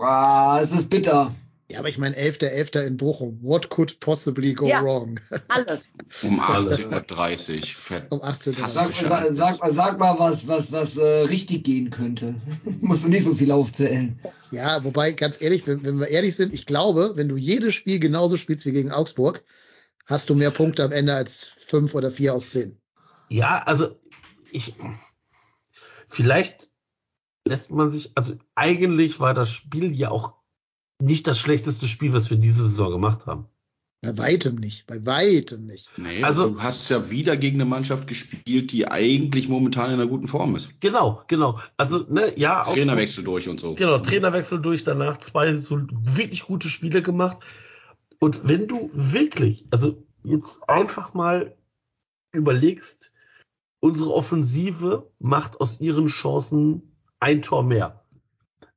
Ah, 0.00 0.58
es 0.60 0.72
ist 0.72 0.90
bitter. 0.90 1.32
Ja, 1.72 1.78
aber 1.78 1.88
ich 1.88 1.96
meine, 1.96 2.14
11.11. 2.16 2.74
.11. 2.74 2.86
in 2.86 2.96
Bochum. 2.98 3.38
What 3.40 3.70
could 3.70 3.98
possibly 3.98 4.52
go 4.52 4.66
ja, 4.66 4.82
wrong? 4.82 5.18
Alles. 5.48 5.90
Um 6.22 6.38
18.30 6.38 7.62
Uhr. 7.90 8.02
Um 8.10 8.20
18.30 8.20 8.60
Uhr. 8.60 8.68
Sag, 8.68 9.08
mal, 9.08 9.32
sag, 9.32 9.58
sag 9.72 9.98
mal 9.98 10.18
was, 10.18 10.46
was, 10.46 10.70
was 10.70 10.98
äh, 10.98 11.22
richtig 11.22 11.64
gehen 11.64 11.88
könnte. 11.88 12.34
Musst 12.82 13.04
du 13.04 13.08
nicht 13.08 13.24
so 13.24 13.34
viel 13.34 13.50
aufzählen. 13.50 14.20
Ja, 14.50 14.84
wobei, 14.84 15.12
ganz 15.12 15.40
ehrlich, 15.40 15.66
wenn, 15.66 15.82
wenn 15.82 15.98
wir 15.98 16.08
ehrlich 16.08 16.36
sind, 16.36 16.52
ich 16.52 16.66
glaube, 16.66 17.12
wenn 17.14 17.30
du 17.30 17.36
jedes 17.38 17.72
Spiel 17.72 17.98
genauso 17.98 18.36
spielst 18.36 18.66
wie 18.66 18.72
gegen 18.72 18.90
Augsburg, 18.92 19.42
hast 20.04 20.28
du 20.28 20.34
mehr 20.34 20.50
Punkte 20.50 20.84
am 20.84 20.92
Ende 20.92 21.14
als 21.14 21.52
fünf 21.66 21.94
oder 21.94 22.10
vier 22.10 22.34
aus 22.34 22.50
zehn. 22.50 22.76
Ja, 23.30 23.62
also 23.64 23.98
ich 24.50 24.74
vielleicht 26.10 26.68
lässt 27.46 27.70
man 27.70 27.90
sich, 27.90 28.12
also 28.14 28.34
eigentlich 28.54 29.20
war 29.20 29.32
das 29.32 29.48
Spiel 29.48 29.90
ja 29.98 30.10
auch 30.10 30.41
nicht 31.02 31.26
das 31.26 31.38
schlechteste 31.38 31.88
Spiel, 31.88 32.12
was 32.12 32.30
wir 32.30 32.36
diese 32.36 32.64
Saison 32.64 32.92
gemacht 32.92 33.26
haben. 33.26 33.46
Bei 34.04 34.18
weitem 34.18 34.56
nicht, 34.56 34.88
bei 34.88 35.04
weitem 35.06 35.64
nicht. 35.64 35.88
Nee, 35.96 36.24
also 36.24 36.50
du 36.50 36.60
hast 36.60 36.88
ja 36.88 37.10
wieder 37.10 37.36
gegen 37.36 37.60
eine 37.60 37.70
Mannschaft 37.70 38.08
gespielt, 38.08 38.72
die 38.72 38.88
eigentlich 38.88 39.48
momentan 39.48 39.90
in 39.90 40.00
einer 40.00 40.08
guten 40.08 40.26
Form 40.26 40.56
ist. 40.56 40.80
Genau, 40.80 41.22
genau. 41.28 41.60
Also 41.76 42.04
ne, 42.08 42.32
ja, 42.36 42.66
auch 42.66 42.74
Trainerwechsel 42.74 43.22
durch 43.22 43.48
und 43.48 43.60
so. 43.60 43.74
Genau, 43.74 43.98
Trainerwechsel 43.98 44.60
durch, 44.60 44.82
danach 44.82 45.18
zwei 45.18 45.56
so 45.56 45.80
wirklich 45.90 46.42
gute 46.42 46.66
Spiele 46.68 47.00
gemacht. 47.00 47.38
Und 48.18 48.48
wenn 48.48 48.66
du 48.66 48.90
wirklich, 48.92 49.66
also 49.70 50.04
jetzt 50.24 50.68
einfach 50.68 51.14
mal 51.14 51.54
überlegst, 52.32 53.12
unsere 53.78 54.12
Offensive 54.12 55.10
macht 55.20 55.60
aus 55.60 55.80
ihren 55.80 56.08
Chancen 56.08 56.96
ein 57.20 57.40
Tor 57.40 57.62
mehr. 57.62 58.01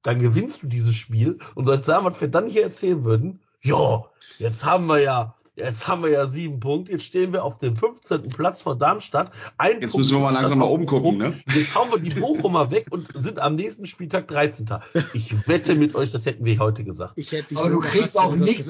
Dann 0.06 0.20
gewinnst 0.20 0.62
du 0.62 0.68
dieses 0.68 0.94
Spiel. 0.94 1.40
Und 1.56 1.68
als 1.68 1.88
was 2.06 2.22
wir 2.22 2.28
dann 2.28 2.46
hier 2.46 2.62
erzählen 2.62 3.04
würden, 3.04 3.40
ja, 3.64 4.06
jetzt 4.38 4.64
haben 4.64 4.86
wir 4.86 5.00
ja 5.00 5.34
Jetzt 5.56 5.88
haben 5.88 6.04
wir 6.04 6.10
ja 6.10 6.28
sieben 6.28 6.60
Punkte. 6.60 6.92
Jetzt 6.92 7.06
stehen 7.06 7.32
wir 7.32 7.46
auf 7.46 7.58
dem 7.58 7.78
15. 7.78 8.24
Platz 8.30 8.62
vor 8.62 8.76
Darmstadt. 8.76 9.32
Ein 9.58 9.80
jetzt 9.80 9.92
Punkt 9.92 9.98
müssen 9.98 10.18
wir 10.18 10.20
mal 10.20 10.34
langsam 10.34 10.60
mal 10.60 10.66
umgucken. 10.66 11.18
Ne? 11.18 11.40
Jetzt 11.54 11.74
hauen 11.76 11.90
wir 11.92 12.00
die 12.00 12.10
Bochumer 12.10 12.72
weg 12.72 12.88
und 12.92 13.08
sind 13.14 13.40
am 13.40 13.56
nächsten 13.56 13.86
Spieltag 13.86 14.28
13. 14.28 14.68
Ich 15.14 15.48
wette 15.48 15.76
mit 15.76 15.96
euch, 15.96 16.12
das 16.12 16.26
hätten 16.26 16.44
wir 16.44 16.60
heute 16.60 16.84
gesagt. 16.84 17.14
Ich 17.16 17.32
hätte 17.32 17.58
aber 17.58 17.70
du 17.70 17.80
kriegst 17.80 18.20
auch 18.20 18.36
nichts. 18.36 18.68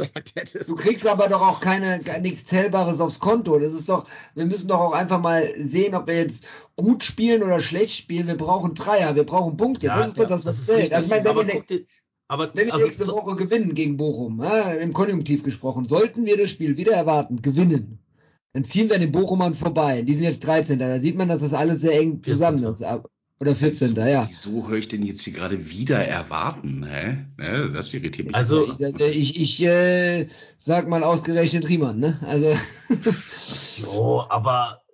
Du 0.67 0.75
kriegst 0.75 1.07
aber 1.07 1.27
doch 1.27 1.41
auch 1.41 1.59
keine 1.59 1.99
nichts 2.21 2.45
Zählbares 2.45 3.01
aufs 3.01 3.19
Konto. 3.19 3.57
Das 3.57 3.73
ist 3.73 3.89
doch. 3.89 4.03
Wir 4.35 4.45
müssen 4.45 4.67
doch 4.67 4.79
auch 4.79 4.93
einfach 4.93 5.19
mal 5.19 5.43
sehen, 5.57 5.95
ob 5.95 6.07
wir 6.07 6.17
jetzt 6.17 6.45
gut 6.75 7.03
spielen 7.03 7.41
oder 7.41 7.59
schlecht 7.61 7.97
spielen. 7.97 8.27
Wir 8.27 8.37
brauchen 8.37 8.75
Dreier, 8.75 9.15
wir 9.15 9.25
brauchen 9.25 9.57
Punkte. 9.57 9.87
Ja, 9.87 9.97
das 9.97 10.09
ist 10.09 10.17
ja, 10.17 10.23
doch 10.23 10.29
das, 10.29 10.45
was 10.45 10.63
zählt. 10.63 10.93
Also, 10.93 11.15
ich 11.15 11.23
meine, 11.23 11.39
wenn 11.39 11.85
aber, 12.27 12.55
Wenn 12.55 12.67
wir 12.67 12.73
also, 12.73 12.85
nächste 12.85 13.07
Woche 13.07 13.35
gewinnen 13.35 13.73
gegen 13.75 13.97
Bochum, 13.97 14.41
äh, 14.41 14.77
im 14.77 14.93
Konjunktiv 14.93 15.43
gesprochen, 15.43 15.87
sollten 15.87 16.25
wir 16.25 16.37
das 16.37 16.49
Spiel 16.49 16.77
wieder 16.77 16.93
erwarten, 16.93 17.41
gewinnen, 17.41 17.99
dann 18.53 18.63
ziehen 18.63 18.87
wir 18.87 18.95
an 18.95 19.01
den 19.01 19.11
Bochumern 19.11 19.53
vorbei. 19.53 20.01
Die 20.01 20.13
sind 20.13 20.23
jetzt 20.23 20.45
13. 20.45 20.79
Da 20.79 20.99
sieht 20.99 21.17
man, 21.17 21.27
dass 21.27 21.41
das 21.41 21.53
alles 21.53 21.81
sehr 21.81 21.99
eng 21.99 22.23
zusammen 22.23 22.63
ist. 22.63 22.83
Oder 23.41 23.53
14. 23.53 23.95
ja. 23.95 24.27
Wieso 24.29 24.67
höre 24.67 24.77
ich 24.77 24.87
denn 24.87 25.03
jetzt 25.03 25.21
hier 25.23 25.33
gerade 25.33 25.69
wieder 25.69 25.97
erwarten? 25.97 26.85
Hä? 26.85 27.25
Ne? 27.37 27.71
Das 27.73 27.93
irritiert 27.93 28.27
mich. 28.27 28.35
Also 28.35 28.73
ich, 28.79 29.01
ich, 29.01 29.41
ich 29.41 29.65
äh, 29.65 30.29
sag 30.57 30.87
mal 30.87 31.03
ausgerechnet 31.03 31.67
Riemann, 31.67 31.99
ne? 31.99 32.17
Also. 32.21 32.55
jo, 33.77 34.23
aber 34.29 34.84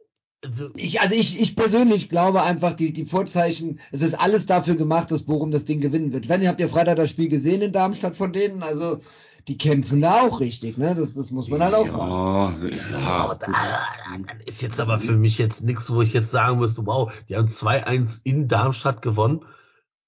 also 0.43 0.69
ich, 0.75 1.01
also 1.01 1.15
ich, 1.15 1.39
ich 1.39 1.55
persönlich 1.55 2.09
glaube 2.09 2.41
einfach, 2.41 2.73
die, 2.73 2.93
die 2.93 3.05
Vorzeichen, 3.05 3.79
es 3.91 4.01
ist 4.01 4.19
alles 4.19 4.45
dafür 4.45 4.75
gemacht, 4.75 5.11
dass 5.11 5.23
Bochum 5.23 5.51
das 5.51 5.65
Ding 5.65 5.81
gewinnen 5.81 6.13
wird. 6.13 6.29
Wenn 6.29 6.41
ihr 6.41 6.49
habt 6.49 6.59
ja 6.59 6.67
Freitag 6.67 6.95
das 6.95 7.09
Spiel 7.09 7.29
gesehen 7.29 7.61
in 7.61 7.71
Darmstadt 7.71 8.15
von 8.15 8.33
denen, 8.33 8.63
also 8.63 8.99
die 9.47 9.57
kämpfen 9.57 9.99
da 9.99 10.21
auch 10.21 10.39
richtig, 10.39 10.77
ne? 10.77 10.95
Das, 10.95 11.13
das 11.15 11.31
muss 11.31 11.49
man 11.49 11.63
halt 11.63 11.73
auch 11.73 11.87
sagen. 11.87 12.71
Ja, 12.91 12.99
ja, 12.99 13.07
aber 13.07 13.35
da, 13.35 13.47
dann 13.47 14.25
ist 14.45 14.61
jetzt 14.61 14.79
aber 14.79 14.99
für 14.99 15.15
mich 15.15 15.37
jetzt 15.37 15.63
nichts, 15.63 15.91
wo 15.91 16.01
ich 16.01 16.13
jetzt 16.13 16.31
sagen 16.31 16.59
müsste, 16.59 16.85
wow, 16.85 17.11
die 17.27 17.35
haben 17.35 17.47
2-1 17.47 18.21
in 18.23 18.47
Darmstadt 18.47 19.01
gewonnen. 19.01 19.41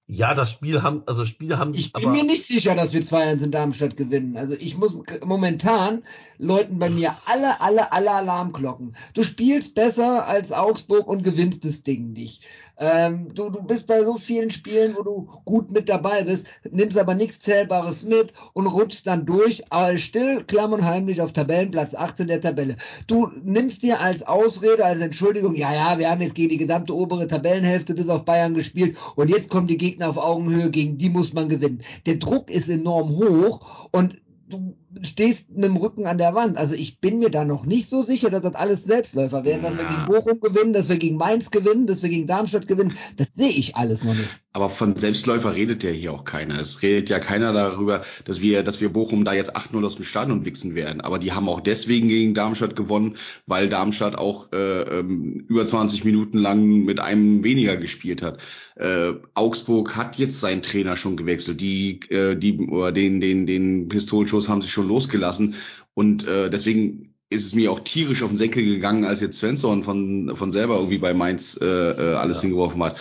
Ja, 0.06 0.34
das 0.34 0.50
Spiel 0.50 0.82
haben, 0.82 1.02
also 1.06 1.24
Spiele 1.24 1.58
haben. 1.58 1.72
Ich 1.72 1.92
bin 1.94 2.12
mir 2.12 2.24
nicht 2.24 2.46
sicher, 2.46 2.74
dass 2.74 2.92
wir 2.92 3.02
2-1 3.02 3.44
in 3.44 3.50
Darmstadt 3.50 3.96
gewinnen. 3.96 4.36
Also 4.36 4.54
ich 4.54 4.76
muss 4.76 4.98
momentan 5.24 6.02
läuten 6.36 6.78
bei 6.78 6.90
mir 6.90 7.16
alle, 7.24 7.58
alle, 7.62 7.90
alle 7.90 8.10
Alarmglocken. 8.10 8.96
Du 9.14 9.24
spielst 9.24 9.74
besser 9.74 10.26
als 10.26 10.52
Augsburg 10.52 11.06
und 11.06 11.22
gewinnst 11.22 11.64
das 11.64 11.84
Ding 11.84 12.12
nicht. 12.12 12.42
Ähm, 12.78 13.32
du, 13.34 13.50
du 13.50 13.62
bist 13.62 13.86
bei 13.86 14.04
so 14.04 14.18
vielen 14.18 14.50
Spielen, 14.50 14.96
wo 14.96 15.02
du 15.02 15.28
gut 15.44 15.70
mit 15.70 15.88
dabei 15.88 16.24
bist, 16.24 16.46
nimmst 16.70 16.98
aber 16.98 17.14
nichts 17.14 17.38
Zählbares 17.40 18.02
mit 18.02 18.32
und 18.52 18.66
rutschst 18.66 19.06
dann 19.06 19.26
durch, 19.26 19.62
aber 19.70 19.96
still, 19.96 20.44
klamm 20.44 20.72
und 20.72 20.84
heimlich 20.84 21.20
auf 21.20 21.32
Tabellenplatz 21.32 21.94
18 21.94 22.26
der 22.26 22.40
Tabelle. 22.40 22.76
Du 23.06 23.30
nimmst 23.44 23.82
dir 23.82 24.00
als 24.00 24.22
Ausrede, 24.22 24.84
als 24.84 25.00
Entschuldigung, 25.00 25.54
ja, 25.54 25.72
ja, 25.72 25.98
wir 25.98 26.10
haben 26.10 26.20
jetzt 26.20 26.34
gegen 26.34 26.50
die 26.50 26.56
gesamte 26.56 26.96
obere 26.96 27.26
Tabellenhälfte 27.26 27.94
bis 27.94 28.08
auf 28.08 28.24
Bayern 28.24 28.54
gespielt 28.54 28.96
und 29.14 29.28
jetzt 29.28 29.50
kommen 29.50 29.68
die 29.68 29.78
Gegner 29.78 30.10
auf 30.10 30.16
Augenhöhe, 30.16 30.70
gegen 30.70 30.98
die 30.98 31.10
muss 31.10 31.32
man 31.32 31.48
gewinnen. 31.48 31.82
Der 32.06 32.16
Druck 32.16 32.50
ist 32.50 32.68
enorm 32.68 33.10
hoch 33.10 33.88
und 33.92 34.16
du 34.48 34.76
stehst 35.02 35.50
mit 35.50 35.64
dem 35.64 35.76
Rücken 35.76 36.06
an 36.06 36.18
der 36.18 36.34
Wand. 36.34 36.56
Also 36.56 36.74
ich 36.74 37.00
bin 37.00 37.18
mir 37.18 37.30
da 37.30 37.44
noch 37.44 37.66
nicht 37.66 37.88
so 37.88 38.02
sicher, 38.02 38.30
dass 38.30 38.42
das 38.42 38.54
alles 38.54 38.84
Selbstläufer 38.84 39.44
werden, 39.44 39.62
dass 39.62 39.76
wir 39.76 39.84
gegen 39.84 40.06
Bochum 40.06 40.40
gewinnen, 40.40 40.72
dass 40.72 40.88
wir 40.88 40.96
gegen 40.96 41.16
Mainz 41.16 41.50
gewinnen, 41.50 41.86
dass 41.86 42.02
wir 42.02 42.10
gegen 42.10 42.26
Darmstadt 42.26 42.68
gewinnen. 42.68 42.96
Das 43.16 43.28
sehe 43.34 43.50
ich 43.50 43.76
alles 43.76 44.04
noch 44.04 44.14
nicht. 44.14 44.28
Aber 44.56 44.70
von 44.70 44.96
Selbstläufer 44.96 45.56
redet 45.56 45.82
ja 45.82 45.90
hier 45.90 46.12
auch 46.12 46.22
keiner. 46.22 46.60
Es 46.60 46.80
redet 46.80 47.10
ja 47.10 47.18
keiner 47.18 47.52
darüber, 47.52 48.02
dass 48.24 48.40
wir, 48.40 48.62
dass 48.62 48.80
wir 48.80 48.92
Bochum 48.92 49.24
da 49.24 49.34
jetzt 49.34 49.56
8-0 49.56 49.84
aus 49.84 49.96
dem 49.96 50.04
Stadion 50.04 50.44
wichsen 50.44 50.76
werden. 50.76 51.00
Aber 51.00 51.18
die 51.18 51.32
haben 51.32 51.48
auch 51.48 51.60
deswegen 51.60 52.08
gegen 52.08 52.34
Darmstadt 52.34 52.76
gewonnen, 52.76 53.16
weil 53.46 53.68
Darmstadt 53.68 54.16
auch 54.16 54.52
äh, 54.52 54.82
ähm, 55.00 55.44
über 55.48 55.66
20 55.66 56.04
Minuten 56.04 56.38
lang 56.38 56.84
mit 56.84 57.00
einem 57.00 57.42
weniger 57.42 57.76
gespielt 57.76 58.22
hat. 58.22 58.38
Äh, 58.76 59.14
Augsburg 59.34 59.96
hat 59.96 60.18
jetzt 60.18 60.40
seinen 60.40 60.62
Trainer 60.62 60.94
schon 60.96 61.16
gewechselt. 61.16 61.60
Die, 61.60 61.98
äh, 62.10 62.36
die, 62.36 62.58
oder 62.68 62.92
den, 62.92 63.20
den, 63.20 63.46
den 63.46 63.88
Pistolschuss 63.88 64.48
haben 64.48 64.62
sie 64.62 64.68
schon 64.68 64.83
losgelassen. 64.84 65.54
Und 65.94 66.26
äh, 66.26 66.50
deswegen 66.50 67.14
ist 67.30 67.46
es 67.46 67.54
mir 67.54 67.72
auch 67.72 67.80
tierisch 67.80 68.22
auf 68.22 68.30
den 68.30 68.36
Senkel 68.36 68.64
gegangen, 68.64 69.04
als 69.04 69.20
jetzt 69.20 69.38
Svensson 69.38 69.82
von, 69.82 70.36
von 70.36 70.52
selber 70.52 70.76
irgendwie 70.76 70.98
bei 70.98 71.14
Mainz 71.14 71.58
äh, 71.60 71.66
äh 71.66 72.14
alles 72.14 72.36
ja. 72.36 72.42
hingeworfen 72.42 72.82
hat. 72.82 72.98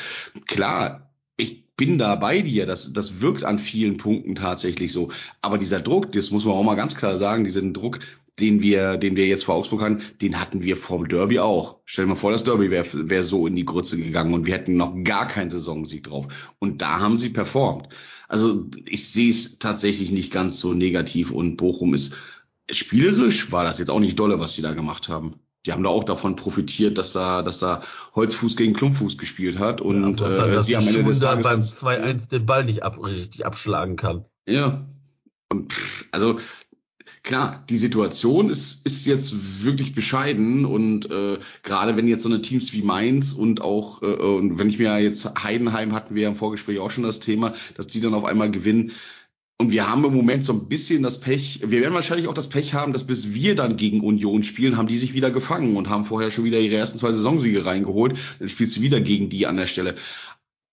Klar, 0.48 1.12
ich 1.38 1.76
bin 1.76 1.98
da 1.98 2.16
bei 2.16 2.42
dir. 2.42 2.66
Das, 2.66 2.94
das 2.94 3.22
wirkt 3.22 3.44
an 3.44 3.60
vielen 3.60 3.98
Punkten 3.98 4.36
tatsächlich 4.36 4.92
so. 4.92 5.10
Aber 5.42 5.58
dieser 5.58 5.80
Druck, 5.80 6.12
das 6.12 6.32
muss 6.32 6.46
man 6.46 6.56
auch 6.56 6.64
mal 6.64 6.76
ganz 6.76 6.96
klar 6.96 7.18
sagen, 7.18 7.44
diesen 7.44 7.74
Druck, 7.74 8.00
den 8.40 8.62
wir, 8.62 8.98
den 8.98 9.16
wir 9.16 9.28
jetzt 9.28 9.46
vor 9.46 9.56
Augsburg 9.56 9.82
hatten, 9.82 10.02
den 10.22 10.40
hatten 10.40 10.64
wir 10.64 10.76
vom 10.76 11.08
Derby 11.08 11.40
auch. 11.40 11.82
Stell 11.86 12.06
dir 12.06 12.10
mal 12.10 12.16
vor, 12.16 12.32
das 12.32 12.44
Derby 12.44 12.72
wäre 12.72 12.88
wär 12.92 13.24
so 13.24 13.46
in 13.46 13.56
die 13.56 13.66
Grütze 13.66 13.98
gegangen 13.98 14.34
und 14.34 14.48
wir 14.48 14.56
hätten 14.56 14.76
noch 14.76 14.96
gar 15.04 15.28
keinen 15.28 15.52
Saisonsieg 15.52 16.06
drauf. 16.06 16.28
Und 16.58 16.82
da 16.82 17.00
haben 17.00 17.18
sie 17.18 17.30
performt. 17.30 17.90
Also 18.34 18.66
ich 18.88 19.10
sehe 19.10 19.30
es 19.30 19.60
tatsächlich 19.60 20.10
nicht 20.10 20.34
ganz 20.34 20.58
so 20.58 20.74
negativ 20.74 21.30
und 21.30 21.56
Bochum 21.56 21.94
ist 21.94 22.16
spielerisch 22.72 23.52
war 23.52 23.64
das 23.64 23.78
jetzt 23.78 23.92
auch 23.92 24.00
nicht 24.00 24.18
dolle, 24.18 24.40
was 24.40 24.54
sie 24.54 24.64
da 24.64 24.74
gemacht 24.74 25.08
haben. 25.08 25.36
Die 25.68 25.72
haben 25.72 25.84
da 25.84 25.90
auch 25.90 26.04
davon 26.04 26.36
profitiert, 26.36 26.98
dass 26.98 27.14
da, 27.14 27.44
dass 27.44 27.60
da 27.60 27.84
Holzfuß 28.16 28.58
gegen 28.58 28.74
Klumpfuß 28.74 29.20
gespielt 29.20 29.60
hat 29.60 29.82
und 29.82 30.20
ja, 30.20 30.48
äh, 30.48 30.52
dass 30.52 30.66
sie 30.66 30.76
am 30.76 30.88
Ende 30.88 31.04
des 31.04 31.20
Tages 31.20 31.44
beim 31.44 31.62
2-1 31.62 32.30
den 32.32 32.48
Ball 32.48 32.66
nicht 32.66 32.82
ab, 32.82 32.98
richtig 33.06 33.46
abschlagen 33.46 33.98
kann. 33.98 34.26
Ja. 34.48 34.84
Und 35.50 35.72
pff, 35.72 36.08
also 36.10 36.40
klar, 37.24 37.64
die 37.70 37.78
Situation 37.78 38.50
ist, 38.50 38.86
ist 38.86 39.06
jetzt 39.06 39.64
wirklich 39.64 39.94
bescheiden 39.94 40.66
und 40.66 41.10
äh, 41.10 41.40
gerade 41.64 41.96
wenn 41.96 42.08
jetzt 42.08 42.24
so 42.24 42.30
eine 42.30 42.42
Teams 42.42 42.74
wie 42.74 42.82
Mainz 42.82 43.34
und 43.34 43.62
auch, 43.62 44.02
äh, 44.02 44.06
und 44.06 44.60
wenn 44.60 44.70
ich 44.70 44.78
mir 44.78 45.00
jetzt 45.00 45.42
Heidenheim 45.42 45.94
hatten 45.94 46.16
wir 46.16 46.24
ja 46.24 46.30
im 46.30 46.36
Vorgespräch 46.36 46.80
auch 46.80 46.92
schon 46.92 47.06
das 47.06 47.22
Thema, 47.22 47.54
dass 47.76 47.88
die 47.88 48.02
dann 48.02 48.14
auf 48.14 48.26
einmal 48.26 48.52
gewinnen. 48.52 48.92
Und 49.58 49.72
wir 49.72 49.90
haben 49.90 50.04
im 50.04 50.14
Moment 50.14 50.44
so 50.44 50.52
ein 50.52 50.68
bisschen 50.68 51.04
das 51.04 51.22
Pech, 51.22 51.62
wir 51.62 51.80
werden 51.82 51.94
wahrscheinlich 51.94 52.28
auch 52.28 52.34
das 52.34 52.50
Pech 52.50 52.74
haben, 52.74 52.92
dass 52.92 53.06
bis 53.06 53.34
wir 53.34 53.56
dann 53.56 53.78
gegen 53.78 54.02
Union 54.02 54.44
spielen, 54.44 54.76
haben 54.76 54.88
die 54.88 54.98
sich 54.98 55.14
wieder 55.14 55.32
gefangen 55.32 55.78
und 55.78 55.90
haben 55.90 56.06
vorher 56.06 56.32
schon 56.32 56.44
wieder 56.44 56.60
ihre 56.60 56.76
ersten 56.76 57.00
zwei 57.00 57.12
Saisonsiege 57.14 57.66
reingeholt. 57.66 58.18
Dann 58.40 58.50
spielst 58.50 58.76
du 58.76 58.82
wieder 58.82 59.00
gegen 59.00 59.30
die 59.30 59.48
an 59.48 59.56
der 59.56 59.68
Stelle. 59.68 59.96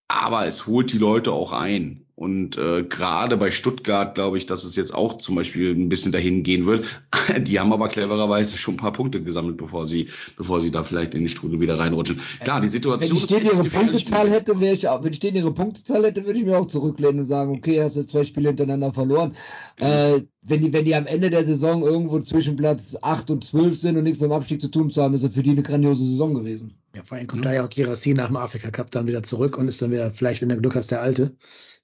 Aber 0.09 0.46
es 0.46 0.66
holt 0.66 0.92
die 0.92 0.98
Leute 0.98 1.30
auch 1.30 1.53
ein. 1.53 2.05
Und 2.21 2.59
äh, 2.59 2.85
gerade 2.85 3.39
bei 3.39 3.51
Stuttgart 3.51 4.14
glaube 4.14 4.37
ich, 4.37 4.45
dass 4.45 4.64
es 4.64 4.77
jetzt 4.77 4.93
auch 4.95 5.16
zum 5.16 5.37
Beispiel 5.37 5.71
ein 5.75 5.89
bisschen 5.89 6.12
dahin 6.12 6.43
gehen 6.43 6.66
wird. 6.66 6.85
Die 7.47 7.59
haben 7.59 7.73
aber 7.73 7.89
clevererweise 7.89 8.59
schon 8.59 8.75
ein 8.75 8.77
paar 8.77 8.93
Punkte 8.93 9.23
gesammelt, 9.23 9.57
bevor 9.57 9.87
sie, 9.87 10.11
bevor 10.37 10.61
sie 10.61 10.71
da 10.71 10.85
vielleicht 10.85 11.14
in 11.14 11.23
die 11.23 11.31
Strudel 11.31 11.62
wieder 11.62 11.79
reinrutschen. 11.79 12.21
Klar, 12.45 12.61
die 12.61 12.68
Situation 12.68 13.09
Wenn 13.11 13.16
ich 13.16 13.27
denen 13.27 13.47
ist 13.47 13.55
ihre. 13.55 13.71
Punktezahl 13.71 14.29
hätte, 14.29 14.61
wäre 14.61 14.75
ich, 14.75 14.87
auch- 14.87 15.03
wenn 15.03 15.14
ich 15.14 15.18
denen 15.18 15.39
ihre 15.39 15.55
Punktezahl 15.55 16.05
hätte, 16.05 16.27
würde 16.27 16.39
ich 16.39 16.45
mir 16.45 16.59
auch 16.59 16.66
zurücklehnen 16.66 17.21
und 17.21 17.25
sagen, 17.25 17.53
okay, 17.57 17.81
hast 17.81 17.97
du 17.97 18.07
zwei 18.07 18.25
Spiele 18.25 18.51
hintereinander 18.51 18.93
verloren. 18.93 19.35
Äh, 19.79 20.21
wenn 20.47 20.61
die, 20.61 20.75
wenn 20.75 20.85
die 20.85 20.95
am 20.95 21.07
Ende 21.07 21.31
der 21.31 21.47
Saison 21.47 21.81
irgendwo 21.83 22.21
zwischen 22.21 22.55
Platz 22.55 22.99
8 23.01 23.31
und 23.31 23.45
12 23.45 23.79
sind 23.81 23.97
und 23.97 24.05
nichts 24.05 24.21
mit 24.21 24.29
dem 24.31 24.35
Abstieg 24.35 24.61
zu 24.61 24.68
tun 24.68 24.91
zu 24.91 25.01
haben, 25.03 25.14
ist 25.14 25.25
das 25.25 25.33
für 25.33 25.43
die 25.43 25.53
eine 25.53 25.62
grandiose 25.62 26.05
Saison 26.05 26.35
gewesen. 26.35 26.75
Ja, 26.95 27.03
vor 27.03 27.16
allem 27.16 27.29
kommt 27.29 27.47
da 27.47 27.55
ja 27.55 27.64
auch 27.64 27.71
Girassi 27.71 28.12
nach 28.12 28.27
dem 28.27 28.37
Afrika 28.37 28.71
Cup 28.71 28.91
dann 28.91 29.07
wieder 29.07 29.23
zurück 29.23 29.57
und 29.57 29.68
ist 29.68 29.81
dann 29.81 29.91
wieder 29.91 30.11
vielleicht, 30.11 30.43
wenn 30.43 30.51
du 30.51 30.57
Glück 30.59 30.75
hast, 30.75 30.91
der 30.91 31.01
Alte. 31.01 31.35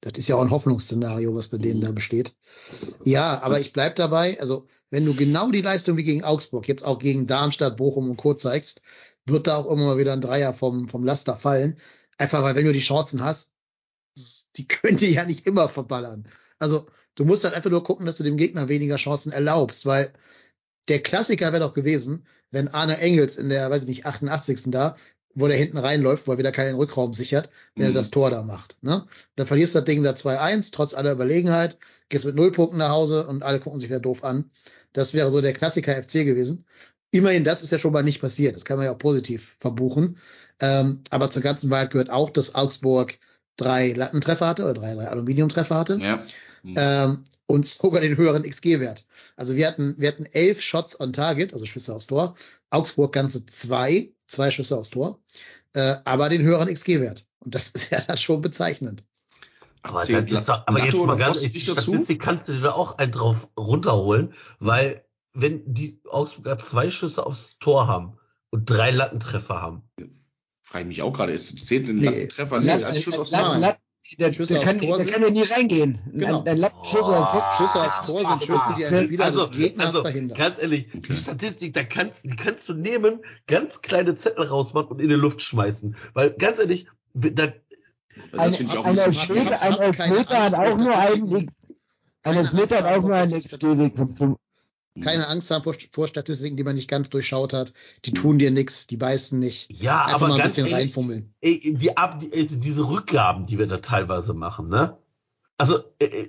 Das 0.01 0.19
ist 0.19 0.29
ja 0.29 0.37
auch 0.37 0.43
ein 0.43 0.51
Hoffnungsszenario, 0.51 1.35
was 1.35 1.49
bei 1.49 1.59
denen 1.59 1.81
da 1.81 1.91
besteht. 1.91 2.37
Ja, 3.05 3.41
aber 3.43 3.59
ich 3.59 3.73
bleib 3.73 3.97
dabei. 3.97 4.39
Also, 4.41 4.67
wenn 4.91 5.05
du 5.05 5.15
genau 5.15 5.51
die 5.51 5.63
Leistung 5.63 5.97
wie 5.97 6.05
gegen 6.05 6.23
Augsburg, 6.23 6.69
jetzt 6.69 6.85
auch 6.85 6.99
gegen 6.99 7.27
Darmstadt, 7.27 7.77
Bochum 7.77 8.11
und 8.11 8.17
Co. 8.17 8.35
zeigst, 8.35 8.83
wird 9.25 9.47
da 9.47 9.57
auch 9.57 9.67
immer 9.67 9.87
mal 9.87 9.99
wieder 9.99 10.13
ein 10.13 10.21
Dreier 10.21 10.55
vom, 10.55 10.89
vom 10.89 11.05
Laster 11.05 11.37
fallen. 11.37 11.79
Einfach 12.19 12.43
weil, 12.43 12.55
wenn 12.55 12.67
du 12.67 12.73
die 12.73 12.81
Chancen 12.81 13.25
hast, 13.25 13.53
die 14.57 14.69
können 14.69 14.99
die 14.99 15.13
ja 15.13 15.25
nicht 15.25 15.47
immer 15.47 15.69
verballern. 15.69 16.29
Also, 16.59 16.87
du 17.15 17.25
musst 17.25 17.45
halt 17.45 17.55
einfach 17.55 17.71
nur 17.71 17.85
gucken, 17.85 18.07
dass 18.07 18.17
du 18.17 18.23
dem 18.23 18.37
Gegner 18.37 18.69
weniger 18.69 18.97
Chancen 18.97 19.33
erlaubst, 19.33 19.87
weil 19.87 20.13
der 20.89 21.03
Klassiker 21.03 21.53
wäre 21.53 21.65
doch 21.65 21.75
gewesen, 21.75 22.27
wenn 22.51 22.69
Arne 22.69 22.99
Engels 22.99 23.37
in 23.37 23.49
der, 23.49 23.71
weiß 23.71 23.83
ich 23.83 23.89
nicht, 23.89 24.07
88. 24.07 24.71
da, 24.71 24.97
wo 25.37 25.47
der 25.47 25.57
hinten 25.57 25.79
reinläuft, 25.79 26.27
weil 26.27 26.39
wieder 26.39 26.51
keinen 26.51 26.75
Rückraum 26.75 27.13
sichert, 27.13 27.51
wenn 27.77 27.85
Mhm. 27.85 27.91
er 27.93 27.95
das 27.95 28.11
Tor 28.11 28.31
da 28.31 28.43
macht. 28.43 28.79
Ne? 28.83 29.07
Dann 29.37 29.47
verlierst 29.47 29.75
du 29.75 29.79
das 29.79 29.85
Ding 29.85 30.03
da 30.03 30.15
2-1, 30.15 30.73
trotz 30.73 30.95
aller 30.95 31.13
Überlegenheit, 31.13 31.79
gehst 32.09 32.25
mit 32.25 32.35
null 32.35 32.51
Punkten 32.51 32.79
nach 32.79 32.91
Hause 32.91 33.27
und 33.27 33.43
alle 33.45 33.61
gucken 33.61 33.79
sich 33.79 33.89
wieder 33.91 34.01
doof 34.01 34.25
an. 34.25 34.51
Das 34.93 35.15
wäre 35.15 35.31
so 35.31 35.41
der 35.41 35.53
Klassiker 35.53 35.93
FC 35.95 36.25
gewesen. 36.25 36.65
Immerhin, 37.11 37.45
das 37.45 37.63
ist 37.63 37.71
ja 37.71 37.79
schon 37.79 37.93
mal 37.93 38.03
nicht 38.03 38.21
passiert. 38.21 38.57
Das 38.57 38.65
kann 38.65 38.79
man 38.79 38.87
ja 38.87 38.93
auch 38.93 38.99
positiv 38.99 39.57
verbuchen. 39.59 40.19
Ähm, 40.61 41.03
aber 41.11 41.31
zur 41.31 41.43
ganzen 41.43 41.71
Wahrheit 41.71 41.91
gehört 41.91 42.11
auch, 42.11 42.31
dass 42.31 42.55
Augsburg 42.55 43.19
drei 43.57 43.93
Lattentreffer 43.93 44.47
hatte 44.47 44.65
oder 44.65 44.75
drei, 44.75 44.95
drei 44.95 45.09
Aluminiumtreffer 45.09 45.77
hatte 45.77 45.99
Ja. 46.01 46.17
Mhm. 46.63 46.75
ähm, 46.77 47.25
und 47.47 47.65
sogar 47.67 48.01
den 48.01 48.17
höheren 48.17 48.43
XG-Wert. 48.43 49.06
Also 49.37 49.55
wir 49.57 49.67
hatten, 49.69 49.95
wir 49.99 50.09
hatten 50.09 50.27
elf 50.27 50.63
Shots 50.63 50.99
on 50.99 51.13
Target, 51.13 51.53
also 51.53 51.67
Schüsse 51.67 51.95
aufs 51.95 52.07
Tor. 52.07 52.35
Augsburg 52.71 53.13
ganze 53.13 53.45
zwei, 53.47 54.11
zwei 54.27 54.51
Schüsse 54.51 54.77
aufs 54.77 54.91
Tor, 54.91 55.21
äh, 55.75 55.97
aber 56.05 56.29
den 56.29 56.43
höheren 56.43 56.73
XG-Wert. 56.73 57.27
Und 57.41 57.55
das 57.55 57.69
ist 57.75 57.91
ja 57.91 58.01
dann 58.01 58.17
schon 58.17 58.41
bezeichnend. 58.41 59.05
Aber, 59.83 60.01
das 60.01 60.09
ist 60.09 60.49
doch, 60.49 60.67
aber 60.67 60.85
jetzt 60.85 60.97
mal 60.97 61.17
ganz 61.17 61.37
ehrlich, 61.39 61.53
die? 61.53 61.61
Statistik 61.61 62.21
kannst 62.21 62.49
du 62.49 62.55
dir 62.55 62.61
da 62.63 62.73
auch 62.73 62.99
einen 62.99 63.13
drauf 63.13 63.49
runterholen, 63.57 64.35
weil 64.59 65.05
wenn 65.33 65.63
die 65.73 66.01
Augsburger 66.11 66.59
zwei 66.59 66.91
Schüsse 66.91 67.25
aufs 67.25 67.57
Tor 67.61 67.87
haben 67.87 68.19
und 68.51 68.65
drei 68.65 68.91
Lattentreffer 68.91 69.61
haben, 69.61 69.83
Frage 70.63 70.83
ich 70.83 70.89
mich 70.89 71.03
auch 71.03 71.13
gerade, 71.13 71.33
ist 71.33 71.65
zählt 71.65 71.87
den 71.87 71.99
Nee. 71.99 72.07
Lattentreffer 72.07 72.61
Latt- 72.61 72.77
nicht 72.79 72.87
als 72.87 73.03
Schuss 73.03 73.19
aufs 73.19 73.31
Latt- 73.31 73.61
Tor? 73.61 73.77
Der, 74.19 74.33
Schüsse 74.33 74.55
der, 74.55 74.63
kann, 74.63 74.79
der 74.79 75.05
kann 75.07 75.23
ja 75.23 75.31
nie 75.31 75.43
reingehen. 75.43 75.99
Genau. 76.13 76.41
Ein, 76.41 76.49
ein 76.49 76.59
Lattenschuss 76.59 77.03
oder 77.03 77.33
ein 77.33 77.41
Pfosten. 77.41 77.65
Schüsse 77.65 77.87
aufs 77.87 78.07
Tor 78.07 78.25
sind 78.25 78.45
Schüsse, 78.45 78.75
die 78.77 78.87
ein 78.87 79.05
Spieler 79.05 79.25
also, 79.25 79.47
des 79.47 79.57
Gegners 79.57 79.87
also 79.87 80.03
verhindert. 80.03 80.39
ganz 80.39 80.57
ehrlich, 80.61 80.89
die 80.93 81.17
Statistik, 81.17 81.75
da 81.75 81.85
kann, 81.85 82.13
die 82.23 82.37
kannst 82.37 82.69
du 82.69 82.75
nehmen, 82.75 83.21
ganz 83.47 83.83
kleine 83.83 84.15
Zettel 84.15 84.45
rausmachen 84.47 84.89
und 84.89 85.01
in 85.01 85.09
die 85.09 85.15
Luft 85.15 85.43
schmeißen. 85.43 85.97
Weil 86.15 86.31
ganz 86.31 86.59
ehrlich, 86.59 86.87
da, 87.15 87.53
Das 88.33 88.41
Ein, 88.41 88.53
finde 88.53 88.73
ich 88.73 88.79
auch 88.79 88.85
ein 88.85 88.99
Elfmeter, 88.99 89.63
ein 89.63 89.79
Elfmeter 89.79 90.43
hat 90.45 90.55
auch 90.55 90.77
nur 90.77 90.97
einen. 90.97 91.37
X. 91.37 91.63
Ein 92.23 92.37
Elfmeter 92.37 92.77
hat 92.83 92.99
auch 92.99 93.03
nur 93.03 93.15
einen 93.15 93.41
Statistiken. 93.41 94.37
Keine 95.01 95.29
Angst 95.29 95.51
haben 95.51 95.63
vor, 95.63 95.75
vor 95.91 96.09
Statistiken, 96.09 96.57
die 96.57 96.65
man 96.65 96.75
nicht 96.75 96.89
ganz 96.89 97.11
durchschaut 97.11 97.53
hat. 97.53 97.73
Die 98.05 98.13
tun 98.13 98.39
dir 98.39 98.51
nichts, 98.51 98.87
die 98.87 98.97
beißen 98.97 99.39
nicht. 99.39 99.71
ja, 99.71 100.05
Einfach 100.05 100.15
aber 100.15 100.29
mal 100.29 100.35
ein 100.35 100.39
ganz 100.39 100.53
bisschen 100.55 100.67
ehrlich, 100.67 100.97
reinfummeln. 100.97 101.35
ey, 101.41 101.75
die, 101.77 101.97
Ab- 101.97 102.19
die, 102.21 102.33
also 102.33 102.57
diese 102.57 102.89
Rückgaben, 102.89 103.47
die 103.47 103.59
wir 103.59 103.67
da 103.67 103.79
teilweise 103.79 104.35
machen, 104.35 104.69
ne? 104.69 104.97
Also, 105.59 105.79
äh, 105.99 106.05
äh, 106.07 106.29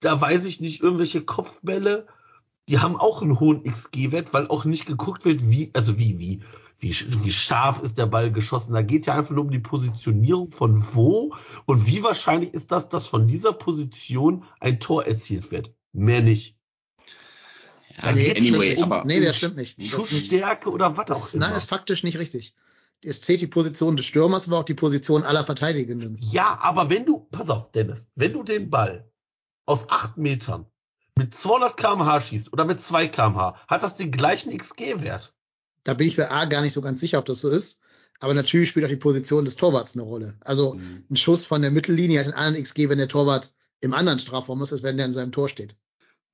da 0.00 0.20
weiß 0.20 0.44
ich 0.44 0.60
nicht, 0.60 0.82
irgendwelche 0.82 1.24
Kopfbälle, 1.24 2.06
die 2.68 2.78
haben 2.80 2.96
auch 2.96 3.22
einen 3.22 3.38
hohen 3.40 3.62
XG-Wert, 3.64 4.32
weil 4.34 4.48
auch 4.48 4.64
nicht 4.64 4.86
geguckt 4.86 5.24
wird, 5.24 5.48
wie, 5.50 5.70
also 5.74 5.98
wie, 5.98 6.18
wie, 6.18 6.42
wie, 6.78 6.94
wie 7.24 7.32
scharf 7.32 7.80
ist 7.82 7.96
der 7.98 8.06
Ball 8.06 8.32
geschossen. 8.32 8.74
Da 8.74 8.82
geht 8.82 9.06
ja 9.06 9.14
einfach 9.14 9.34
nur 9.34 9.44
um 9.44 9.50
die 9.50 9.58
Positionierung 9.60 10.50
von 10.50 10.84
wo 10.94 11.34
und 11.64 11.86
wie 11.86 12.02
wahrscheinlich 12.02 12.52
ist 12.54 12.72
das, 12.72 12.88
dass 12.88 13.06
von 13.06 13.28
dieser 13.28 13.52
Position 13.52 14.44
ein 14.60 14.80
Tor 14.80 15.06
erzielt 15.06 15.50
wird. 15.50 15.72
Mehr 15.92 16.22
nicht. 16.22 16.55
Ja, 18.02 18.12
Nee, 18.12 18.30
anyway, 18.36 18.74
das, 18.74 18.82
aber 18.82 19.04
nee, 19.04 19.20
das 19.20 19.36
stimmt 19.36 19.56
nicht. 19.56 19.80
Schussstärke 19.82 20.70
oder 20.70 20.96
was 20.96 21.06
das 21.06 21.34
immer. 21.34 21.54
ist 21.56 21.68
faktisch 21.68 22.02
nicht 22.02 22.18
richtig. 22.18 22.54
Es 23.04 23.20
zählt 23.20 23.40
die 23.40 23.46
Position 23.46 23.96
des 23.96 24.06
Stürmers, 24.06 24.48
aber 24.48 24.58
auch 24.58 24.64
die 24.64 24.74
Position 24.74 25.22
aller 25.22 25.44
Verteidigenden. 25.44 26.16
Ja, 26.20 26.58
aber 26.60 26.90
wenn 26.90 27.04
du, 27.06 27.20
pass 27.30 27.48
auf, 27.50 27.70
Dennis, 27.72 28.08
wenn 28.14 28.32
du 28.32 28.42
den 28.42 28.70
Ball 28.70 29.10
aus 29.66 29.88
acht 29.90 30.16
Metern 30.16 30.66
mit 31.18 31.34
200 31.34 31.76
kmh 31.76 32.20
schießt 32.20 32.52
oder 32.52 32.64
mit 32.64 32.80
2 32.82 33.08
kmh, 33.08 33.56
hat 33.68 33.82
das 33.82 33.96
den 33.96 34.10
gleichen 34.10 34.56
XG-Wert. 34.56 35.32
Da 35.84 35.94
bin 35.94 36.06
ich 36.08 36.16
mir 36.18 36.30
A 36.30 36.46
gar 36.46 36.62
nicht 36.62 36.72
so 36.72 36.80
ganz 36.82 37.00
sicher, 37.00 37.18
ob 37.18 37.26
das 37.26 37.40
so 37.40 37.48
ist. 37.48 37.80
Aber 38.18 38.32
natürlich 38.34 38.70
spielt 38.70 38.84
auch 38.86 38.90
die 38.90 38.96
Position 38.96 39.44
des 39.44 39.56
Torwarts 39.56 39.94
eine 39.94 40.02
Rolle. 40.02 40.34
Also 40.40 40.74
Mhm. 40.74 41.04
ein 41.10 41.16
Schuss 41.16 41.44
von 41.46 41.62
der 41.62 41.70
Mittellinie 41.70 42.18
hat 42.20 42.26
einen 42.26 42.34
anderen 42.34 42.62
XG, 42.64 42.88
wenn 42.88 42.98
der 42.98 43.08
Torwart 43.08 43.52
im 43.80 43.92
anderen 43.94 44.18
Strafraum 44.18 44.62
ist, 44.62 44.72
als 44.72 44.82
wenn 44.82 44.96
der 44.96 45.06
in 45.06 45.12
seinem 45.12 45.32
Tor 45.32 45.48
steht. 45.50 45.76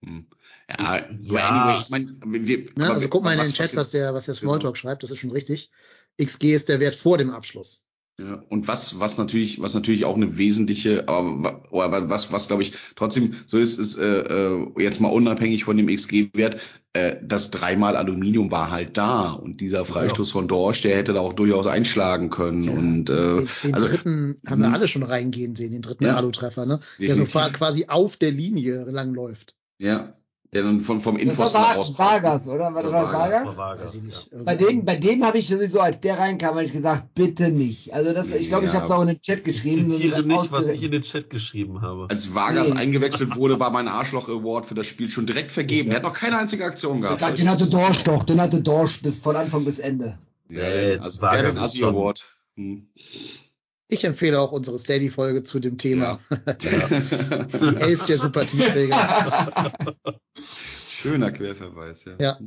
Hm. 0.05 0.27
Ja, 0.69 0.77
Ja. 0.99 1.05
aber 1.05 1.45
anyway, 1.45 1.83
ich 1.83 1.91
meine, 1.91 2.47
wir, 2.47 2.59
Ne? 2.59 2.67
aber 2.77 2.89
Also 2.91 3.03
wir- 3.03 3.09
guck 3.11 3.25
mal 3.25 3.33
in 3.35 3.41
den 3.41 3.53
Chat, 3.53 3.77
was 3.77 3.91
der, 3.91 4.15
was 4.15 4.27
der 4.27 4.35
genau. 4.35 4.53
Smalltalk 4.53 4.77
schreibt, 4.77 5.03
das 5.03 5.11
ist 5.11 5.19
schon 5.19 5.31
richtig. 5.33 5.71
XG 6.21 6.53
ist 6.55 6.69
der 6.69 6.81
Wert 6.81 6.95
vor 6.95 7.19
dem 7.19 7.31
Abschluss. 7.31 7.85
Ja, 8.19 8.43
und 8.51 8.69
was, 8.69 9.01
was 9.01 9.17
natürlich, 9.17 9.61
was 9.63 9.73
natürlich 9.73 10.05
auch 10.05 10.17
eine 10.17 10.37
wesentliche, 10.37 11.09
aber 11.09 11.63
was, 12.11 12.31
was 12.31 12.47
glaube 12.47 12.63
ich 12.63 12.75
trotzdem 12.95 13.35
so 13.47 13.57
ist, 13.57 13.79
ist 13.79 13.97
äh, 13.97 14.21
äh, 14.51 14.67
jetzt 14.83 15.01
mal 15.01 15.09
unabhängig 15.09 15.65
von 15.65 15.79
dem 15.79 15.89
XG-Wert, 15.89 16.61
äh, 16.93 17.17
das 17.23 17.51
dreimal 17.51 17.97
Aluminium 17.97 18.51
war 18.51 18.71
halt 18.71 18.99
da 18.99 19.31
und 19.33 19.63
dieser 19.63 19.87
Freistoß 19.87 20.31
von 20.31 20.47
Dorsch, 20.47 20.83
der 20.83 20.97
hätte 20.99 21.15
da 21.15 21.21
auch 21.21 21.33
durchaus 21.33 21.67
einschlagen 21.67 22.29
können 22.29 22.65
Ja, 22.65 22.73
und 22.73 23.09
äh, 23.11 23.35
Den, 23.35 23.49
den 23.65 23.75
also 23.75 23.89
dritten 23.89 24.37
haben 24.47 24.61
wir 24.61 24.69
Mhm. 24.69 24.75
alle 24.75 24.89
schon 24.89 25.03
reingehen 25.05 25.57
sehen, 25.57 25.73
den 25.73 25.83
dritten 25.83 26.05
Ja. 26.05 26.17
Alu-Treffer, 26.17 26.67
ne? 26.67 26.81
Der 27.01 27.15
so 27.15 27.25
quasi 27.25 27.87
auf 27.89 28.19
der 28.19 28.31
Linie 28.31 28.85
langläuft. 28.85 29.57
Ja, 29.83 30.13
der 30.53 30.63
dann 30.65 30.81
vom 30.83 31.01
vom 31.01 31.17
Das 31.19 31.39
war. 31.39 31.77
Vargas, 31.99 32.47
oder? 32.47 32.75
War 32.75 32.83
das 32.83 32.93
war 32.93 33.13
Vargas? 33.13 33.57
Vargas, 33.57 33.85
Weiß 33.87 33.95
ich 33.95 34.03
nicht. 34.03 34.31
Bei 34.45 34.55
dem, 34.55 34.85
bei 34.85 34.97
dem 34.97 35.25
habe 35.25 35.39
ich 35.39 35.49
sowieso, 35.49 35.81
als 35.81 35.99
der 36.01 36.19
reinkam, 36.19 36.51
habe 36.57 36.65
ich 36.65 36.73
gesagt, 36.73 37.15
bitte 37.15 37.51
nicht. 37.51 37.95
Also 37.95 38.13
das, 38.13 38.29
ich 38.29 38.49
glaube, 38.49 38.67
ich 38.67 38.71
Ja. 38.73 38.77
habe 38.77 38.85
es 38.85 38.91
auch 38.93 39.01
in 39.01 39.09
den 39.09 39.21
Chat 39.21 39.39
Ich 39.39 39.45
geschrieben. 39.45 39.91
zitiere 39.91 40.23
nicht, 40.23 40.53
was 40.53 40.69
ich 40.69 40.83
in 40.83 40.93
den 40.93 41.01
Chat 41.03 41.31
geschrieben 41.31 41.81
habe. 41.81 42.07
Als 42.11 42.35
Vargas 42.35 42.69
Nee. 42.71 42.77
eingewechselt 42.81 43.35
wurde, 43.37 43.59
war 43.61 43.71
mein 43.71 43.89
Arschloch 43.89 44.29
Award 44.29 44.67
für 44.67 44.75
das 44.75 44.87
Spiel 44.87 45.09
schon 45.11 45.25
direkt 45.27 45.51
vergeben. 45.53 45.91
Er 45.91 45.97
hat 45.97 46.03
noch 46.03 46.13
keine 46.13 46.39
einzige 46.39 46.65
Aktion 46.67 46.97
Ich 46.99 47.03
gehabt. 47.03 47.19
glaub, 47.19 47.35
den 47.35 47.49
hatte 47.49 47.69
Dorsch 47.71 48.05
doch, 48.05 48.23
den 48.25 48.41
hatte 48.41 48.61
Dorsch 48.61 49.01
bis 49.03 49.19
von 49.19 49.37
Anfang 49.37 49.65
bis 49.65 49.79
Ende. 49.79 50.19
Ja, 50.51 50.59
Nee, 50.69 50.97
also 50.99 51.23
Vargas 51.23 51.55
der 51.55 51.63
Assi 51.63 51.83
Award. 51.85 52.23
Hm. 52.57 52.89
Ich 53.89 54.05
empfehle 54.05 54.41
auch 54.41 54.53
unsere 54.53 54.79
Steady-Folge 54.79 55.43
zu 55.43 55.61
dem 55.61 55.77
Thema. 55.77 56.19
Ja. 56.31 56.89
Die 57.45 57.77
Elf 57.77 58.07
der 58.07 58.17
Sympathieträger. 58.19 59.83
Schöner 60.91 61.31
Querverweis, 61.33 62.05
ja. 62.05 62.13
Ja. 62.19 62.39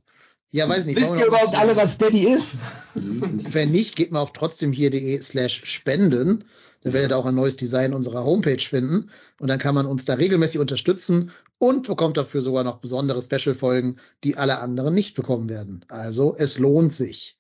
Ja, 0.52 0.70
weiß 0.70 0.86
nicht. 0.86 0.96
Wisst 0.98 1.20
ihr 1.20 1.26
überhaupt 1.26 1.56
alle, 1.56 1.76
was 1.76 1.94
Steady 1.96 2.28
ist? 2.34 2.54
Wenn 2.96 3.72
nicht, 3.72 3.96
geht 3.98 4.12
mal 4.12 4.22
auf 4.22 4.32
trotzdem.hier.de 4.32 5.22
slash 5.22 5.62
spenden. 5.66 6.46
Da 6.82 6.94
werdet 6.94 7.12
ihr 7.12 7.18
auch 7.18 7.26
ein 7.26 7.36
neues 7.36 7.58
Design 7.58 7.94
unserer 7.94 8.24
Homepage 8.24 8.62
finden. 8.62 9.10
Und 9.40 9.50
dann 9.50 9.60
kann 9.60 9.76
man 9.76 9.86
uns 9.86 10.06
da 10.06 10.14
regelmäßig 10.14 10.60
unterstützen 10.62 11.32
und 11.58 11.88
bekommt 11.88 12.16
dafür 12.16 12.42
sogar 12.42 12.64
noch 12.64 12.78
besondere 12.78 13.22
Special-Folgen, 13.22 13.98
die 14.24 14.38
alle 14.38 14.60
anderen 14.60 14.94
nicht 14.94 15.16
bekommen 15.16 15.50
werden. 15.50 15.84
Also, 15.90 16.36
es 16.38 16.58
lohnt 16.58 16.94
sich. 16.94 17.38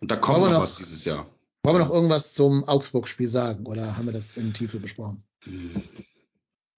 Und 0.00 0.10
da 0.10 0.16
kommt 0.16 0.38
Wollen 0.40 0.50
wir 0.50 0.54
noch 0.54 0.60
noch- 0.64 0.68
was 0.68 0.76
dieses 0.78 1.04
Jahr. 1.04 1.26
Wollen 1.64 1.76
wir 1.76 1.84
noch 1.84 1.92
irgendwas 1.92 2.34
zum 2.34 2.64
Augsburg-Spiel 2.64 3.26
sagen 3.26 3.66
oder 3.66 3.96
haben 3.96 4.06
wir 4.06 4.12
das 4.12 4.36
in 4.36 4.52
Tiefe 4.54 4.78
besprochen? 4.80 5.22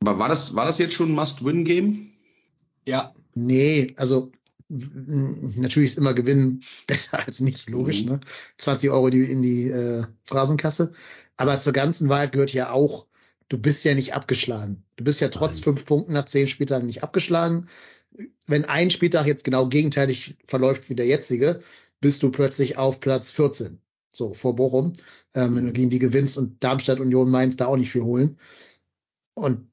Aber 0.01 0.18
war 0.18 0.28
das, 0.28 0.55
war 0.55 0.64
das 0.64 0.78
jetzt 0.78 0.95
schon 0.95 1.11
ein 1.11 1.14
Must-Win-Game? 1.14 2.12
Ja. 2.87 3.14
Nee, 3.35 3.93
also 3.97 4.31
natürlich 4.68 5.91
ist 5.91 5.99
immer 5.99 6.14
Gewinnen 6.14 6.62
besser 6.87 7.24
als 7.24 7.41
nicht, 7.41 7.68
logisch, 7.68 8.03
Mhm. 8.03 8.11
ne? 8.12 8.20
20 8.59 8.91
Euro 8.91 9.11
die, 9.11 9.22
in 9.22 9.43
die 9.43 9.68
äh, 9.68 10.05
Phrasenkasse. 10.24 10.93
Aber 11.37 11.59
zur 11.59 11.72
ganzen 11.72 12.09
Wahrheit 12.09 12.33
gehört 12.33 12.53
ja 12.53 12.70
auch, 12.70 13.07
du 13.49 13.59
bist 13.59 13.85
ja 13.85 13.95
nicht 13.95 14.14
abgeschlagen. 14.14 14.85
Du 14.97 15.05
bist 15.05 15.20
ja 15.20 15.28
trotz 15.28 15.57
Nein. 15.57 15.64
fünf 15.64 15.85
Punkten 15.85 16.12
nach 16.12 16.24
zehn 16.26 16.49
Spieltagen 16.49 16.87
nicht 16.87 17.03
abgeschlagen. 17.03 17.66
Wenn 18.47 18.64
ein 18.64 18.91
Spieltag 18.91 19.26
jetzt 19.26 19.45
genau 19.45 19.68
gegenteilig 19.68 20.37
verläuft 20.47 20.89
wie 20.91 20.95
der 20.95 21.07
jetzige, 21.07 21.62
bist 22.01 22.22
du 22.22 22.31
plötzlich 22.31 22.76
auf 22.78 23.01
Platz 23.01 23.31
14. 23.31 23.81
So, 24.13 24.35
vor 24.35 24.57
Bochum, 24.57 24.93
ähm, 25.35 25.57
wenn 25.57 25.67
du 25.67 25.73
gegen 25.73 25.91
die 25.91 25.99
gewinnst 25.99 26.37
und 26.37 26.63
Darmstadt, 26.63 27.01
Union, 27.01 27.31
Mainz 27.31 27.57
da 27.57 27.67
auch 27.67 27.77
nicht 27.77 27.91
viel 27.91 28.03
holen. 28.03 28.39
Und 29.35 29.71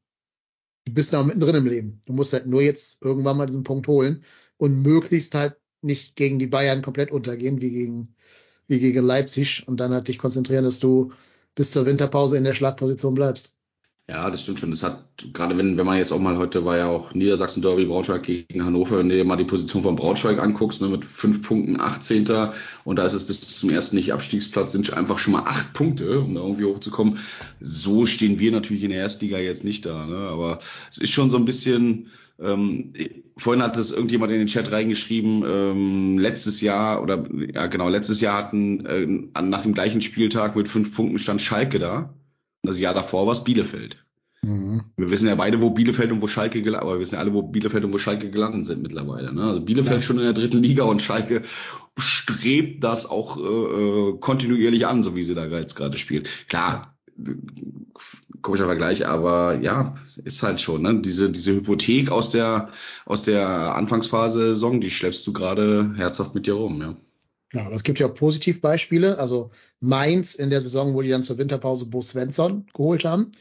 du 0.86 0.94
bist 0.94 1.12
noch 1.12 1.26
mittendrin 1.26 1.56
im 1.56 1.66
Leben. 1.66 2.02
Du 2.06 2.14
musst 2.14 2.34
halt 2.34 2.48
nur 2.48 2.62
jetzt 2.62 3.02
irgendwann 3.04 3.38
mal 3.38 3.48
diesen 3.48 3.64
Punkt 3.64 3.88
holen 3.88 4.24
und 4.58 4.82
möglichst 4.82 5.34
halt 5.36 5.58
nicht 5.82 6.16
gegen 6.16 6.40
die 6.40 6.48
Bayern 6.48 6.82
komplett 6.82 7.12
untergehen, 7.12 7.62
wie 7.62 7.72
gegen, 7.72 8.16
wie 8.68 8.80
gegen 8.80 9.06
Leipzig 9.06 9.68
und 9.68 9.80
dann 9.80 9.94
halt 9.94 10.08
dich 10.08 10.18
konzentrieren, 10.18 10.66
dass 10.66 10.80
du 10.80 11.12
bis 11.56 11.72
zur 11.72 11.86
Winterpause 11.86 12.38
in 12.38 12.44
der 12.44 12.54
Schlagposition 12.54 13.16
bleibst. 13.16 13.57
Ja, 14.10 14.30
das 14.32 14.41
stimmt 14.43 14.60
schon. 14.60 14.72
Das 14.72 14.84
hat, 14.84 15.03
gerade 15.34 15.58
wenn, 15.58 15.76
wenn 15.78 15.86
man 15.86 15.97
jetzt 15.97 16.14
auch 16.14 16.20
mal 16.20 16.38
heute 16.38 16.64
war 16.64 16.78
ja 16.78 16.88
auch 16.88 17.14
Niedersachsen 17.14 17.62
Derby 17.62 17.84
Braunschweig 17.86 18.24
gegen 18.24 18.64
Hannover, 18.64 18.99
wenn 18.99 19.10
du 19.10 19.16
dir 19.18 19.26
mal 19.26 19.36
die 19.36 19.43
Position 19.43 19.84
von 19.84 19.97
Braunschweig 19.97 20.39
anguckst, 20.39 20.82
ne, 20.82 20.88
mit 20.88 21.03
fünf 21.03 21.41
Punkten 21.41 21.82
18. 21.82 22.26
und 22.86 22.95
da 22.95 23.05
ist 23.05 23.12
es 23.12 23.26
bis 23.26 23.41
zum 23.58 23.70
ersten 23.70 23.97
Nicht-Abstiegsplatz 23.97 24.72
sind 24.72 24.93
einfach 24.93 25.20
schon 25.20 25.34
mal 25.34 25.43
acht 25.43 25.74
Punkte, 25.74 26.22
um 26.22 26.36
da 26.36 26.41
irgendwie 26.41 26.64
hochzukommen. 26.64 27.20
So 27.60 28.05
stehen 28.05 28.39
wir 28.39 28.53
natürlich 28.53 28.84
in 28.84 28.91
der 28.91 28.99
Erstliga 28.99 29.39
jetzt 29.39 29.66
nicht 29.66 29.86
da, 29.86 30.05
ne? 30.05 30.20
Aber 30.20 30.60
es 30.89 30.99
ist 30.99 31.12
schon 31.12 31.30
so 31.30 31.36
ein 31.36 31.43
bisschen, 31.43 32.08
ähm, 32.39 32.93
vorhin 33.36 33.62
hat 33.62 33.76
es 33.76 33.91
irgendjemand 33.91 34.32
in 34.32 34.38
den 34.38 34.47
Chat 34.47 34.72
reingeschrieben, 34.72 35.43
ähm, 35.45 36.18
letztes 36.18 36.62
Jahr 36.62 37.03
oder 37.03 37.26
ja 37.53 37.66
genau, 37.68 37.89
letztes 37.89 38.22
Jahr 38.22 38.38
hatten 38.38 38.86
äh, 38.86 39.41
nach 39.41 39.64
dem 39.64 39.74
gleichen 39.74 39.99
Spieltag 39.99 40.55
mit 40.55 40.70
fünf 40.70 40.95
Punkten 40.95 41.20
stand 41.20 41.41
Schalke 41.41 41.78
da. 41.78 42.14
Das 42.64 42.80
Jahr 42.80 42.93
davor 42.93 43.26
war 43.26 43.34
es 43.34 43.43
Bielefeld. 43.43 43.97
Mhm. 44.41 44.84
Wir 44.95 45.10
wissen 45.10 45.28
ja 45.28 45.36
beide, 45.36 45.62
wo 45.62 45.72
Bielefeld 45.72 46.12
und 46.12 46.22
wo 46.22 46.28
Schalke 46.28 46.62
gelandet, 46.62 46.84
aber 46.84 46.95
wir 46.95 46.99
wissen 46.99 47.16
ja 47.16 47.22
alle, 47.22 47.34
wo 47.34 47.41
Bielefeld 47.41 47.84
und 47.84 47.93
wo 47.93 47.97
Schalke 47.97 48.30
gelandet 48.30 48.68
sind 48.68 48.82
mittlerweile. 48.82 49.34
Ne? 49.34 49.43
Also 49.43 49.62
Bielefeld 49.62 49.97
Ja. 49.97 50.01
schon 50.03 50.18
in 50.18 50.24
der 50.24 50.34
dritten 50.34 50.62
Liga 50.62 50.84
und 50.84 51.01
Schalke 51.01 51.41
strebt 51.97 52.84
das 52.84 53.10
auch 53.10 53.38
äh, 53.38 53.41
äh, 53.41 54.18
kontinuierlich 54.20 54.86
an, 54.86 55.01
so 55.03 55.16
wie 55.16 55.24
sie 55.24 55.36
da 55.36 55.45
jetzt 55.47 55.76
gerade 55.76 55.97
spielen. 55.97 56.26
Klar, 56.47 56.95
komischer 58.41 58.66
Vergleich, 58.66 59.08
aber 59.08 59.55
ja, 59.60 59.95
ist 60.24 60.43
halt 60.43 60.62
schon, 60.62 60.84
ne? 60.84 61.01
Diese, 61.01 61.32
diese 61.32 61.53
Hypothek 61.53 62.12
aus 62.12 62.30
der, 62.30 62.70
aus 63.05 63.24
der 63.24 63.76
Anfangsphase 63.76 64.49
Saison, 64.49 64.80
die 64.80 64.91
schleppst 64.91 65.26
du 65.26 65.34
gerade 65.34 65.93
herzhaft 65.95 66.36
mit 66.36 66.45
dir 66.45 66.53
rum, 66.53 66.80
ja. 66.82 66.95
Ja, 67.54 67.66
aber 67.66 67.76
es 67.76 67.84
gibt 67.84 68.00
ja 68.00 68.08
auch 68.08 68.14
Positivbeispiele. 68.14 69.18
Also 69.20 69.52
Mainz 69.80 70.36
in 70.36 70.50
der 70.50 70.62
Saison, 70.62 70.93
wo 70.93 71.02
die 71.02 71.10
dann 71.10 71.24
zur 71.24 71.38
Winterpause 71.38 71.86
Bo 71.86 72.02
Svensson 72.02 72.66
geholt 72.74 73.06
haben. 73.06 73.32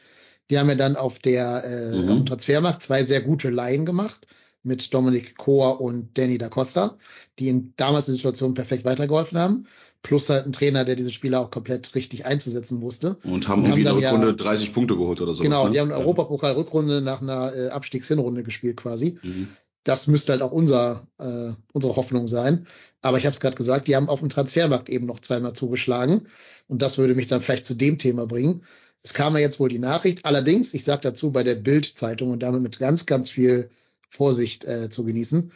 Die 0.51 0.59
haben 0.59 0.69
ja 0.69 0.77
dann 0.77 0.97
auf 0.97 1.19
der 1.19 1.65
äh, 1.65 1.97
Mhm. 1.97 2.09
auf 2.11 2.17
dem 2.19 2.27
Transfermarkt 2.27 2.83
zwei 2.83 3.03
sehr 3.03 3.21
gute 3.21 3.51
Laien 3.51 3.85
gemacht 3.85 4.27
mit 4.63 4.93
Dominik 4.95 5.37
Kohr 5.37 5.81
und 5.81 6.17
Danny 6.19 6.39
da 6.39 6.49
Costa, 6.49 6.97
die 7.39 7.49
in 7.49 7.73
damals 7.77 8.07
der 8.07 8.15
Situation 8.15 8.55
perfekt 8.55 8.85
weitergeholfen 8.85 9.39
haben. 9.39 9.67
Plus 10.03 10.29
halt 10.31 10.47
ein 10.47 10.53
Trainer, 10.53 10.85
der 10.85 10.95
diese 10.95 11.11
Spieler 11.11 11.41
auch 11.41 11.51
komplett 11.51 11.93
richtig 11.97 12.27
einzusetzen 12.27 12.81
wusste. 12.81 13.17
Und 13.25 13.49
haben 13.49 13.63
Und 13.65 13.71
haben 13.71 13.79
irgendwie 13.79 13.79
in 13.81 13.85
der 13.85 13.93
dann 13.95 14.03
ja- 14.03 14.11
Rückrunde 14.13 14.37
30 14.37 14.73
Punkte 14.73 14.95
geholt 14.97 15.21
oder 15.21 15.35
so. 15.35 15.43
genau, 15.43 15.65
ne? 15.65 15.71
die 15.73 15.81
haben 15.81 15.89
eine 15.91 15.99
Ja. 15.99 16.05
Europapokal-Rückrunde 16.05 17.01
nach 17.01 17.23
einer 17.23 17.53
äh, 17.57 17.69
Abstiegshinrunde 17.71 18.45
gespielt 18.45 18.77
quasi 18.77 19.19
Mhm. 19.23 19.49
Das 19.87 20.09
müsste 20.09 20.32
halt 20.32 20.43
auch 20.43 20.51
unser, 20.51 21.07
äh, 21.18 21.53
unsere 21.72 21.95
Hoffnung 21.95 22.26
sein. 22.26 22.66
Aber 23.03 23.18
ich 23.18 23.24
habe 23.24 23.34
es 23.34 23.41
gerade 23.41 23.57
gesagt, 23.57 23.87
die 23.87 23.95
haben 23.95 24.09
auf 24.09 24.18
dem 24.18 24.28
Transfermarkt 24.28 24.89
eben 24.89 25.07
noch 25.07 25.20
zweimal 25.20 25.53
zugeschlagen. 25.53 26.26
Und 26.66 26.82
das 26.82 26.99
würde 26.99 27.14
mich 27.14 27.28
dann 27.28 27.41
vielleicht 27.41 27.64
zu 27.64 27.74
dem 27.74 27.97
Thema 27.97 28.26
bringen. 28.26 28.64
Es 29.05 29.14
kam 29.14 29.34
ja 29.34 29.41
jetzt 29.41 29.61
wohl 29.61 29.68
die 29.68 29.78
Nachricht. 29.78 30.24
Allerdings, 30.26 30.74
ich 30.74 30.82
sage 30.82 31.03
dazu 31.03 31.30
bei 31.30 31.45
der 31.45 31.55
Bild-Zeitung 31.55 32.30
und 32.30 32.43
damit 32.43 32.62
mit 32.62 32.80
ganz, 32.80 33.07
ganz 33.07 33.30
viel 33.30 33.70
Vorsicht 34.09 34.64
äh, 34.64 34.91
zu 34.91 35.05
genießen, 35.05 35.53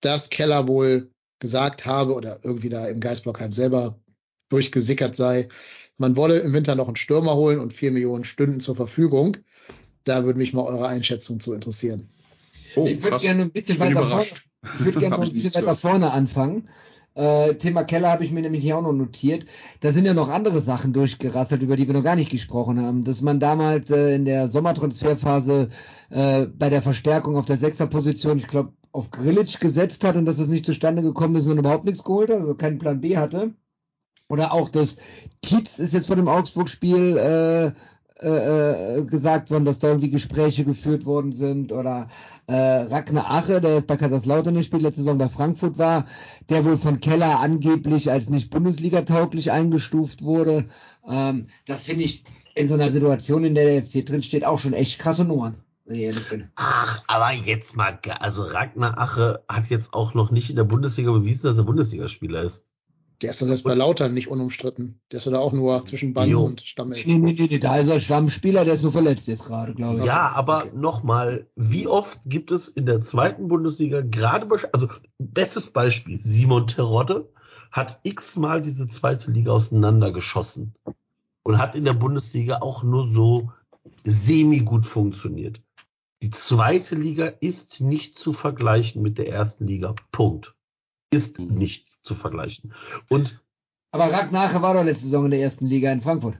dass 0.00 0.28
Keller 0.28 0.66
wohl 0.66 1.12
gesagt 1.38 1.86
habe 1.86 2.14
oder 2.14 2.40
irgendwie 2.42 2.70
da 2.70 2.88
im 2.88 2.98
Geistblockheim 2.98 3.52
selber 3.52 4.00
durchgesickert 4.48 5.14
sei, 5.14 5.48
man 5.98 6.16
wolle 6.16 6.40
im 6.40 6.52
Winter 6.52 6.74
noch 6.74 6.88
einen 6.88 6.96
Stürmer 6.96 7.36
holen 7.36 7.60
und 7.60 7.72
vier 7.72 7.92
Millionen 7.92 8.24
Stunden 8.24 8.58
zur 8.58 8.74
Verfügung. 8.74 9.36
Da 10.02 10.24
würde 10.24 10.40
mich 10.40 10.52
mal 10.52 10.62
eure 10.62 10.88
Einschätzung 10.88 11.38
zu 11.38 11.54
interessieren. 11.54 12.08
Oh, 12.78 12.86
ich 12.86 13.02
würde 13.02 13.18
gerne 13.18 13.42
ein 13.42 13.50
bisschen 13.50 13.78
weiter 13.78 14.06
vorne, 14.06 14.24
ich 14.24 14.96
Hab 15.04 15.10
noch 15.10 15.22
ein 15.22 15.32
bisschen 15.32 15.54
weiter 15.54 15.76
vorne 15.76 16.12
anfangen. 16.12 16.68
Äh, 17.14 17.56
Thema 17.56 17.82
Keller 17.82 18.12
habe 18.12 18.22
ich 18.22 18.30
mir 18.30 18.42
nämlich 18.42 18.62
hier 18.62 18.78
auch 18.78 18.82
noch 18.82 18.92
notiert. 18.92 19.44
Da 19.80 19.92
sind 19.92 20.04
ja 20.04 20.14
noch 20.14 20.28
andere 20.28 20.60
Sachen 20.60 20.92
durchgerasselt, 20.92 21.62
über 21.62 21.76
die 21.76 21.88
wir 21.88 21.94
noch 21.94 22.04
gar 22.04 22.14
nicht 22.14 22.30
gesprochen 22.30 22.80
haben. 22.80 23.02
Dass 23.02 23.22
man 23.22 23.40
damals 23.40 23.90
äh, 23.90 24.14
in 24.14 24.24
der 24.24 24.46
Sommertransferphase 24.46 25.68
äh, 26.10 26.46
bei 26.46 26.70
der 26.70 26.80
Verstärkung 26.80 27.36
auf 27.36 27.46
der 27.46 27.56
Sechserposition, 27.56 28.38
ich 28.38 28.46
glaube, 28.46 28.72
auf 28.92 29.10
Grillitsch 29.10 29.58
gesetzt 29.58 30.04
hat 30.04 30.14
und 30.14 30.26
dass 30.26 30.38
es 30.38 30.46
nicht 30.46 30.64
zustande 30.64 31.02
gekommen 31.02 31.34
ist 31.34 31.46
und 31.46 31.58
überhaupt 31.58 31.84
nichts 31.84 32.04
geholt 32.04 32.30
hat, 32.30 32.38
also 32.38 32.54
keinen 32.54 32.78
Plan 32.78 33.00
B 33.00 33.16
hatte. 33.16 33.52
Oder 34.28 34.52
auch 34.52 34.68
das 34.68 34.98
Tietz 35.42 35.80
ist 35.80 35.94
jetzt 35.94 36.06
vor 36.06 36.16
dem 36.16 36.28
Augsburg-Spiel 36.28 37.74
äh, 38.20 38.98
äh, 38.98 39.04
gesagt 39.04 39.50
worden, 39.50 39.64
dass 39.64 39.78
da 39.78 39.88
irgendwie 39.88 40.10
Gespräche 40.10 40.64
geführt 40.64 41.06
worden 41.06 41.30
sind 41.30 41.70
oder 41.70 42.08
äh, 42.48 42.54
Ragnar 42.54 43.30
Ache, 43.30 43.60
der 43.60 43.74
jetzt 43.74 43.86
bei 43.86 43.96
Kaiserslautern 43.96 44.54
nicht 44.54 44.66
spielt, 44.66 44.82
letzte 44.82 45.02
Saison 45.02 45.18
bei 45.18 45.28
Frankfurt 45.28 45.78
war, 45.78 46.04
der 46.48 46.64
wohl 46.64 46.76
von 46.76 47.00
Keller 47.00 47.38
angeblich 47.38 48.10
als 48.10 48.28
nicht 48.28 48.50
Bundesliga-tauglich 48.50 49.52
eingestuft 49.52 50.22
wurde. 50.22 50.66
Ähm, 51.08 51.46
das 51.66 51.84
finde 51.84 52.04
ich 52.04 52.24
in 52.56 52.66
so 52.66 52.74
einer 52.74 52.90
Situation, 52.90 53.44
in 53.44 53.54
der 53.54 53.66
der 53.66 53.84
FC 53.84 54.04
drin 54.04 54.22
steht, 54.22 54.44
auch 54.44 54.58
schon 54.58 54.72
echt 54.72 54.98
krasse 54.98 55.24
Nummern. 55.24 55.62
Ach, 56.56 57.02
aber 57.06 57.32
jetzt 57.32 57.76
mal, 57.76 57.98
also 58.20 58.42
Ragnar 58.42 58.98
Ache 58.98 59.44
hat 59.48 59.68
jetzt 59.68 59.94
auch 59.94 60.12
noch 60.14 60.30
nicht 60.30 60.50
in 60.50 60.56
der 60.56 60.64
Bundesliga 60.64 61.12
bewiesen, 61.12 61.44
dass 61.44 61.56
er 61.58 61.64
Bundesligaspieler 61.64 62.42
ist. 62.42 62.64
Der 63.20 63.30
ist 63.30 63.42
doch 63.42 63.48
jetzt 63.48 63.64
bei 63.64 63.74
Lautern 63.74 64.14
nicht 64.14 64.28
unumstritten. 64.28 65.00
Der 65.10 65.18
ist 65.18 65.26
doch 65.26 65.32
da 65.32 65.38
auch 65.40 65.52
nur 65.52 65.84
zwischen 65.86 66.14
Band 66.14 66.30
Jo. 66.30 66.44
und 66.44 66.60
Stammelf. 66.60 67.04
Nee, 67.04 67.18
nee, 67.18 67.32
nee, 67.32 67.48
nee, 67.50 67.58
da 67.58 67.76
ist 67.78 67.88
er 67.88 68.00
Stammspieler, 68.00 68.64
der 68.64 68.74
ist 68.74 68.82
nur 68.84 68.92
verletzt 68.92 69.26
jetzt 69.26 69.44
gerade, 69.44 69.74
glaube 69.74 69.98
ich. 70.00 70.06
Ja, 70.06 70.28
aber 70.30 70.58
okay. 70.66 70.70
nochmal, 70.76 71.46
wie 71.56 71.88
oft 71.88 72.20
gibt 72.26 72.52
es 72.52 72.68
in 72.68 72.86
der 72.86 73.02
zweiten 73.02 73.48
Bundesliga 73.48 74.02
gerade, 74.02 74.46
bei- 74.46 74.72
also 74.72 74.88
bestes 75.18 75.66
Beispiel, 75.68 76.16
Simon 76.18 76.68
Terodde 76.68 77.28
hat 77.72 77.98
x-mal 78.04 78.62
diese 78.62 78.86
zweite 78.86 79.32
Liga 79.32 79.50
auseinandergeschossen 79.52 80.74
und 81.42 81.58
hat 81.58 81.74
in 81.74 81.84
der 81.84 81.94
Bundesliga 81.94 82.58
auch 82.60 82.84
nur 82.84 83.08
so 83.10 83.50
semi-gut 84.04 84.86
funktioniert. 84.86 85.60
Die 86.22 86.30
zweite 86.30 86.94
Liga 86.94 87.26
ist 87.26 87.80
nicht 87.80 88.16
zu 88.18 88.32
vergleichen 88.32 89.02
mit 89.02 89.18
der 89.18 89.28
ersten 89.28 89.66
Liga. 89.66 89.94
Punkt. 90.12 90.54
Ist 91.10 91.38
Mhm. 91.38 91.54
nicht 91.54 91.87
zu 92.08 92.14
vergleichen. 92.16 92.72
Und 93.08 93.40
Aber 93.92 94.04
Ragnar 94.12 94.60
war 94.62 94.74
doch 94.74 94.84
letzte 94.84 95.04
Saison 95.04 95.26
in 95.26 95.30
der 95.30 95.40
ersten 95.40 95.66
Liga 95.66 95.92
in 95.92 96.00
Frankfurt. 96.00 96.36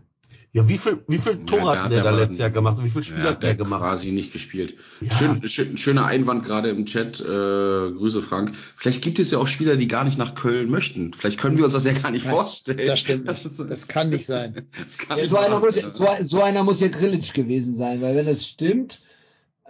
ja, 0.52 0.66
wie 0.66 0.78
viel, 0.78 1.04
wie 1.08 1.18
viel 1.18 1.38
Ja, 1.38 1.44
Tore 1.46 1.74
da 1.76 1.82
hat 1.84 1.90
der 1.92 1.98
er 1.98 2.04
da 2.04 2.10
letztes 2.10 2.38
Jahr 2.38 2.50
gemacht 2.50 2.78
und 2.78 2.84
wie 2.86 2.90
viel 2.90 3.02
Spiele 3.04 3.24
Ja, 3.24 3.30
hat 3.32 3.42
der 3.42 3.54
der 3.54 3.64
gemacht? 3.64 3.82
quasi 3.82 4.10
nicht 4.12 4.32
gespielt. 4.32 4.74
Ja. 5.00 5.14
Schön, 5.14 5.48
schön, 5.48 5.76
schöner 5.78 6.06
Einwand 6.06 6.44
gerade 6.44 6.70
im 6.70 6.86
Chat. 6.86 7.20
Äh, 7.20 7.24
Grüße, 7.24 8.22
Frank. 8.22 8.52
Vielleicht 8.76 9.02
gibt 9.02 9.18
es 9.18 9.30
ja 9.30 9.38
auch 9.38 9.46
Spieler, 9.48 9.76
die 9.76 9.86
gar 9.88 10.04
nicht 10.04 10.16
nach 10.18 10.34
Köln 10.34 10.70
möchten. 10.70 11.12
Vielleicht 11.14 11.38
können 11.38 11.56
wir 11.58 11.64
uns 11.64 11.74
das 11.74 11.84
ja 11.84 11.92
gar 11.92 12.10
nicht 12.10 12.24
Nein, 12.24 12.34
vorstellen. 12.34 12.86
Das 12.86 12.98
stimmt. 13.00 13.28
Das, 13.28 13.42
so- 13.42 13.64
Das 13.64 13.86
kann 13.88 14.08
nicht 14.10 14.26
sein. 14.26 14.66
das 14.84 14.96
kann 14.98 15.18
Ja, 15.18 15.22
nicht 15.24 15.30
so, 15.30 15.36
einer 15.38 15.58
muss, 15.60 15.74
sein. 15.74 15.90
so, 15.92 16.06
so 16.22 16.42
einer 16.42 16.64
muss 16.64 16.80
ja 16.80 16.88
Grillitsch 16.88 17.34
gewesen 17.34 17.74
sein, 17.76 18.00
weil 18.02 18.16
wenn 18.16 18.26
das 18.26 18.46
stimmt, 18.46 19.00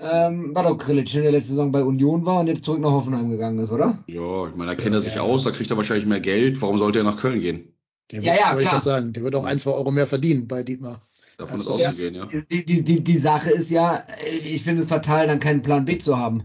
ähm, 0.01 0.55
war 0.55 0.63
doch 0.63 0.79
Grillitsch, 0.79 1.15
der 1.15 1.31
letzte 1.31 1.51
Saison 1.51 1.73
bei 1.73 1.83
Union 1.83 2.25
war 2.25 2.41
und 2.41 2.47
jetzt 2.47 2.65
zurück 2.65 2.81
nach 2.81 2.91
Hoffenheim 2.91 3.29
gegangen 3.31 3.59
ist, 3.59 3.71
oder? 3.71 3.99
Ja, 4.07 4.49
ich 4.49 4.55
meine, 4.55 4.71
da 4.71 4.75
kennt 4.75 4.95
er 4.95 5.01
sich 5.01 5.15
Ja. 5.17 5.23
aus, 5.23 5.45
da 5.45 5.51
kriegt 5.51 5.71
er 5.71 5.77
wahrscheinlich 5.77 6.07
mehr 6.07 6.21
Geld. 6.21 6.61
Warum 6.63 6.79
sollte 6.79 6.99
er 6.99 7.05
nach 7.05 7.19
Köln 7.19 7.41
gehen? 7.41 7.75
Der 8.11 8.23
Ja, 8.23 8.33
wird, 8.33 8.41
ja, 8.41 8.53
ich 8.53 8.61
klar. 8.61 8.75
grad 8.75 8.85
sagen, 8.85 9.13
der 9.13 9.23
wird 9.23 9.35
auch 9.35 9.45
ein, 9.45 9.59
zwei 9.59 9.73
Euro 9.73 9.91
mehr 9.91 10.07
verdienen 10.07 10.49
bei 10.49 10.63
Dietmar. 10.63 11.01
Davon 11.37 11.55
Also, 11.55 11.77
ist 11.77 11.87
auszugehen, 11.87 12.15
ja. 12.15 12.27
Die, 12.27 12.65
die, 12.65 12.83
die, 12.83 13.05
die 13.05 13.19
Sache 13.19 13.51
ist 13.51 13.71
ja, 13.71 14.03
ich 14.45 14.63
finde 14.63 14.83
es 14.83 14.89
fatal, 14.89 15.27
dann 15.27 15.41
keinen 15.41 15.63
Plan 15.63 15.85
B 15.85 15.99
zu 15.99 16.19
haben. 16.19 16.45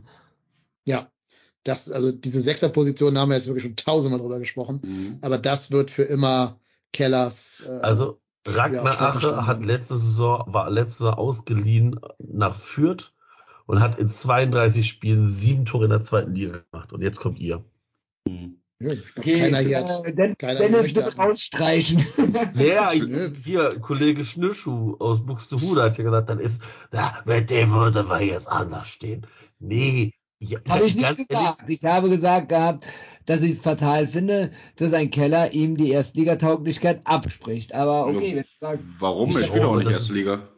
Ja, 0.86 1.08
das, 1.64 1.92
also 1.92 2.12
diese 2.12 2.42
Sechserposition 2.42 3.18
haben 3.18 3.30
wir 3.30 3.36
jetzt 3.38 3.48
wirklich 3.48 3.64
schon 3.64 3.76
tausendmal 3.76 4.20
drüber 4.20 4.40
gesprochen, 4.40 4.82
Mhm. 4.84 5.18
aber 5.22 5.38
das 5.38 5.72
wird 5.72 5.90
für 5.90 6.04
immer 6.04 6.60
Kellers. 6.92 7.64
Äh, 7.68 7.80
Also 7.82 8.20
Ragnar 8.46 8.94
Ja, 8.94 9.00
Ache 9.00 9.48
hat 9.48 9.64
letzte 9.64 9.98
Saison, 9.98 10.44
war 10.48 10.70
letzte 10.70 11.04
Saison 11.06 11.14
ausgeliehen 11.14 12.00
nach 12.20 12.56
Fürth 12.56 13.14
und 13.66 13.80
hat 13.80 13.98
in 14.00 14.10
32 14.10 14.88
Spielen 14.88 15.28
sieben 15.28 15.66
Tore 15.66 15.86
in 15.86 15.92
der 15.92 16.02
zweiten 16.04 16.34
Liga 16.34 16.64
gemacht. 16.72 16.94
Und 16.94 17.02
jetzt 17.02 17.20
kommt 17.20 17.40
ihr. 17.40 17.64
Mhm. 18.28 18.58
ja, 18.80 18.92
ich 18.94 19.06
glaub, 19.06 19.18
Okay, 19.18 19.40
keiner 19.40 19.60
hier 19.60 19.78
hat, 19.88 20.06
äh, 20.06 20.14
Den, 20.14 20.38
keiner 20.38 20.60
Dennis 20.60 20.82
möchte 20.82 21.02
bitte 21.02 21.16
rausstreichen. 21.18 22.06
Ja, 22.56 22.92
hier, 22.92 23.80
Kollege 23.80 24.26
Schnürschuh 24.26 24.96
aus 25.00 25.26
Buxtehude 25.26 25.84
hat 25.84 25.98
ja 25.98 26.04
gesagt, 26.04 26.30
dann 26.30 26.40
ist, 26.40 26.62
ja, 26.94 27.14
mit 27.26 27.50
dem 27.50 27.72
würde 27.72 28.08
wir 28.10 28.22
jetzt 28.22 28.48
anders 28.50 28.90
stehen. 28.90 29.26
Nee, 29.60 30.12
ja, 30.40 30.60
Habe 30.68 30.86
ich 30.86 30.96
nicht 30.96 31.06
ganz 31.06 31.20
ehrlich, 31.20 31.28
gesagt. 31.30 31.64
Ich 31.70 31.84
habe 31.86 32.10
gesagt 32.10 32.50
gehabt, 32.50 32.86
dass 33.26 33.40
ich 33.42 33.52
es 33.54 33.62
fatal 33.62 34.08
finde, 34.08 34.52
dass 34.76 34.92
ein 34.92 35.10
Keller 35.10 35.52
ihm 35.54 35.78
die 35.78 35.92
Erstligatauglichkeit 35.92 37.00
abspricht. 37.06 37.74
Aber 37.74 38.08
okay, 38.08 38.36
wenn 38.36 38.42
du 38.42 38.48
sagst, 38.60 38.84
Warum? 39.00 39.38
Ich 39.38 39.46
spielt 39.48 39.64
auch 39.64 39.76
nicht 39.78 39.88
das 39.88 39.94
erste 39.96 40.12
ist- 40.12 40.18
Liga. 40.18 40.50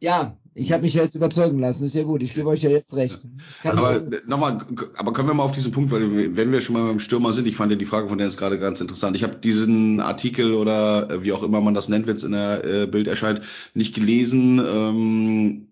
Ja, 0.00 0.36
ich 0.54 0.72
habe 0.72 0.84
mich 0.84 0.94
ja 0.94 1.02
jetzt 1.02 1.14
überzeugen 1.14 1.58
lassen, 1.58 1.84
ist 1.84 1.94
ja 1.94 2.02
gut. 2.02 2.22
Ich 2.22 2.32
gebe 2.32 2.48
euch 2.48 2.62
ja 2.62 2.70
jetzt 2.70 2.94
recht. 2.96 3.20
Kannst 3.62 3.78
Aber 3.82 4.06
nochmal, 4.26 4.64
aber 4.96 5.12
können 5.12 5.28
wir 5.28 5.34
mal 5.34 5.42
auf 5.42 5.52
diesen 5.52 5.70
Punkt, 5.70 5.90
weil 5.90 6.34
wenn 6.34 6.50
wir 6.50 6.62
schon 6.62 6.74
mal 6.74 6.86
beim 6.86 6.98
Stürmer 6.98 7.34
sind, 7.34 7.46
ich 7.46 7.56
fand 7.56 7.70
ja 7.70 7.76
die 7.76 7.84
Frage 7.84 8.08
von 8.08 8.16
der 8.16 8.26
ist 8.26 8.38
gerade 8.38 8.58
ganz 8.58 8.80
interessant. 8.80 9.16
Ich 9.16 9.22
habe 9.22 9.36
diesen 9.36 10.00
Artikel 10.00 10.54
oder 10.54 11.10
äh, 11.10 11.24
wie 11.24 11.32
auch 11.32 11.42
immer 11.42 11.60
man 11.60 11.74
das 11.74 11.90
nennt, 11.90 12.06
wenn 12.06 12.16
es 12.16 12.24
in 12.24 12.32
der 12.32 12.64
äh, 12.64 12.86
Bild 12.86 13.06
erscheint, 13.06 13.42
nicht 13.74 13.94
gelesen. 13.94 14.58
Ähm, 14.58 15.68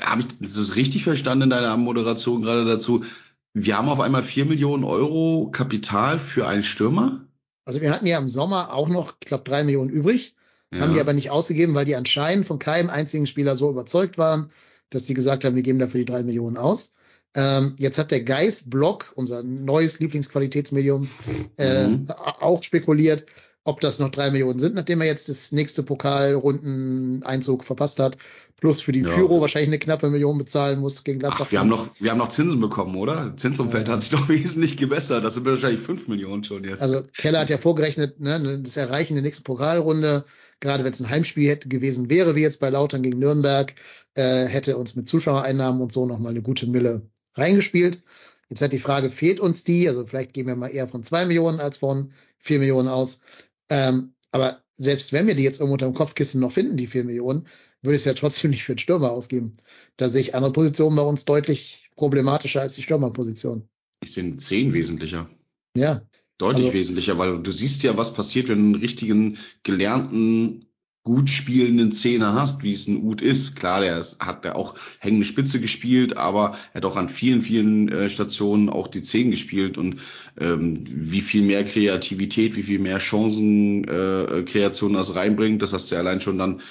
habe 0.00 0.22
ich 0.22 0.26
das 0.40 0.74
richtig 0.74 1.04
verstanden 1.04 1.44
in 1.44 1.50
deiner 1.50 1.76
Moderation 1.76 2.40
gerade 2.40 2.64
dazu? 2.64 3.04
Wir 3.52 3.76
haben 3.76 3.88
auf 3.88 4.00
einmal 4.00 4.22
vier 4.22 4.46
Millionen 4.46 4.84
Euro 4.84 5.50
Kapital 5.52 6.18
für 6.18 6.48
einen 6.48 6.64
Stürmer. 6.64 7.26
Also 7.66 7.82
wir 7.82 7.92
hatten 7.92 8.06
ja 8.06 8.18
im 8.18 8.28
Sommer 8.28 8.72
auch 8.72 8.88
noch, 8.88 9.14
ich 9.20 9.26
glaube, 9.26 9.44
drei 9.44 9.64
Millionen 9.64 9.90
übrig, 9.90 10.34
haben 10.80 10.94
die 10.94 11.00
aber 11.00 11.12
nicht 11.12 11.30
ausgegeben, 11.30 11.74
weil 11.74 11.84
die 11.84 11.96
anscheinend 11.96 12.46
von 12.46 12.58
keinem 12.58 12.90
einzigen 12.90 13.26
Spieler 13.26 13.56
so 13.56 13.70
überzeugt 13.70 14.18
waren, 14.18 14.50
dass 14.90 15.04
die 15.04 15.14
gesagt 15.14 15.44
haben, 15.44 15.56
wir 15.56 15.62
geben 15.62 15.78
dafür 15.78 16.00
die 16.00 16.04
drei 16.12 16.22
Millionen 16.22 16.56
aus. 16.56 16.92
Ähm, 17.36 17.74
jetzt 17.78 17.98
hat 17.98 18.10
der 18.12 18.22
Geist 18.22 18.70
Block, 18.70 19.12
unser 19.16 19.42
neues 19.42 19.98
Lieblingsqualitätsmedium, 19.98 21.08
äh, 21.56 21.88
Mhm. 21.88 22.06
auch 22.40 22.62
spekuliert, 22.62 23.24
ob 23.64 23.80
das 23.80 23.98
noch 23.98 24.10
drei 24.10 24.30
Millionen 24.30 24.58
sind, 24.58 24.74
nachdem 24.74 25.00
er 25.00 25.06
jetzt 25.06 25.28
das 25.28 25.50
nächste 25.50 25.82
Pokalrunden-Einzug 25.82 27.64
verpasst 27.64 27.98
hat, 27.98 28.16
plus 28.60 28.80
für 28.82 28.92
die 28.92 29.00
Ja. 29.00 29.08
Pyro 29.14 29.40
wahrscheinlich 29.40 29.68
eine 29.68 29.78
knappe 29.78 30.10
Million 30.10 30.38
bezahlen 30.38 30.80
muss 30.80 31.02
gegen 31.04 31.18
Gladbach. 31.18 31.46
Ach, 31.46 31.52
wir 31.52 31.60
haben 31.60 31.68
noch, 31.68 31.88
wir 31.98 32.10
haben 32.10 32.18
noch 32.18 32.28
Zinsen 32.28 32.60
bekommen, 32.60 32.96
oder? 32.96 33.32
Zinsumfeld 33.36 33.88
Ja. 33.88 33.94
hat 33.94 34.02
sich 34.02 34.10
doch 34.10 34.28
wesentlich 34.28 34.76
gebessert. 34.76 35.24
Das 35.24 35.34
sind 35.34 35.44
wahrscheinlich 35.44 35.80
fünf 35.80 36.08
Millionen 36.08 36.44
schon 36.44 36.64
jetzt. 36.64 36.82
Also 36.82 37.02
Keller 37.16 37.40
hat 37.40 37.50
ja 37.50 37.58
vorgerechnet, 37.58 38.20
ne, 38.20 38.60
das 38.62 38.76
Erreichen 38.76 39.14
der 39.14 39.22
nächsten 39.22 39.44
Pokalrunde, 39.44 40.24
gerade 40.64 40.82
wenn 40.82 40.94
es 40.94 41.00
ein 41.00 41.10
Heimspiel 41.10 41.50
hätte 41.50 41.68
gewesen 41.68 42.08
wäre, 42.08 42.34
wie 42.34 42.40
jetzt 42.40 42.58
bei 42.58 42.70
Lautern 42.70 43.02
gegen 43.02 43.18
Nürnberg, 43.18 43.74
äh, 44.14 44.46
hätte 44.46 44.78
uns 44.78 44.96
mit 44.96 45.06
Zuschauereinnahmen 45.06 45.82
und 45.82 45.92
so 45.92 46.06
nochmal 46.06 46.30
eine 46.30 46.40
gute 46.40 46.66
Mille 46.66 47.06
reingespielt. 47.34 48.02
Jetzt 48.48 48.62
hat 48.62 48.72
die 48.72 48.78
Frage, 48.78 49.10
fehlt 49.10 49.40
uns 49.40 49.64
die? 49.64 49.86
Also 49.86 50.06
vielleicht 50.06 50.32
gehen 50.32 50.46
wir 50.46 50.56
mal 50.56 50.68
eher 50.68 50.88
von 50.88 51.04
zwei 51.04 51.26
Millionen 51.26 51.60
als 51.60 51.76
von 51.76 52.12
vier 52.38 52.60
Millionen 52.60 52.88
aus. 52.88 53.20
Ähm, 53.68 54.14
aber 54.32 54.62
selbst 54.74 55.12
wenn 55.12 55.26
wir 55.26 55.34
die 55.34 55.42
jetzt 55.42 55.60
irgendwo 55.60 55.74
unter 55.74 55.86
dem 55.86 55.94
Kopfkissen 55.94 56.40
noch 56.40 56.52
finden, 56.52 56.78
die 56.78 56.86
vier 56.86 57.04
Millionen, 57.04 57.46
würde 57.82 57.96
ich 57.96 58.00
es 58.00 58.06
ja 58.06 58.14
trotzdem 58.14 58.50
nicht 58.50 58.64
für 58.64 58.74
den 58.74 58.78
Stürmer 58.78 59.12
ausgeben. 59.12 59.52
Da 59.98 60.08
sehe 60.08 60.22
ich 60.22 60.34
andere 60.34 60.52
Positionen 60.52 60.96
bei 60.96 61.02
uns 61.02 61.26
deutlich 61.26 61.90
problematischer 61.94 62.62
als 62.62 62.74
die 62.74 62.82
Stürmerposition. 62.82 63.68
ich 64.02 64.14
sehe 64.14 64.34
zehn 64.36 64.72
wesentlicher. 64.72 65.28
Ja, 65.76 66.00
Deutlich 66.38 66.64
Also- 66.66 66.74
wesentlicher, 66.74 67.18
weil 67.18 67.42
du 67.42 67.50
siehst 67.50 67.82
ja, 67.82 67.96
was 67.96 68.14
passiert, 68.14 68.48
wenn 68.48 68.58
du 68.58 68.64
einen 68.64 68.74
richtigen, 68.74 69.38
gelernten, 69.62 70.66
gut 71.04 71.28
spielenden 71.28 71.92
Zehner 71.92 72.32
hast, 72.32 72.62
wie 72.62 72.72
es 72.72 72.88
ein 72.88 73.04
Ud 73.04 73.20
ist. 73.20 73.56
Klar, 73.56 73.82
der 73.82 73.98
ist, 73.98 74.20
hat 74.20 74.44
der 74.44 74.56
auch 74.56 74.74
hängende 74.98 75.26
Spitze 75.26 75.60
gespielt, 75.60 76.16
aber 76.16 76.56
er 76.72 76.76
hat 76.76 76.86
auch 76.86 76.96
an 76.96 77.10
vielen, 77.10 77.42
vielen 77.42 77.88
äh, 77.90 78.08
Stationen 78.08 78.70
auch 78.70 78.88
die 78.88 79.02
Zehn 79.02 79.30
gespielt 79.30 79.76
und 79.76 79.96
ähm, 80.40 80.82
wie 80.88 81.20
viel 81.20 81.42
mehr 81.42 81.62
Kreativität, 81.64 82.56
wie 82.56 82.62
viel 82.62 82.78
mehr 82.78 82.98
Chancen, 82.98 83.84
äh, 83.84 84.44
Kreation 84.46 84.94
das 84.94 85.14
reinbringt, 85.14 85.60
das 85.60 85.74
hast 85.74 85.90
du 85.90 85.94
ja 85.96 86.00
allein 86.00 86.22
schon 86.22 86.38
dann 86.38 86.62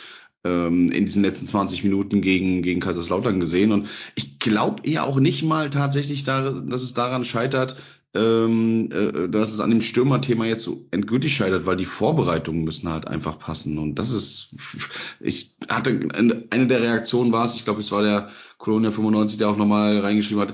ähm, 0.44 0.92
in 0.92 1.06
diesen 1.06 1.22
letzten 1.22 1.46
20 1.46 1.84
Minuten 1.84 2.22
gegen, 2.22 2.64
gegen 2.64 2.80
Kaiserslautern 2.80 3.40
gesehen. 3.40 3.72
Und 3.72 3.88
ich 4.16 4.40
glaube 4.40 4.82
eher 4.84 5.06
auch 5.06 5.20
nicht 5.20 5.44
mal 5.44 5.70
tatsächlich, 5.70 6.24
da, 6.24 6.50
dass 6.50 6.82
es 6.82 6.96
daran 6.96 7.24
scheitert, 7.24 7.76
ähm, 8.16 8.90
äh, 8.92 9.28
dass 9.30 9.52
es 9.52 9.60
an 9.60 9.72
dem 9.72 9.82
Stürmerthema 9.82 10.46
jetzt 10.46 10.64
so 10.64 10.86
endgültig 10.92 11.36
scheitert, 11.36 11.66
weil 11.66 11.78
die 11.78 11.86
Vorbereitungen 11.86 12.64
müssen 12.64 12.90
halt 12.90 13.08
einfach 13.08 13.40
passen. 13.40 13.80
Und 13.80 13.96
das 13.96 14.12
ist, 14.12 14.56
ich 15.20 15.56
hatte, 15.70 16.00
eine 16.14 16.68
der 16.68 16.82
Reaktionen 16.82 17.32
war 17.32 17.46
es, 17.46 17.56
ich 17.56 17.64
glaube, 17.66 17.80
es 17.80 17.92
war 17.92 18.04
der 18.04 18.30
Colonia 18.58 18.92
95, 18.92 19.38
der 19.38 19.50
auch 19.50 19.58
nochmal 19.58 20.00
reingeschrieben 20.00 20.42
hat, 20.42 20.54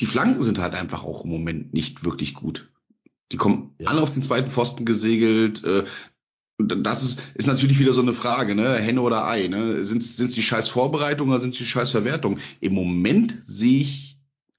die 0.00 0.06
Flanken 0.06 0.42
sind 0.42 0.58
halt 0.58 0.74
einfach 0.74 1.04
auch 1.04 1.24
im 1.24 1.30
Moment 1.30 1.74
nicht 1.74 2.04
wirklich 2.04 2.32
gut. 2.34 2.70
Die 3.32 3.36
kommen 3.36 3.74
Ja. 3.78 3.88
alle 3.90 4.00
auf 4.00 4.10
den 4.10 4.22
zweiten 4.22 4.50
Pfosten 4.50 4.86
gesegelt. 4.86 5.62
Äh, 5.64 5.84
das 6.58 7.02
ist, 7.02 7.22
ist 7.34 7.46
natürlich 7.46 7.78
wieder 7.78 7.92
so 7.92 8.02
eine 8.02 8.12
Frage, 8.12 8.54
ne? 8.54 8.76
Henne 8.76 9.00
oder 9.00 9.26
Ei, 9.26 9.48
ne? 9.48 9.84
Sind 9.84 10.02
es 10.02 10.16
die 10.16 10.42
scheiß 10.42 10.68
Vorbereitungen 10.68 11.32
oder 11.32 11.40
sind 11.40 11.52
es 11.52 11.58
die 11.58 11.64
scheiß 11.64 11.90
Verwertungen? 11.90 12.38
Im 12.60 12.74
Moment 12.74 13.38
sehe 13.44 13.80
ich, 13.82 14.09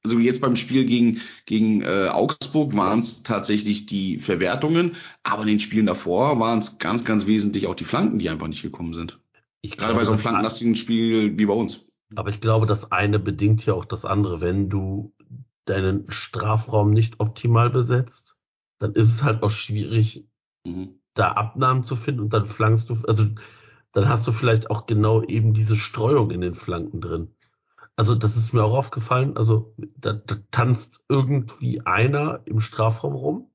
also 0.04 0.20
jetzt 0.20 0.42
beim 0.42 0.56
Spiel 0.56 0.86
gegen, 0.86 1.22
gegen 1.46 1.82
äh, 1.82 2.10
Augsburg 2.10 2.76
waren 2.76 3.00
es 3.00 3.24
tatsächlich 3.24 3.86
die 3.86 4.20
Verwertungen, 4.20 4.96
aber 5.24 5.44
in 5.44 5.50
den 5.50 5.60
Spielen 5.60 5.86
davor 5.86 6.40
waren 6.40 6.60
es 6.60 6.80
ganz, 6.80 7.06
ganz 7.06 7.28
wesentlich 7.28 7.68
auch 7.68 7.76
die 7.76 7.84
Flanken, 7.84 8.20
die 8.20 8.30
einfach 8.30 8.48
nicht 8.48 8.62
gekommen 8.62 8.94
sind. 8.94 9.20
ich 9.62 9.78
Gerade 9.78 9.94
bei 9.94 10.04
so 10.04 10.12
einem 10.12 10.20
flankenlastigen 10.20 10.76
Spiel 10.76 11.38
wie 11.38 11.46
bei 11.46 11.54
uns. 11.54 11.88
Aber 12.16 12.30
ich 12.30 12.40
glaube, 12.40 12.66
das 12.66 12.92
eine 12.92 13.20
bedingt 13.20 13.66
ja 13.66 13.74
auch 13.74 13.86
das 13.86 14.06
andere. 14.06 14.42
Wenn 14.42 14.70
du 14.70 15.14
deinen 15.66 16.10
Strafraum 16.10 16.92
nicht 16.92 17.20
optimal 17.20 17.70
besetzt, 17.70 18.36
dann 18.80 18.94
ist 18.94 19.14
es 19.14 19.24
halt 19.24 19.44
auch 19.44 19.52
schwierig, 19.52 20.26
Mhm. 20.66 21.00
da 21.16 21.30
Abnahmen 21.30 21.84
zu 21.84 21.96
finden 21.96 22.22
und 22.22 22.34
dann 22.34 22.46
flankst 22.46 22.90
du, 22.90 22.96
also 23.08 23.26
dann 23.94 24.08
hast 24.08 24.28
du 24.28 24.32
vielleicht 24.32 24.70
auch 24.70 24.86
genau 24.86 25.24
eben 25.24 25.54
diese 25.54 25.76
Streuung 25.76 26.32
in 26.32 26.42
den 26.42 26.54
Flanken 26.54 27.02
drin. 27.02 27.36
Also 28.02 28.16
das 28.16 28.36
ist 28.36 28.52
mir 28.52 28.64
auch 28.64 28.76
aufgefallen, 28.76 29.38
also 29.38 29.76
da, 29.78 30.14
da 30.14 30.38
tanzt 30.50 31.06
irgendwie 31.08 31.86
einer 31.86 32.42
im 32.46 32.60
Strafraum 32.60 33.14
rum, 33.14 33.52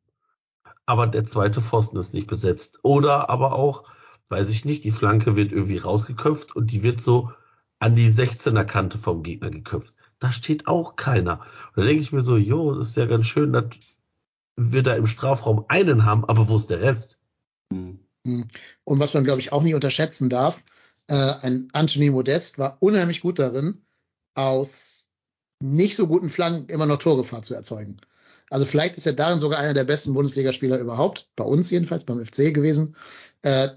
aber 0.85 1.09
der 1.09 1.25
zweite 1.25 1.61
Pfosten 1.61 1.97
ist 1.97 2.15
nicht 2.15 2.29
besetzt. 2.29 2.79
Oder 2.85 3.29
aber 3.29 3.55
auch, 3.55 3.83
weiß 4.29 4.49
ich 4.51 4.65
nicht, 4.65 4.85
die 4.85 4.93
Flanke 4.93 5.35
wird 5.35 5.51
irgendwie 5.51 5.79
rausgeköpft 5.79 6.55
und 6.55 6.71
die 6.71 6.85
wird 6.85 7.01
so 7.01 7.33
an 7.81 7.97
die 7.97 8.09
16er 8.09 8.63
Kante 8.63 8.99
vom 8.99 9.25
Gegner 9.25 9.51
geköpft. 9.51 9.93
Da 10.21 10.31
steht 10.31 10.69
auch 10.69 10.95
keiner. 10.95 11.41
Und 11.75 11.79
da 11.79 11.83
denke 11.83 12.03
ich 12.03 12.13
mir 12.13 12.23
so, 12.23 12.37
jo, 12.37 12.73
das 12.73 12.91
ist 12.91 12.97
ja 12.97 13.07
ganz 13.07 13.27
schön, 13.27 13.53
dass 13.53 13.65
wir 14.55 14.85
da 14.85 14.95
im 14.95 15.09
Strafraum 15.09 15.65
einen 15.67 16.05
haben, 16.05 16.25
aber 16.25 16.49
wo 16.49 16.57
ist 16.57 16.71
der 16.71 16.83
Rest? 16.83 17.19
Mhm. 17.73 17.99
Und 18.85 19.01
was 19.01 19.13
man, 19.13 19.25
glaube 19.25 19.41
ich, 19.41 19.51
auch 19.51 19.65
nicht 19.65 19.75
unterschätzen 19.75 20.31
darf, 20.31 20.63
äh, 21.09 21.33
ein 21.43 21.69
Anthony 21.73 22.11
Modest 22.11 22.61
war 22.61 22.77
unheimlich 22.79 23.23
gut 23.23 23.41
darin, 23.41 23.83
aus 24.37 25.09
nicht 25.61 25.97
so 25.97 26.07
guten 26.07 26.29
Flanken 26.31 26.71
immer 26.73 26.87
noch 26.87 26.99
Torgefahr 26.99 27.43
zu 27.43 27.55
erzeugen. 27.55 27.97
Also 28.51 28.65
vielleicht 28.67 28.97
ist 28.97 29.07
er 29.07 29.15
darin 29.15 29.41
sogar 29.41 29.59
einer 29.59 29.75
der 29.75 29.85
besten 29.85 30.15
Bundesligaspieler 30.15 30.79
überhaupt, 30.79 31.29
bei 31.35 31.45
uns 31.45 31.71
jedenfalls, 31.71 32.05
beim 32.05 32.25
FC 32.25 32.53
gewesen. 32.55 32.95
Äh, 33.43 33.69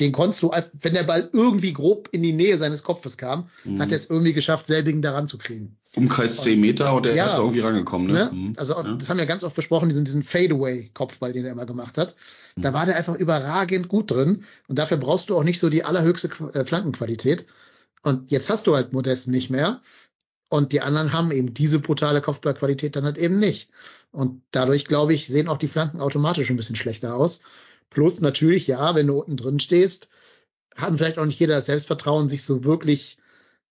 den 0.00 0.12
konntest 0.12 0.42
du, 0.42 0.50
wenn 0.80 0.94
der 0.94 1.02
Ball 1.02 1.28
irgendwie 1.32 1.72
grob 1.72 2.08
in 2.12 2.22
die 2.22 2.32
Nähe 2.32 2.56
seines 2.56 2.82
Kopfes 2.84 3.16
kam, 3.16 3.48
Mhm. 3.64 3.80
hat 3.80 3.90
er 3.90 3.96
es 3.96 4.08
irgendwie 4.08 4.32
geschafft, 4.32 4.66
sehr 4.68 4.82
Ding 4.82 5.02
daran 5.02 5.26
zu 5.28 5.38
kriegen. 5.38 5.76
Umkreis 5.96 6.36
10 6.38 6.60
Meter 6.60 6.94
und 6.94 7.04
der 7.04 7.14
Ja. 7.14 7.26
ist 7.26 7.34
da 7.36 7.40
irgendwie 7.40 7.60
rangekommen, 7.60 8.06
ne? 8.06 8.12
Ne? 8.12 8.30
Mhm. 8.32 8.54
Also 8.56 8.74
ja. 8.74 8.82
das 8.94 9.08
haben 9.08 9.18
wir 9.18 9.26
ganz 9.26 9.42
oft 9.44 9.56
besprochen, 9.56 9.88
diesen, 9.88 10.04
diesen 10.04 10.22
Fadeaway-Kopfball, 10.22 11.32
den 11.32 11.44
er 11.44 11.52
immer 11.52 11.66
gemacht 11.66 11.98
hat. 11.98 12.14
Da 12.56 12.70
Mhm. 12.70 12.74
war 12.74 12.86
der 12.86 12.96
einfach 12.96 13.16
überragend 13.16 13.88
gut 13.88 14.10
drin 14.10 14.44
und 14.68 14.78
dafür 14.78 14.96
brauchst 14.98 15.30
du 15.30 15.36
auch 15.36 15.44
nicht 15.44 15.58
so 15.58 15.68
die 15.68 15.84
allerhöchste 15.84 16.28
äh, 16.54 16.64
Flankenqualität. 16.64 17.46
Und 18.02 18.30
jetzt 18.30 18.50
hast 18.50 18.66
du 18.66 18.74
halt 18.74 18.92
Modest 18.92 19.28
nicht 19.28 19.50
mehr 19.50 19.80
und 20.48 20.72
die 20.72 20.80
anderen 20.80 21.12
haben 21.12 21.30
eben 21.30 21.52
diese 21.52 21.78
brutale 21.78 22.20
Kopfballqualität 22.20 22.96
dann 22.96 23.04
halt 23.04 23.18
eben 23.18 23.38
nicht. 23.38 23.70
Und 24.10 24.42
dadurch, 24.50 24.86
glaube 24.86 25.12
ich, 25.14 25.26
sehen 25.26 25.48
auch 25.48 25.58
die 25.58 25.68
Flanken 25.68 26.00
automatisch 26.00 26.50
ein 26.50 26.56
bisschen 26.56 26.76
schlechter 26.76 27.14
aus. 27.14 27.42
Plus 27.90 28.20
natürlich, 28.20 28.66
ja, 28.66 28.94
wenn 28.94 29.06
du 29.06 29.18
unten 29.18 29.36
drin 29.36 29.60
stehst, 29.60 30.08
haben 30.76 30.96
vielleicht 30.96 31.18
auch 31.18 31.26
nicht 31.26 31.40
jeder 31.40 31.56
das 31.56 31.66
Selbstvertrauen, 31.66 32.28
sich 32.28 32.44
so 32.44 32.64
wirklich 32.64 33.18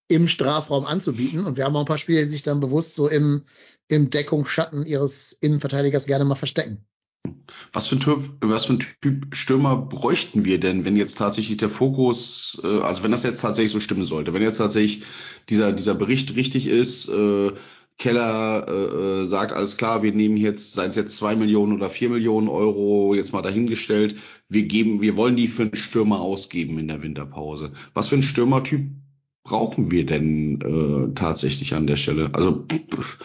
im 0.08 0.28
Strafraum 0.28 0.86
anzubieten. 0.86 1.46
Und 1.46 1.58
wir 1.58 1.66
haben 1.66 1.76
auch 1.76 1.82
ein 1.82 1.86
paar 1.86 1.98
Spieler, 1.98 2.24
die 2.24 2.30
sich 2.30 2.44
dann 2.44 2.60
bewusst 2.60 2.96
so 2.96 3.08
im, 3.08 3.46
im 3.88 4.10
Deckungsschatten 4.10 4.86
ihres 4.86 5.34
Innenverteidigers 5.34 6.06
gerne 6.06 6.26
mal 6.26 6.36
verstecken. 6.36 6.86
Was 7.74 7.88
für, 7.88 7.96
ein 7.96 8.00
typ, 8.00 8.30
was 8.42 8.66
für 8.66 8.74
ein 8.74 8.80
Typ 8.80 9.36
Stürmer 9.36 9.76
bräuchten 9.78 10.46
wir 10.46 10.60
denn, 10.60 10.86
wenn 10.86 10.96
jetzt 10.96 11.18
tatsächlich 11.18 11.58
der 11.58 11.70
Fokus, 11.70 12.62
äh, 12.64 12.80
also 12.80 13.04
wenn 13.04 13.12
das 13.12 13.24
jetzt 13.24 13.42
tatsächlich 13.42 13.72
so 13.72 13.80
stimmen 13.80 14.06
sollte, 14.06 14.34
wenn 14.34 14.42
jetzt 14.42 14.58
tatsächlich 14.58 15.04
dieser, 15.50 15.74
dieser 15.74 15.96
Bericht 15.96 16.36
richtig 16.36 16.68
ist, 16.68 17.10
äh, 17.10 17.52
Keller 17.98 18.68
äh, 18.68 19.22
äh 19.22 19.26
sagt, 19.26 19.54
alles 19.54 19.78
klar, 19.78 20.04
wir 20.04 20.14
nehmen 20.14 20.38
jetzt, 20.38 20.74
seien 20.74 20.92
es 20.92 20.96
jetzt 20.96 21.16
zwei 21.16 21.36
Millionen 21.36 21.74
oder 21.74 21.90
vier 21.90 22.10
Millionen 22.10 22.48
Euro, 22.48 23.16
jetzt 23.16 23.34
mal 23.34 23.42
dahingestellt, 23.42 24.18
wir 24.50 24.64
geben, 24.64 25.02
wir 25.02 25.18
wollen 25.18 25.36
die 25.36 25.48
für 25.48 25.64
einen 25.64 25.76
Stürmer 25.76 26.22
ausgeben 26.22 26.78
in 26.80 26.88
der 26.88 27.02
Winterpause. 27.02 27.74
Was 27.94 28.10
für 28.10 28.16
ein 28.16 28.24
Stürmertyp 28.24 28.92
brauchen 29.44 29.92
wir 29.92 30.06
denn 30.06 30.62
äh, 30.62 31.14
tatsächlich 31.16 31.74
an 31.74 31.88
der 31.88 31.98
Stelle? 31.98 32.30
Also 32.34 32.66
pff, 32.68 33.20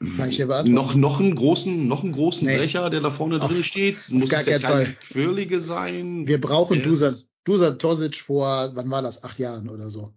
noch, 0.00 0.94
noch 0.94 1.20
einen 1.20 1.34
großen, 1.34 1.86
noch 1.86 2.02
einen 2.02 2.12
großen 2.12 2.46
Nee. 2.46 2.56
Brecher, 2.56 2.90
der 2.90 3.00
da 3.00 3.10
vorne 3.10 3.40
Auf- 3.40 3.50
drin 3.50 3.62
steht? 3.62 3.96
Muss 4.10 4.30
gar 4.30 4.40
es 4.40 4.46
der 4.46 4.58
kleine 4.58 4.86
Fall. 4.86 4.94
Quirlige 5.06 5.60
sein? 5.60 6.26
Wir 6.26 6.40
brauchen 6.40 6.82
Dusan, 6.82 7.16
Dusan 7.44 7.78
Tosic 7.78 8.16
vor, 8.16 8.72
wann 8.74 8.90
war 8.90 9.02
das? 9.02 9.22
Acht 9.22 9.38
Jahren 9.38 9.68
oder 9.68 9.90
so. 9.90 10.12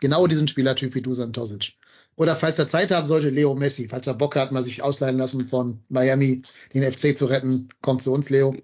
Genau 0.00 0.26
diesen 0.26 0.48
Spielertyp 0.48 0.94
wie 0.94 1.02
Dusan 1.02 1.32
Tosic. 1.32 1.74
Oder 2.16 2.36
falls 2.36 2.58
er 2.58 2.68
Zeit 2.68 2.90
haben 2.90 3.06
sollte, 3.06 3.30
Leo 3.30 3.54
Messi. 3.54 3.88
Falls 3.88 4.06
er 4.06 4.14
Bock 4.14 4.36
hat, 4.36 4.52
mal 4.52 4.62
sich 4.64 4.82
ausleihen 4.82 5.16
lassen 5.16 5.46
von 5.48 5.80
Miami, 5.88 6.42
den 6.74 6.82
FC 6.90 7.16
zu 7.16 7.26
retten, 7.26 7.68
kommt 7.80 8.02
zu 8.02 8.12
uns, 8.12 8.28
Leo. 8.28 8.54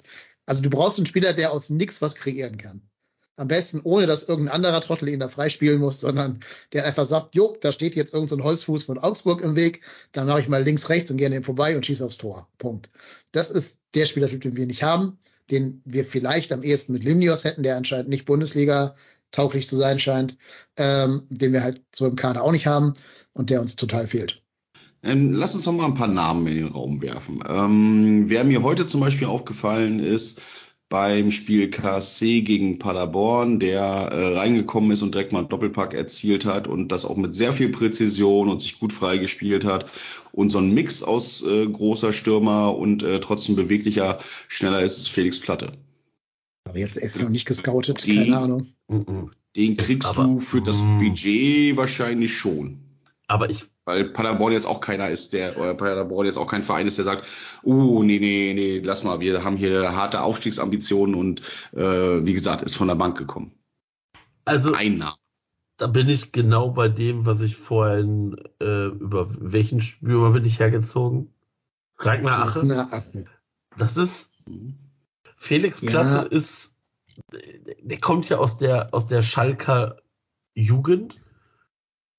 Also 0.47 0.63
du 0.63 0.71
brauchst 0.71 0.99
einen 0.99 1.07
Spieler, 1.07 1.33
der 1.33 1.53
aus 1.53 1.71
nix 1.71 2.03
was 2.03 2.15
kreieren 2.15 2.57
kann. 2.57 2.83
Am 3.39 3.47
besten 3.47 3.81
ohne, 3.85 4.07
dass 4.07 4.25
irgendein 4.25 4.57
anderer 4.57 4.81
Trottel 4.81 5.09
ihn 5.09 5.21
da 5.21 5.29
freispielen 5.29 5.79
muss, 5.79 6.01
sondern 6.01 6.41
der 6.73 6.85
einfach 6.85 7.05
sagt, 7.05 7.37
jo, 7.37 7.57
da 7.61 7.71
steht 7.71 7.95
jetzt 7.95 8.13
irgendein 8.13 8.39
so 8.39 8.45
Holzfuß 8.45 8.83
von 8.83 8.99
Augsburg 8.99 9.43
im 9.43 9.55
Weg, 9.55 9.83
dann 10.11 10.27
mache 10.27 10.41
ich 10.41 10.49
mal 10.49 10.65
links, 10.65 10.89
rechts 10.89 11.11
und 11.13 11.19
gehe 11.19 11.29
an 11.29 11.33
dem 11.33 11.45
vorbei 11.45 11.77
und 11.77 11.87
schieße 11.87 12.05
aufs 12.05 12.17
Tor. 12.17 12.49
Punkt. 12.59 12.91
Das 13.31 13.53
ist 13.53 13.79
der 13.95 14.07
Spielertyp, 14.07 14.41
den 14.41 14.57
wir 14.57 14.67
nicht 14.67 14.83
haben, 14.83 15.19
den 15.53 15.83
wir 15.85 16.05
vielleicht 16.05 16.51
am 16.51 16.65
ehesten 16.65 16.93
mit 16.93 17.05
Limnios 17.05 17.45
hätten, 17.45 17.63
der 17.63 17.77
anscheinend 17.77 18.09
nicht 18.09 18.25
Bundesliga 18.25 18.95
tauglich 19.31 19.69
zu 19.69 19.77
sein 19.77 20.01
scheint, 20.01 20.37
ähm, 20.77 21.23
den 21.29 21.53
wir 21.53 21.63
halt 21.63 21.81
so 21.95 22.07
im 22.07 22.17
Kader 22.17 22.43
auch 22.43 22.53
nicht 22.53 22.67
haben 22.67 22.95
und 23.35 23.51
der 23.51 23.61
uns 23.61 23.77
total 23.77 24.09
fehlt. 24.09 24.43
Ähm, 25.05 25.33
lass 25.33 25.55
uns 25.55 25.65
noch 25.65 25.75
mal 25.75 25.85
ein 25.85 25.95
paar 25.95 26.09
Namen 26.09 26.47
in 26.49 26.57
den 26.57 26.73
Raum 26.73 27.01
werfen. 27.03 27.43
Ähm, 27.49 28.25
wer 28.29 28.43
mir 28.43 28.63
heute 28.65 28.89
zum 28.89 29.01
Beispiel 29.01 29.29
aufgefallen 29.29 30.01
ist, 30.01 30.43
beim 30.89 31.31
Spiel 31.31 31.69
KSC 31.71 32.43
gegen 32.43 32.79
Paderborn, 32.79 33.61
der 33.61 33.81
äh, 33.83 34.39
reingekommen 34.39 34.91
ist 34.91 35.03
und 35.03 35.15
direkt 35.15 35.33
mal 35.33 35.41
einen 35.41 35.49
Doppelpack 35.49 35.93
erzielt 35.93 36.47
hat 36.47 36.67
und 36.67 36.89
das 36.89 37.05
auch 37.05 37.17
mit 37.17 37.35
sehr 37.35 37.53
viel 37.53 37.69
Präzision 37.69 38.49
und 38.49 38.61
sich 38.61 38.79
gut 38.79 38.93
freigespielt 38.93 39.65
hat 39.65 39.91
und 40.33 40.51
so 40.51 40.59
ein 40.59 40.73
Mix 40.73 41.03
aus 41.03 41.43
äh, 41.43 41.67
großer 41.67 42.13
Stürmer 42.13 42.77
und 42.77 43.03
äh, 43.03 43.21
trotzdem 43.21 43.57
beweglicher, 43.57 44.21
schneller 44.49 44.83
ist 44.83 44.99
es 44.99 45.09
Felix 45.09 45.41
Platte. 45.41 45.73
Aber 46.65 46.79
jetzt 46.79 46.97
ist 46.97 47.17
er 47.17 47.23
noch 47.23 47.31
nicht 47.31 47.47
gescoutet, 47.47 48.07
Die- 48.07 48.17
keine 48.17 48.39
Ahnung. 48.39 48.67
Den 49.57 49.77
kriegst 49.77 50.11
Aber, 50.11 50.25
du 50.25 50.39
für 50.39 50.61
das 50.61 50.83
mm. 50.83 50.99
Budget 50.99 51.77
wahrscheinlich 51.77 52.37
schon. 52.37 52.79
Aber 53.27 53.51
ich, 53.51 53.65
Weil 53.89 54.05
Paderborn 54.11 54.53
jetzt 54.53 54.67
auch 54.67 54.83
keiner 54.83 55.09
ist, 55.09 55.33
der, 55.33 55.57
oder 55.59 55.73
Paderborn 55.73 56.27
jetzt 56.27 56.37
auch 56.37 56.47
kein 56.47 56.63
Verein 56.63 56.87
ist, 56.87 56.99
der 56.99 57.07
sagt, 57.07 57.25
uh, 57.65 58.03
nee, 58.03 58.19
nee, 58.19 58.53
nee, 58.55 58.81
lass 58.81 59.03
mal, 59.03 59.19
wir 59.19 59.43
haben 59.43 59.57
hier 59.57 59.97
harte 59.97 60.21
Aufstiegsambitionen 60.21 61.15
und 61.15 61.41
äh, 61.73 62.23
wie 62.27 62.35
gesagt, 62.35 62.61
ist 62.61 62.77
von 62.77 62.89
der 62.89 62.97
Bank 62.97 63.17
gekommen. 63.17 63.51
also 64.45 64.75
Ein 64.75 64.99
Name. 64.99 65.17
da 65.79 65.87
bin 65.87 66.11
ich 66.11 66.33
genau 66.33 66.69
bei 66.69 66.89
dem, 66.89 67.25
was 67.25 67.41
ich 67.41 67.57
vorhin 67.57 68.37
äh, 68.61 68.89
über 68.89 69.27
welchen 69.41 69.81
Stürmer 69.81 70.33
bin 70.33 70.45
ich 70.45 70.61
hergezogen? 70.61 71.33
Ragnar 71.99 72.43
Ache. 72.43 72.67
Na, 72.67 72.89
ach, 72.93 73.03
Das 73.79 73.97
ist 73.97 74.35
Mhm. 74.47 74.75
Felix 75.37 75.81
Ja. 75.81 75.91
Platte 75.91 76.29
ist, 76.29 76.77
der 77.83 78.01
kommt 78.01 78.29
ja 78.29 78.37
aus 78.37 78.59
der 78.59 78.93
aus 78.93 79.07
der 79.07 79.23
Schalker 79.23 79.97
Jugend 80.55 81.23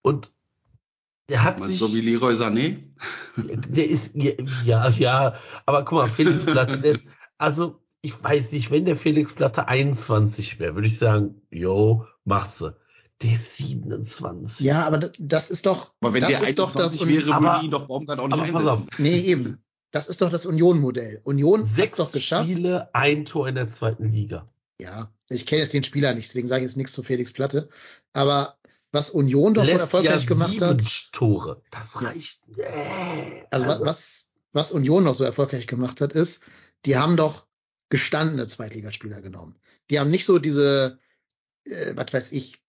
und 0.01 0.33
der 1.29 1.43
hat 1.43 1.63
sich, 1.63 1.79
so 1.79 1.93
wie 1.93 2.01
Leroy 2.01 2.33
Sané? 2.35 2.77
der 3.37 3.85
ist 3.89 4.13
ja 4.65 4.89
ja, 4.89 5.35
aber 5.65 5.85
guck 5.85 5.99
mal, 5.99 6.09
Felix 6.09 6.43
Platte, 6.43 6.79
der 6.79 6.93
ist 6.93 7.05
also 7.37 7.79
ich 8.01 8.21
weiß 8.23 8.53
nicht, 8.53 8.71
wenn 8.71 8.85
der 8.85 8.95
Felix 8.95 9.33
Platte 9.33 9.67
21 9.67 10.59
wäre, 10.59 10.75
würde 10.75 10.87
ich 10.87 10.97
sagen, 10.99 11.41
yo, 11.49 12.05
machst 12.23 12.61
du. 12.61 12.71
Der 13.21 13.33
ist 13.35 13.57
27. 13.57 14.65
Ja, 14.65 14.87
aber 14.87 14.97
das 15.19 15.49
ist 15.49 15.65
doch, 15.65 15.93
Aber 15.99 16.13
wenn 16.13 16.21
das 16.21 16.39
der 16.39 16.47
ist 16.47 16.59
doch 16.59 16.71
das, 16.73 16.93
21 16.99 17.25
wäre, 17.25 17.35
aber- 17.35 17.53
würde 17.55 17.65
ihn 17.65 17.71
doch 17.71 17.87
Baumgart 17.87 18.19
auch 18.19 18.27
nicht 18.29 18.37
pass 18.53 18.65
einsetzen. 18.65 18.87
auf, 18.89 18.99
nee, 18.99 19.19
eben. 19.19 19.61
Das 19.91 20.07
ist 20.07 20.21
doch 20.21 20.29
das 20.29 20.45
Union-Modell. 20.45 21.19
Union 21.23 21.61
hat 21.61 21.67
sechs 21.67 21.95
doch 21.95 22.11
geschafft. 22.11 22.49
Spiele, 22.49 22.93
ein 22.93 23.25
Tor 23.25 23.47
in 23.49 23.55
der 23.55 23.67
zweiten 23.67 24.05
Liga. 24.05 24.45
Ja, 24.79 25.11
ich 25.29 25.45
kenne 25.45 25.61
jetzt 25.63 25.73
den 25.73 25.83
Spieler 25.83 26.13
nicht, 26.13 26.29
deswegen 26.29 26.47
sage 26.47 26.61
ich 26.63 26.69
jetzt 26.69 26.77
nichts 26.77 26.93
zu 26.93 27.03
Felix 27.03 27.33
Platte. 27.33 27.67
Aber 28.13 28.55
was 28.91 29.09
Union 29.09 29.53
doch 29.53 29.65
so 29.65 29.71
erfolgreich 29.71 30.21
Jahr 30.21 30.25
gemacht 30.25 30.51
sieben 30.51 30.65
hat, 30.65 31.09
Tore. 31.11 31.61
Das 31.71 32.01
reicht. 32.01 32.41
Nee. 32.47 33.45
also, 33.51 33.67
was, 33.67 33.81
was, 33.81 34.29
was 34.51 34.71
Union 34.71 35.03
noch 35.03 35.13
so 35.13 35.23
erfolgreich 35.23 35.67
gemacht 35.67 36.01
hat, 36.01 36.13
ist, 36.13 36.41
die 36.85 36.97
haben 36.97 37.17
doch 37.17 37.47
gestandene 37.89 38.47
Zweitligaspieler 38.47 39.21
genommen. 39.21 39.55
Die 39.89 39.99
haben 39.99 40.11
nicht 40.11 40.25
so 40.25 40.39
diese, 40.39 40.99
äh, 41.65 41.93
was 41.95 42.13
weiß 42.13 42.31
ich, 42.31 42.61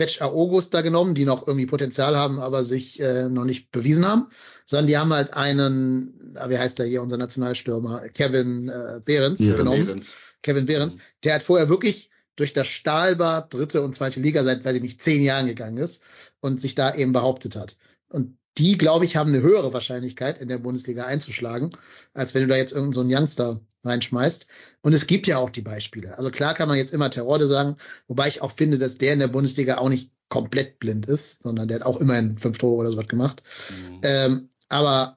Betsch 0.00 0.22
Aogos 0.22 0.70
da 0.70 0.80
genommen, 0.80 1.14
die 1.14 1.26
noch 1.26 1.46
irgendwie 1.46 1.66
Potenzial 1.66 2.16
haben, 2.16 2.40
aber 2.40 2.64
sich 2.64 3.00
äh, 3.00 3.28
noch 3.28 3.44
nicht 3.44 3.70
bewiesen 3.70 4.06
haben, 4.06 4.28
sondern 4.64 4.86
die 4.86 4.96
haben 4.96 5.12
halt 5.12 5.34
einen, 5.34 6.34
wie 6.48 6.56
heißt 6.56 6.78
der 6.78 6.86
hier, 6.86 7.02
unser 7.02 7.18
Nationalstürmer, 7.18 8.08
Kevin 8.08 8.70
äh, 8.70 9.00
Behrens 9.04 9.40
Ja, 9.40 9.56
genommen. 9.56 9.84
Behrens. 9.84 10.12
Kevin 10.42 10.64
Behrens, 10.64 10.96
der 11.22 11.34
hat 11.34 11.42
vorher 11.42 11.68
wirklich 11.68 12.08
durch 12.36 12.52
das 12.52 12.68
Stahlbad 12.68 13.52
dritte 13.52 13.82
und 13.82 13.94
zweite 13.94 14.20
Liga 14.20 14.44
seit, 14.44 14.64
weiß 14.64 14.76
ich 14.76 14.82
nicht, 14.82 15.02
zehn 15.02 15.22
Jahren 15.22 15.46
gegangen 15.46 15.78
ist 15.78 16.02
und 16.40 16.60
sich 16.60 16.74
da 16.74 16.94
eben 16.94 17.12
behauptet 17.12 17.56
hat. 17.56 17.76
Und 18.08 18.38
die, 18.58 18.76
glaube 18.76 19.04
ich, 19.04 19.16
haben 19.16 19.30
eine 19.30 19.42
höhere 19.42 19.72
Wahrscheinlichkeit, 19.72 20.38
in 20.38 20.48
der 20.48 20.58
Bundesliga 20.58 21.06
einzuschlagen, 21.06 21.70
als 22.14 22.34
wenn 22.34 22.42
du 22.42 22.48
da 22.48 22.56
jetzt 22.56 22.72
irgendeinen 22.72 22.92
so 22.92 23.00
einen 23.00 23.14
Youngster 23.14 23.60
reinschmeißt. 23.84 24.46
Und 24.82 24.92
es 24.92 25.06
gibt 25.06 25.26
ja 25.26 25.38
auch 25.38 25.50
die 25.50 25.62
Beispiele. 25.62 26.16
Also 26.18 26.30
klar 26.30 26.54
kann 26.54 26.68
man 26.68 26.76
jetzt 26.76 26.92
immer 26.92 27.10
Terrorde 27.10 27.46
sagen, 27.46 27.76
wobei 28.08 28.28
ich 28.28 28.42
auch 28.42 28.52
finde, 28.52 28.78
dass 28.78 28.98
der 28.98 29.12
in 29.12 29.20
der 29.20 29.28
Bundesliga 29.28 29.78
auch 29.78 29.88
nicht 29.88 30.10
komplett 30.28 30.78
blind 30.78 31.06
ist, 31.06 31.42
sondern 31.42 31.68
der 31.68 31.76
hat 31.76 31.86
auch 31.86 32.00
immerhin 32.00 32.38
fünf 32.38 32.58
Tore 32.58 32.76
oder 32.76 32.90
so 32.90 32.96
was 32.96 33.08
gemacht. 33.08 33.42
Mhm. 33.70 34.00
Ähm, 34.02 34.48
aber 34.68 35.16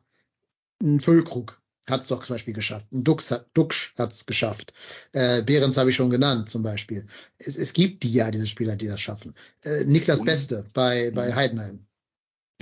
ein 0.81 0.99
Füllkrug 0.99 1.61
hat 1.89 2.01
es 2.01 2.07
doch 2.07 2.23
zum 2.25 2.35
Beispiel 2.35 2.53
geschafft. 2.53 2.85
Ein 2.93 3.03
Dux 3.03 3.31
hat 3.31 4.11
es 4.11 4.25
geschafft. 4.25 4.73
Äh, 5.11 5.41
Behrens 5.41 5.77
habe 5.77 5.89
ich 5.89 5.95
schon 5.95 6.09
genannt 6.09 6.49
zum 6.49 6.63
Beispiel. 6.63 7.07
Es, 7.37 7.57
es 7.57 7.73
gibt 7.73 8.03
die 8.03 8.13
ja, 8.13 8.31
diese 8.31 8.47
Spieler, 8.47 8.75
die 8.75 8.87
das 8.87 9.01
schaffen. 9.01 9.33
Äh, 9.63 9.83
Niklas 9.85 10.19
Und- 10.21 10.25
Beste 10.25 10.63
bei, 10.73 11.11
bei 11.13 11.33
Heidenheim. 11.35 11.85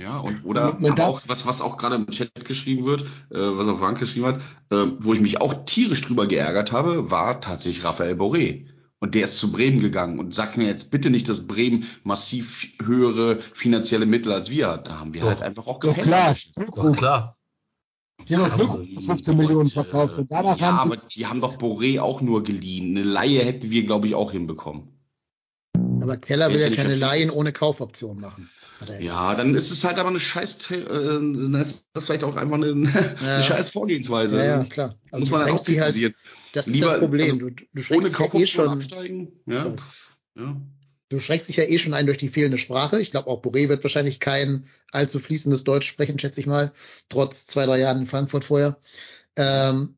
Ja, 0.00 0.18
und 0.18 0.44
oder 0.44 0.62
aber 0.74 0.90
darf- 0.94 1.08
auch 1.08 1.20
was, 1.26 1.46
was 1.46 1.60
auch 1.60 1.76
gerade 1.76 1.94
im 1.96 2.08
Chat 2.10 2.44
geschrieben 2.44 2.84
wird, 2.86 3.02
äh, 3.02 3.06
was 3.38 3.68
auch 3.68 3.78
Frank 3.78 3.98
geschrieben 4.00 4.26
hat, 4.26 4.40
äh, 4.70 4.86
wo 4.98 5.12
ich 5.14 5.20
mich 5.20 5.40
auch 5.40 5.64
tierisch 5.66 6.00
drüber 6.00 6.26
geärgert 6.26 6.72
habe, 6.72 7.10
war 7.10 7.40
tatsächlich 7.40 7.84
Raphael 7.84 8.14
Boré. 8.16 8.66
Und 8.98 9.14
der 9.14 9.24
ist 9.24 9.38
zu 9.38 9.52
Bremen 9.52 9.80
gegangen 9.80 10.18
und 10.18 10.34
sagt 10.34 10.56
mir 10.56 10.66
jetzt 10.66 10.90
bitte 10.90 11.10
nicht, 11.10 11.28
dass 11.28 11.46
Bremen 11.46 11.84
massiv 12.04 12.66
höhere 12.82 13.38
finanzielle 13.52 14.06
Mittel 14.06 14.32
als 14.32 14.48
wir 14.50 14.68
hat. 14.68 14.88
Da 14.88 14.98
haben 14.98 15.12
wir 15.14 15.20
Doch. 15.22 15.28
halt 15.28 15.42
einfach 15.42 15.66
auch 15.66 15.78
Doch 15.78 15.90
gepennt. 15.90 16.06
klar, 16.06 16.34
Doch 16.34 16.62
Füllkrug. 16.64 16.96
klar. 16.96 17.38
Die 18.28 18.36
haben 18.36 18.50
für 18.52 19.00
15 19.02 19.36
Millionen 19.36 19.62
und, 19.62 19.72
verkauft. 19.72 20.18
Und 20.18 20.30
danach 20.30 20.58
Ja, 20.58 20.66
haben 20.78 20.92
aber 20.92 20.96
die 20.98 21.26
haben 21.26 21.40
doch 21.40 21.56
Boré 21.56 22.00
auch 22.00 22.20
nur 22.20 22.42
geliehen. 22.44 22.96
Eine 22.96 23.04
Laie 23.04 23.44
hätten 23.44 23.70
wir, 23.70 23.84
glaube 23.84 24.06
ich, 24.06 24.14
auch 24.14 24.30
hinbekommen. 24.32 24.88
Aber 26.00 26.16
Keller 26.16 26.48
will 26.52 26.60
ja 26.60 26.70
keine. 26.70 26.94
Laien 26.94 27.30
ohne 27.30 27.52
Kaufoption 27.52 28.20
machen. 28.20 28.48
Ja, 28.98 29.34
dann 29.36 29.54
ist 29.54 29.70
es 29.70 29.84
halt 29.84 29.98
aber 29.98 30.08
eine 30.08 30.18
scheiß, 30.18 30.70
äh, 30.72 30.84
dann 30.84 31.54
ist 31.54 31.84
das 31.92 32.06
vielleicht 32.06 32.24
auch 32.24 32.34
einfach 32.34 32.56
eine, 32.56 32.66
eine 32.72 33.12
Ja. 33.24 33.42
scheiß 33.42 33.70
Vorgehensweise. 33.70 34.38
ja, 34.38 34.44
ja, 34.44 34.64
klar. 34.64 34.94
Also 35.12 35.20
Muss 35.24 35.30
man 35.30 35.40
halt 35.42 35.52
auch 35.52 35.56
halt, 35.58 35.66
kritisieren. 35.66 36.14
das 36.52 36.66
ist 36.66 36.74
Lieber- 36.74 36.90
das 36.92 36.98
Problem. 36.98 37.22
also 37.34 37.36
du, 37.36 37.50
du 37.50 37.94
Ohne 37.94 38.02
ja 38.06 38.08
eh 38.08 38.12
Kaufoption 38.12 38.46
schon, 38.48 38.68
absteigen. 38.68 39.32
Ja. 39.46 39.60
So. 39.62 39.76
ja. 40.36 40.56
Du 41.12 41.20
schränkst 41.20 41.48
dich 41.48 41.56
ja 41.56 41.64
eh 41.64 41.78
schon 41.78 41.94
ein 41.94 42.06
durch 42.06 42.18
die 42.18 42.28
fehlende 42.28 42.58
Sprache. 42.58 43.00
Ich 43.00 43.10
glaube, 43.10 43.28
auch 43.28 43.42
Boré 43.42 43.68
wird 43.68 43.84
wahrscheinlich 43.84 44.18
kein 44.18 44.64
allzu 44.90 45.18
fließendes 45.18 45.64
Deutsch 45.64 45.86
sprechen, 45.86 46.18
schätze 46.18 46.40
ich 46.40 46.46
mal, 46.46 46.72
trotz 47.08 47.46
zwei, 47.46 47.66
drei 47.66 47.78
Jahren 47.78 47.98
in 47.98 48.06
Frankfurt 48.06 48.44
vorher. 48.44 48.78
Ähm, 49.36 49.96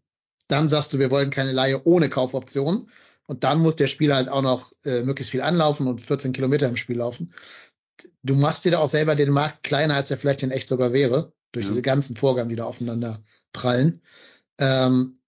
dann 0.48 0.68
sagst 0.68 0.92
du, 0.92 0.98
wir 0.98 1.10
wollen 1.10 1.30
keine 1.30 1.52
Laie 1.52 1.82
ohne 1.84 2.10
Kaufoption. 2.10 2.90
Und 3.26 3.44
dann 3.44 3.60
muss 3.60 3.76
der 3.76 3.86
Spieler 3.86 4.16
halt 4.16 4.28
auch 4.28 4.42
noch 4.42 4.72
äh, 4.84 5.02
möglichst 5.02 5.30
viel 5.30 5.40
anlaufen 5.40 5.86
und 5.86 6.00
14 6.00 6.32
Kilometer 6.32 6.68
im 6.68 6.76
Spiel 6.76 6.98
laufen. 6.98 7.32
Du 8.22 8.34
machst 8.34 8.64
dir 8.64 8.72
da 8.72 8.78
auch 8.80 8.88
selber 8.88 9.14
den 9.14 9.30
Markt 9.30 9.62
kleiner, 9.62 9.94
als 9.94 10.10
er 10.10 10.18
vielleicht 10.18 10.42
in 10.42 10.50
echt 10.50 10.68
sogar 10.68 10.92
wäre, 10.92 11.32
durch 11.52 11.64
Ja. 11.64 11.70
diese 11.70 11.82
ganzen 11.82 12.16
Vorgaben, 12.16 12.50
die 12.50 12.56
da 12.56 12.64
aufeinander 12.64 13.18
prallen. 13.52 14.02
Ähm, 14.58 15.20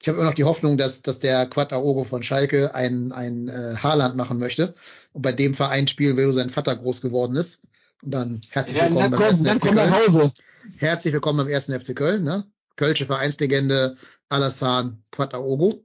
ich 0.00 0.08
habe 0.08 0.18
immer 0.18 0.28
noch 0.28 0.34
die 0.34 0.44
Hoffnung, 0.44 0.78
dass, 0.78 1.02
dass 1.02 1.20
der 1.20 1.46
Quad 1.46 1.72
Aogo 1.72 2.04
von 2.04 2.22
Schalke 2.22 2.74
ein, 2.74 3.12
ein 3.12 3.48
äh, 3.48 3.76
Haarland 3.76 4.16
machen 4.16 4.38
möchte 4.38 4.74
und 5.12 5.22
bei 5.22 5.32
dem 5.32 5.54
Verein 5.54 5.88
spielen 5.88 6.16
will, 6.16 6.26
wo 6.26 6.32
sein 6.32 6.48
Vater 6.48 6.74
groß 6.74 7.02
geworden 7.02 7.36
ist. 7.36 7.62
Und 8.02 8.12
dann 8.12 8.40
herzlich 8.48 8.78
ja, 8.78 8.84
willkommen 8.84 9.02
dann 9.02 9.10
beim 9.10 9.18
komm, 9.18 9.26
ersten 9.26 9.60
FC 9.60 9.74
Köln. 9.74 9.94
Hause. 9.94 10.32
Herzlich 10.78 11.12
willkommen 11.12 11.38
beim 11.38 11.48
ersten 11.48 11.78
FC 11.78 11.94
Köln, 11.94 12.24
ne? 12.24 12.44
Kölsche 12.76 13.04
Vereinslegende 13.04 13.98
Alassane 14.30 14.96
Quattaogo. 15.10 15.84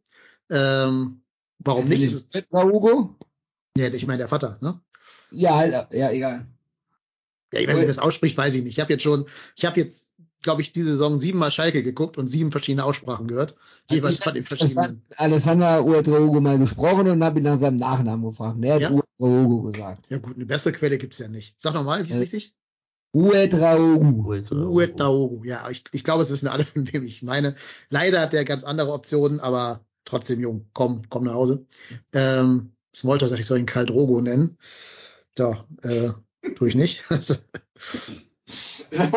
Ähm, 0.49 1.22
warum 1.59 1.89
nicht? 1.89 2.03
Ist 2.03 2.34
es, 2.34 2.45
Hugo? 2.51 3.16
nee, 3.76 3.88
ich 3.88 4.07
meine 4.07 4.20
der 4.20 4.28
Vater, 4.30 4.57
ne? 4.61 4.80
Ja, 5.32 5.55
halt, 5.55 5.74
ja, 5.91 6.09
egal. 6.11 6.47
Ja, 7.51 7.59
ich 7.59 7.68
weiß 7.68 7.76
nicht, 7.76 7.84
wie 7.84 7.88
das 7.88 7.99
ausspricht, 7.99 8.38
weiß 8.38 8.55
ich 8.55 8.63
nicht. 8.63 8.74
Ich 8.74 8.80
habe 8.80 8.93
jetzt 8.93 9.03
schon, 9.03 9.28
ich 9.57 9.66
habe 9.66 9.80
jetzt, 9.80 10.13
glaube 10.46 10.62
ich, 10.62 10.72
diese 10.72 10.91
Saison 10.91 11.20
siebenmal 11.20 11.50
Schalke 11.52 11.82
geguckt 11.82 12.18
und 12.20 12.28
sieben 12.28 12.52
verschiedene 12.52 12.86
Aussprachen 12.86 13.28
gehört. 13.28 13.56
Jeweils 13.89 14.20
von 14.20 14.36
den 14.36 14.46
verschiedenen. 14.46 15.02
Alessandra 15.18 15.82
Uedraogo 15.82 16.39
mal 16.39 16.60
gesprochen 16.60 17.10
und 17.10 17.24
habe 17.24 17.39
ihn 17.39 17.43
nach 17.43 17.60
seinem 17.60 17.78
Nachnamen 17.78 18.30
gefragt. 18.30 18.58
Er 18.62 18.76
hat 18.76 18.82
Ja? 18.84 18.91
Uedraogo 18.91 19.64
gesagt. 19.64 20.10
Ja 20.10 20.20
gut, 20.20 20.36
eine 20.36 20.46
bessere 20.46 20.72
Quelle 20.72 21.00
gibt's 21.00 21.18
ja 21.18 21.28
nicht. 21.28 21.60
Sag 21.60 21.74
nochmal, 21.74 22.06
wie 22.06 22.10
ist 22.10 22.16
Äh, 22.16 22.20
richtig? 22.20 22.54
Uedraogo. 23.12 24.34
Uetaogo. 24.70 25.43
Ja, 25.43 25.68
ich, 25.70 25.84
ich 25.91 26.04
glaube, 26.04 26.22
es 26.22 26.30
wissen 26.30 26.48
alle, 26.48 26.64
von 26.64 26.91
wem 26.93 27.04
ich 27.04 27.24
meine. 27.24 27.56
Leider 27.89 28.22
hat 28.22 28.34
der 28.34 28.46
ganz 28.46 28.64
andere 28.64 28.93
Optionen, 28.93 29.39
aber 29.39 29.84
trotzdem 30.04 30.39
jung. 30.41 30.68
Komm, 30.74 31.02
komm 31.10 31.24
nach 31.24 31.34
Hause. 31.34 31.66
Ähm, 32.14 32.72
Smolter 32.96 33.28
sagt, 33.28 33.39
ich 33.41 33.48
soll 33.48 33.58
ihn 33.60 33.66
Karl 33.66 33.88
Drogo 33.88 34.22
nennen. 34.22 34.58
Da, 35.34 35.66
äh, 35.82 36.10
tue 36.56 36.70
ich 36.70 36.76
nicht. 36.76 37.04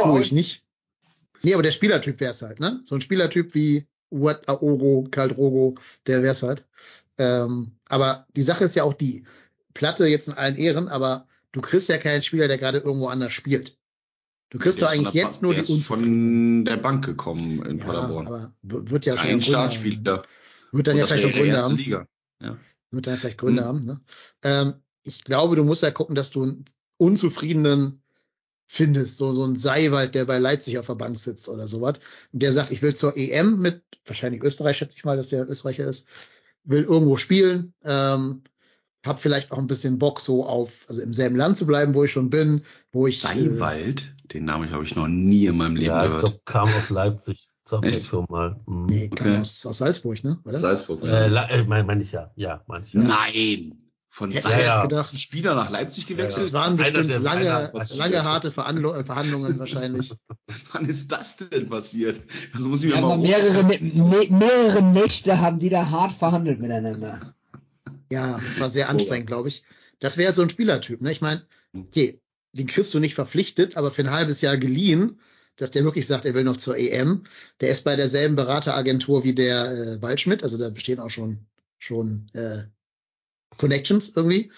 tue 0.03 0.21
ich 0.21 0.33
nicht. 0.33 0.65
Nee, 1.43 1.55
aber 1.55 1.63
der 1.63 1.71
Spielertyp 1.71 2.21
wär's 2.21 2.43
halt, 2.43 2.61
ne? 2.61 2.81
So 2.85 2.95
ein 2.95 3.01
Spielertyp 3.01 3.55
wie 3.55 3.87
Uetaogo, 4.11 5.07
Karl 5.11 5.29
Drogo, 5.29 5.77
der 6.07 6.23
wär's 6.23 6.43
halt. 6.43 6.67
Ähm, 7.19 7.73
aber 7.89 8.27
die 8.37 8.43
Sache 8.43 8.65
ist 8.65 8.75
ja 8.77 8.85
auch 8.85 8.95
die, 8.95 9.25
Platte 9.75 10.07
jetzt 10.07 10.27
in 10.27 10.35
allen 10.35 10.57
Ehren, 10.57 10.89
aber 10.89 11.29
du 11.53 11.61
kriegst 11.61 11.89
ja 11.89 11.99
keinen 11.99 12.23
Spieler, 12.25 12.49
der 12.49 12.59
gerade 12.59 12.79
irgendwo 12.79 13.07
anders 13.07 13.33
spielt. 13.33 13.79
Du 14.51 14.59
kriegst 14.59 14.83
doch 14.83 14.89
eigentlich 14.89 15.15
jetzt 15.15 15.41
Ba- 15.41 15.47
nur 15.47 15.55
der 15.55 15.63
die 15.63 15.73
ist 15.73 15.77
Unzufriedenheit. 15.91 16.09
von 16.09 16.65
der 16.65 16.77
Bank 16.79 17.05
gekommen 17.05 17.65
in 17.65 17.79
Ja, 17.79 17.85
Paderborn. 17.85 18.27
aber 18.27 18.53
wird 18.63 19.07
ja 19.07 19.17
schon 19.17 19.23
Kein 19.27 19.33
haben. 19.35 19.43
Startspieler. 19.43 20.23
Wird 20.73 20.87
dann 20.89 20.95
Und 20.95 20.99
ja 21.01 21.07
vielleicht 21.07 21.25
wäre 21.25 21.39
Gründe 21.39 21.63
haben. 21.63 21.77
Liga. 21.77 22.09
Ja. 22.43 22.57
Wird 22.91 23.07
dann 23.07 23.19
vielleicht 23.19 23.39
Gründe 23.39 23.63
Hm. 23.63 23.69
haben. 23.69 23.85
Ne? 23.85 24.01
Ähm, 24.43 24.75
ich 25.05 25.23
glaube, 25.23 25.55
du 25.55 25.63
musst 25.63 25.83
ja 25.83 25.91
gucken, 25.93 26.17
dass 26.17 26.31
du 26.31 26.43
einen 26.43 26.65
Unzufriedenen 26.97 28.03
findest, 28.71 29.17
so, 29.17 29.33
so 29.33 29.45
ein 29.45 29.57
Seiwald, 29.57 30.15
der 30.15 30.27
bei 30.27 30.39
Leipzig 30.39 30.79
auf 30.79 30.87
der 30.87 30.95
Bank 30.95 31.19
sitzt 31.19 31.49
oder 31.49 31.67
sowas. 31.67 31.95
Und 32.33 32.43
der 32.43 32.53
sagt, 32.53 32.71
ich 32.71 32.83
will 32.83 32.95
zur 32.95 33.17
EM 33.17 33.59
mit, 33.59 33.83
wahrscheinlich 34.07 34.45
Österreich, 34.45 34.77
schätze 34.77 34.97
ich 34.97 35.05
mal, 35.05 35.17
dass 35.17 35.29
der 35.29 35.49
Österreicher 35.49 35.87
ist, 35.89 36.07
will 36.65 36.85
irgendwo 36.85 37.17
spielen, 37.17 37.73
ähm, 37.85 38.43
hab 39.07 39.21
vielleicht 39.21 39.53
auch 39.53 39.59
ein 39.59 39.69
bisschen 39.69 39.99
Bock, 39.99 40.21
so 40.21 40.45
auf, 40.45 40.85
also 40.89 41.01
im 41.01 41.15
selben 41.15 41.37
Land 41.37 41.57
zu 41.57 41.67
bleiben, 41.67 41.95
wo 41.95 42.05
ich 42.05 42.13
schon 42.13 42.29
bin, 42.29 42.61
wo 42.93 43.07
ich. 43.07 43.25
Äh, 43.25 43.29
Seiwald, 43.49 44.15
den 44.35 44.45
Namen 44.45 44.71
habe 44.71 44.85
ich 44.85 44.95
noch 44.95 45.09
nie 45.09 45.47
in 45.47 45.57
meinem 45.57 45.77
Leben 45.77 45.87
Ja, 45.87 46.03
ich 46.05 46.09
gehört. 46.11 46.25
glaube, 46.27 46.41
kam 46.45 46.69
aus 46.75 46.91
Leipzig 46.91 47.49
zur 47.65 47.79
Echt? 47.85 47.95
Abwechslung 47.95 48.27
mal. 48.29 48.61
Mhm. 48.67 48.87
nee, 48.87 49.09
kam 49.09 49.29
Okay. 49.33 49.41
aus, 49.41 49.65
aus 49.65 49.79
Salzburg, 49.79 50.23
ne? 50.25 50.39
Oder? 50.45 50.59
Salzburg. 50.59 51.03
Äh, 51.05 51.31
Ja. 51.31 51.45
Äh, 51.49 51.65
mein, 51.65 51.87
mein 51.87 52.01
ich 52.03 52.13
ja. 52.13 52.31
Ja, 52.37 52.63
meine 52.67 52.85
ich 52.85 52.93
ja. 52.93 53.01
Nein. 53.01 53.88
Von 54.11 54.33
Hätte 54.33 54.49
ich 54.49 54.67
ja. 54.67 54.83
gedacht. 54.83 55.07
ist 55.07 55.15
ein 55.15 55.19
Spieler 55.19 55.55
nach 55.55 55.71
Leipzig 55.71 56.07
gewechselt. 56.07 56.47
Es 56.47 56.53
waren 56.53 56.77
bestimmt 56.77 57.09
lange, 57.23 57.73
lange 57.97 58.23
harte 58.25 58.51
Verhandlu 58.51 59.03
Verhandlungen 59.05 59.59
wahrscheinlich. 59.59 60.13
Wann 60.73 60.87
ist 60.87 61.13
das 61.13 61.37
denn 61.37 61.69
passiert? 61.69 62.23
Das 62.53 62.63
muss 62.63 62.83
ich 62.83 62.95
haben 62.95 63.03
mal 63.03 63.19
mehrere, 63.19 63.65
ne, 63.65 64.27
mehrere 64.31 64.83
Nächte 64.83 65.41
haben 65.41 65.59
die 65.59 65.69
da 65.69 65.91
hart 65.91 66.13
verhandelt 66.13 66.59
miteinander. 66.59 67.35
Ja, 68.11 68.41
das 68.43 68.59
war 68.59 68.71
sehr 68.71 68.89
anstrengend, 68.89 69.27
glaube 69.27 69.49
ich. 69.49 69.63
Das 70.01 70.17
wäre 70.17 70.33
so 70.33 70.43
ein 70.43 70.51
Spielertyp, 70.51 71.03
ne? 71.03 71.13
Ich 71.13 71.21
meine, 71.21 71.43
okay, 71.77 72.21
den 72.53 72.67
kriegst 72.67 72.95
du 72.95 72.99
nicht 72.99 73.15
verpflichtet, 73.15 73.77
aber 73.77 73.91
für 73.91 74.03
ein 74.03 74.11
halbes 74.11 74.41
Jahr 74.41 74.57
geliehen, 74.57 75.21
dass 75.57 75.71
der 75.71 75.85
wirklich 75.85 76.07
sagt, 76.07 76.25
er 76.25 76.35
will 76.35 76.45
noch 76.45 76.57
zur 76.57 76.77
EM. 76.77 77.25
Der 77.61 77.69
ist 77.69 77.85
bei 77.85 77.97
derselben 77.97 78.37
Berateragentur 78.37 79.25
wie 79.25 79.35
der 79.35 79.71
äh, 79.71 80.03
Waldschmidt, 80.03 80.43
also 80.43 80.57
da 80.57 80.71
bestehen 80.71 80.99
auch 80.99 81.11
schon 81.11 81.47
schon 81.79 82.29
äh, 82.33 82.65
Connections 83.57 84.13
irgendwie. 84.15 84.51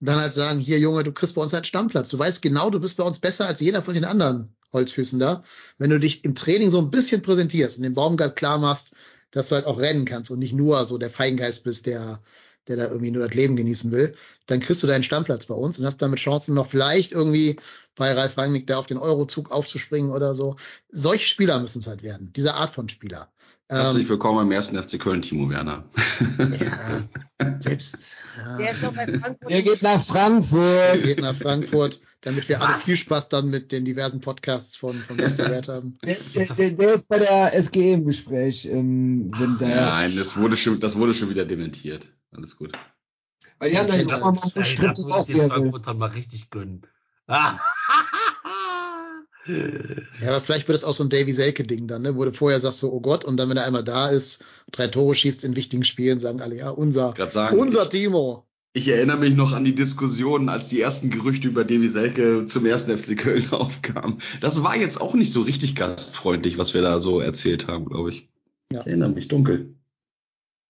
Dann 0.00 0.20
halt 0.20 0.34
sagen, 0.34 0.60
hier 0.60 0.78
Junge, 0.78 1.04
du 1.04 1.12
kriegst 1.12 1.34
bei 1.34 1.42
uns 1.42 1.52
halt 1.52 1.66
Stammplatz. 1.66 2.10
Du 2.10 2.18
weißt 2.18 2.42
genau, 2.42 2.70
du 2.70 2.80
bist 2.80 2.96
bei 2.96 3.04
uns 3.04 3.18
besser 3.18 3.46
als 3.46 3.60
jeder 3.60 3.82
von 3.82 3.94
den 3.94 4.04
anderen 4.04 4.54
Holzfüßen 4.72 5.18
da. 5.18 5.42
Wenn 5.78 5.90
du 5.90 5.98
dich 5.98 6.24
im 6.24 6.34
Training 6.34 6.70
so 6.70 6.78
ein 6.78 6.90
bisschen 6.90 7.22
präsentierst 7.22 7.78
und 7.78 7.82
den 7.82 7.94
Baumgart 7.94 8.36
klar 8.36 8.58
machst, 8.58 8.90
dass 9.30 9.48
du 9.48 9.54
halt 9.54 9.66
auch 9.66 9.78
rennen 9.78 10.04
kannst 10.04 10.30
und 10.30 10.38
nicht 10.38 10.52
nur 10.52 10.84
so 10.84 10.98
der 10.98 11.10
Feingeist 11.10 11.64
bist, 11.64 11.86
der 11.86 12.20
der 12.68 12.76
da 12.76 12.84
irgendwie 12.84 13.10
nur 13.10 13.24
das 13.24 13.34
Leben 13.34 13.56
genießen 13.56 13.92
will, 13.92 14.14
dann 14.46 14.60
kriegst 14.60 14.82
du 14.82 14.86
deinen 14.86 15.04
Stammplatz 15.04 15.46
bei 15.46 15.54
uns 15.54 15.78
und 15.78 15.86
hast 15.86 16.02
damit 16.02 16.18
Chancen, 16.18 16.54
noch 16.54 16.68
vielleicht 16.68 17.12
irgendwie 17.12 17.56
bei 17.94 18.12
Ralf 18.12 18.36
Rangnick 18.36 18.66
da 18.66 18.78
auf 18.78 18.86
den 18.86 18.98
Eurozug 18.98 19.50
aufzuspringen 19.50 20.10
oder 20.10 20.34
so. 20.34 20.56
Solche 20.90 21.28
Spieler 21.28 21.60
müssen 21.60 21.78
es 21.78 21.86
halt 21.86 22.02
werden, 22.02 22.32
diese 22.34 22.54
Art 22.54 22.70
von 22.70 22.88
Spieler. 22.88 23.30
Herzlich 23.68 24.04
Ähm, 24.04 24.10
willkommen 24.10 24.46
im 24.46 24.52
ersten 24.52 24.80
FC 24.80 25.00
Köln, 25.00 25.22
Timo 25.22 25.50
Werner. 25.50 25.82
ja, 26.38 27.58
selbst 27.58 28.14
Der 28.58 28.66
ja, 28.66 28.70
ist 28.72 28.84
doch 28.84 28.92
bei 28.92 29.06
Frankfurt. 29.06 29.50
Er 29.50 29.62
geht 29.62 29.82
nach 29.82 30.00
Frankfurt. 30.04 31.02
geht 31.02 31.20
nach 31.20 31.34
Frankfurt, 31.34 32.00
damit 32.20 32.48
wir 32.48 32.60
alle 32.60 32.78
viel 32.78 32.96
Spaß 32.96 33.28
dann 33.28 33.50
mit 33.50 33.72
den 33.72 33.84
diversen 33.84 34.20
Podcasts 34.20 34.76
von, 34.76 34.94
von 34.94 35.16
Mr. 35.16 35.50
Red 35.50 35.66
haben. 35.66 35.94
Der, 36.04 36.16
der, 36.34 36.46
der, 36.46 36.70
der 36.70 36.94
ist 36.94 37.08
bei 37.08 37.18
der 37.18 37.60
SGE 37.60 37.94
im 37.94 38.04
Gespräch 38.04 38.66
im 38.66 39.36
Winter. 39.36 39.66
Nein, 39.66 40.14
das 40.14 40.36
wurde 40.36 40.56
schon, 40.56 40.78
das 40.78 40.96
wurde 40.96 41.12
schon 41.14 41.30
wieder 41.30 41.44
dementiert. 41.44 42.08
Alles 42.30 42.56
gut. 42.56 42.70
Weil 43.58 43.70
die 43.70 43.78
haben 43.78 43.88
da 43.88 43.96
jetzt 43.96 44.12
auch 44.12 44.20
mal 44.32 44.40
Ey, 44.44 44.60
gestritten, 44.60 44.94
das 44.94 45.06
muss 45.06 45.28
ich 45.28 45.34
den 45.34 45.40
er. 45.40 45.48
Frankfurtern 45.48 45.98
mal 45.98 46.10
richtig 46.10 46.50
gönnen. 46.50 46.82
Ah. 47.26 47.58
Ja, 49.48 50.28
aber 50.28 50.40
vielleicht 50.40 50.66
wird 50.68 50.76
es 50.76 50.84
auch 50.84 50.94
so 50.94 51.04
ein 51.04 51.08
Davy 51.08 51.32
Selke-Ding 51.32 51.86
dann, 51.86 52.02
ne? 52.02 52.16
Wo 52.16 52.24
du 52.24 52.32
vorher 52.32 52.58
sagst 52.58 52.78
so, 52.78 52.92
oh 52.92 53.00
Gott, 53.00 53.24
und 53.24 53.36
dann, 53.36 53.48
wenn 53.48 53.56
er 53.56 53.64
einmal 53.64 53.84
da 53.84 54.08
ist, 54.08 54.44
drei 54.72 54.88
Tore 54.88 55.14
schießt 55.14 55.44
in 55.44 55.56
wichtigen 55.56 55.84
Spielen, 55.84 56.18
sagen 56.18 56.40
alle, 56.40 56.56
ja, 56.56 56.70
unser, 56.70 57.14
sagen, 57.28 57.58
unser 57.58 57.84
ich, 57.84 57.88
Timo. 57.90 58.44
ich 58.72 58.88
erinnere 58.88 59.18
mich 59.18 59.34
noch 59.34 59.52
an 59.52 59.64
die 59.64 59.74
Diskussion, 59.74 60.48
als 60.48 60.68
die 60.68 60.80
ersten 60.80 61.10
Gerüchte 61.10 61.48
über 61.48 61.64
Davy 61.64 61.88
Selke 61.88 62.44
zum 62.46 62.66
ersten 62.66 62.96
FC 62.96 63.16
Köln 63.16 63.48
aufkamen. 63.52 64.18
Das 64.40 64.62
war 64.62 64.76
jetzt 64.76 65.00
auch 65.00 65.14
nicht 65.14 65.32
so 65.32 65.42
richtig 65.42 65.76
gastfreundlich, 65.76 66.58
was 66.58 66.74
wir 66.74 66.82
da 66.82 66.98
so 66.98 67.20
erzählt 67.20 67.68
haben, 67.68 67.84
glaube 67.84 68.10
ich. 68.10 68.28
Ja. 68.72 68.80
Ich 68.80 68.86
erinnere 68.86 69.10
mich 69.10 69.28
dunkel. 69.28 69.75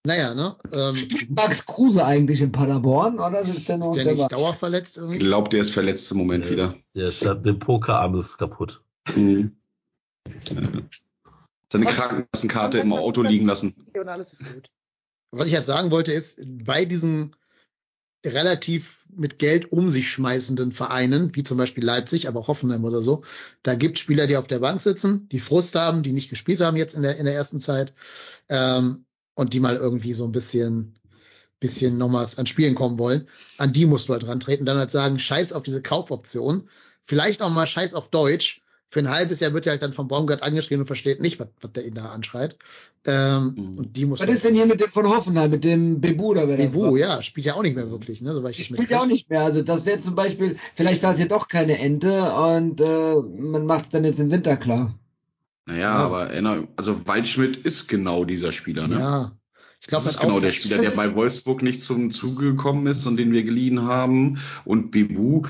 Naja, 0.06 0.34
ne? 0.34 0.54
Ähm, 0.72 0.94
Spielt 0.94 1.30
Max 1.30 1.66
Kruse 1.66 2.04
eigentlich 2.04 2.40
in 2.40 2.52
Paderborn 2.52 3.18
oder 3.18 3.40
ist 3.40 3.68
der 3.68 3.78
noch 3.78 3.90
ist 3.90 3.96
der 3.96 4.04
der 4.04 4.12
nicht 4.12 4.20
Bank? 4.20 4.30
dauerverletzt 4.30 4.96
Ich 4.98 5.02
irgendwie? 5.02 5.18
glaube, 5.18 5.50
der 5.50 5.60
ist 5.62 5.72
verletzt 5.72 6.12
im 6.12 6.18
Moment 6.18 6.48
wieder. 6.48 6.74
Der, 6.94 7.10
der, 7.10 7.34
der 7.34 7.52
Pokerarm 7.54 8.14
ist 8.14 8.38
kaputt. 8.38 8.82
Mhm. 9.16 9.56
Seine 11.72 11.86
Krankenkassenkarte 11.86 12.78
im 12.78 12.92
Auto 12.92 13.22
liegen 13.22 13.46
lassen. 13.46 13.84
Und 13.98 14.08
alles 14.08 14.32
ist 14.34 14.44
gut. 14.44 14.70
Was 15.32 15.48
ich 15.48 15.56
halt 15.56 15.66
sagen 15.66 15.90
wollte, 15.90 16.12
ist, 16.12 16.40
bei 16.64 16.84
diesen 16.84 17.34
relativ 18.24 19.06
mit 19.12 19.40
Geld 19.40 19.72
um 19.72 19.90
sich 19.90 20.08
schmeißenden 20.08 20.70
Vereinen, 20.70 21.34
wie 21.34 21.42
zum 21.42 21.58
Beispiel 21.58 21.84
Leipzig, 21.84 22.28
aber 22.28 22.40
auch 22.40 22.48
Hoffenheim 22.48 22.84
oder 22.84 23.02
so, 23.02 23.24
da 23.64 23.74
gibt 23.74 23.98
Spieler, 23.98 24.28
die 24.28 24.36
auf 24.36 24.46
der 24.46 24.60
Bank 24.60 24.80
sitzen, 24.80 25.28
die 25.30 25.40
Frust 25.40 25.74
haben, 25.74 26.04
die 26.04 26.12
nicht 26.12 26.30
gespielt 26.30 26.60
haben 26.60 26.76
jetzt 26.76 26.94
in 26.94 27.02
der, 27.02 27.16
in 27.16 27.24
der 27.24 27.34
ersten 27.34 27.60
Zeit, 27.60 27.92
ähm, 28.48 29.05
und 29.36 29.52
die 29.54 29.60
mal 29.60 29.76
irgendwie 29.76 30.12
so 30.14 30.24
ein 30.24 30.32
bisschen, 30.32 30.98
bisschen 31.60 31.98
nochmals 31.98 32.38
an 32.38 32.46
Spielen 32.46 32.74
kommen 32.74 32.98
wollen. 32.98 33.28
An 33.58 33.72
die 33.72 33.86
musst 33.86 34.08
du 34.08 34.12
halt 34.14 34.26
rantreten, 34.26 34.66
dann 34.66 34.78
halt 34.78 34.90
sagen, 34.90 35.18
scheiß 35.20 35.52
auf 35.54 35.62
diese 35.62 35.82
Kaufoption, 35.82 36.68
vielleicht 37.04 37.42
auch 37.42 37.50
mal 37.50 37.66
scheiß 37.66 37.94
auf 37.94 38.10
Deutsch. 38.10 38.62
Für 38.88 39.00
ein 39.00 39.10
halbes 39.10 39.40
Jahr 39.40 39.52
wird 39.52 39.66
er 39.66 39.72
halt 39.72 39.82
dann 39.82 39.92
vom 39.92 40.08
Baumgart 40.08 40.42
angeschrieben 40.42 40.82
und 40.82 40.86
versteht 40.86 41.20
nicht, 41.20 41.40
was, 41.40 41.48
was 41.60 41.72
der 41.72 41.86
ihn 41.86 41.94
da 41.94 42.10
anschreit. 42.10 42.56
Ähm, 43.06 43.56
Mhm. 43.56 43.78
Und 43.78 43.96
die 43.96 44.06
muss 44.06 44.20
Was 44.20 44.28
ist 44.30 44.44
denn 44.44 44.54
hier 44.54 44.66
mit 44.66 44.80
dem 44.80 44.90
von 44.90 45.08
Hoffenheim, 45.08 45.50
mit 45.50 45.64
dem 45.64 46.00
Bebu 46.00 46.28
oder 46.30 46.48
wer 46.48 46.56
das 46.58 46.72
Bebu, 46.72 46.80
war? 46.80 46.96
ja, 46.96 47.22
spielt 47.22 47.46
ja 47.46 47.54
auch 47.54 47.62
nicht 47.62 47.74
mehr 47.76 47.90
wirklich, 47.90 48.22
ne? 48.22 48.32
Soweit 48.34 48.52
ich 48.52 48.58
das 48.58 48.66
spielt 48.66 48.90
ja 48.90 49.00
auch 49.00 49.06
nicht 49.06 49.28
mehr. 49.30 49.42
Also 49.44 49.62
das 49.62 49.84
wäre 49.86 50.00
zum 50.00 50.14
Beispiel, 50.14 50.56
vielleicht 50.74 51.02
war 51.02 51.14
es 51.14 51.20
ja 51.20 51.26
doch 51.26 51.48
keine 51.48 51.78
Ente 51.78 52.32
und 52.34 52.80
äh, 52.80 53.14
man 53.16 53.66
macht 53.66 53.84
es 53.86 53.90
dann 53.90 54.04
jetzt 54.04 54.20
im 54.20 54.30
Winter 54.30 54.56
klar. 54.56 54.94
Naja, 55.66 55.80
Ja. 55.80 55.94
aber 55.94 56.30
also 56.76 57.06
Waldschmidt 57.06 57.56
ist 57.56 57.88
genau 57.88 58.24
dieser 58.24 58.52
Spieler, 58.52 58.88
ne? 58.88 58.98
Ja. 58.98 59.32
Ich 59.80 59.88
glaube, 59.88 60.04
Das 60.06 60.14
ist 60.14 60.20
genau 60.20 60.40
der 60.40 60.50
Spieler, 60.50 60.80
der 60.80 60.90
bei 60.90 61.14
Wolfsburg 61.14 61.62
nicht 61.62 61.82
zum 61.82 62.10
Zuge 62.10 62.52
gekommen 62.52 62.86
ist 62.86 63.06
und 63.06 63.16
den 63.18 63.32
wir 63.32 63.42
geliehen 63.44 63.82
haben. 63.82 64.38
Und 64.64 64.90
Bebu 64.90 65.42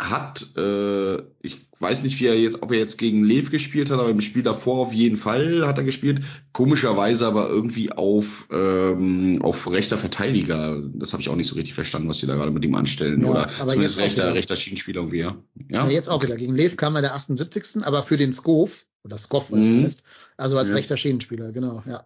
hat, 0.00 0.56
äh, 0.56 1.16
ich 1.42 1.66
weiß 1.78 2.02
nicht, 2.02 2.20
wie 2.20 2.26
er 2.26 2.38
jetzt, 2.38 2.62
ob 2.62 2.72
er 2.72 2.78
jetzt 2.78 2.98
gegen 2.98 3.24
Lev 3.24 3.50
gespielt 3.50 3.90
hat, 3.90 3.98
aber 3.98 4.10
im 4.10 4.20
Spiel 4.20 4.42
davor 4.42 4.78
auf 4.78 4.92
jeden 4.92 5.16
Fall 5.16 5.66
hat 5.66 5.78
er 5.78 5.84
gespielt. 5.84 6.20
Komischerweise 6.52 7.26
aber 7.26 7.48
irgendwie 7.48 7.92
auf, 7.92 8.46
ähm, 8.50 9.40
auf 9.42 9.70
rechter 9.70 9.96
Verteidiger. 9.98 10.82
Das 10.94 11.12
habe 11.12 11.22
ich 11.22 11.28
auch 11.28 11.36
nicht 11.36 11.46
so 11.48 11.54
richtig 11.54 11.74
verstanden, 11.74 12.08
was 12.08 12.18
sie 12.18 12.26
da 12.26 12.34
gerade 12.34 12.50
mit 12.50 12.64
ihm 12.64 12.74
anstellen. 12.74 13.22
Ja, 13.22 13.30
Oder 13.30 13.50
aber 13.60 13.72
zumindest 13.72 13.80
jetzt 13.82 13.98
auch 13.98 14.02
rechter, 14.04 14.22
wieder. 14.24 14.34
rechter 14.34 14.56
Schienenspieler 14.56 15.00
irgendwie, 15.00 15.18
ja. 15.20 15.36
Ja, 15.70 15.88
jetzt 15.88 16.08
auch 16.08 16.22
wieder. 16.22 16.36
Gegen 16.36 16.54
Lev 16.54 16.76
kam 16.76 16.96
er 16.96 17.02
der 17.02 17.14
78. 17.14 17.84
Aber 17.84 18.02
für 18.02 18.16
den 18.16 18.32
Skov, 18.32 18.86
oder 19.04 19.16
Skov, 19.18 19.50
Mhm. 19.50 19.78
mhm. 19.80 19.84
heißt, 19.84 20.02
also 20.36 20.58
als 20.58 20.70
Ja. 20.70 20.76
rechter 20.76 20.96
Schienenspieler, 20.96 21.52
genau, 21.52 21.82
ja. 21.86 22.04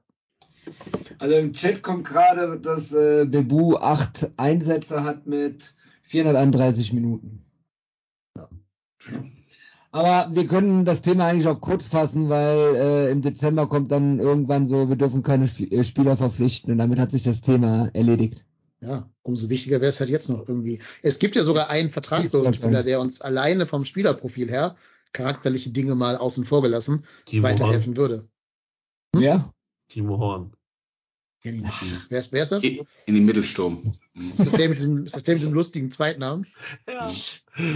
Also 1.18 1.34
im 1.36 1.53
Chat 1.53 1.82
kommt 1.82 2.07
gerade, 2.07 2.59
dass 2.59 2.92
äh, 2.92 3.26
Bebu 3.28 3.76
acht 3.76 4.30
Einsätze 4.38 5.05
hat 5.05 5.26
mit 5.26 5.62
431 6.03 6.92
Minuten. 6.92 7.43
Aber 9.95 10.35
wir 10.35 10.49
können 10.49 10.85
das 10.85 11.03
Thema 11.03 11.27
eigentlich 11.27 11.47
auch 11.47 11.61
kurz 11.61 11.87
fassen, 11.87 12.29
weil 12.29 12.75
äh, 12.75 13.11
im 13.13 13.23
Dezember 13.23 13.69
kommt 13.69 13.93
dann 13.93 14.19
irgendwann 14.19 14.67
so, 14.67 14.89
wir 14.89 14.97
dürfen 14.97 15.23
keine 15.23 15.45
Sp 15.47 15.71
äh, 15.71 15.85
Spieler 15.85 16.17
verpflichten 16.17 16.73
und 16.73 16.79
damit 16.79 16.99
hat 16.99 17.13
sich 17.13 17.23
das 17.23 17.43
Thema 17.43 17.91
erledigt. 17.93 18.45
Ja, 18.81 19.09
umso 19.23 19.49
wichtiger 19.49 19.81
wäre 19.81 19.91
es 19.91 20.01
halt 20.01 20.11
jetzt 20.11 20.29
noch 20.29 20.49
irgendwie. 20.49 20.81
Es 21.03 21.21
gibt 21.21 21.37
ja 21.37 21.45
sogar 21.45 21.71
einen 21.71 21.91
vertragslosen 21.91 22.55
Spieler, 22.55 22.83
der 22.83 23.01
uns 23.01 23.21
alleine 23.21 23.67
vom 23.67 23.85
Spielerprofil 23.85 24.51
her 24.51 24.75
charakterliche 25.13 25.71
Dinge 25.71 25.95
mal 25.95 26.17
außen 26.17 26.45
vor 26.45 26.61
gelassen 26.61 27.05
Timo 27.25 27.45
weiterhelfen 27.45 27.97
Horn. 27.97 27.97
würde. 27.97 28.29
Hm? 29.15 29.23
Ja? 29.23 29.55
Timo 29.89 30.19
Horn. 30.19 30.53
Kenn 31.45 31.57
ich 31.57 31.61
nicht. 31.62 32.07
Wer 32.09 32.20
ist, 32.20 32.32
wer 32.32 32.42
ist 32.42 32.53
das? 32.53 32.64
In 32.64 32.86
in 33.05 33.14
den 33.16 33.24
Mittelsturm. 33.26 33.78
Ist 34.14 34.38
das 34.38 34.51
der 34.53 34.66
mit 34.70 34.78
diesem, 34.78 35.05
ist 35.05 35.14
das 35.14 35.24
der 35.24 35.34
mit 35.34 35.42
diesem 35.42 35.53
lustigen 35.55 35.90
Zweitnamen? 35.90 36.47
Ja. 36.88 37.12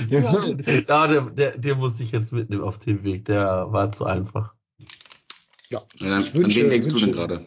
Ja. 0.08 0.46
ja 0.88 1.06
der, 1.06 1.20
der, 1.30 1.58
der 1.58 1.74
muss 1.74 2.00
ich 2.00 2.10
jetzt 2.12 2.32
mitnehmen 2.32 2.62
auf 2.62 2.78
den 2.78 3.04
Weg. 3.04 3.26
Der 3.26 3.70
war 3.70 3.92
zu 3.92 4.06
einfach. 4.06 4.54
Ja. 5.68 5.82
Ja, 6.00 6.16
an, 6.16 6.22
Ich 6.22 6.32
wünsche- 6.32 6.60
an 6.60 6.64
wen 6.64 6.70
denkst 6.70 6.86
du 6.88 6.94
wünsche- 6.94 7.06
denn 7.06 7.14
gerade? 7.14 7.46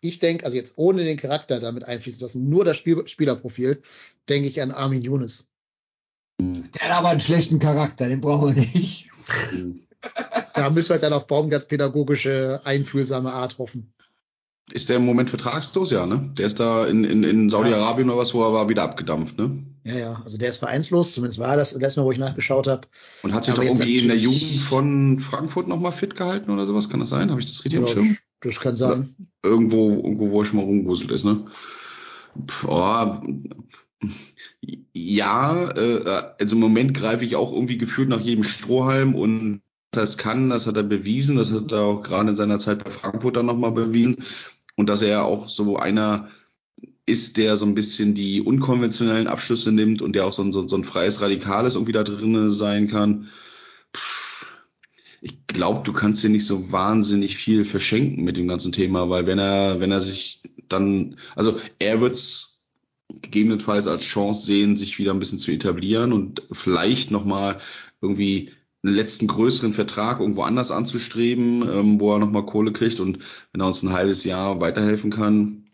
Ich 0.00 0.20
denke, 0.20 0.46
also 0.46 0.56
jetzt 0.56 0.72
ohne 0.76 1.04
den 1.04 1.18
Charakter 1.18 1.60
damit 1.60 1.84
einfließen 1.84 2.20
lassen, 2.20 2.48
nur 2.48 2.64
das 2.64 2.76
Spiel, 2.78 3.06
Spielerprofil, 3.06 3.82
denke 4.28 4.48
ich 4.48 4.62
an 4.62 4.70
Armin 4.70 5.02
Younes. 5.02 5.50
Der 6.40 6.80
hat 6.82 6.90
aber 6.92 7.08
einen 7.10 7.20
schlechten 7.20 7.58
Charakter, 7.58 8.08
den 8.08 8.20
brauchen 8.22 8.54
wir 8.56 8.62
nicht. 8.62 9.06
Da 10.54 10.70
müssen 10.70 10.90
wir 10.90 10.98
dann 10.98 11.12
auf 11.12 11.26
Baumgarts 11.26 11.66
pädagogische, 11.66 12.60
einfühlsame 12.64 13.32
Art 13.32 13.58
hoffen. 13.58 13.92
Ist 14.72 14.88
der 14.90 14.96
im 14.96 15.06
Moment 15.06 15.30
vertragslos? 15.30 15.90
Ja, 15.90 16.06
ne? 16.06 16.30
Der 16.36 16.46
ist 16.46 16.60
da 16.60 16.86
in, 16.86 17.04
in, 17.04 17.22
in 17.24 17.48
Saudi-Arabien 17.48 18.10
oder 18.10 18.18
was, 18.18 18.34
wo 18.34 18.42
er 18.42 18.52
war, 18.52 18.68
wieder 18.68 18.82
abgedampft, 18.82 19.38
ne? 19.38 19.64
Ja, 19.84 19.96
ja, 19.96 20.20
also 20.22 20.36
der 20.36 20.50
ist 20.50 20.58
vereinslos, 20.58 21.12
zumindest 21.12 21.38
war 21.38 21.56
das 21.56 21.72
letztes 21.72 21.96
Mal, 21.96 22.04
wo 22.04 22.12
ich 22.12 22.18
nachgeschaut 22.18 22.66
habe. 22.66 22.82
Und 23.22 23.32
hat 23.32 23.44
sich 23.44 23.54
Aber 23.54 23.62
doch 23.62 23.70
irgendwie 23.70 23.96
in 23.96 24.08
der 24.08 24.18
Jugend 24.18 24.60
von 24.60 25.18
Frankfurt 25.18 25.68
nochmal 25.68 25.92
fit 25.92 26.14
gehalten 26.14 26.50
oder 26.50 26.66
sowas, 26.66 26.90
kann 26.90 27.00
das 27.00 27.08
sein? 27.08 27.30
Habe 27.30 27.40
ich 27.40 27.46
das 27.46 27.64
richtig 27.64 27.80
Ja, 27.80 27.86
am 27.86 27.92
Schirm? 27.92 28.16
das 28.40 28.60
kann 28.60 28.76
sein. 28.76 29.14
Irgendwo, 29.42 29.90
irgendwo, 29.94 30.30
wo 30.30 30.42
er 30.42 30.44
schon 30.44 30.58
mal 30.58 30.66
rumgewuselt 30.66 31.10
ist, 31.10 31.24
ne? 31.24 31.46
Pff, 32.46 32.66
oh, 32.68 33.20
ja, 34.92 35.70
äh, 35.70 36.32
also 36.38 36.54
im 36.54 36.60
Moment 36.60 36.94
greife 36.94 37.24
ich 37.24 37.36
auch 37.36 37.52
irgendwie 37.52 37.78
gefühlt 37.78 38.08
nach 38.08 38.20
jedem 38.20 38.44
Strohhalm 38.44 39.14
und 39.14 39.62
das 39.90 40.18
kann, 40.18 40.50
das 40.50 40.66
hat 40.66 40.76
er 40.76 40.82
bewiesen, 40.82 41.36
das 41.36 41.50
hat 41.50 41.72
er 41.72 41.82
auch 41.82 42.02
gerade 42.02 42.30
in 42.30 42.36
seiner 42.36 42.58
Zeit 42.58 42.84
bei 42.84 42.90
Frankfurt 42.90 43.36
dann 43.36 43.46
nochmal 43.46 43.72
bewiesen 43.72 44.18
und 44.78 44.88
dass 44.88 45.02
er 45.02 45.24
auch 45.24 45.48
so 45.48 45.76
einer 45.76 46.28
ist, 47.04 47.36
der 47.36 47.56
so 47.56 47.66
ein 47.66 47.74
bisschen 47.74 48.14
die 48.14 48.40
unkonventionellen 48.40 49.26
Abschlüsse 49.26 49.72
nimmt 49.72 50.00
und 50.00 50.14
der 50.14 50.24
auch 50.24 50.32
so 50.32 50.42
ein, 50.42 50.52
so, 50.52 50.64
ein 50.76 50.84
freies 50.84 51.20
Radikales 51.20 51.74
irgendwie 51.74 51.92
da 51.92 52.04
drin 52.04 52.48
sein 52.50 52.86
kann. 52.86 53.28
Ich 55.20 55.46
glaube, 55.48 55.82
du 55.82 55.92
kannst 55.92 56.22
dir 56.22 56.30
nicht 56.30 56.46
so 56.46 56.70
wahnsinnig 56.70 57.36
viel 57.36 57.64
verschenken 57.64 58.22
mit 58.22 58.36
dem 58.36 58.46
ganzen 58.46 58.70
Thema, 58.70 59.10
weil 59.10 59.26
wenn 59.26 59.40
er, 59.40 59.80
wenn 59.80 59.90
er 59.90 60.00
sich 60.00 60.42
dann, 60.68 61.16
also 61.34 61.58
er 61.80 62.00
wird's 62.00 62.68
gegebenenfalls 63.08 63.88
als 63.88 64.04
Chance 64.04 64.46
sehen, 64.46 64.76
sich 64.76 64.96
wieder 65.00 65.12
ein 65.12 65.18
bisschen 65.18 65.40
zu 65.40 65.50
etablieren 65.50 66.12
und 66.12 66.42
vielleicht 66.52 67.10
nochmal 67.10 67.58
irgendwie 68.00 68.52
einen 68.84 68.94
letzten 68.94 69.26
größeren 69.26 69.74
Vertrag 69.74 70.20
irgendwo 70.20 70.42
anders 70.42 70.70
anzustreben, 70.70 71.62
ähm, 71.68 72.00
wo 72.00 72.12
er 72.12 72.18
nochmal 72.18 72.46
Kohle 72.46 72.72
kriegt 72.72 73.00
und 73.00 73.18
wenn 73.52 73.60
er 73.60 73.66
uns 73.66 73.82
ein 73.82 73.92
halbes 73.92 74.24
Jahr 74.24 74.60
weiterhelfen 74.60 75.10
kann, 75.10 75.66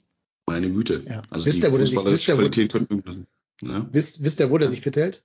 meine 0.46 0.70
Güte. 0.70 1.04
Ja. 1.06 1.22
Also 1.30 1.46
Wisst 1.46 1.58
die 1.58 1.62
ihr, 1.66 1.72
wo 1.72 1.76
der 1.76 1.86
sich- 1.86 1.96
wisst 1.96 2.28
wir- 2.28 3.30
ja, 3.62 3.86
Wisst, 3.92 4.22
wisst 4.22 4.40
ihr, 4.40 4.50
wo 4.50 4.58
der 4.58 4.68
sich 4.70 4.80
fit 4.80 4.96
hält? 4.96 5.24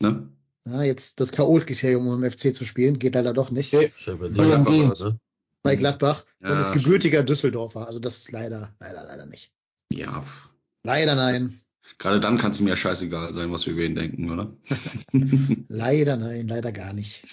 ne? 0.00 0.28
Ja, 0.66 0.82
jetzt 0.84 1.18
das 1.18 1.32
K.O.-Kriterium, 1.32 2.06
um 2.06 2.22
im 2.22 2.30
FC 2.30 2.54
zu 2.54 2.64
spielen, 2.64 2.98
geht 3.00 3.14
leider 3.16 3.32
doch 3.32 3.50
nicht. 3.50 3.72
Ja, 3.72 3.80
ja 3.82 3.90
okay. 4.60 4.86
ne? 4.86 5.18
Bei 5.64 5.74
Gladbach 5.76 6.24
und 6.40 6.48
Ja, 6.50 6.60
ist 6.60 6.72
gebürtiger 6.72 7.22
Düsseldorfer. 7.24 7.86
Also 7.86 7.98
das 7.98 8.30
leider, 8.30 8.72
leider, 8.80 9.04
leider 9.04 9.26
nicht. 9.26 9.50
Ja, 9.92 10.24
Leider 10.84 11.14
nein. 11.14 11.60
Gerade 11.98 12.20
dann 12.20 12.38
kann 12.38 12.52
es 12.52 12.60
mir 12.60 12.70
ja 12.70 12.76
scheißegal 12.76 13.32
sein, 13.32 13.52
was 13.52 13.66
wir 13.66 13.72
über 13.72 13.82
ihn 13.82 13.94
denken, 13.94 14.30
oder? 14.30 14.56
Leider 15.68 16.16
nein, 16.16 16.48
leider 16.48 16.72
gar 16.72 16.92
nicht. 16.92 17.24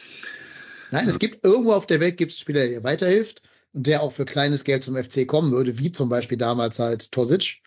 Nein, 0.92 1.08
es 1.08 1.20
gibt 1.20 1.46
irgendwo 1.46 1.74
auf 1.74 1.88
der 1.88 2.00
Welt 2.00 2.18
gibt 2.18 2.32
es 2.32 2.40
Spieler, 2.40 2.62
der 2.62 2.70
dir 2.80 2.84
weiterhilft 2.84 3.44
und 3.74 3.86
der 3.88 4.02
auch 4.02 4.12
für 4.12 4.26
kleines 4.26 4.64
Geld 4.64 4.84
zum 4.84 4.96
FC 4.96 5.28
kommen 5.28 5.52
würde, 5.52 5.78
wie 5.78 5.92
zum 5.92 6.10
Beispiel 6.10 6.38
damals 6.38 6.80
halt 6.80 7.12
Tosic. 7.12 7.62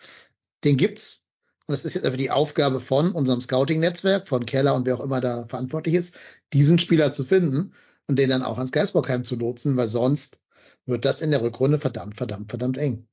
Den 0.63 0.77
gibt's. 0.77 1.23
Und 1.65 1.73
es 1.73 1.85
ist 1.85 1.93
jetzt 1.93 2.03
einfach 2.03 2.17
die 2.17 2.31
Aufgabe 2.31 2.81
von 2.81 3.13
unserem 3.13 3.39
Scouting-Netzwerk, 3.39 4.27
von 4.27 4.45
Keller 4.45 4.75
und 4.75 4.85
wer 4.85 4.95
auch 4.95 5.03
immer 5.03 5.21
da 5.21 5.45
verantwortlich 5.47 5.95
ist, 5.95 6.15
diesen 6.51 6.77
Spieler 6.77 7.13
zu 7.13 7.23
finden 7.23 7.73
und 8.07 8.19
den 8.19 8.29
dann 8.29 8.43
auch 8.43 8.57
ans 8.57 8.73
Geisbockheim 8.73 9.23
zu 9.23 9.37
lotsen, 9.37 9.77
weil 9.77 9.87
sonst 9.87 10.39
wird 10.85 11.05
das 11.05 11.21
in 11.21 11.31
der 11.31 11.41
Rückrunde 11.41 11.79
verdammt, 11.79 12.17
verdammt, 12.17 12.49
verdammt 12.49 12.77
eng. 12.77 13.07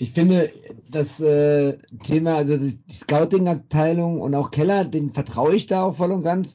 Ich 0.00 0.12
finde, 0.12 0.50
das 0.90 1.20
äh, 1.20 1.76
Thema, 2.02 2.36
also 2.36 2.56
die, 2.56 2.74
die 2.74 2.94
Scouting-Abteilung 2.94 4.18
und 4.22 4.34
auch 4.34 4.50
Keller, 4.50 4.86
den 4.86 5.10
vertraue 5.10 5.54
ich 5.54 5.66
da 5.66 5.82
auch 5.82 5.96
voll 5.96 6.10
und 6.10 6.22
ganz. 6.22 6.54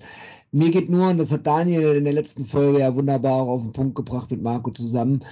Mir 0.51 0.71
geht 0.71 0.89
nur, 0.89 1.09
und 1.09 1.19
das 1.19 1.29
hat 1.29 1.45
Daniel 1.45 1.95
in 1.95 2.05
der 2.05 2.13
letzten 2.13 2.45
Folge 2.45 2.79
ja 2.79 2.95
wunderbar 2.95 3.33
auch 3.43 3.49
auf 3.49 3.61
den 3.61 3.71
Punkt 3.71 3.93
gebracht 3.93 4.31
mit 4.31 4.41
Marco 4.41 4.71
zusammen, 4.71 5.23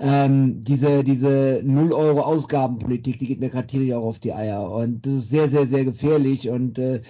ähm, 0.00 0.62
diese, 0.62 1.04
diese 1.04 1.60
0 1.62 1.92
Euro 1.92 2.22
Ausgabenpolitik, 2.22 3.20
die 3.20 3.26
geht 3.26 3.38
mir 3.38 3.50
gerade 3.50 3.68
tierisch 3.68 3.92
auch 3.92 4.02
auf 4.02 4.18
die 4.18 4.32
Eier. 4.32 4.68
Und 4.68 5.06
das 5.06 5.12
ist 5.12 5.28
sehr, 5.28 5.48
sehr, 5.48 5.66
sehr 5.66 5.84
gefährlich. 5.84 6.50
Und 6.50 6.76
äh, 6.76 7.02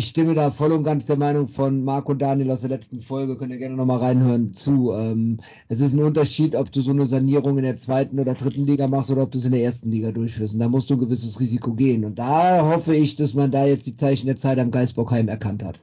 ich 0.00 0.08
stimme 0.08 0.32
da 0.32 0.50
voll 0.50 0.72
und 0.72 0.82
ganz 0.82 1.04
der 1.04 1.18
Meinung 1.18 1.46
von 1.46 1.84
Marco 1.84 2.14
Daniel 2.14 2.52
aus 2.52 2.62
der 2.62 2.70
letzten 2.70 3.02
Folge, 3.02 3.36
könnt 3.36 3.52
ihr 3.52 3.58
gerne 3.58 3.76
nochmal 3.76 3.98
reinhören, 3.98 4.54
zu. 4.54 4.94
Ähm, 4.94 5.40
es 5.68 5.80
ist 5.80 5.92
ein 5.92 6.02
Unterschied, 6.02 6.54
ob 6.54 6.72
du 6.72 6.80
so 6.80 6.90
eine 6.90 7.04
Sanierung 7.04 7.58
in 7.58 7.64
der 7.64 7.76
zweiten 7.76 8.18
oder 8.18 8.32
dritten 8.32 8.64
Liga 8.64 8.88
machst 8.88 9.10
oder 9.10 9.24
ob 9.24 9.30
du 9.30 9.36
es 9.36 9.44
in 9.44 9.52
der 9.52 9.62
ersten 9.62 9.90
Liga 9.90 10.10
durchführst. 10.10 10.54
Und 10.54 10.60
da 10.60 10.68
musst 10.68 10.88
du 10.88 10.94
ein 10.94 11.00
gewisses 11.00 11.38
Risiko 11.38 11.74
gehen. 11.74 12.06
Und 12.06 12.18
da 12.18 12.64
hoffe 12.64 12.96
ich, 12.96 13.16
dass 13.16 13.34
man 13.34 13.50
da 13.50 13.66
jetzt 13.66 13.86
die 13.86 13.94
Zeichen 13.94 14.26
der 14.26 14.36
Zeit 14.36 14.58
am 14.58 14.70
Geisbockheim 14.70 15.28
erkannt 15.28 15.62
hat. 15.62 15.82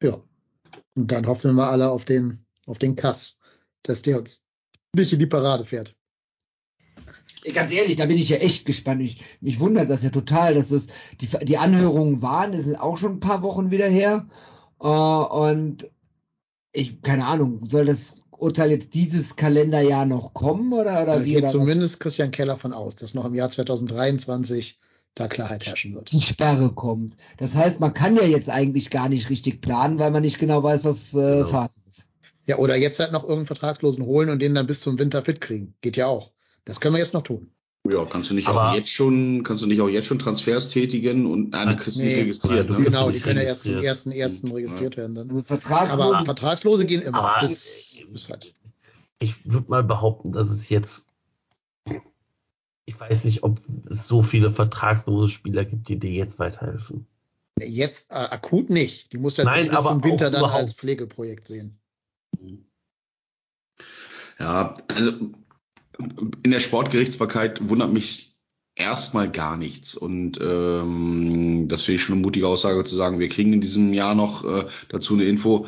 Ja. 0.00 0.16
Und 0.96 1.10
dann 1.10 1.26
hoffen 1.26 1.56
wir 1.56 1.68
alle 1.68 1.90
auf 1.90 2.04
den, 2.04 2.46
auf 2.68 2.78
den 2.78 2.94
Kass, 2.94 3.40
dass 3.82 4.02
der 4.02 4.20
uns 4.20 4.42
nicht 4.94 5.12
in 5.12 5.18
die 5.18 5.26
Parade 5.26 5.64
fährt. 5.64 5.96
Ganz 7.52 7.70
ehrlich, 7.72 7.96
da 7.96 8.06
bin 8.06 8.16
ich 8.16 8.28
ja 8.30 8.38
echt 8.38 8.64
gespannt. 8.64 9.02
Ich, 9.02 9.20
mich 9.40 9.60
wundert 9.60 9.90
das 9.90 10.02
ja 10.02 10.10
total, 10.10 10.54
dass 10.54 10.68
das 10.68 10.86
die, 11.20 11.28
die 11.44 11.58
Anhörungen 11.58 12.22
waren, 12.22 12.52
das 12.52 12.64
sind 12.64 12.76
auch 12.76 12.96
schon 12.96 13.12
ein 13.12 13.20
paar 13.20 13.42
Wochen 13.42 13.70
wieder 13.70 13.86
her. 13.88 14.26
Äh, 14.80 14.86
und 14.88 15.90
ich, 16.72 17.02
keine 17.02 17.26
Ahnung, 17.26 17.64
soll 17.64 17.84
das 17.84 18.16
Urteil 18.30 18.70
jetzt 18.70 18.94
dieses 18.94 19.36
Kalenderjahr 19.36 20.06
noch 20.06 20.32
kommen 20.34 20.72
oder, 20.72 21.02
oder 21.02 21.16
Da 21.18 21.24
wie? 21.24 21.28
geht 21.34 21.36
oder 21.38 21.44
was? 21.44 21.52
zumindest 21.52 22.00
Christian 22.00 22.30
Keller 22.30 22.56
von 22.56 22.72
aus, 22.72 22.96
dass 22.96 23.14
noch 23.14 23.24
im 23.26 23.34
Jahr 23.34 23.50
2023 23.50 24.78
da 25.14 25.28
Klarheit 25.28 25.66
herrschen 25.66 25.94
wird. 25.94 26.10
die 26.10 26.20
Sperre 26.20 26.72
kommt. 26.72 27.16
Das 27.36 27.54
heißt, 27.54 27.78
man 27.78 27.94
kann 27.94 28.16
ja 28.16 28.24
jetzt 28.24 28.48
eigentlich 28.50 28.90
gar 28.90 29.08
nicht 29.08 29.30
richtig 29.30 29.60
planen, 29.60 29.98
weil 30.00 30.10
man 30.10 30.22
nicht 30.22 30.38
genau 30.38 30.62
weiß, 30.62 30.84
was 30.84 31.14
äh, 31.14 31.18
Genau. 31.20 31.44
Phase 31.46 31.80
ist. 31.88 32.06
Ja, 32.46 32.58
oder 32.58 32.74
jetzt 32.76 32.98
halt 32.98 33.12
noch 33.12 33.22
irgendeinen 33.22 33.46
Vertragslosen 33.46 34.04
holen 34.04 34.28
und 34.30 34.42
den 34.42 34.54
dann 34.54 34.66
bis 34.66 34.80
zum 34.80 34.98
Winter 34.98 35.22
fit 35.22 35.40
kriegen. 35.40 35.74
Geht 35.82 35.96
ja 35.96 36.06
auch. 36.08 36.30
Das 36.64 36.80
können 36.80 36.94
wir 36.94 36.98
jetzt 37.00 37.14
noch 37.14 37.22
tun. 37.22 37.50
Ja, 37.90 38.06
kannst 38.06 38.30
du 38.30 38.34
nicht 38.34 38.48
Aber- 38.48 38.70
auch 38.70 38.74
jetzt 38.74 38.88
schon, 38.90 39.42
kannst 39.42 39.62
du 39.62 39.66
nicht 39.66 39.80
auch 39.82 39.88
jetzt 39.88 40.06
schon 40.06 40.18
Transfers 40.18 40.70
tätigen 40.70 41.26
und 41.26 41.50
nein, 41.50 41.68
du 41.68 41.76
kriegst 41.76 41.98
Nee. 41.98 42.06
nicht 42.06 42.16
registriert, 42.18 42.70
Nein, 42.70 42.78
ne? 42.80 42.86
Genau, 42.86 43.10
die 43.10 43.20
können 43.20 43.36
ja 43.38 43.44
erst 43.44 43.64
zum 43.64 43.74
registriert. 43.74 44.16
1.1. 44.46 44.54
registriert 44.54 44.96
werden 44.96 45.14
dann. 45.14 45.28
Also 45.30 45.42
Vertragslose, 45.42 46.02
Aber 46.16 46.24
Vertragslose 46.24 46.86
gehen 46.86 47.02
immer 47.02 47.18
Aber- 47.22 47.40
bis, 47.46 47.98
bis 48.10 48.28
halt. 48.30 48.54
Ich 49.18 49.34
würde 49.50 49.68
mal 49.70 49.84
behaupten, 49.84 50.32
dass 50.32 50.48
es 50.50 50.68
jetzt. 50.70 51.08
Ich 52.86 52.98
weiß 53.00 53.24
nicht, 53.24 53.42
ob 53.42 53.60
es 53.88 54.06
so 54.06 54.22
viele 54.22 54.50
vertragslose 54.50 55.28
Spieler 55.30 55.64
gibt, 55.66 55.88
die 55.88 55.98
dir 55.98 56.10
jetzt 56.10 56.38
weiterhelfen. 56.38 57.06
Jetzt 57.60 58.10
äh, 58.10 58.14
akut 58.14 58.68
nicht. 58.70 59.12
Die 59.12 59.18
muss 59.18 59.36
ja 59.36 59.44
Nein, 59.44 59.68
bis 59.68 59.82
zum 59.82 60.02
Winter 60.04 60.30
dann 60.30 60.40
überhaupt. 60.40 60.62
als 60.62 60.72
Pflegeprojekt 60.74 61.46
sehen. 61.48 61.78
Ja, 64.38 64.74
also 64.88 65.12
in 66.42 66.50
der 66.50 66.60
Sportgerichtsbarkeit 66.60 67.68
wundert 67.68 67.92
mich 67.92 68.34
erstmal 68.76 69.30
gar 69.30 69.56
nichts. 69.56 69.94
Und 69.94 70.38
ähm, 70.40 71.66
das 71.68 71.82
finde 71.82 71.96
ich 71.96 72.02
schon 72.02 72.14
eine 72.14 72.22
mutige 72.22 72.48
Aussage 72.48 72.84
zu 72.84 72.96
sagen, 72.96 73.18
wir 73.18 73.28
kriegen 73.28 73.52
in 73.52 73.60
diesem 73.60 73.92
Jahr 73.92 74.14
noch 74.14 74.44
äh, 74.44 74.66
dazu 74.88 75.14
eine 75.14 75.24
Info. 75.24 75.66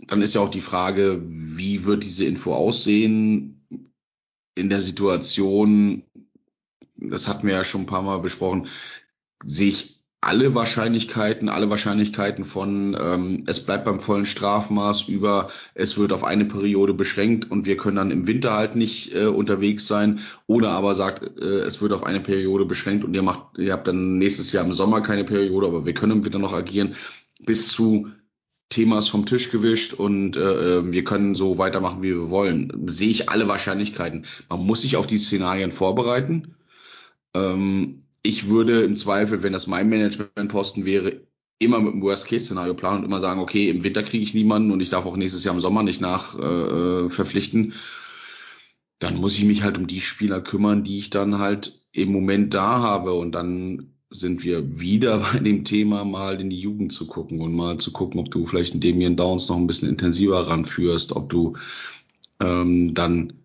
Dann 0.00 0.22
ist 0.22 0.34
ja 0.34 0.40
auch 0.40 0.50
die 0.50 0.60
Frage, 0.60 1.22
wie 1.24 1.84
wird 1.84 2.04
diese 2.04 2.24
Info 2.24 2.54
aussehen 2.54 3.66
in 4.54 4.68
der 4.68 4.82
Situation, 4.82 6.02
das 6.96 7.28
hatten 7.28 7.46
wir 7.46 7.54
ja 7.54 7.64
schon 7.64 7.82
ein 7.82 7.86
paar 7.86 8.02
Mal 8.02 8.18
besprochen, 8.18 8.68
sehe 9.44 9.70
ich 9.70 10.01
alle 10.22 10.54
Wahrscheinlichkeiten, 10.54 11.48
alle 11.48 11.68
Wahrscheinlichkeiten 11.68 12.44
von 12.44 12.96
ähm, 12.98 13.44
es 13.48 13.58
bleibt 13.60 13.84
beim 13.84 13.98
vollen 13.98 14.24
Strafmaß 14.24 15.08
über 15.08 15.50
es 15.74 15.98
wird 15.98 16.12
auf 16.12 16.22
eine 16.22 16.44
Periode 16.44 16.94
beschränkt 16.94 17.50
und 17.50 17.66
wir 17.66 17.76
können 17.76 17.96
dann 17.96 18.12
im 18.12 18.28
Winter 18.28 18.52
halt 18.52 18.76
nicht 18.76 19.14
äh, 19.14 19.26
unterwegs 19.26 19.88
sein 19.88 20.20
oder 20.46 20.70
aber 20.70 20.94
sagt 20.94 21.38
äh, 21.40 21.62
es 21.62 21.82
wird 21.82 21.92
auf 21.92 22.04
eine 22.04 22.20
Periode 22.20 22.64
beschränkt 22.64 23.04
und 23.04 23.14
ihr 23.14 23.22
macht 23.22 23.58
ihr 23.58 23.72
habt 23.72 23.88
dann 23.88 24.18
nächstes 24.18 24.52
Jahr 24.52 24.64
im 24.64 24.72
Sommer 24.72 25.00
keine 25.00 25.24
Periode, 25.24 25.66
aber 25.66 25.84
wir 25.86 25.92
können 25.92 26.12
im 26.12 26.24
Winter 26.24 26.38
noch 26.38 26.52
agieren 26.52 26.94
bis 27.44 27.68
zu 27.68 28.08
Thema 28.68 29.00
ist 29.00 29.10
vom 29.10 29.26
Tisch 29.26 29.50
gewischt 29.50 29.92
und 29.92 30.36
äh, 30.36 30.92
wir 30.92 31.04
können 31.04 31.34
so 31.34 31.58
weitermachen, 31.58 32.00
wie 32.00 32.14
wir 32.14 32.30
wollen. 32.30 32.72
Sehe 32.86 33.10
ich 33.10 33.28
alle 33.28 33.46
Wahrscheinlichkeiten. 33.46 34.24
Man 34.48 34.64
muss 34.64 34.80
sich 34.80 34.96
auf 34.96 35.06
die 35.06 35.18
Szenarien 35.18 35.72
vorbereiten. 35.72 36.54
Ähm, 37.34 38.04
ich 38.22 38.48
würde 38.48 38.82
im 38.84 38.96
Zweifel, 38.96 39.42
wenn 39.42 39.52
das 39.52 39.66
mein 39.66 39.88
Managementposten 39.88 40.84
wäre, 40.84 41.22
immer 41.58 41.80
mit 41.80 41.94
dem 41.94 42.02
Worst-Case-Szenario 42.02 42.74
planen 42.74 42.98
und 43.00 43.04
immer 43.04 43.20
sagen, 43.20 43.40
okay, 43.40 43.68
im 43.68 43.84
Winter 43.84 44.02
kriege 44.02 44.24
ich 44.24 44.34
niemanden 44.34 44.70
und 44.70 44.80
ich 44.80 44.90
darf 44.90 45.06
auch 45.06 45.16
nächstes 45.16 45.44
Jahr 45.44 45.54
im 45.54 45.60
Sommer 45.60 45.82
nicht 45.82 46.00
nach 46.00 46.38
äh, 46.38 47.08
verpflichten. 47.10 47.74
Dann 48.98 49.16
muss 49.16 49.36
ich 49.36 49.44
mich 49.44 49.62
halt 49.62 49.78
um 49.78 49.86
die 49.86 50.00
Spieler 50.00 50.40
kümmern, 50.40 50.84
die 50.84 50.98
ich 50.98 51.10
dann 51.10 51.38
halt 51.38 51.80
im 51.92 52.12
Moment 52.12 52.54
da 52.54 52.80
habe 52.80 53.14
und 53.14 53.32
dann 53.32 53.92
sind 54.10 54.44
wir 54.44 54.80
wieder 54.80 55.18
bei 55.32 55.38
dem 55.38 55.64
Thema, 55.64 56.04
mal 56.04 56.40
in 56.40 56.50
die 56.50 56.60
Jugend 56.60 56.92
zu 56.92 57.06
gucken 57.06 57.40
und 57.40 57.54
mal 57.54 57.78
zu 57.78 57.92
gucken, 57.92 58.20
ob 58.20 58.30
du 58.30 58.46
vielleicht 58.46 58.74
in 58.74 58.80
Damien 58.80 59.16
Downs 59.16 59.48
noch 59.48 59.56
ein 59.56 59.66
bisschen 59.66 59.88
intensiver 59.88 60.46
ranführst, 60.46 61.14
ob 61.14 61.30
du 61.30 61.56
ähm, 62.40 62.94
dann 62.94 63.41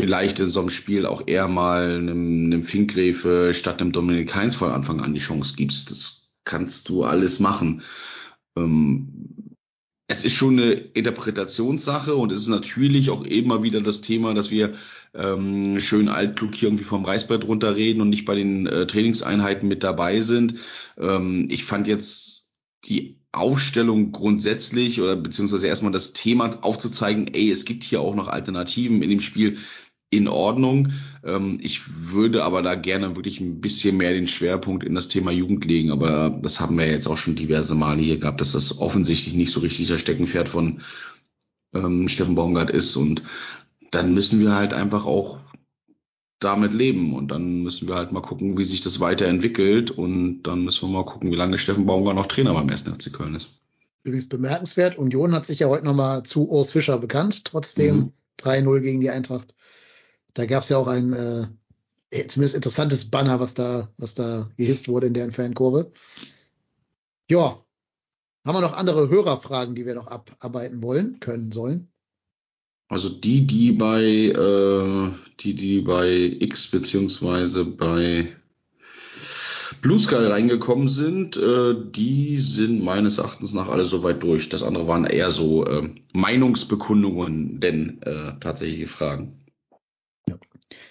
vielleicht 0.00 0.40
in 0.40 0.46
so 0.46 0.60
einem 0.60 0.70
Spiel 0.70 1.06
auch 1.06 1.26
eher 1.26 1.48
mal 1.48 1.96
einem, 1.96 2.46
einem 2.46 2.62
Finkgräfe 2.62 3.52
statt 3.54 3.80
einem 3.80 3.92
Dominik 3.92 4.34
Heinz 4.34 4.54
von 4.56 4.70
Anfang 4.70 5.00
an 5.00 5.14
die 5.14 5.20
Chance 5.20 5.54
gibst. 5.56 5.90
Das 5.90 6.32
kannst 6.44 6.88
du 6.88 7.04
alles 7.04 7.40
machen. 7.40 7.82
Ähm, 8.56 9.56
es 10.08 10.24
ist 10.24 10.34
schon 10.34 10.58
eine 10.58 10.72
Interpretationssache 10.72 12.16
und 12.16 12.32
es 12.32 12.40
ist 12.40 12.48
natürlich 12.48 13.10
auch 13.10 13.22
immer 13.22 13.62
wieder 13.62 13.80
das 13.80 14.00
Thema, 14.00 14.34
dass 14.34 14.50
wir 14.50 14.74
ähm, 15.14 15.78
schön 15.80 16.08
altklug 16.08 16.54
hier 16.54 16.68
irgendwie 16.68 16.84
vom 16.84 17.04
Reißbrett 17.04 17.44
runterreden 17.44 18.02
und 18.02 18.08
nicht 18.08 18.24
bei 18.24 18.34
den 18.34 18.66
äh, 18.66 18.86
Trainingseinheiten 18.86 19.68
mit 19.68 19.84
dabei 19.84 20.20
sind. 20.20 20.54
Ähm, 20.98 21.46
ich 21.48 21.64
fand 21.64 21.86
jetzt 21.86 22.54
die 22.86 23.20
Aufstellung 23.32 24.10
grundsätzlich 24.10 25.00
oder 25.00 25.14
beziehungsweise 25.14 25.68
erstmal 25.68 25.92
das 25.92 26.12
Thema 26.12 26.58
aufzuzeigen, 26.62 27.28
ey, 27.32 27.50
es 27.50 27.64
gibt 27.64 27.84
hier 27.84 28.00
auch 28.00 28.14
noch 28.14 28.26
Alternativen 28.26 29.02
in 29.02 29.10
dem 29.10 29.20
Spiel, 29.20 29.58
in 30.10 30.28
Ordnung. 30.28 30.92
Ähm, 31.24 31.58
ich 31.62 31.82
würde 32.10 32.44
aber 32.44 32.62
da 32.62 32.74
gerne 32.74 33.16
wirklich 33.16 33.40
ein 33.40 33.60
bisschen 33.60 33.96
mehr 33.96 34.12
den 34.12 34.28
Schwerpunkt 34.28 34.84
in 34.84 34.94
das 34.94 35.08
Thema 35.08 35.30
Jugend 35.30 35.64
legen. 35.64 35.90
Aber 35.90 36.30
das 36.42 36.60
haben 36.60 36.76
wir 36.76 36.86
jetzt 36.86 37.06
auch 37.06 37.16
schon 37.16 37.36
diverse 37.36 37.74
Male 37.74 38.02
hier 38.02 38.18
gehabt, 38.18 38.40
dass 38.40 38.52
das 38.52 38.78
offensichtlich 38.80 39.34
nicht 39.34 39.52
so 39.52 39.60
richtig 39.60 39.88
das 39.88 40.00
Steckenpferd 40.00 40.48
von 40.48 40.82
ähm, 41.72 42.08
Steffen 42.08 42.34
Baumgart 42.34 42.70
ist. 42.70 42.96
Und 42.96 43.22
dann 43.92 44.12
müssen 44.12 44.40
wir 44.40 44.54
halt 44.54 44.72
einfach 44.74 45.06
auch 45.06 45.38
damit 46.40 46.74
leben. 46.74 47.14
Und 47.14 47.28
dann 47.30 47.62
müssen 47.62 47.86
wir 47.86 47.94
halt 47.94 48.10
mal 48.10 48.22
gucken, 48.22 48.58
wie 48.58 48.64
sich 48.64 48.80
das 48.80 48.98
weiterentwickelt. 48.98 49.92
Und 49.92 50.42
dann 50.42 50.64
müssen 50.64 50.88
wir 50.88 50.92
mal 50.92 51.04
gucken, 51.04 51.30
wie 51.30 51.36
lange 51.36 51.58
Steffen 51.58 51.86
Baumgart 51.86 52.16
noch 52.16 52.26
Trainer 52.26 52.54
beim 52.54 52.68
1. 52.68 52.82
FC 52.82 53.12
Köln 53.12 53.36
ist. 53.36 53.60
Übrigens 54.02 54.28
bemerkenswert, 54.28 54.96
Union 54.96 55.34
hat 55.34 55.44
sich 55.44 55.58
ja 55.58 55.68
heute 55.68 55.84
nochmal 55.84 56.22
zu 56.22 56.48
Urs 56.48 56.72
Fischer 56.72 56.96
bekannt, 56.96 57.44
trotzdem 57.44 57.96
mhm. 57.96 58.12
3-0 58.40 58.80
gegen 58.80 59.00
die 59.00 59.10
Eintracht. 59.10 59.54
Da 60.34 60.46
gab 60.46 60.62
es 60.62 60.68
ja 60.68 60.78
auch 60.78 60.86
ein 60.86 61.12
äh, 61.12 62.26
zumindest 62.28 62.54
interessantes 62.54 63.06
Banner, 63.06 63.40
was 63.40 63.54
da, 63.54 63.88
was 63.96 64.14
da 64.14 64.48
gehisst 64.56 64.88
wurde 64.88 65.06
in 65.06 65.14
deren 65.14 65.32
Fankurve. 65.32 65.92
Ja, 67.28 67.56
haben 68.44 68.56
wir 68.56 68.60
noch 68.60 68.76
andere 68.76 69.08
Hörerfragen, 69.08 69.74
die 69.74 69.86
wir 69.86 69.94
noch 69.94 70.08
abarbeiten 70.08 70.82
wollen, 70.82 71.20
können, 71.20 71.52
sollen? 71.52 71.88
Also 72.88 73.08
die, 73.08 73.46
die 73.46 73.70
bei 73.70 74.02
äh, 74.02 75.10
die, 75.38 75.54
die 75.54 75.80
bei 75.80 76.36
X 76.40 76.68
beziehungsweise 76.68 77.64
bei 77.64 78.34
Blue 79.80 80.00
Sky 80.00 80.16
reingekommen 80.16 80.88
sind, 80.88 81.36
äh, 81.36 81.74
die 81.74 82.36
sind 82.36 82.82
meines 82.82 83.18
Erachtens 83.18 83.54
nach 83.54 83.68
alle 83.68 83.84
soweit 83.84 84.22
durch. 84.22 84.48
Das 84.48 84.64
andere 84.64 84.88
waren 84.88 85.04
eher 85.04 85.30
so 85.30 85.64
äh, 85.64 85.88
Meinungsbekundungen, 86.12 87.60
denn 87.60 88.02
äh, 88.02 88.32
tatsächliche 88.40 88.88
Fragen. 88.88 89.40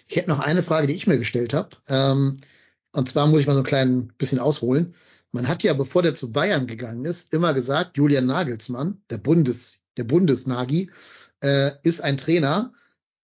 Ich 0.10 0.16
hätte 0.16 0.30
noch 0.30 0.40
eine 0.40 0.64
Frage, 0.64 0.88
die 0.88 0.96
ich 0.96 1.06
mir 1.06 1.20
gestellt 1.20 1.54
habe. 1.54 1.70
Ähm, 1.88 2.38
und 2.92 3.08
zwar 3.08 3.28
muss 3.28 3.42
ich 3.42 3.48
mal 3.48 3.54
so 3.54 3.60
ein 3.60 3.66
klein 3.66 4.12
bisschen 4.18 4.40
ausholen. 4.40 4.96
Man 5.32 5.48
hat 5.48 5.62
ja, 5.62 5.74
bevor 5.74 6.02
der 6.02 6.16
zu 6.16 6.32
Bayern 6.32 6.66
gegangen 6.66 7.06
ist, 7.06 7.32
immer 7.32 7.54
gesagt, 7.54 7.96
Julian 7.96 8.26
Nagelsmann, 8.26 9.04
der 9.12 9.20
Bundes, 9.20 9.82
der 9.98 10.06
Bundesnagi, 10.06 10.90
äh, 11.42 11.72
ist 11.84 12.02
ein 12.02 12.18
Trainer, 12.18 12.74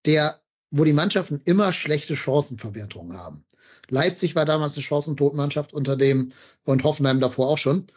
der, 0.06 0.40
wo 0.70 0.84
die 0.84 0.92
Mannschaften 0.92 1.40
immer 1.44 1.72
schlechte 1.72 2.14
Chancenverwertungen 2.14 3.18
haben. 3.18 3.44
Leipzig 3.88 4.36
war 4.36 4.44
damals 4.44 4.74
eine 4.74 4.84
Chancentotmannschaft 4.84 5.72
unter 5.72 5.96
dem 5.96 6.28
und 6.62 6.84
Hoffenheim 6.84 7.18
davor 7.18 7.48
auch 7.48 7.58
schon. 7.58 7.88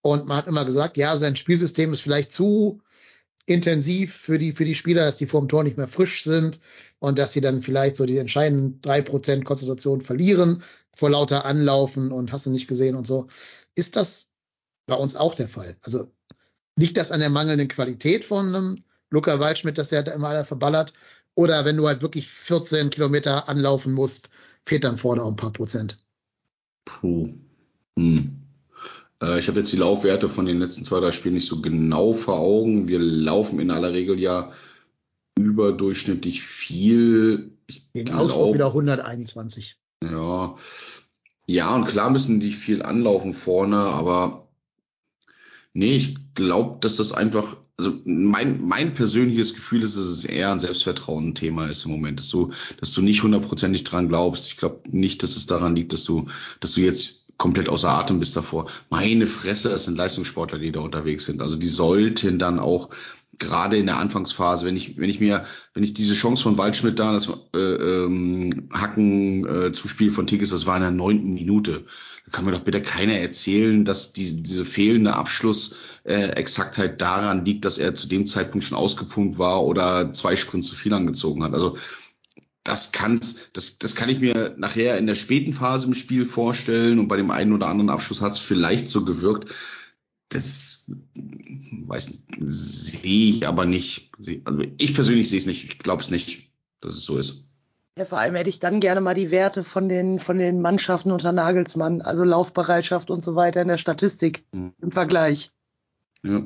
Und 0.00 0.26
man 0.26 0.38
hat 0.38 0.46
immer 0.46 0.64
gesagt, 0.64 0.96
ja, 0.96 1.18
sein 1.18 1.36
Spielsystem 1.36 1.92
ist 1.92 2.00
vielleicht 2.00 2.32
zu 2.32 2.80
intensiv 3.46 4.14
für 4.14 4.38
die, 4.38 4.52
für 4.52 4.64
die 4.64 4.74
Spieler, 4.74 5.04
dass 5.04 5.16
die 5.16 5.26
vor 5.26 5.40
dem 5.40 5.48
Tor 5.48 5.64
nicht 5.64 5.76
mehr 5.76 5.88
frisch 5.88 6.22
sind 6.22 6.60
und 6.98 7.18
dass 7.18 7.32
sie 7.32 7.40
dann 7.40 7.62
vielleicht 7.62 7.96
so 7.96 8.04
die 8.04 8.18
entscheidenden 8.18 8.80
drei 8.80 9.02
Prozent 9.02 9.44
Konzentration 9.44 10.00
verlieren 10.00 10.62
vor 10.94 11.10
lauter 11.10 11.44
Anlaufen 11.44 12.10
und 12.10 12.32
hast 12.32 12.46
du 12.46 12.50
nicht 12.50 12.66
gesehen 12.66 12.96
und 12.96 13.06
so. 13.06 13.28
Ist 13.74 13.96
das 13.96 14.32
bei 14.86 14.96
uns 14.96 15.14
auch 15.14 15.34
der 15.34 15.48
Fall? 15.48 15.76
Also 15.82 16.10
liegt 16.76 16.96
das 16.96 17.12
an 17.12 17.20
der 17.20 17.30
mangelnden 17.30 17.68
Qualität 17.68 18.24
von 18.24 18.48
einem 18.48 18.78
Luca 19.10 19.38
Waldschmidt, 19.38 19.78
dass 19.78 19.90
der 19.90 20.02
da 20.02 20.12
immer 20.12 20.28
alle 20.28 20.44
verballert? 20.44 20.92
Oder 21.34 21.64
wenn 21.64 21.76
du 21.76 21.86
halt 21.86 22.02
wirklich 22.02 22.28
14 22.28 22.90
Kilometer 22.90 23.48
anlaufen 23.48 23.92
musst, 23.92 24.30
fehlt 24.64 24.84
dann 24.84 24.98
vorne 24.98 25.22
auch 25.22 25.30
ein 25.30 25.36
paar 25.36 25.52
Prozent? 25.52 25.96
Puh. 26.84 27.28
Hm. 27.98 28.45
Äh, 29.22 29.38
ich 29.38 29.48
habe 29.48 29.60
jetzt 29.60 29.72
die 29.72 29.76
Laufwerte 29.78 30.28
von 30.28 30.46
den 30.46 30.58
letzten 30.58 30.84
zwei, 30.84 31.00
drei 31.00 31.12
Spielen 31.12 31.34
nicht 31.34 31.48
so 31.48 31.60
genau 31.60 32.12
vor 32.12 32.38
Augen. 32.38 32.88
Wir 32.88 32.98
laufen 32.98 33.60
in 33.60 33.70
aller 33.70 33.92
Regel 33.92 34.18
ja 34.18 34.52
überdurchschnittlich 35.38 36.42
viel. 36.42 37.52
Ich 37.66 37.90
Gegen 37.92 38.14
Augsburg 38.14 38.54
wieder 38.54 38.68
121. 38.68 39.76
Ja. 40.02 40.56
Ja, 41.46 41.74
und 41.74 41.86
klar 41.86 42.10
müssen 42.10 42.40
die 42.40 42.52
viel 42.52 42.82
anlaufen 42.82 43.32
vorne, 43.32 43.76
aber 43.76 44.48
nee, 45.72 45.94
ich 45.94 46.16
glaube, 46.34 46.78
dass 46.80 46.96
das 46.96 47.12
einfach, 47.12 47.56
also 47.76 47.92
mein, 48.04 48.60
mein 48.66 48.94
persönliches 48.94 49.54
Gefühl 49.54 49.84
ist, 49.84 49.96
dass 49.96 50.04
es 50.04 50.24
eher 50.24 50.50
ein 50.50 50.58
Selbstvertrauen-Thema 50.58 51.68
ist 51.68 51.84
im 51.84 51.92
Moment, 51.92 52.18
dass 52.18 52.30
du, 52.30 52.52
dass 52.80 52.92
du 52.92 53.02
nicht 53.02 53.22
hundertprozentig 53.22 53.84
dran 53.84 54.08
glaubst. 54.08 54.48
Ich 54.48 54.56
glaube 54.56 54.80
nicht, 54.90 55.22
dass 55.22 55.36
es 55.36 55.46
daran 55.46 55.76
liegt, 55.76 55.92
dass 55.92 56.02
du, 56.02 56.26
dass 56.58 56.72
du 56.72 56.80
jetzt 56.80 57.25
komplett 57.36 57.68
außer 57.68 57.90
Atem 57.90 58.18
bist 58.18 58.36
davor. 58.36 58.70
Meine 58.90 59.26
Fresse, 59.26 59.70
es 59.70 59.84
sind 59.84 59.96
Leistungssportler, 59.96 60.58
die 60.58 60.72
da 60.72 60.80
unterwegs 60.80 61.26
sind. 61.26 61.42
Also 61.42 61.56
die 61.56 61.68
sollten 61.68 62.38
dann 62.38 62.58
auch 62.58 62.90
gerade 63.38 63.76
in 63.76 63.86
der 63.86 63.98
Anfangsphase, 63.98 64.64
wenn 64.64 64.76
ich, 64.76 64.96
wenn 64.96 65.10
ich 65.10 65.20
mir, 65.20 65.44
wenn 65.74 65.82
ich 65.82 65.94
diese 65.94 66.14
Chance 66.14 66.42
von 66.42 66.58
Waldschmidt 66.58 66.98
da, 66.98 67.12
das 67.12 67.28
äh, 67.54 67.58
ähm, 67.58 68.68
Hacken 68.72 69.46
äh, 69.46 69.72
Zuspiel 69.72 70.10
von 70.10 70.26
Tigges, 70.26 70.50
das 70.50 70.66
war 70.66 70.76
in 70.76 70.82
der 70.82 70.90
neunten 70.90 71.34
Minute. 71.34 71.84
Da 72.24 72.32
kann 72.32 72.44
mir 72.44 72.52
doch 72.52 72.64
bitte 72.64 72.82
keiner 72.82 73.14
erzählen, 73.14 73.84
dass 73.84 74.12
die, 74.12 74.42
diese 74.42 74.64
fehlende 74.64 75.14
Abschluss 75.14 75.76
äh, 76.04 76.44
daran 76.96 77.44
liegt, 77.44 77.64
dass 77.64 77.78
er 77.78 77.94
zu 77.94 78.08
dem 78.08 78.26
Zeitpunkt 78.26 78.64
schon 78.64 78.78
ausgepumpt 78.78 79.38
war 79.38 79.64
oder 79.64 80.12
zwei 80.12 80.34
Sprints 80.34 80.68
zu 80.68 80.74
viel 80.74 80.92
angezogen 80.92 81.44
hat. 81.44 81.54
Also 81.54 81.76
das 82.66 82.90
kann's, 82.90 83.38
das, 83.52 83.78
das 83.78 83.94
kann 83.94 84.08
ich 84.08 84.18
mir 84.18 84.54
nachher 84.58 84.98
in 84.98 85.06
der 85.06 85.14
späten 85.14 85.52
Phase 85.52 85.86
im 85.86 85.94
Spiel 85.94 86.26
vorstellen 86.26 86.98
und 86.98 87.06
bei 87.06 87.16
dem 87.16 87.30
einen 87.30 87.52
oder 87.52 87.68
anderen 87.68 87.90
Abschluss 87.90 88.20
hat 88.20 88.32
es 88.32 88.38
vielleicht 88.40 88.88
so 88.88 89.04
gewirkt. 89.04 89.54
Das 90.30 90.90
weiß 91.16 92.24
sehe 92.38 93.30
ich 93.30 93.46
aber 93.46 93.66
nicht. 93.66 94.10
Also 94.44 94.62
ich 94.78 94.94
persönlich 94.94 95.30
sehe 95.30 95.38
es 95.38 95.46
nicht. 95.46 95.64
Ich 95.64 95.78
glaube 95.78 96.02
es 96.02 96.10
nicht, 96.10 96.50
dass 96.80 96.96
es 96.96 97.04
so 97.04 97.18
ist. 97.18 97.44
Ja, 97.96 98.04
vor 98.04 98.18
allem 98.18 98.34
hätte 98.34 98.50
ich 98.50 98.58
dann 98.58 98.80
gerne 98.80 99.00
mal 99.00 99.14
die 99.14 99.30
Werte 99.30 99.62
von 99.62 99.88
den, 99.88 100.18
von 100.18 100.36
den 100.36 100.60
Mannschaften 100.60 101.12
unter 101.12 101.30
Nagelsmann, 101.30 102.02
also 102.02 102.24
Laufbereitschaft 102.24 103.10
und 103.10 103.24
so 103.24 103.36
weiter 103.36 103.62
in 103.62 103.68
der 103.68 103.78
Statistik 103.78 104.44
mhm. 104.52 104.74
im 104.82 104.90
Vergleich. 104.90 105.52
Ja. 106.22 106.42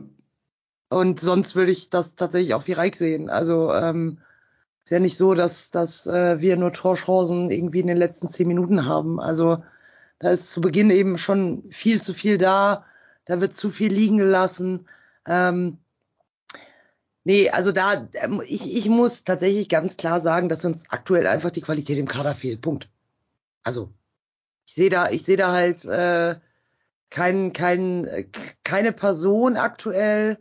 Und 0.90 1.20
sonst 1.20 1.56
würde 1.56 1.72
ich 1.72 1.88
das 1.88 2.14
tatsächlich 2.14 2.52
auch 2.52 2.66
wie 2.66 2.72
Reich 2.72 2.96
sehen. 2.96 3.30
Also 3.30 3.72
ähm, 3.72 4.18
ist 4.84 4.90
ja 4.90 4.98
nicht 4.98 5.16
so, 5.16 5.34
dass, 5.34 5.70
dass 5.70 6.06
äh, 6.06 6.40
wir 6.40 6.56
nur 6.56 6.72
Torchancen 6.72 7.50
irgendwie 7.50 7.80
in 7.80 7.86
den 7.86 7.96
letzten 7.96 8.28
zehn 8.28 8.48
Minuten 8.48 8.86
haben. 8.86 9.20
Also 9.20 9.62
da 10.18 10.30
ist 10.30 10.50
zu 10.50 10.60
Beginn 10.60 10.90
eben 10.90 11.18
schon 11.18 11.64
viel 11.70 12.02
zu 12.02 12.14
viel 12.14 12.38
da. 12.38 12.84
Da 13.24 13.40
wird 13.40 13.56
zu 13.56 13.70
viel 13.70 13.92
liegen 13.92 14.18
gelassen. 14.18 14.88
Ähm, 15.26 15.78
nee, 17.24 17.50
also 17.50 17.72
da, 17.72 18.08
ähm, 18.14 18.42
ich, 18.46 18.74
ich 18.76 18.88
muss 18.88 19.24
tatsächlich 19.24 19.68
ganz 19.68 19.96
klar 19.96 20.20
sagen, 20.20 20.48
dass 20.48 20.64
uns 20.64 20.90
aktuell 20.90 21.26
einfach 21.26 21.50
die 21.50 21.60
Qualität 21.60 21.98
im 21.98 22.08
Kader 22.08 22.34
fehlt. 22.34 22.60
Punkt. 22.60 22.88
Also 23.62 23.92
ich 24.66 24.74
sehe 24.74 24.90
da, 24.90 25.10
ich 25.10 25.22
sehe 25.22 25.36
da 25.36 25.52
halt 25.52 25.84
äh, 25.84 26.36
kein, 27.10 27.52
kein, 27.52 28.06
äh, 28.06 28.26
keine 28.64 28.92
Person 28.92 29.56
aktuell, 29.56 30.38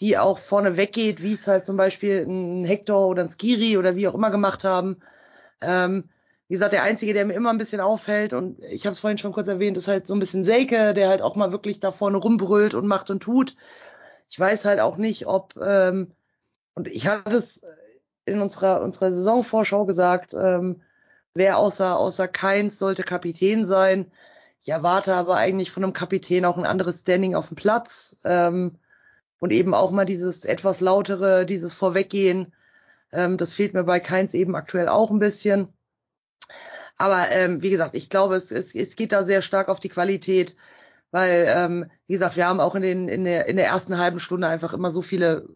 die 0.00 0.18
auch 0.18 0.38
vorne 0.38 0.76
weggeht, 0.76 1.22
wie 1.22 1.32
es 1.32 1.46
halt 1.46 1.66
zum 1.66 1.76
Beispiel 1.76 2.24
ein 2.26 2.64
Hector 2.64 3.08
oder 3.08 3.22
ein 3.22 3.30
Skiri 3.30 3.78
oder 3.78 3.96
wie 3.96 4.08
auch 4.08 4.14
immer 4.14 4.30
gemacht 4.30 4.64
haben. 4.64 4.98
Ähm, 5.60 6.10
wie 6.48 6.54
gesagt, 6.54 6.72
der 6.72 6.82
Einzige, 6.82 7.12
der 7.12 7.24
mir 7.24 7.34
immer 7.34 7.50
ein 7.50 7.58
bisschen 7.58 7.80
auffällt, 7.80 8.32
und 8.32 8.62
ich 8.62 8.86
habe 8.86 8.92
es 8.92 9.00
vorhin 9.00 9.18
schon 9.18 9.32
kurz 9.32 9.48
erwähnt, 9.48 9.76
ist 9.76 9.88
halt 9.88 10.06
so 10.06 10.14
ein 10.14 10.20
bisschen 10.20 10.44
Seike, 10.44 10.94
der 10.94 11.08
halt 11.08 11.22
auch 11.22 11.34
mal 11.34 11.50
wirklich 11.50 11.80
da 11.80 11.92
vorne 11.92 12.18
rumbrüllt 12.18 12.74
und 12.74 12.86
macht 12.86 13.10
und 13.10 13.22
tut. 13.22 13.56
ich 14.28 14.38
weiß 14.38 14.64
halt 14.64 14.80
auch 14.80 14.96
nicht, 14.96 15.26
ob, 15.26 15.56
ähm, 15.56 16.12
und 16.74 16.88
ich 16.88 17.06
hatte 17.08 17.36
es 17.36 17.62
in 18.26 18.40
unserer, 18.40 18.82
unserer 18.82 19.12
Saisonvorschau 19.12 19.86
gesagt, 19.86 20.34
ähm, 20.34 20.82
wer 21.34 21.58
außer, 21.58 21.98
außer 21.98 22.28
Keins 22.28 22.78
sollte 22.78 23.02
Kapitän 23.02 23.64
sein. 23.64 24.10
Ich 24.60 24.68
erwarte 24.68 25.14
aber 25.14 25.36
eigentlich 25.36 25.70
von 25.70 25.84
einem 25.84 25.92
Kapitän 25.92 26.44
auch 26.44 26.58
ein 26.58 26.66
anderes 26.66 27.00
Standing 27.00 27.34
auf 27.34 27.48
dem 27.48 27.56
Platz 27.56 28.16
ähm, 28.24 28.78
und 29.38 29.52
eben 29.52 29.74
auch 29.74 29.90
mal 29.90 30.04
dieses 30.04 30.44
etwas 30.44 30.80
lautere, 30.80 31.46
dieses 31.46 31.72
Vorweggehen. 31.72 32.52
Ähm, 33.12 33.36
das 33.36 33.52
fehlt 33.54 33.74
mir 33.74 33.84
bei 33.84 34.00
Keins 34.00 34.34
eben 34.34 34.56
aktuell 34.56 34.88
auch 34.88 35.10
ein 35.10 35.18
bisschen. 35.18 35.68
Aber 36.98 37.30
ähm, 37.30 37.62
wie 37.62 37.70
gesagt, 37.70 37.94
ich 37.94 38.08
glaube, 38.08 38.36
es, 38.36 38.50
es, 38.50 38.74
es 38.74 38.96
geht 38.96 39.12
da 39.12 39.22
sehr 39.22 39.42
stark 39.42 39.68
auf 39.68 39.80
die 39.80 39.90
Qualität, 39.90 40.56
weil, 41.10 41.46
ähm, 41.54 41.86
wie 42.06 42.14
gesagt, 42.14 42.36
wir 42.36 42.46
haben 42.46 42.60
auch 42.60 42.74
in, 42.74 42.82
den, 42.82 43.08
in, 43.08 43.24
der, 43.24 43.46
in 43.46 43.56
der 43.56 43.66
ersten 43.66 43.98
halben 43.98 44.18
Stunde 44.18 44.48
einfach 44.48 44.72
immer 44.72 44.90
so 44.90 45.02
viele 45.02 45.46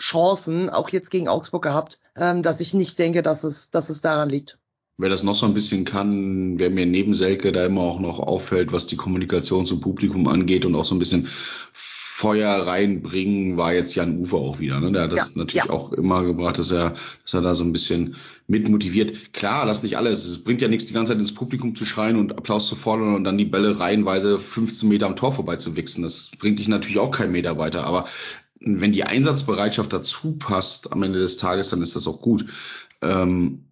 Chancen, 0.00 0.68
auch 0.68 0.90
jetzt 0.90 1.10
gegen 1.10 1.28
Augsburg 1.28 1.62
gehabt, 1.62 2.00
ähm, 2.16 2.42
dass 2.42 2.60
ich 2.60 2.74
nicht 2.74 2.98
denke, 2.98 3.22
dass 3.22 3.44
es, 3.44 3.70
dass 3.70 3.88
es 3.88 4.00
daran 4.00 4.28
liegt. 4.28 4.58
Wer 4.98 5.08
das 5.08 5.22
noch 5.22 5.34
so 5.34 5.46
ein 5.46 5.54
bisschen 5.54 5.84
kann, 5.84 6.58
wer 6.58 6.70
mir 6.70 6.86
neben 6.86 7.14
Selke 7.14 7.50
da 7.52 7.64
immer 7.64 7.82
auch 7.82 7.98
noch 7.98 8.18
auffällt, 8.18 8.72
was 8.72 8.86
die 8.86 8.96
Kommunikation 8.96 9.64
zum 9.64 9.80
Publikum 9.80 10.28
angeht 10.28 10.64
und 10.66 10.74
auch 10.74 10.84
so 10.84 10.94
ein 10.94 10.98
bisschen 10.98 11.28
Feuer 12.14 12.66
reinbringen, 12.66 13.56
war 13.56 13.72
jetzt 13.72 13.94
Jan 13.94 14.18
Ufer 14.18 14.36
auch 14.36 14.58
wieder. 14.58 14.78
Ne? 14.80 14.92
Der 14.92 15.04
hat 15.04 15.12
das 15.12 15.28
ja, 15.30 15.38
natürlich 15.38 15.64
ja. 15.64 15.70
auch 15.70 15.92
immer 15.92 16.22
gebracht, 16.24 16.58
dass 16.58 16.70
er, 16.70 16.94
dass 17.22 17.32
er 17.32 17.40
da 17.40 17.54
so 17.54 17.64
ein 17.64 17.72
bisschen 17.72 18.16
mitmotiviert. 18.46 19.32
Klar, 19.32 19.64
das 19.64 19.82
nicht 19.82 19.96
alles. 19.96 20.26
Es 20.26 20.44
bringt 20.44 20.60
ja 20.60 20.68
nichts, 20.68 20.84
die 20.84 20.92
ganze 20.92 21.12
Zeit 21.12 21.20
ins 21.20 21.34
Publikum 21.34 21.74
zu 21.74 21.86
schreien 21.86 22.18
und 22.18 22.36
Applaus 22.36 22.68
zu 22.68 22.76
fordern 22.76 23.14
und 23.14 23.24
dann 23.24 23.38
die 23.38 23.46
Bälle 23.46 23.80
reihenweise 23.80 24.38
15 24.38 24.90
Meter 24.90 25.06
am 25.06 25.16
Tor 25.16 25.32
vorbei 25.32 25.56
zu 25.56 25.74
wichsen. 25.74 26.02
Das 26.02 26.30
bringt 26.38 26.58
dich 26.58 26.68
natürlich 26.68 26.98
auch 26.98 27.10
keinen 27.10 27.32
Meter 27.32 27.56
weiter. 27.56 27.86
Aber 27.86 28.06
wenn 28.60 28.92
die 28.92 29.04
Einsatzbereitschaft 29.04 29.90
dazu 29.90 30.36
passt 30.36 30.92
am 30.92 31.02
Ende 31.02 31.18
des 31.18 31.38
Tages, 31.38 31.70
dann 31.70 31.80
ist 31.80 31.96
das 31.96 32.06
auch 32.06 32.20
gut. 32.20 32.44
Ähm, 33.00 33.64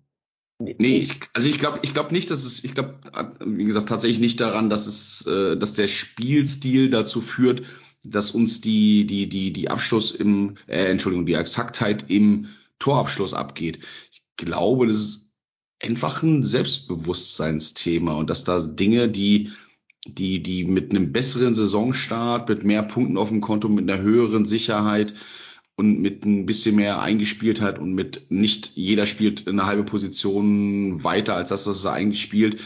Nee, 0.62 0.98
ich, 0.98 1.20
also 1.32 1.48
ich 1.48 1.58
glaube, 1.58 1.78
ich 1.80 1.94
glaube 1.94 2.12
nicht, 2.12 2.30
dass 2.30 2.44
es, 2.44 2.64
ich 2.64 2.74
glaube, 2.74 2.96
wie 3.42 3.64
gesagt, 3.64 3.88
tatsächlich 3.88 4.20
nicht 4.20 4.40
daran, 4.42 4.68
dass 4.68 4.86
es, 4.86 5.26
äh, 5.26 5.56
dass 5.56 5.72
der 5.72 5.88
Spielstil 5.88 6.90
dazu 6.90 7.22
führt, 7.22 7.62
dass 8.04 8.30
uns 8.30 8.60
die, 8.60 9.06
die, 9.06 9.28
die, 9.28 9.52
die 9.52 9.70
Abschluss 9.70 10.12
im, 10.12 10.56
äh, 10.66 10.86
Entschuldigung, 10.86 11.26
die 11.26 11.34
Exaktheit 11.34 12.06
im 12.08 12.48
Torabschluss 12.78 13.34
abgeht. 13.34 13.80
Ich 14.10 14.22
glaube, 14.36 14.86
das 14.86 14.96
ist 14.96 15.34
einfach 15.82 16.22
ein 16.22 16.42
Selbstbewusstseinsthema 16.42 18.14
und 18.14 18.30
dass 18.30 18.44
da 18.44 18.58
Dinge, 18.60 19.08
die, 19.08 19.50
die, 20.06 20.42
die 20.42 20.64
mit 20.64 20.90
einem 20.90 21.12
besseren 21.12 21.54
Saisonstart, 21.54 22.48
mit 22.48 22.64
mehr 22.64 22.82
Punkten 22.82 23.18
auf 23.18 23.28
dem 23.28 23.40
Konto, 23.40 23.68
mit 23.68 23.90
einer 23.90 24.02
höheren 24.02 24.46
Sicherheit 24.46 25.14
und 25.76 26.00
mit 26.00 26.26
ein 26.26 26.46
bisschen 26.46 26.76
mehr 26.76 27.00
Eingespieltheit 27.00 27.78
und 27.78 27.94
mit 27.94 28.30
nicht 28.30 28.72
jeder 28.76 29.06
spielt 29.06 29.48
eine 29.48 29.64
halbe 29.64 29.84
Position 29.84 31.02
weiter 31.04 31.34
als 31.34 31.50
das, 31.50 31.66
was 31.66 31.84
er 31.84 31.92
eigentlich 31.92 32.20
spielt, 32.20 32.60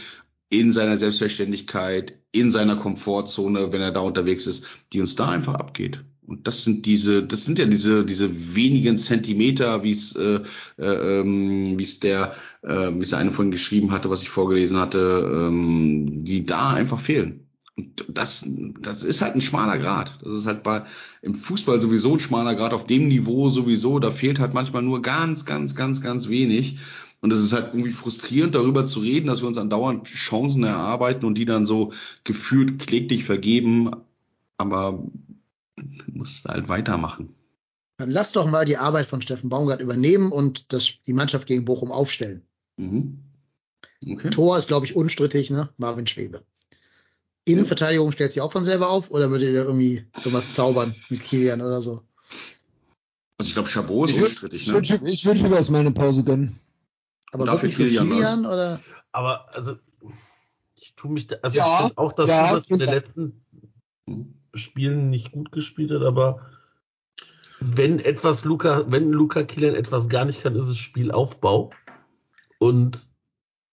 in 0.49 0.71
seiner 0.71 0.97
Selbstverständlichkeit, 0.97 2.19
in 2.31 2.51
seiner 2.51 2.75
Komfortzone, 2.75 3.71
wenn 3.71 3.81
er 3.81 3.91
da 3.91 4.01
unterwegs 4.01 4.47
ist, 4.47 4.65
die 4.93 5.01
uns 5.01 5.15
da 5.15 5.29
einfach 5.29 5.55
abgeht. 5.55 6.03
Und 6.27 6.47
das 6.47 6.63
sind 6.63 6.85
diese, 6.85 7.23
das 7.23 7.45
sind 7.45 7.59
ja 7.59 7.65
diese, 7.65 8.03
diese 8.03 8.55
wenigen 8.55 8.97
Zentimeter, 8.97 9.83
wie 9.83 9.91
es, 9.91 10.15
äh, 10.15 10.41
äh, 10.77 11.19
ähm, 11.19 11.77
wie 11.77 11.83
es 11.83 11.99
der, 11.99 12.33
äh, 12.63 12.91
wie 12.93 13.01
es 13.01 13.11
der 13.11 13.19
eine 13.19 13.31
von 13.31 13.51
geschrieben 13.51 13.91
hatte, 13.91 14.09
was 14.09 14.23
ich 14.23 14.29
vorgelesen 14.29 14.79
hatte, 14.79 15.47
ähm, 15.47 16.23
die 16.23 16.45
da 16.45 16.71
einfach 16.71 16.99
fehlen. 16.99 17.41
Und 17.77 18.05
das, 18.07 18.49
das 18.79 19.03
ist 19.03 19.21
halt 19.21 19.35
ein 19.35 19.41
schmaler 19.41 19.77
Grad. 19.77 20.17
Das 20.23 20.33
ist 20.33 20.47
halt 20.47 20.63
bei 20.63 20.85
im 21.21 21.35
Fußball 21.35 21.81
sowieso 21.81 22.13
ein 22.13 22.19
schmaler 22.19 22.55
Grad, 22.55 22.73
auf 22.73 22.87
dem 22.87 23.07
Niveau 23.07 23.49
sowieso. 23.49 23.99
Da 23.99 24.11
fehlt 24.11 24.39
halt 24.39 24.53
manchmal 24.53 24.81
nur 24.81 25.01
ganz, 25.01 25.45
ganz, 25.45 25.75
ganz, 25.75 26.01
ganz 26.01 26.29
wenig. 26.29 26.77
Und 27.25 27.31
es 27.31 27.39
ist 27.39 27.53
halt 27.53 27.73
irgendwie 27.73 27.89
frustrierend, 27.89 28.53
darüber 28.53 28.85
zu 28.85 28.99
reden, 28.99 29.25
dass 29.25 29.41
wir 29.41 29.47
uns 29.47 29.57
andauernd 29.57 30.07
Chancen 30.07 30.63
erarbeiten 30.63 31.25
und 31.25 31.39
die 31.39 31.45
dann 31.45 31.65
so 31.65 31.91
gefühlt 32.23 32.77
kläglich 32.77 33.23
vergeben. 33.25 33.89
Aber 34.57 35.03
muss 36.05 36.45
halt 36.47 36.69
weitermachen. 36.69 37.33
Dann 37.97 38.11
lass 38.11 38.31
doch 38.31 38.45
mal 38.45 38.63
die 38.63 38.77
Arbeit 38.77 39.07
von 39.07 39.23
Steffen 39.23 39.49
Baumgart 39.49 39.81
übernehmen 39.81 40.31
und 40.31 40.71
das, 40.71 41.01
die 41.07 41.13
Mannschaft 41.13 41.47
gegen 41.47 41.65
Bochum 41.65 41.91
aufstellen. 41.91 42.43
Mhm. 42.77 43.17
Okay. 44.07 44.29
Tor 44.29 44.59
ist, 44.59 44.67
glaube 44.67 44.85
ich, 44.85 44.95
unstrittig, 44.95 45.49
ne? 45.49 45.69
Marvin 45.77 46.05
Schwebe. 46.05 46.43
Innenverteidigung 47.45 48.11
stellt 48.11 48.33
sich 48.33 48.41
auch 48.43 48.51
von 48.51 48.63
selber 48.63 48.91
auf 48.91 49.09
oder 49.09 49.31
würdet 49.31 49.51
ihr 49.51 49.63
irgendwie 49.65 50.05
sowas 50.23 50.53
zaubern 50.53 50.93
mit 51.09 51.23
Kilian 51.23 51.63
oder 51.63 51.81
so? 51.81 52.03
Also 53.39 53.47
ich 53.47 53.55
glaube, 53.55 53.67
Chabot 53.67 54.11
ist 54.11 54.15
ich 54.15 54.21
unstrittig, 54.21 54.67
ne? 54.67 54.79
Ich 54.79 54.91
würde 54.91 55.09
ich 55.09 55.25
würd 55.25 55.39
lieber 55.39 55.71
meine 55.71 55.89
Pause 55.89 56.23
gönnen. 56.23 56.59
Aber 57.35 57.45
dafür 57.45 57.69
Kilian, 57.69 58.09
Kilian 58.09 58.45
oder? 58.45 58.79
Aber 59.11 59.53
also 59.53 59.75
ich 60.75 60.95
tue 60.95 61.11
mich 61.11 61.27
da, 61.27 61.35
also 61.41 61.57
ja, 61.57 61.73
ich 61.73 61.77
finde 61.79 61.97
auch, 61.97 62.11
dass 62.13 62.29
ja, 62.29 62.57
du 62.57 62.73
in 62.73 62.79
den 62.79 62.89
letzten 62.89 63.41
Spielen 64.53 65.09
nicht 65.09 65.31
gut 65.31 65.51
gespielt 65.51 65.91
hat, 65.91 66.01
aber 66.01 66.49
wenn 67.59 67.99
etwas 67.99 68.45
Luca, 68.45 68.85
wenn 68.87 69.11
Luca 69.11 69.43
Kilian 69.43 69.75
etwas 69.75 70.07
gar 70.07 70.25
nicht 70.25 70.43
kann, 70.43 70.55
ist 70.55 70.69
es 70.69 70.77
Spielaufbau. 70.77 71.71
Und 72.59 73.09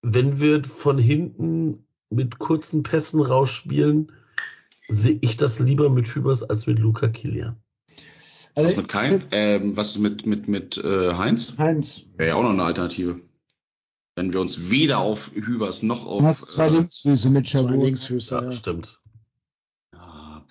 wenn 0.02 0.40
wir 0.40 0.64
von 0.64 0.98
hinten 0.98 1.86
mit 2.10 2.39
kurzen 2.39 2.82
Pässen 2.82 3.20
rausspielen, 3.20 4.12
sehe 4.89 5.18
ich 5.20 5.36
das 5.36 5.60
lieber 5.60 5.89
mit 5.89 6.06
Hübers 6.06 6.43
als 6.43 6.66
mit 6.66 6.78
Luca 6.78 7.09
Kilian. 7.09 7.56
Also 8.55 8.70
was 8.70 8.76
mit 8.76 8.89
Kein, 8.89 9.22
ähm, 9.30 9.76
was 9.76 9.98
mit 9.98 10.26
mit 10.26 10.48
mit 10.48 10.76
äh, 10.78 11.14
Heinz? 11.14 11.56
Heinz 11.59 12.02
wäre 12.16 12.30
ja 12.30 12.34
auch 12.34 12.43
noch 12.43 12.51
eine 12.51 12.64
Alternative. 12.64 13.20
Wenn 14.14 14.32
wir 14.32 14.40
uns 14.40 14.70
weder 14.70 14.98
auf 14.98 15.32
Hübers 15.32 15.82
noch 15.82 16.05
auf. 16.06 16.20
Du 16.20 16.26
hast 16.26 16.51
zwei 16.51 16.66
äh, 16.66 16.70
Linksfüße 16.70 17.30
mit 17.30 17.48
Chabot. 17.48 17.70
Zwei 17.70 17.84
Linksfüße, 17.84 18.34
ja, 18.34 18.43
ja. 18.44 18.52
stimmt. 18.52 19.01
Ja, 19.94 20.44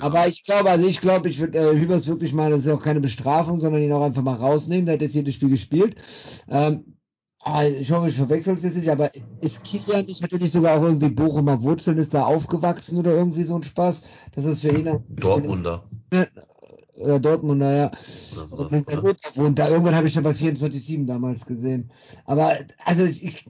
Aber 0.00 0.26
ich 0.26 0.44
glaube, 0.44 0.70
also 0.70 0.86
ich 0.86 1.00
glaube, 1.00 1.30
ich 1.30 1.38
würde 1.38 1.58
äh, 1.58 1.78
Hübers 1.78 2.06
wirklich 2.06 2.34
mal, 2.34 2.50
das 2.50 2.66
ist 2.66 2.68
auch 2.68 2.82
keine 2.82 3.00
Bestrafung, 3.00 3.60
sondern 3.60 3.82
ihn 3.82 3.92
auch 3.92 4.02
einfach 4.02 4.22
mal 4.22 4.34
rausnehmen. 4.34 4.86
Der 4.86 4.94
hat 4.94 5.02
jetzt 5.02 5.14
jedes 5.14 5.34
Spiel 5.34 5.48
gespielt. 5.48 5.96
Ähm, 6.48 6.92
Ah, 7.44 7.64
ich 7.64 7.90
hoffe, 7.90 8.08
ich 8.08 8.14
verwechsel 8.14 8.54
es 8.54 8.62
jetzt 8.62 8.76
nicht, 8.76 8.88
aber 8.88 9.10
ist 9.40 9.64
Kilian 9.64 10.04
nicht 10.04 10.22
natürlich 10.22 10.52
sogar 10.52 10.78
auch 10.78 10.82
irgendwie 10.84 11.08
Bochumer 11.08 11.60
Wurzeln, 11.64 11.98
ist 11.98 12.14
da 12.14 12.24
aufgewachsen 12.24 12.98
oder 12.98 13.12
irgendwie 13.12 13.42
so 13.42 13.56
ein 13.56 13.64
Spaß? 13.64 14.02
Das 14.36 14.44
ist 14.44 14.60
für 14.60 14.68
ihn. 14.68 15.02
Dortmunder. 15.08 15.84
Oder 16.94 17.20
Dortmunder, 17.20 17.74
ja. 17.74 17.90
Und 18.50 18.86
sein 18.86 18.98
Opa 18.98 19.16
wohnt, 19.34 19.58
da 19.58 19.68
irgendwann 19.68 19.94
habe 19.94 20.06
ich 20.06 20.12
da 20.12 20.20
bei 20.20 20.32
24-7 20.32 21.06
damals 21.06 21.46
gesehen. 21.46 21.90
Aber 22.24 22.58
also 22.84 23.04
ich, 23.04 23.24
ich 23.24 23.46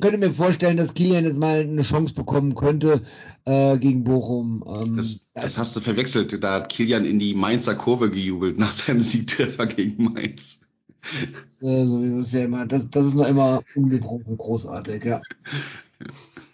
könnte 0.00 0.18
mir 0.18 0.32
vorstellen, 0.32 0.76
dass 0.76 0.94
Kilian 0.94 1.24
jetzt 1.24 1.38
mal 1.38 1.60
eine 1.60 1.82
Chance 1.82 2.14
bekommen 2.14 2.54
könnte 2.54 3.02
äh, 3.44 3.76
gegen 3.78 4.04
Bochum. 4.04 4.64
Ähm, 4.66 4.96
das, 4.96 5.30
das 5.34 5.58
hast 5.58 5.74
du 5.74 5.80
verwechselt. 5.80 6.42
Da 6.42 6.54
hat 6.54 6.68
Kilian 6.68 7.04
in 7.04 7.18
die 7.18 7.34
Mainzer 7.34 7.74
Kurve 7.74 8.10
gejubelt 8.10 8.58
nach 8.58 8.72
seinem 8.72 9.02
Siegtreffer 9.02 9.66
gegen 9.66 10.04
Mainz. 10.04 10.68
Das, 11.02 11.62
äh, 11.62 11.84
so 11.84 12.02
wie 12.02 12.20
es 12.20 12.32
ja 12.32 12.44
immer, 12.44 12.66
das, 12.66 12.88
das 12.90 13.06
ist 13.06 13.14
noch 13.14 13.26
immer 13.26 13.62
ungebrochen 13.74 14.36
großartig, 14.36 15.04
ja. 15.04 15.20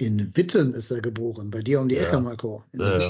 In 0.00 0.36
Witten 0.36 0.74
ist 0.74 0.90
er 0.92 1.00
geboren, 1.00 1.50
bei 1.50 1.60
dir 1.60 1.80
um 1.80 1.88
die 1.88 1.96
Ecke, 1.96 2.12
ja. 2.12 2.20
Marco. 2.20 2.62
Ja, 2.72 2.98
ja. 2.98 3.08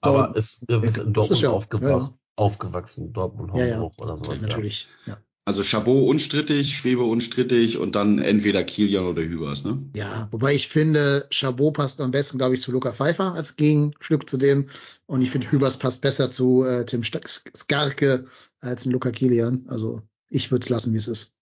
Aber 0.00 0.34
ist, 0.34 0.62
ist 0.62 0.98
in 0.98 1.12
Dortmund 1.12 1.44
aufgewachsen, 1.44 2.14
aufgewachsen, 2.36 3.12
Dortmund, 3.12 3.52
Hamburg 3.52 3.98
oder 3.98 4.16
sowas. 4.16 4.40
Natürlich, 4.40 4.88
ja. 5.06 5.18
Also 5.44 5.64
Chabot 5.64 6.08
unstrittig, 6.08 6.76
Schwebe 6.76 7.02
unstrittig 7.02 7.76
und 7.76 7.96
dann 7.96 8.20
entweder 8.20 8.62
Kilian 8.62 9.06
oder 9.06 9.22
Hübers, 9.22 9.64
ne? 9.64 9.82
Ja, 9.96 10.28
wobei 10.30 10.54
ich 10.54 10.68
finde, 10.68 11.26
Chabot 11.30 11.74
passt 11.74 12.00
am 12.00 12.12
besten, 12.12 12.38
glaube 12.38 12.54
ich, 12.54 12.62
zu 12.62 12.70
Luca 12.70 12.92
Pfeiffer 12.92 13.34
als 13.34 13.56
Gegenstück 13.56 14.30
zu 14.30 14.38
dem. 14.38 14.68
Und 15.06 15.20
ich 15.20 15.30
finde, 15.30 15.50
Hübers 15.50 15.78
passt 15.78 16.00
besser 16.00 16.30
zu 16.30 16.64
äh, 16.64 16.86
Tim 16.86 17.02
Skarke 17.02 18.26
als 18.60 18.86
ein 18.86 18.92
Luca 18.92 19.10
Kilian. 19.10 19.64
Also 19.66 20.00
ich 20.28 20.52
würde 20.52 20.62
es 20.62 20.68
lassen, 20.68 20.92
wie 20.92 20.98
es 20.98 21.08
ist. 21.08 21.34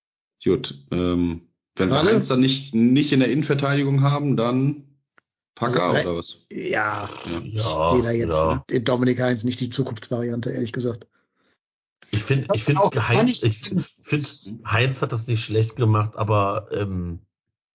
Gut. 0.42 0.82
Ähm, 0.90 1.42
wenn 1.76 1.90
wir 1.90 2.00
eins 2.00 2.28
dann 2.28 2.40
nicht, 2.40 2.74
nicht 2.74 3.12
in 3.12 3.20
der 3.20 3.30
Innenverteidigung 3.30 4.02
haben, 4.02 4.36
dann 4.36 4.84
Packer 5.54 5.82
also, 5.82 6.08
oder 6.08 6.18
was? 6.18 6.46
Ja, 6.50 7.10
ja. 7.26 7.40
ich 7.42 7.62
sehe 7.62 8.02
da 8.02 8.10
jetzt 8.10 8.38
ja. 8.38 8.64
in 8.70 8.84
Dominik 8.84 9.20
Heinz 9.20 9.44
nicht 9.44 9.60
die 9.60 9.70
Zukunftsvariante, 9.70 10.50
ehrlich 10.50 10.72
gesagt. 10.72 11.06
Ich 12.12 12.24
finde, 12.24 12.48
ich 12.54 12.64
finde, 12.64 13.08
Heinz, 13.08 13.42
ich 13.42 13.58
finde, 13.58 14.28
Heinz 14.66 15.02
hat 15.02 15.12
das 15.12 15.26
nicht 15.26 15.44
schlecht 15.44 15.76
gemacht, 15.76 16.16
aber 16.16 16.68
ähm, 16.72 17.20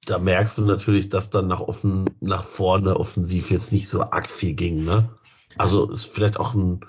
da 0.06 0.20
merkst 0.20 0.58
du 0.58 0.66
natürlich, 0.66 1.10
dass 1.10 1.30
dann 1.30 1.48
nach 1.48 1.62
offen, 1.62 2.10
nach 2.20 2.44
vorne 2.44 2.98
offensiv 3.00 3.50
jetzt 3.50 3.72
nicht 3.72 3.88
so 3.88 4.02
arg 4.02 4.30
viel 4.30 4.54
ging, 4.54 4.84
ne? 4.84 5.10
Also 5.58 5.90
ist 5.90 6.06
vielleicht 6.06 6.38
auch 6.38 6.54
ein 6.54 6.82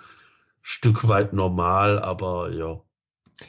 Stück 0.63 1.07
weit 1.07 1.33
normal, 1.33 2.01
aber 2.01 2.51
ja. 2.51 2.81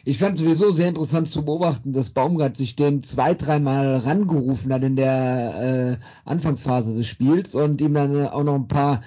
Ich 0.04 0.18
fand 0.18 0.38
sowieso 0.38 0.72
sehr 0.72 0.90
interessant 0.90 1.30
zu 1.30 1.46
beobachten, 1.46 1.94
dass 1.94 2.10
Baumgart 2.10 2.58
sich 2.58 2.76
den 2.76 3.04
zwei, 3.04 3.34
dreimal 3.34 3.98
rangerufen 3.98 4.74
hat 4.74 4.84
in 4.84 4.98
der 4.98 6.00
äh, 6.02 6.30
Anfangsphase 6.30 6.94
des 6.94 7.08
Spiels 7.08 7.56
und 7.56 7.80
ihm 7.80 7.94
dann 7.94 8.28
auch 8.28 8.44
noch 8.44 8.56
ein 8.56 8.68
paar 8.68 9.02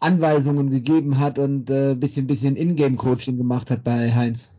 Anweisungen 0.00 0.70
gegeben 0.70 1.18
hat 1.18 1.38
und 1.38 1.70
äh, 1.70 1.94
bisschen, 1.94 2.26
bisschen 2.26 2.56
Ingame-Coaching 2.56 3.36
gemacht 3.36 3.70
hat 3.70 3.84
bei 3.84 4.12
Heinz. 4.12 4.50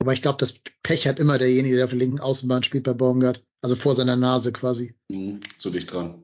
Aber 0.00 0.12
ich 0.12 0.22
glaube, 0.22 0.38
das 0.38 0.54
Pech 0.82 1.08
hat 1.08 1.18
immer 1.18 1.38
derjenige, 1.38 1.76
der 1.76 1.86
auf 1.86 1.90
der 1.90 1.98
linken 1.98 2.20
Außenbahn 2.20 2.62
spielt 2.62 2.84
bei 2.84 2.94
Baumgart. 2.94 3.44
Also 3.60 3.74
vor 3.74 3.96
seiner 3.96 4.16
Nase 4.16 4.52
quasi. 4.52 4.94
Mhm, 5.08 5.40
zu 5.58 5.70
dicht 5.70 5.92
dran. 5.92 6.22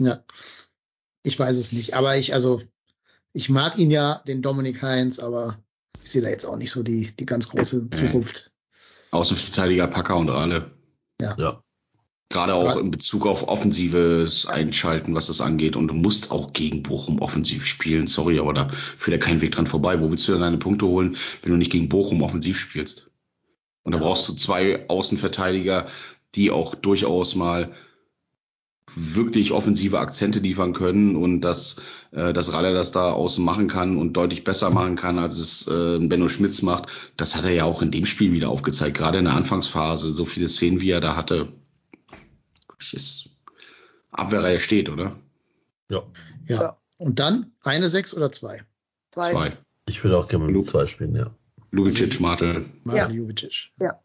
Ja. 0.00 0.24
Ich 1.22 1.38
weiß 1.38 1.56
es 1.56 1.72
nicht. 1.72 1.94
Aber 1.94 2.16
ich, 2.16 2.34
also, 2.34 2.60
ich 3.32 3.48
mag 3.48 3.78
ihn 3.78 3.92
ja, 3.92 4.20
den 4.26 4.42
Dominik 4.42 4.82
Heinz, 4.82 5.20
aber 5.20 5.56
ich 6.04 6.10
sehe 6.10 6.20
da 6.20 6.28
jetzt 6.28 6.44
auch 6.44 6.56
nicht 6.56 6.70
so 6.70 6.82
die, 6.82 7.12
die 7.18 7.24
ganz 7.24 7.48
große 7.48 7.88
Zukunft. 7.90 8.52
Außenverteidiger, 9.10 9.86
Packer 9.86 10.16
und 10.16 10.28
alle. 10.28 10.70
Ja. 11.20 11.34
Ja. 11.38 11.62
Gerade 12.28 12.54
auch 12.54 12.76
in 12.76 12.90
Bezug 12.90 13.26
auf 13.26 13.48
offensives 13.48 14.46
Einschalten, 14.46 15.14
was 15.14 15.28
das 15.28 15.40
angeht. 15.40 15.76
Und 15.76 15.88
du 15.88 15.94
musst 15.94 16.30
auch 16.30 16.52
gegen 16.52 16.82
Bochum 16.82 17.20
offensiv 17.20 17.64
spielen. 17.64 18.06
Sorry, 18.06 18.38
aber 18.38 18.52
da 18.52 18.68
führt 18.98 19.12
ja 19.12 19.18
kein 19.18 19.40
Weg 19.40 19.52
dran 19.52 19.66
vorbei. 19.66 20.00
Wo 20.00 20.10
willst 20.10 20.28
du 20.28 20.32
denn 20.32 20.42
deine 20.42 20.58
Punkte 20.58 20.86
holen, 20.86 21.16
wenn 21.42 21.52
du 21.52 21.58
nicht 21.58 21.72
gegen 21.72 21.88
Bochum 21.88 22.22
offensiv 22.22 22.58
spielst? 22.58 23.10
Und 23.82 23.92
da 23.92 23.98
Ja. 23.98 24.04
brauchst 24.04 24.28
du 24.28 24.34
zwei 24.34 24.86
Außenverteidiger, 24.88 25.86
die 26.34 26.50
auch 26.50 26.74
durchaus 26.74 27.34
mal 27.34 27.72
wirklich 28.94 29.50
offensive 29.52 29.98
Akzente 29.98 30.38
liefern 30.38 30.72
können 30.72 31.16
und 31.16 31.40
dass, 31.40 31.76
äh, 32.12 32.32
dass 32.32 32.52
Ralle 32.52 32.74
das 32.74 32.92
da 32.92 33.12
außen 33.12 33.44
machen 33.44 33.66
kann 33.66 33.96
und 33.96 34.12
deutlich 34.12 34.44
besser 34.44 34.70
machen 34.70 34.94
kann, 34.96 35.18
als 35.18 35.36
es 35.38 35.66
äh, 35.66 35.98
Benno 36.06 36.28
Schmitz 36.28 36.62
macht. 36.62 36.86
Das 37.16 37.34
hat 37.34 37.44
er 37.44 37.50
ja 37.52 37.64
auch 37.64 37.82
in 37.82 37.90
dem 37.90 38.06
Spiel 38.06 38.32
wieder 38.32 38.50
aufgezeigt, 38.50 38.96
gerade 38.96 39.18
in 39.18 39.24
der 39.24 39.34
Anfangsphase. 39.34 40.10
So 40.10 40.26
viele 40.26 40.46
Szenen, 40.48 40.80
wie 40.80 40.90
er 40.90 41.00
da 41.00 41.16
hatte. 41.16 41.48
Ist 42.92 43.30
Abwehrreihe 44.10 44.60
steht, 44.60 44.88
oder? 44.90 45.16
Ja. 45.90 46.02
Ja. 46.46 46.60
Ja. 46.60 46.76
Und 46.98 47.18
dann 47.18 47.52
eine 47.62 47.88
Sechs 47.88 48.14
oder 48.14 48.30
zwei? 48.30 48.62
Zwei. 49.10 49.30
Zwei. 49.32 49.52
Ich 49.86 50.04
würde 50.04 50.18
auch 50.18 50.28
gerne 50.28 50.44
mit 50.44 50.54
Lu- 50.54 50.62
zwei 50.62 50.86
spielen, 50.86 51.14
ja. 51.16 51.34
Lubicic, 51.70 52.20
Martel. 52.20 52.64
Martel 52.84 52.98
Ja. 52.98 53.10
Jubicic. 53.10 53.70
Ja. 53.80 54.00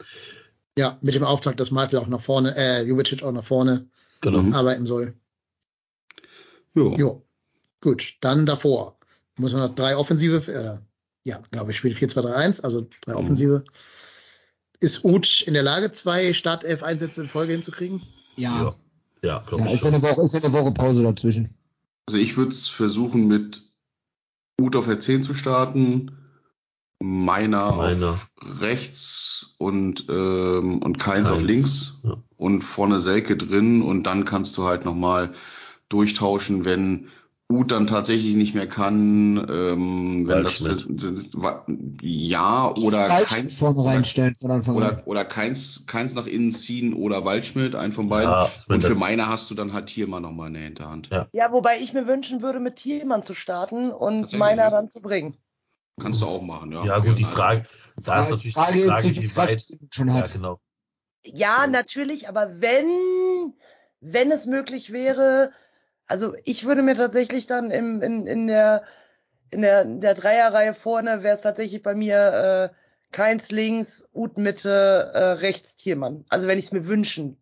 Ja, 0.77 0.97
mit 1.01 1.13
dem 1.13 1.23
Auftrag, 1.23 1.57
dass 1.57 1.71
Martel 1.71 1.99
auch 1.99 2.07
nach 2.07 2.21
vorne, 2.21 2.55
äh, 2.55 2.83
Jubicic 2.83 3.21
auch 3.21 3.31
nach 3.31 3.43
vorne 3.43 3.85
Genau. 4.21 4.55
Arbeiten 4.57 4.85
soll. 4.85 5.13
Jo. 6.75 7.25
Gut, 7.81 8.15
dann 8.21 8.45
davor. 8.45 8.97
Muss 9.37 9.53
man 9.53 9.61
noch 9.61 9.75
drei 9.75 9.95
Offensive, 9.95 10.51
äh, 10.51 10.79
ja, 11.23 11.41
glaube 11.51 11.71
ich, 11.71 11.77
spielt 11.77 11.97
4-2-3-1, 11.97 12.61
also 12.63 12.87
drei 13.01 13.13
Mhm. 13.13 13.19
Offensive. 13.19 13.63
Ist 14.81 15.03
Uth 15.03 15.41
in 15.45 15.53
der 15.53 15.63
Lage, 15.63 15.91
zwei 15.91 16.33
Startelf-Einsätze 16.33 17.21
in 17.23 17.27
Folge 17.29 17.53
hinzukriegen? 17.53 18.01
Ja. 18.35 18.63
Ja. 18.63 18.75
Ja, 19.21 19.39
glaube 19.47 19.63
Ja, 19.63 19.69
ich. 19.69 19.75
ist 19.75 19.81
ja 19.83 19.89
eine 19.89 20.01
Woche, 20.01 20.21
ist 20.21 20.33
ja 20.33 20.39
eine 20.41 20.53
Woche 20.53 20.71
Pause 20.71 21.03
dazwischen. 21.03 21.53
Also 22.07 22.17
ich 22.17 22.37
würde 22.37 22.51
es 22.51 22.69
versuchen, 22.69 23.27
mit 23.27 23.61
Ut 24.61 24.75
auf 24.77 24.85
der 24.85 24.99
10 24.99 25.23
zu 25.23 25.33
starten, 25.35 26.11
Meiner, 27.01 27.73
Meiner. 27.75 28.09
auf 28.11 28.29
rechts 28.41 29.18
und, 29.59 30.05
ähm, 30.09 30.79
und 30.81 30.97
Keins 30.97 31.29
auf 31.29 31.41
links 31.41 31.99
Ja. 32.03 32.17
und 32.37 32.61
vorne 32.61 32.97
Selke 32.99 33.37
drin 33.37 33.83
und 33.83 34.03
dann 34.03 34.25
kannst 34.25 34.57
du 34.57 34.63
halt 34.63 34.85
nochmal 34.85 35.33
durchtauschen, 35.89 36.65
wenn 36.65 37.09
Ut 37.51 37.71
dann 37.71 37.87
tatsächlich 37.87 38.35
nicht 38.35 38.53
mehr 38.53 38.67
kann, 38.67 39.37
ähm, 39.49 40.27
wenn 40.27 40.43
das 40.43 40.59
ja 42.01 42.71
oder 42.75 43.07
Keins 43.23 43.57
vorne 43.57 43.79
oder, 43.79 43.89
reinstellen 43.89 44.35
von 44.35 44.51
Anfang 44.51 44.75
an. 44.75 44.83
oder, 44.83 45.07
oder 45.07 45.25
Keins, 45.25 45.85
Keins 45.87 46.13
nach 46.13 46.27
innen 46.27 46.51
ziehen 46.51 46.93
oder 46.93 47.25
Waldschmidt, 47.25 47.73
einen 47.73 47.91
von 47.91 48.07
beiden. 48.07 48.29
Ja, 48.29 48.51
meine, 48.67 48.83
und 48.85 48.87
für 48.93 48.99
Meiner 48.99 49.27
hast 49.29 49.49
du 49.49 49.55
dann 49.55 49.73
halt 49.73 49.87
Thielmann 49.87 50.21
nochmal 50.21 50.49
in 50.49 50.53
der 50.53 50.63
Hinterhand. 50.63 51.09
Ja. 51.11 51.27
Ja, 51.31 51.51
wobei 51.51 51.79
ich 51.81 51.91
mir 51.93 52.05
wünschen 52.07 52.43
würde, 52.43 52.59
mit 52.59 52.75
Thielmann 52.75 53.23
zu 53.23 53.33
starten 53.33 53.91
und 53.91 54.31
meiner 54.37 54.63
ja. 54.65 54.69
dann 54.69 54.89
zu 54.91 55.01
bringen. 55.01 55.35
Kannst 55.99 56.21
du 56.21 56.27
auch 56.27 56.43
machen, 56.43 56.71
ja. 56.71 56.85
Ja, 56.85 56.99
gut, 56.99 57.17
die 57.17 57.25
Also- 57.25 57.35
Frage, 57.35 57.65
da 58.07 58.21
ist 58.21 58.29
natürlich 58.29 58.53
Frage 58.53 58.73
die 58.73 58.79
ist, 58.79 58.87
Frage, 58.87 59.09
wie 59.09 59.13
viel 59.13 59.23
wie 59.23 59.35
weit. 59.35 59.67
Schon 59.91 60.07
Ja, 60.07 60.13
hat. 60.13 60.33
genau. 60.33 60.59
Ja, 61.23 61.67
natürlich, 61.67 62.27
aber 62.29 62.61
wenn, 62.61 63.53
wenn 63.99 64.31
es 64.31 64.45
möglich 64.45 64.91
wäre, 64.91 65.51
also 66.07 66.33
ich 66.45 66.65
würde 66.65 66.81
mir 66.81 66.95
tatsächlich 66.95 67.45
dann 67.45 67.71
im, 67.71 68.01
in, 68.01 68.25
in 68.25 68.47
der, 68.47 68.83
in 69.51 69.61
der, 69.61 69.81
in 69.83 70.01
der 70.01 70.13
Dreierreihe 70.15 70.73
vorne 70.73 71.23
wäre 71.23 71.35
es 71.35 71.41
tatsächlich 71.41 71.83
bei 71.83 71.93
mir 71.93 72.71
äh, 72.71 72.75
Keins 73.11 73.51
links, 73.51 74.07
Ut 74.13 74.37
Mitte, 74.37 75.11
äh, 75.13 75.23
rechts 75.39 75.75
Thielmann. 75.75 76.25
Also 76.29 76.47
wenn 76.47 76.59
ich 76.59 76.65
es 76.65 76.71
mir 76.71 76.87
wünschen. 76.87 77.37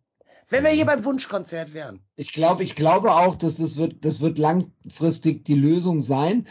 Wenn 0.50 0.64
wir 0.64 0.70
hier 0.70 0.86
beim 0.86 1.04
Wunschkonzert 1.04 1.74
wären. 1.74 2.00
Ich 2.16 2.32
glaube, 2.32 2.64
ich 2.64 2.74
glaube 2.74 3.12
auch, 3.12 3.36
dass 3.36 3.56
das 3.56 3.76
wird, 3.76 4.04
das 4.04 4.20
wird 4.20 4.38
langfristig 4.38 5.44
die 5.44 5.54
Lösung 5.54 6.00
sein. 6.00 6.46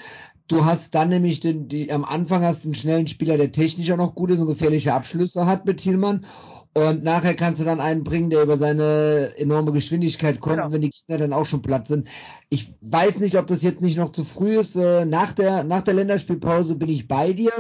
Du 0.48 0.64
hast 0.66 0.96
dann 0.96 1.10
nämlich 1.10 1.40
den, 1.42 1.68
die, 1.68 1.92
am 1.92 2.06
Anfang 2.06 2.42
hast 2.44 2.64
du 2.64 2.70
einen 2.70 2.76
schnellen 2.76 3.08
Spieler, 3.08 3.38
der 3.38 3.52
technisch 3.52 3.92
auch 3.92 3.98
noch 3.98 4.16
gute 4.16 4.34
und 4.40 4.48
gefährliche 4.48 4.94
Abschlüsse 4.94 5.46
hat 5.46 5.66
mit 5.66 5.80
Thielmann. 5.82 6.26
Und 6.74 7.04
nachher 7.04 7.34
kannst 7.34 7.60
du 7.60 7.66
dann 7.66 7.80
einen 7.80 8.04
bringen, 8.04 8.30
der 8.30 8.44
über 8.44 8.58
seine 8.58 9.34
enorme 9.38 9.72
Geschwindigkeit 9.72 10.40
kommt, 10.40 10.58
Genau. 10.58 10.72
wenn 10.72 10.82
die 10.82 10.92
Gegner 10.92 11.18
dann 11.18 11.34
auch 11.34 11.46
schon 11.46 11.64
platt 11.64 11.88
sind. 11.88 12.08
Ich 12.50 12.72
weiß 12.82 13.20
nicht, 13.20 13.36
ob 13.36 13.48
das 13.48 13.64
jetzt 13.64 13.82
nicht 13.82 13.98
noch 13.98 14.12
zu 14.12 14.24
früh 14.24 14.60
ist. 14.60 14.76
Äh, 14.76 15.06
Nach 15.06 15.32
der, 15.34 15.64
nach 15.64 15.82
der 15.82 15.96
Länderspielpause 15.96 16.76
bin 16.76 16.90
ich 16.90 17.08
bei 17.08 17.34
dir. 17.34 17.52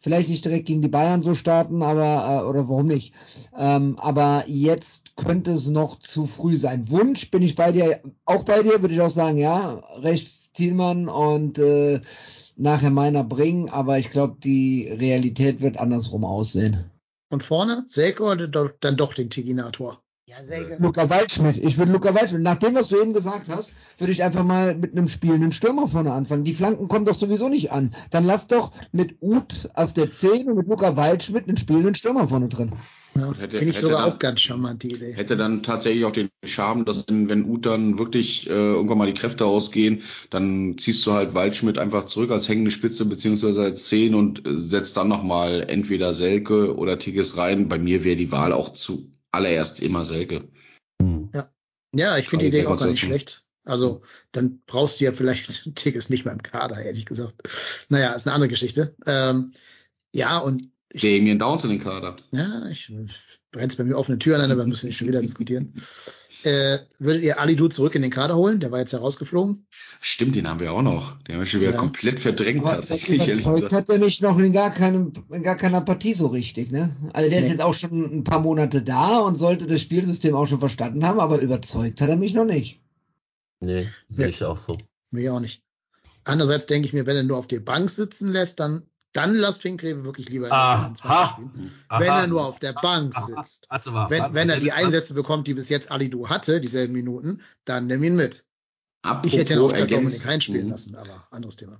Vielleicht 0.00 0.28
nicht 0.28 0.44
direkt 0.44 0.66
gegen 0.66 0.82
die 0.82 0.88
Bayern 0.88 1.22
so 1.22 1.34
starten, 1.34 1.82
aber, 1.82 2.42
äh, 2.42 2.48
oder 2.48 2.68
warum 2.68 2.86
nicht? 2.86 3.14
Ähm, 3.56 3.96
aber 4.00 4.44
jetzt 4.48 5.14
könnte 5.16 5.52
es 5.52 5.68
noch 5.68 5.98
zu 6.00 6.26
früh 6.26 6.56
sein. 6.56 6.90
Wunsch 6.90 7.30
bin 7.30 7.42
ich 7.42 7.54
bei 7.54 7.72
dir, 7.72 8.00
auch 8.24 8.42
bei 8.42 8.62
dir, 8.62 8.82
würde 8.82 8.94
ich 8.94 9.00
auch 9.00 9.10
sagen, 9.10 9.38
ja, 9.38 9.80
rechts 10.00 10.45
Thielmann 10.56 11.08
und 11.08 11.58
äh, 11.58 12.00
nachher 12.56 12.90
meiner 12.90 13.22
bringen, 13.24 13.68
aber 13.68 13.98
ich 13.98 14.10
glaube, 14.10 14.36
die 14.42 14.88
Realität 14.88 15.60
wird 15.60 15.78
andersrum 15.78 16.24
aussehen. 16.24 16.90
Und 17.30 17.42
vorne 17.42 17.84
Selke 17.86 18.22
oder 18.22 18.48
do- 18.48 18.70
dann 18.80 18.96
doch 18.96 19.14
den 19.14 19.30
Tiginator? 19.30 20.00
Ja, 20.28 20.42
sehr 20.42 20.80
Luca 20.80 21.08
Waldschmidt, 21.08 21.56
ich 21.58 21.78
würde 21.78 21.92
Luca 21.92 22.12
Waldschmidt, 22.12 22.42
nach 22.42 22.56
dem, 22.58 22.74
was 22.74 22.88
du 22.88 23.00
eben 23.00 23.12
gesagt 23.12 23.48
hast, 23.48 23.70
würde 23.98 24.12
ich 24.12 24.24
einfach 24.24 24.42
mal 24.42 24.74
mit 24.74 24.90
einem 24.90 25.06
spielenden 25.06 25.52
Stürmer 25.52 25.86
vorne 25.86 26.12
anfangen. 26.12 26.42
Die 26.42 26.54
Flanken 26.54 26.88
kommen 26.88 27.04
doch 27.04 27.14
sowieso 27.16 27.48
nicht 27.48 27.70
an. 27.70 27.94
Dann 28.10 28.24
lass 28.24 28.48
doch 28.48 28.72
mit 28.90 29.18
Uth 29.20 29.68
auf 29.74 29.92
der 29.92 30.10
10 30.10 30.48
und 30.50 30.56
mit 30.56 30.66
Luca 30.66 30.96
Waldschmidt 30.96 31.46
einen 31.46 31.56
spielenden 31.56 31.94
Stürmer 31.94 32.26
vorne 32.26 32.48
drin. 32.48 32.70
Ja, 33.18 33.32
Hätte- 33.34 33.56
Finde 33.56 33.70
ich 33.70 33.76
hätte 33.76 33.80
sogar 33.86 34.02
dann- 34.04 34.12
auch 34.12 34.18
ganz 34.18 34.40
charmant, 34.40 34.82
die 34.82 34.92
Idee. 34.92 35.12
Hätte 35.14 35.36
dann 35.36 35.62
tatsächlich 35.62 36.04
auch 36.04 36.12
den 36.12 36.28
Charme, 36.44 36.84
dass 36.84 37.04
wenn, 37.08 37.28
wenn 37.28 37.44
Ut 37.48 37.66
dann 37.66 37.98
wirklich 37.98 38.46
äh, 38.48 38.52
irgendwann 38.52 38.98
mal 38.98 39.06
die 39.06 39.18
Kräfte 39.18 39.44
ausgehen, 39.46 40.02
dann 40.30 40.76
ziehst 40.78 41.06
du 41.06 41.12
halt 41.12 41.34
Waldschmidt 41.34 41.78
einfach 41.78 42.04
zurück 42.06 42.30
als 42.30 42.48
hängende 42.48 42.70
Spitze 42.70 43.04
beziehungsweise 43.04 43.62
als 43.62 43.86
Zehn 43.86 44.14
und 44.14 44.46
äh, 44.46 44.54
setzt 44.56 44.96
dann 44.96 45.08
nochmal 45.08 45.64
entweder 45.68 46.14
Selke 46.14 46.74
oder 46.76 46.98
Tigges 46.98 47.36
rein. 47.36 47.68
Bei 47.68 47.78
mir 47.78 48.04
wäre 48.04 48.16
die 48.16 48.32
Wahl 48.32 48.52
auch 48.52 48.72
zuallererst 48.72 49.80
immer 49.80 50.04
Selke. 50.04 50.48
Hm. 51.02 51.30
Ja, 51.94 52.18
ich 52.18 52.28
finde 52.28 52.44
die 52.44 52.48
Idee 52.56 52.66
auch 52.66 52.78
gar 52.78 52.88
nicht 52.88 53.00
schlecht. 53.00 53.44
Also, 53.64 54.02
dann 54.32 54.60
brauchst 54.66 55.00
du 55.00 55.06
ja 55.06 55.12
vielleicht 55.12 55.46
Tigges 55.74 56.10
nicht 56.10 56.24
mehr 56.24 56.34
im 56.34 56.42
Kader, 56.42 56.80
ehrlich 56.82 57.06
gesagt. 57.06 57.34
Naja, 57.88 58.12
ist 58.12 58.26
eine 58.26 58.34
andere 58.34 58.48
Geschichte. 58.48 58.94
Ähm, 59.06 59.52
ja, 60.14 60.38
und 60.38 60.70
Damien 60.94 61.38
Downs 61.38 61.64
in 61.64 61.70
den 61.70 61.80
Kader. 61.80 62.16
ja, 62.32 62.66
ich 62.70 62.92
brennst 63.52 63.78
bei 63.78 63.84
mir 63.84 63.96
offene 63.96 64.18
Türen 64.18 64.40
an, 64.40 64.50
aber 64.50 64.66
müssen 64.66 64.82
wir 64.82 64.88
nicht 64.88 64.98
schon 64.98 65.08
wieder 65.08 65.22
diskutieren. 65.22 65.74
Äh, 66.42 66.78
würdet 66.98 67.22
ihr 67.24 67.40
Alidu 67.40 67.66
zurück 67.68 67.94
in 67.96 68.02
den 68.02 68.10
Kader 68.10 68.36
holen? 68.36 68.60
Der 68.60 68.70
war 68.70 68.78
jetzt 68.78 68.92
herausgeflogen. 68.92 69.66
Stimmt, 70.00 70.36
den 70.36 70.46
haben 70.48 70.60
wir 70.60 70.72
auch 70.72 70.82
noch. 70.82 71.18
Den 71.22 71.34
haben 71.34 71.40
wir 71.42 71.46
schon 71.46 71.60
wieder 71.60 71.72
Ja. 71.72 71.78
komplett 71.78 72.20
verdrängt 72.20 72.60
Aber 72.64 72.76
tatsächlich. 72.76 73.22
überzeugt 73.26 73.62
gesagt. 73.62 73.72
hat 73.72 73.88
er 73.90 73.98
mich 73.98 74.20
noch 74.20 74.38
in 74.38 74.52
gar 74.52 74.72
keinem, 74.72 75.12
in 75.32 75.42
gar 75.42 75.56
keiner 75.56 75.80
Partie 75.80 76.12
so 76.14 76.26
richtig, 76.26 76.70
ne? 76.70 76.94
Also 77.14 77.30
der 77.30 77.38
ist 77.40 77.46
Nee. 77.46 77.50
jetzt 77.52 77.62
auch 77.62 77.74
schon 77.74 78.04
ein 78.18 78.24
paar 78.24 78.40
Monate 78.40 78.82
da 78.82 79.18
und 79.20 79.36
sollte 79.36 79.66
das 79.66 79.80
Spielsystem 79.80 80.34
auch 80.36 80.46
schon 80.46 80.60
verstanden 80.60 81.04
haben, 81.04 81.18
aber 81.18 81.40
überzeugt 81.40 82.00
hat 82.00 82.08
er 82.10 82.16
mich 82.16 82.34
noch 82.34 82.44
nicht. 82.44 82.80
Nee, 83.60 83.88
sehe 84.08 84.28
ich 84.28 84.44
auch 84.44 84.58
so. 84.58 84.76
Mich 85.10 85.28
auch 85.30 85.40
nicht. 85.40 85.62
Andererseits 86.24 86.66
denke 86.66 86.86
ich 86.86 86.92
mir, 86.92 87.06
wenn 87.06 87.16
er 87.16 87.22
nur 87.22 87.38
auf 87.38 87.46
der 87.48 87.60
Bank 87.60 87.88
sitzen 87.90 88.30
lässt, 88.30 88.60
dann, 88.60 88.82
dann 89.16 89.34
lass 89.34 89.58
Pinklebe 89.58 90.04
wirklich 90.04 90.28
lieber 90.28 90.46
in 90.46 90.50
der 90.50 90.58
Aha. 90.58 90.82
23 90.94 91.30
spielen. 91.32 91.72
Wenn 91.90 92.08
er 92.08 92.26
nur 92.26 92.44
auf 92.46 92.58
der 92.58 92.72
Bank 92.74 93.14
sitzt. 93.14 93.66
Warte 93.70 93.90
mal. 93.90 94.10
Wenn, 94.10 94.20
warte, 94.22 94.34
wenn 94.34 94.50
er 94.50 94.60
die 94.60 94.72
Einsätze 94.72 95.14
bekommt, 95.14 95.46
die 95.46 95.54
bis 95.54 95.68
jetzt 95.68 95.90
Alidu 95.90 96.28
hatte, 96.28 96.60
dieselben 96.60 96.92
Minuten, 96.92 97.40
dann 97.64 97.86
nimm 97.86 98.02
ihn 98.04 98.16
mit. 98.16 98.44
Apropos, 99.02 99.32
Ich 99.32 99.38
hätte 99.38 99.54
ihn 99.54 99.60
auch 99.60 99.72
Ergänz- 99.72 99.90
Dominik 99.90 100.24
Hein 100.26 100.40
spielen 100.40 100.66
Mhm. 100.66 100.72
lassen, 100.72 100.94
aber 100.96 101.26
anderes 101.30 101.56
Thema. 101.56 101.78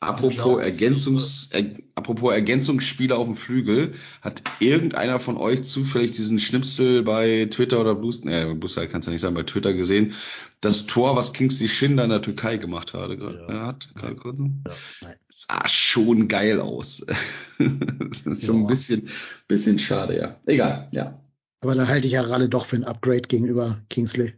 Apropos. 0.00 0.60
Ergänzungs, 0.60 1.48
er, 1.52 1.64
apropos 1.94 2.32
Ergänzungsspieler 2.32 3.16
auf 3.18 3.26
dem 3.26 3.36
Flügel, 3.36 3.94
hat 4.20 4.42
irgendeiner 4.60 5.18
von 5.20 5.36
euch 5.36 5.62
zufällig 5.64 6.12
diesen 6.12 6.38
Schnipsel 6.38 7.02
bei 7.02 7.46
Twitter 7.50 7.80
oder 7.80 7.94
Blues, 7.94 8.24
ne, 8.24 8.54
Bluestar 8.54 8.86
kann 8.86 9.00
es 9.00 9.06
ja 9.06 9.12
nicht 9.12 9.20
sein, 9.20 9.34
bei 9.34 9.42
Twitter 9.42 9.74
gesehen, 9.74 10.14
das 10.60 10.86
Tor, 10.86 11.16
was 11.16 11.32
Kingsley 11.32 11.68
Schindler 11.68 12.04
in 12.04 12.10
der 12.10 12.22
Türkei 12.22 12.56
gemacht 12.58 12.94
hatte, 12.94 13.16
gerade, 13.16 13.46
Ja. 13.48 13.66
hat, 13.66 13.88
gerade 13.94 14.14
kurz, 14.16 14.38
Nein. 14.38 15.16
sah 15.28 15.68
schon 15.68 16.28
geil 16.28 16.60
aus. 16.60 17.04
das 17.58 18.20
ist 18.26 18.44
schon 18.44 18.56
Ja. 18.56 18.60
ein 18.62 18.66
bisschen, 18.68 19.08
bisschen 19.48 19.78
schade, 19.78 20.16
ja. 20.18 20.36
Egal, 20.46 20.88
ja. 20.92 21.18
Aber 21.60 21.74
da 21.74 21.86
halte 21.88 22.06
ich 22.06 22.12
ja 22.14 22.22
Ralle 22.22 22.48
doch 22.48 22.66
für 22.66 22.76
ein 22.76 22.84
Upgrade 22.84 23.22
gegenüber 23.22 23.80
Kingsley. 23.88 24.34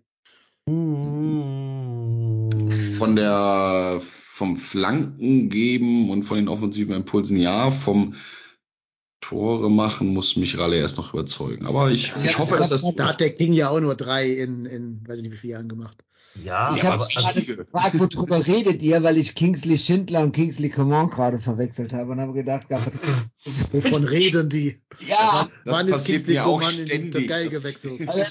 Hm. 0.68 2.48
Von 2.98 3.16
der, 3.16 4.00
vom 4.34 4.56
Flanken 4.56 5.48
geben 5.48 6.10
und 6.10 6.24
von 6.24 6.36
den 6.36 6.48
offensiven 6.48 6.92
Impulsen 6.92 7.36
ja, 7.36 7.70
vom 7.70 8.16
Tore 9.20 9.70
machen 9.70 10.08
muss 10.08 10.34
mich 10.34 10.58
Ralle 10.58 10.76
erst 10.76 10.96
noch 10.96 11.14
überzeugen. 11.14 11.66
Aber 11.66 11.92
ich, 11.92 12.08
Ja, 12.08 12.24
ich 12.24 12.38
hoffe, 12.40 12.54
da, 12.54 12.66
dass 12.66 12.82
das. 12.82 12.94
da 12.96 13.10
hat 13.10 13.20
der 13.20 13.30
King 13.30 13.52
ja 13.52 13.68
auch 13.68 13.78
nur 13.78 13.94
drei 13.94 14.28
in, 14.28 14.66
in 14.66 15.04
weiß 15.06 15.18
ich 15.18 15.22
nicht 15.22 15.32
wie 15.34 15.36
viele 15.36 15.52
Jahren 15.52 15.68
gemacht. 15.68 16.04
Ja, 16.42 16.74
Ich 16.74 16.82
habe 16.82 17.06
gerade 17.14 17.42
gefragt, 17.42 17.98
worüber 17.98 18.44
redet 18.44 18.82
ihr, 18.82 19.02
weil 19.04 19.18
ich 19.18 19.34
Kingsley 19.36 19.78
Schindler 19.78 20.22
und 20.22 20.32
Kingsley 20.32 20.68
Coman 20.68 21.08
gerade 21.10 21.38
verwechselt 21.38 21.92
habe 21.92 22.10
und 22.12 22.20
habe 22.20 22.32
gedacht, 22.32 22.66
Wovon 23.70 24.04
reden 24.04 24.48
die? 24.48 24.80
ja, 25.06 25.46
Das 25.64 25.76
Wann 25.78 25.88
ist 25.88 26.06
Kingsley 26.06 26.36
Coman 26.36 26.70
in 26.72 26.76
die 26.76 26.82
ständig. 26.86 27.12
Türkei 27.12 27.46
gewechselt? 27.46 28.08
also, 28.08 28.24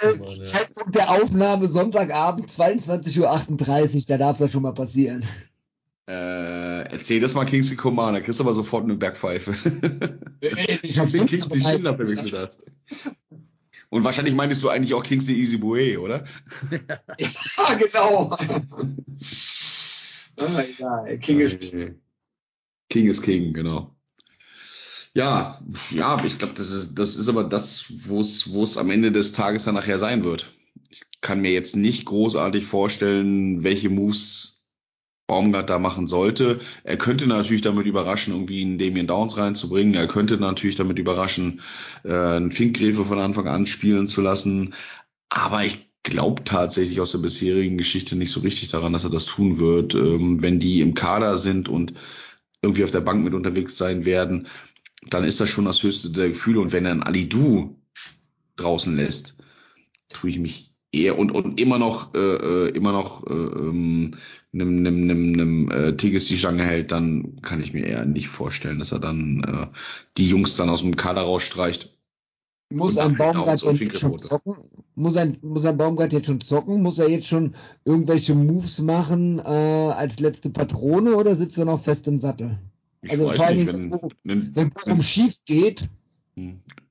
also, 0.00 0.24
also, 0.24 0.42
Zeitpunkt 0.44 0.94
der 0.94 1.10
Aufnahme 1.10 1.68
Sonntagabend 1.68 2.48
22.38 2.50 3.20
Uhr, 3.96 4.02
da 4.08 4.18
darf 4.18 4.38
das 4.38 4.52
schon 4.52 4.62
mal 4.62 4.72
passieren. 4.72 5.22
Äh, 6.08 6.82
erzähl 6.90 7.20
das 7.20 7.34
mal 7.34 7.44
Kingsley 7.44 7.76
Coman, 7.76 8.14
da 8.14 8.20
kriegst 8.20 8.40
du 8.40 8.44
aber 8.44 8.54
sofort 8.54 8.84
eine 8.84 8.94
Bergpfeife. 8.96 9.54
Ich 10.82 10.98
hab 10.98 11.08
den 11.08 11.28
Schindler 11.28 11.48
Kingsley. 11.48 11.60
Schindler 11.60 11.96
verwechselt 11.96 12.32
hast. 12.34 12.62
Und 13.92 14.04
wahrscheinlich 14.04 14.34
meintest 14.34 14.62
du 14.62 14.70
eigentlich 14.70 14.94
auch 14.94 15.02
Kingsley 15.02 15.38
Easy 15.38 15.58
Bue, 15.58 16.00
oder? 16.00 16.24
Ja, 17.18 17.74
genau. 17.74 18.30
ah, 20.38 20.62
egal. 20.62 21.18
King 21.18 21.40
ist 21.40 21.60
King 22.88 23.06
ist 23.06 23.20
King, 23.20 23.52
genau. 23.52 23.94
Ja, 25.12 25.60
ja, 25.90 26.24
ich 26.24 26.38
glaube, 26.38 26.54
das 26.54 26.70
ist, 26.70 26.94
das 26.94 27.16
ist 27.16 27.28
aber 27.28 27.44
das, 27.44 27.84
wo 28.06 28.20
es, 28.20 28.50
wo 28.50 28.62
es 28.62 28.78
am 28.78 28.88
Ende 28.90 29.12
des 29.12 29.32
Tages 29.32 29.64
dann 29.64 29.74
nachher 29.74 29.98
sein 29.98 30.24
wird. 30.24 30.50
Ich 30.88 31.02
kann 31.20 31.42
mir 31.42 31.52
jetzt 31.52 31.76
nicht 31.76 32.06
großartig 32.06 32.64
vorstellen, 32.64 33.62
welche 33.62 33.90
Moves 33.90 34.61
Baumgart 35.32 35.70
da 35.70 35.78
machen 35.78 36.08
sollte. 36.08 36.60
Er 36.84 36.98
könnte 36.98 37.26
natürlich 37.26 37.62
damit 37.62 37.86
überraschen, 37.86 38.34
irgendwie 38.34 38.60
einen 38.60 38.76
Damien 38.76 39.06
Downs 39.06 39.38
reinzubringen. 39.38 39.94
Er 39.94 40.06
könnte 40.06 40.36
natürlich 40.36 40.76
damit 40.76 40.98
überraschen, 40.98 41.62
äh, 42.04 42.12
einen 42.12 42.52
Finkgräfe 42.52 43.06
von 43.06 43.18
Anfang 43.18 43.48
an 43.48 43.66
spielen 43.66 44.08
zu 44.08 44.20
lassen. 44.20 44.74
Aber 45.30 45.64
ich 45.64 45.88
glaube 46.02 46.44
tatsächlich 46.44 47.00
aus 47.00 47.12
der 47.12 47.20
bisherigen 47.20 47.78
Geschichte 47.78 48.14
nicht 48.14 48.30
so 48.30 48.40
richtig 48.40 48.68
daran, 48.68 48.92
dass 48.92 49.04
er 49.04 49.10
das 49.10 49.24
tun 49.24 49.58
wird. 49.58 49.94
Ähm, 49.94 50.42
wenn 50.42 50.58
die 50.58 50.82
im 50.82 50.92
Kader 50.92 51.38
sind 51.38 51.66
und 51.70 51.94
irgendwie 52.60 52.84
auf 52.84 52.90
der 52.90 53.00
Bank 53.00 53.24
mit 53.24 53.32
unterwegs 53.32 53.78
sein 53.78 54.04
werden, 54.04 54.48
dann 55.08 55.24
ist 55.24 55.40
das 55.40 55.48
schon 55.48 55.64
das 55.64 55.82
höchste 55.82 56.10
der 56.10 56.28
Gefühle. 56.28 56.60
Und 56.60 56.72
wenn 56.72 56.84
er 56.84 56.90
einen 56.90 57.02
Alidu 57.02 57.78
draußen 58.56 58.94
lässt, 58.94 59.38
tue 60.10 60.28
ich 60.28 60.38
mich 60.38 60.74
eher 60.92 61.18
und, 61.18 61.30
und 61.30 61.58
immer 61.58 61.78
noch, 61.78 62.14
äh, 62.14 62.18
äh, 62.18 62.68
immer 62.76 62.92
noch 62.92 63.26
äh, 63.26 63.32
ähm, 63.32 64.12
einem, 64.52 64.78
einem, 64.78 65.02
einem, 65.02 65.32
einem 65.32 65.70
äh, 65.70 65.96
Tigges 65.96 66.26
die 66.26 66.36
Stange 66.36 66.64
hält, 66.64 66.92
dann 66.92 67.36
kann 67.42 67.62
ich 67.62 67.72
mir 67.72 67.86
eher 67.86 68.04
nicht 68.04 68.28
vorstellen, 68.28 68.78
dass 68.78 68.92
er 68.92 69.00
dann 69.00 69.42
äh, 69.44 69.76
die 70.18 70.28
Jungs 70.28 70.56
dann 70.56 70.68
aus 70.68 70.80
dem 70.80 70.96
Kader 70.96 71.22
rausstreicht. 71.22 71.96
Muss 72.70 72.96
ein 72.98 73.16
Baumgart 73.16 73.62
denn 73.62 73.76
jetzt 73.76 73.98
schon 73.98 74.18
zocken? 74.18 74.56
Muss 74.94 75.16
ein, 75.16 75.38
muss 75.42 75.64
ein 75.64 75.76
Baumgart 75.76 76.12
jetzt 76.12 76.26
schon 76.26 76.40
zocken? 76.40 76.82
Muss 76.82 76.98
er 76.98 77.08
jetzt 77.08 77.26
schon 77.26 77.54
irgendwelche 77.84 78.34
Moves 78.34 78.80
machen 78.80 79.38
äh, 79.38 79.42
als 79.42 80.20
letzte 80.20 80.50
Patrone 80.50 81.16
oder 81.16 81.34
sitzt 81.34 81.58
er 81.58 81.66
noch 81.66 81.82
fest 81.82 82.08
im 82.08 82.20
Sattel? 82.20 82.58
Ich 83.02 83.10
Also 83.10 83.30
vor 83.32 83.46
Dingen, 83.48 83.66
wenn, 83.66 84.00
wenn, 84.24 84.56
Wenn 84.56 84.70
Bochum 84.70 85.02
schief 85.02 85.38
geht, 85.44 85.88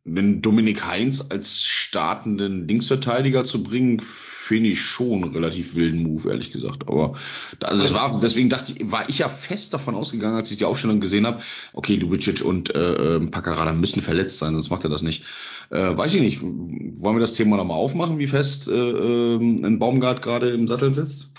wenn 0.03 0.41
Dominik 0.41 0.86
Heinz 0.86 1.23
als 1.30 1.64
startenden 1.64 2.68
Linksverteidiger 2.68 3.45
zu 3.45 3.61
bringen, 3.61 3.99
finde 3.99 4.69
ich 4.72 4.82
schon 4.82 5.23
einen 5.23 5.34
relativ 5.34 5.76
wilden 5.76 6.02
Move, 6.02 6.30
ehrlich 6.30 6.52
gesagt. 6.52 6.88
Aber 6.88 7.15
also 7.61 7.84
das 7.84 7.94
war, 7.94 8.19
deswegen 8.19 8.49
dachte 8.49 8.73
ich, 8.73 8.91
war 8.91 9.07
ich 9.10 9.19
ja 9.19 9.30
fest 9.30 9.73
davon 9.73 9.94
ausgegangen, 9.95 10.36
als 10.36 10.49
ich 10.49 10.57
die 10.57 10.65
Aufstellung 10.65 10.99
gesehen 10.99 11.28
habe, 11.28 11.41
okay, 11.73 11.95
Lubicic 11.95 12.44
und 12.44 12.73
äh, 12.73 13.18
äh, 13.18 13.26
Paccarada 13.28 13.73
müssen 13.73 14.02
verletzt 14.02 14.40
sein, 14.40 14.53
sonst 14.53 14.72
macht 14.72 14.84
er 14.84 14.90
das 14.90 15.03
nicht. 15.03 15.23
Äh, 15.69 15.95
weiß 15.95 16.15
ich 16.15 16.22
nicht. 16.22 16.41
Wollen 16.41 17.15
wir 17.15 17.22
das 17.22 17.34
Thema 17.34 17.57
nochmal 17.57 17.78
aufmachen, 17.78 18.18
wie 18.18 18.28
fest 18.28 18.68
äh, 18.68 18.72
ähm, 18.72 19.64
ein 19.64 19.78
Baumgart 19.78 20.22
gerade 20.22 20.49
im 20.49 20.68
Sattel 20.68 20.94
sitzt? 20.94 21.30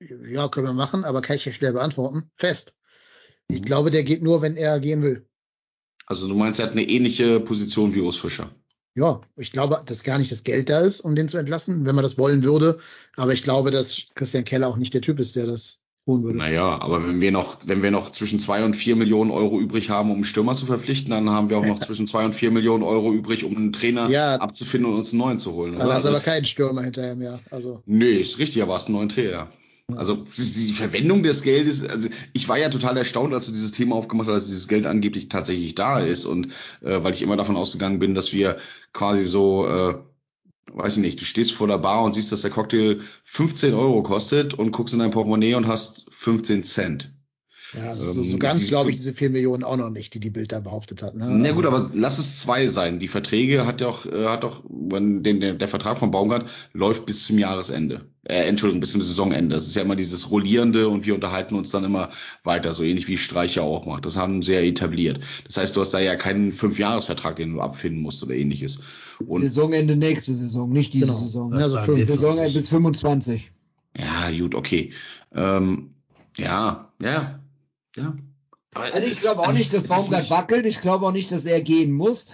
Ja, 0.00 0.48
können 0.48 0.66
wir 0.66 0.74
machen, 0.74 1.04
aber 1.04 1.22
kann 1.22 1.36
ich 1.36 1.44
ja 1.44 1.52
schwer 1.52 1.72
beantworten. 1.72 2.30
Fest. 2.36 2.76
Ich 3.48 3.60
Mhm. 3.60 3.64
glaube, 3.64 3.90
der 3.90 4.02
geht 4.02 4.22
nur, 4.22 4.42
wenn 4.42 4.56
er 4.56 4.80
gehen 4.80 5.02
will. 5.02 5.28
Also 6.06 6.28
du 6.28 6.34
meinst, 6.34 6.60
er 6.60 6.66
hat 6.66 6.72
eine 6.72 6.88
ähnliche 6.88 7.40
Position 7.40 7.94
wie 7.94 8.00
Urs 8.00 8.16
Fischer. 8.16 8.50
Ja, 8.96 9.20
ich 9.36 9.50
glaube, 9.50 9.82
dass 9.86 10.04
gar 10.04 10.18
nicht 10.18 10.30
das 10.30 10.44
Geld 10.44 10.68
da 10.70 10.80
ist, 10.80 11.00
um 11.00 11.16
den 11.16 11.26
zu 11.28 11.38
entlassen, 11.38 11.84
wenn 11.84 11.96
man 11.96 12.02
das 12.02 12.16
wollen 12.16 12.44
würde. 12.44 12.78
Aber 13.16 13.32
ich 13.32 13.42
glaube, 13.42 13.70
dass 13.72 14.06
Christian 14.14 14.44
Keller 14.44 14.68
auch 14.68 14.76
nicht 14.76 14.94
der 14.94 15.00
Typ 15.00 15.18
ist, 15.18 15.34
der 15.34 15.46
das 15.46 15.80
tun 16.06 16.22
würde. 16.22 16.38
Naja, 16.38 16.80
aber 16.80 17.04
wenn 17.04 17.20
wir 17.20 17.32
noch, 17.32 17.58
wenn 17.66 17.82
wir 17.82 17.90
noch 17.90 18.10
zwischen 18.12 18.38
zwei 18.38 18.62
und 18.64 18.74
vier 18.74 18.94
Millionen 18.94 19.30
Euro 19.32 19.58
übrig 19.58 19.90
haben, 19.90 20.10
um 20.10 20.16
einen 20.16 20.24
Stürmer 20.24 20.54
zu 20.54 20.66
verpflichten, 20.66 21.10
dann 21.10 21.28
haben 21.30 21.50
wir 21.50 21.58
auch 21.58 21.64
noch 21.64 21.78
zwischen 21.84 22.06
zwei 22.06 22.24
und 22.24 22.34
vier 22.34 22.52
Millionen 22.52 22.84
Euro 22.84 23.12
übrig, 23.12 23.42
um 23.42 23.56
einen 23.56 23.72
Trainer 23.72 24.08
Ja. 24.10 24.36
abzufinden 24.36 24.92
und 24.92 24.98
uns 24.98 25.12
einen 25.12 25.20
neuen 25.20 25.38
zu 25.40 25.54
holen. 25.54 25.74
Da 25.74 25.84
ist 25.86 25.90
Also, 25.90 26.08
aber 26.10 26.20
kein 26.20 26.44
Stürmer 26.44 26.82
hinterher 26.82 27.16
mehr. 27.16 27.40
Also, 27.50 27.82
nee, 27.86 28.18
ist 28.18 28.38
richtig, 28.38 28.62
aber 28.62 28.74
hast 28.74 28.86
einen 28.86 28.96
neuen 28.96 29.08
Trainer. 29.08 29.48
Also 29.92 30.24
die 30.36 30.72
Verwendung 30.72 31.22
des 31.22 31.42
Geldes, 31.42 31.84
also 31.84 32.08
ich 32.32 32.48
war 32.48 32.58
ja 32.58 32.70
total 32.70 32.96
erstaunt, 32.96 33.34
als 33.34 33.46
du 33.46 33.52
dieses 33.52 33.72
Thema 33.72 33.96
aufgemacht 33.96 34.28
hast, 34.28 34.34
dass 34.34 34.46
dieses 34.46 34.66
Geld 34.66 34.86
angeblich 34.86 35.28
tatsächlich 35.28 35.74
da 35.74 36.00
ist 36.00 36.24
und 36.24 36.46
äh, 36.80 37.02
weil 37.02 37.12
ich 37.12 37.20
immer 37.20 37.36
davon 37.36 37.56
ausgegangen 37.56 37.98
bin, 37.98 38.14
dass 38.14 38.32
wir 38.32 38.56
quasi 38.94 39.24
so, 39.24 39.66
äh, 39.66 39.94
weiß 40.72 40.96
ich 40.96 41.02
nicht, 41.02 41.20
du 41.20 41.26
stehst 41.26 41.52
vor 41.52 41.66
der 41.66 41.78
Bar 41.78 42.02
und 42.02 42.14
siehst, 42.14 42.32
dass 42.32 42.40
der 42.40 42.50
Cocktail 42.50 43.00
15 43.24 43.74
Euro 43.74 44.02
kostet 44.02 44.54
und 44.54 44.72
guckst 44.72 44.94
in 44.94 45.00
dein 45.00 45.10
Portemonnaie 45.10 45.54
und 45.54 45.66
hast 45.66 46.06
15 46.12 46.62
Cent. 46.64 47.12
Ja, 47.76 47.90
also 47.90 48.12
so, 48.12 48.20
Ähm, 48.20 48.24
so 48.26 48.38
ganz 48.38 48.62
die- 48.62 48.68
glaube 48.68 48.90
ich 48.90 48.96
diese 48.96 49.14
vier 49.14 49.30
Millionen 49.30 49.64
auch 49.64 49.76
noch 49.76 49.90
nicht, 49.90 50.14
die 50.14 50.20
die 50.20 50.30
Bild 50.30 50.52
da 50.52 50.60
behauptet 50.60 51.02
hat. 51.02 51.14
Ne? 51.16 51.26
Na 51.28 51.44
Also, 51.48 51.56
gut, 51.56 51.66
aber 51.66 51.90
lass 51.94 52.18
es 52.18 52.40
zwei 52.40 52.66
sein. 52.66 52.98
Die 53.00 53.08
Verträge 53.08 53.66
hat 53.66 53.80
ja 53.80 53.88
auch, 53.88 54.06
äh, 54.06 54.26
hat 54.26 54.44
doch, 54.44 54.62
wenn 54.68 55.22
den, 55.22 55.40
der, 55.40 55.54
der 55.54 55.68
Vertrag 55.68 55.98
von 55.98 56.10
Baumgart 56.10 56.46
läuft 56.72 57.06
bis 57.06 57.24
zum 57.24 57.38
Jahresende. 57.38 58.02
Äh, 58.26 58.44
Entschuldigung, 58.48 58.80
bis 58.80 58.92
zum 58.92 59.02
Saisonende. 59.02 59.54
Das 59.54 59.66
ist 59.66 59.74
ja 59.74 59.82
immer 59.82 59.96
dieses 59.96 60.30
Rollierende 60.30 60.88
und 60.88 61.04
wir 61.04 61.14
unterhalten 61.14 61.54
uns 61.56 61.70
dann 61.70 61.84
immer 61.84 62.10
weiter, 62.42 62.72
so 62.72 62.82
ähnlich 62.82 63.06
wie 63.08 63.18
Streicher 63.18 63.62
auch 63.62 63.84
macht. 63.86 64.06
Das 64.06 64.16
haben 64.16 64.42
sie 64.42 64.52
ja 64.54 64.60
etabliert. 64.60 65.20
Das 65.46 65.56
heißt, 65.58 65.76
du 65.76 65.80
hast 65.80 65.90
da 65.90 65.98
ja 66.00 66.16
keinen 66.16 66.52
Fünfjahresvertrag, 66.52 67.36
den 67.36 67.52
du 67.54 67.60
abfinden 67.60 68.00
musst 68.00 68.22
oder 68.22 68.34
ähnliches. 68.34 68.80
Und 69.26 69.42
Saisonende 69.42 69.94
nächste 69.96 70.34
Saison, 70.34 70.70
nicht 70.72 70.94
diese 70.94 71.06
Genau. 71.06 71.18
Saison. 71.18 71.52
Ja, 71.52 71.68
so 71.68 71.76
Ja, 71.76 71.82
fünf. 71.82 72.08
Saisonende 72.08 72.52
bis 72.58 72.68
25. 72.68 73.50
ja, 73.98 74.30
gut, 74.38 74.54
okay. 74.54 74.92
Ähm, 75.34 75.90
ja, 76.38 76.90
ja, 77.00 77.40
ja. 77.96 78.16
Aber, 78.74 78.92
Also 78.92 79.06
ich 79.06 79.20
glaube 79.20 79.40
auch 79.42 79.46
also 79.46 79.58
nicht, 79.58 79.72
dass 79.72 79.84
Baumgart 79.84 80.22
nicht- 80.22 80.30
wackelt. 80.30 80.66
Ich 80.66 80.80
glaube 80.80 81.06
auch 81.06 81.12
nicht, 81.12 81.30
dass 81.30 81.44
er 81.44 81.60
gehen 81.60 81.92
muss. 81.92 82.26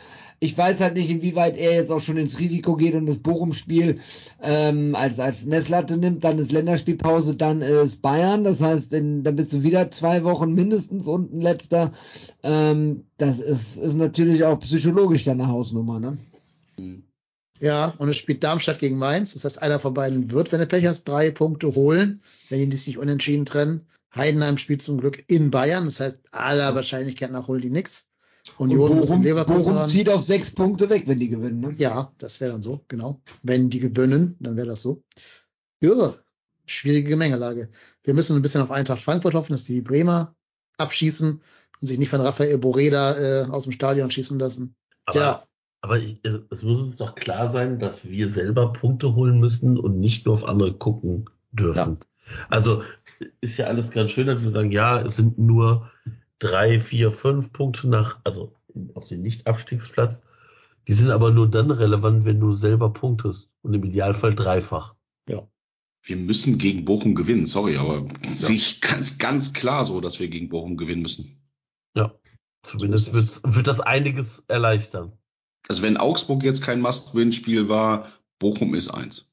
Ich 0.42 0.56
weiß 0.56 0.80
halt 0.80 0.94
nicht, 0.94 1.10
inwieweit 1.10 1.58
er 1.58 1.74
jetzt 1.74 1.90
auch 1.90 2.00
schon 2.00 2.16
ins 2.16 2.38
Risiko 2.38 2.74
geht 2.74 2.94
und 2.94 3.04
das 3.04 3.18
Bochum-Spiel 3.18 4.00
ähm, 4.40 4.94
als, 4.94 5.18
als 5.18 5.44
Messlatte 5.44 5.98
nimmt. 5.98 6.24
Dann 6.24 6.38
ist 6.38 6.50
Länderspielpause, 6.50 7.36
dann 7.36 7.60
ist 7.60 8.00
Bayern. 8.00 8.42
Das 8.44 8.62
heißt, 8.62 8.90
in, 8.94 9.22
dann 9.22 9.36
bist 9.36 9.52
du 9.52 9.62
wieder 9.62 9.90
zwei 9.90 10.24
Wochen 10.24 10.54
mindestens 10.54 11.06
unten 11.08 11.42
letzter. 11.42 11.92
Ähm, 12.42 13.04
das 13.18 13.38
ist, 13.38 13.76
ist 13.76 13.96
natürlich 13.96 14.44
auch 14.44 14.58
psychologisch 14.60 15.24
dann 15.24 15.42
eine 15.42 15.50
Hausnummer. 15.50 16.00
Ne? 16.00 16.16
Ja, 17.60 17.92
und 17.98 18.08
es 18.08 18.16
spielt 18.16 18.42
Darmstadt 18.42 18.78
gegen 18.78 18.96
Mainz. 18.96 19.34
Das 19.34 19.44
heißt, 19.44 19.60
einer 19.60 19.78
von 19.78 19.92
beiden 19.92 20.30
wird, 20.30 20.52
wenn 20.52 20.60
du 20.60 20.66
Pech 20.66 20.86
hast, 20.86 21.04
drei 21.04 21.30
Punkte 21.30 21.74
holen, 21.74 22.22
wenn 22.48 22.70
die 22.70 22.76
sich 22.78 22.96
unentschieden 22.96 23.44
trennen. 23.44 23.84
Heidenheim 24.14 24.58
spielt 24.58 24.82
zum 24.82 24.98
Glück 25.00 25.24
in 25.28 25.50
Bayern. 25.50 25.84
Das 25.84 26.00
heißt, 26.00 26.20
aller 26.32 26.74
Wahrscheinlichkeit 26.74 27.30
nach 27.30 27.48
holen 27.48 27.62
die 27.62 27.70
nix. 27.70 28.08
Und 28.56 28.70
Union 28.70 28.96
muss 28.96 29.06
in 29.10 29.16
Bochum, 29.16 29.22
Leverkusen 29.22 29.74
Bochum 29.74 29.86
zieht 29.86 30.08
auf 30.08 30.22
sechs 30.22 30.50
Punkte 30.50 30.88
weg, 30.88 31.04
wenn 31.06 31.18
die 31.18 31.28
gewinnen. 31.28 31.60
Ne? 31.60 31.72
Ja, 31.76 32.12
das 32.18 32.40
wäre 32.40 32.52
dann 32.52 32.62
so, 32.62 32.84
genau. 32.88 33.20
Wenn 33.42 33.70
die 33.70 33.80
gewinnen, 33.80 34.36
dann 34.40 34.56
wäre 34.56 34.66
das 34.68 34.82
so. 34.82 35.02
Ja, 35.82 36.14
schwierige 36.66 37.10
Gemengelage. 37.10 37.68
Wir 38.02 38.14
müssen 38.14 38.36
ein 38.36 38.42
bisschen 38.42 38.62
auf 38.62 38.70
Eintracht 38.70 39.02
Frankfurt 39.02 39.34
hoffen, 39.34 39.52
dass 39.52 39.64
die 39.64 39.82
Bremer 39.82 40.34
abschießen 40.78 41.40
und 41.80 41.86
sich 41.86 41.98
nicht 41.98 42.08
von 42.08 42.20
Rafael 42.20 42.58
Boreda 42.58 43.16
äh, 43.16 43.44
aus 43.50 43.64
dem 43.64 43.72
Stadion 43.72 44.10
schießen 44.10 44.38
lassen. 44.38 44.74
Aber, 45.04 45.18
Ja. 45.18 45.42
aber 45.82 45.98
ich, 45.98 46.18
es, 46.22 46.40
es 46.50 46.62
muss 46.62 46.80
uns 46.80 46.96
doch 46.96 47.14
klar 47.14 47.48
sein, 47.48 47.78
dass 47.78 48.08
wir 48.08 48.28
selber 48.28 48.72
Punkte 48.72 49.14
holen 49.14 49.38
müssen 49.38 49.78
und 49.78 49.98
nicht 49.98 50.26
nur 50.26 50.34
auf 50.34 50.44
andere 50.44 50.74
gucken 50.74 51.28
dürfen. 51.52 51.98
Also 52.48 52.82
ist 53.40 53.58
ja 53.58 53.66
alles 53.66 53.90
ganz 53.90 54.12
schön, 54.12 54.26
dass 54.26 54.42
wir 54.42 54.50
sagen, 54.50 54.72
ja, 54.72 55.00
es 55.00 55.16
sind 55.16 55.38
nur 55.38 55.90
drei, 56.38 56.78
vier, 56.78 57.10
fünf 57.10 57.52
Punkte 57.52 57.88
nach, 57.88 58.20
also 58.24 58.54
auf 58.94 59.08
den 59.08 59.22
Nicht-Abstiegsplatz. 59.22 60.22
Die 60.88 60.92
sind 60.92 61.10
aber 61.10 61.30
nur 61.30 61.50
dann 61.50 61.70
relevant, 61.70 62.24
wenn 62.24 62.40
du 62.40 62.52
selber 62.52 62.92
punktest 62.92 63.50
und 63.62 63.74
im 63.74 63.84
Idealfall 63.84 64.34
dreifach. 64.34 64.94
Wir 66.02 66.16
müssen 66.16 66.58
gegen 66.58 66.84
Bochum 66.84 67.14
gewinnen, 67.14 67.46
sorry, 67.46 67.76
aber 67.76 68.08
sehe 68.26 68.56
ich 68.56 68.80
ganz, 68.80 69.18
ganz 69.18 69.52
klar 69.52 69.84
so, 69.84 70.00
dass 70.00 70.18
wir 70.18 70.28
gegen 70.28 70.48
Bochum 70.48 70.76
gewinnen 70.76 71.02
müssen. 71.02 71.36
Ja. 71.94 72.14
Zumindest 72.62 73.14
wird, 73.14 73.54
wird 73.54 73.66
das 73.66 73.80
einiges 73.80 74.44
erleichtern. 74.48 75.12
Also 75.68 75.82
wenn 75.82 75.96
Augsburg 75.96 76.42
jetzt 76.42 76.62
kein 76.62 76.80
Must-Win-Spiel 76.80 77.68
war, 77.68 78.08
Bochum 78.38 78.74
ist 78.74 78.88
eins. 78.88 79.29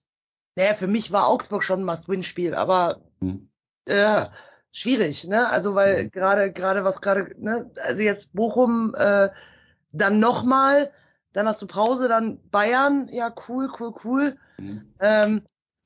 Naja, 0.58 0.74
für 0.74 0.88
mich 0.88 1.12
war 1.12 1.28
Augsburg 1.28 1.64
schon 1.64 1.82
ein 1.82 1.86
Must-Win-Spiel, 1.86 2.56
aber 2.56 3.02
Hm. 3.22 3.48
äh, 3.86 4.26
schwierig, 4.72 5.26
ne? 5.28 5.48
Also 5.50 5.76
weil 5.76 6.06
Mhm. 6.06 6.12
gerade 6.12 6.52
gerade 6.52 6.84
was 6.84 7.00
gerade, 7.00 7.36
ne? 7.38 7.70
Also 7.84 8.02
jetzt 8.02 8.34
Bochum 8.34 8.96
äh, 8.98 9.30
dann 9.92 10.20
nochmal, 10.20 10.92
dann 11.32 11.48
hast 11.48 11.62
du 11.62 11.68
Pause, 11.68 12.08
dann 12.08 12.40
Bayern, 12.50 13.08
ja 13.10 13.32
cool, 13.48 13.70
cool, 13.80 13.94
cool. 14.04 14.38
Mhm. 14.58 14.96
Ähm, 15.00 15.42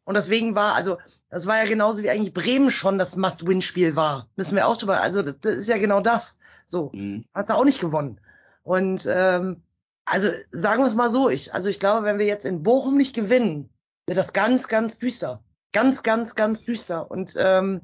und 0.06 0.16
deswegen 0.16 0.56
war, 0.56 0.74
also 0.76 1.00
das 1.30 1.48
war 1.48 1.58
ja 1.58 1.66
genauso 1.66 2.02
wie 2.02 2.10
eigentlich 2.10 2.34
Bremen 2.34 2.72
schon 2.72 2.98
das 2.98 3.18
Must-Win-Spiel 3.18 3.98
war. 3.98 4.30
Müssen 4.38 4.56
wir 4.56 4.68
auch 4.68 4.78
drüber, 4.78 5.02
also 5.02 5.22
das, 5.22 5.38
das 5.42 5.56
ist 5.56 5.68
ja 5.68 5.80
genau 5.80 6.00
das. 6.00 6.38
So, 6.66 6.92
Mhm. 6.94 7.26
hast 7.34 7.50
du 7.50 7.56
auch 7.56 7.66
nicht 7.66 7.82
gewonnen. 7.82 8.22
Und 8.64 9.06
ähm, 9.12 9.64
also 10.06 10.30
sagen 10.54 10.82
wir 10.82 10.88
es 10.88 10.96
mal 10.96 11.10
so, 11.10 11.28
ich, 11.30 11.54
also 11.54 11.68
ich 11.70 11.82
glaube, 11.82 12.06
wenn 12.06 12.20
wir 12.20 12.26
jetzt 12.26 12.46
in 12.46 12.64
Bochum 12.64 12.96
nicht 12.96 13.14
gewinnen, 13.14 13.70
wird 14.08 14.18
das 14.18 14.34
ganz, 14.34 14.68
ganz 14.68 15.00
düster. 15.00 15.44
Ganz, 15.74 16.04
ganz, 16.04 16.36
ganz 16.36 16.64
düster. 16.64 17.10
Und 17.10 17.36
ähm, 17.38 17.82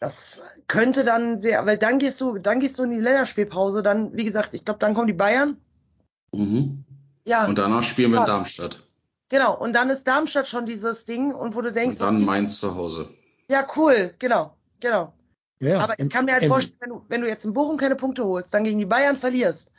das 0.00 0.42
könnte 0.66 1.04
dann 1.04 1.40
sehr, 1.40 1.64
weil 1.66 1.78
dann 1.78 1.98
gehst 1.98 2.20
du, 2.20 2.38
dann 2.38 2.60
gehst 2.60 2.78
du 2.78 2.84
in 2.84 2.90
die 2.90 2.98
Länderspielpause, 2.98 3.82
dann, 3.82 4.16
wie 4.16 4.24
gesagt, 4.24 4.54
ich 4.54 4.64
glaube, 4.64 4.78
dann 4.80 4.94
kommen 4.94 5.06
die 5.06 5.12
Bayern. 5.12 5.56
Mhm. 6.32 6.84
Ja, 7.24 7.46
Und 7.46 7.58
danach 7.58 7.82
spielen 7.84 8.12
wir 8.12 8.20
in. 8.20 8.26
Darmstadt. 8.26 8.82
genau. 9.28 9.56
Und 9.58 9.72
dann 9.74 9.90
ist 9.90 10.06
Darmstadt 10.06 10.46
schon 10.48 10.66
dieses 10.66 11.04
Ding 11.04 11.32
und 11.34 11.54
wo 11.54 11.60
du 11.62 11.72
denkst, 11.72 11.96
Und 11.96 12.00
dann 12.02 12.16
okay, 12.16 12.24
Mainz 12.24 12.58
zu 12.58 12.74
Hause. 12.74 13.10
ja, 13.50 13.66
cool, 13.76 14.14
genau, 14.18 14.54
genau. 14.80 15.12
Ja, 15.60 15.80
Aber 15.80 15.94
ich 15.94 16.00
im- 16.00 16.08
kann 16.08 16.24
mir 16.24 16.32
halt 16.34 16.44
im- 16.44 16.48
vorstellen, 16.48 16.78
wenn 16.80 16.90
du, 16.90 17.04
wenn 17.08 17.20
du 17.20 17.28
jetzt 17.28 17.44
in 17.44 17.52
Bochum 17.52 17.76
keine 17.76 17.96
Punkte 17.96 18.24
holst, 18.24 18.54
dann 18.54 18.64
gegen 18.64 18.78
die 18.78 18.86
Bayern 18.86 19.16
verlierst 19.16 19.72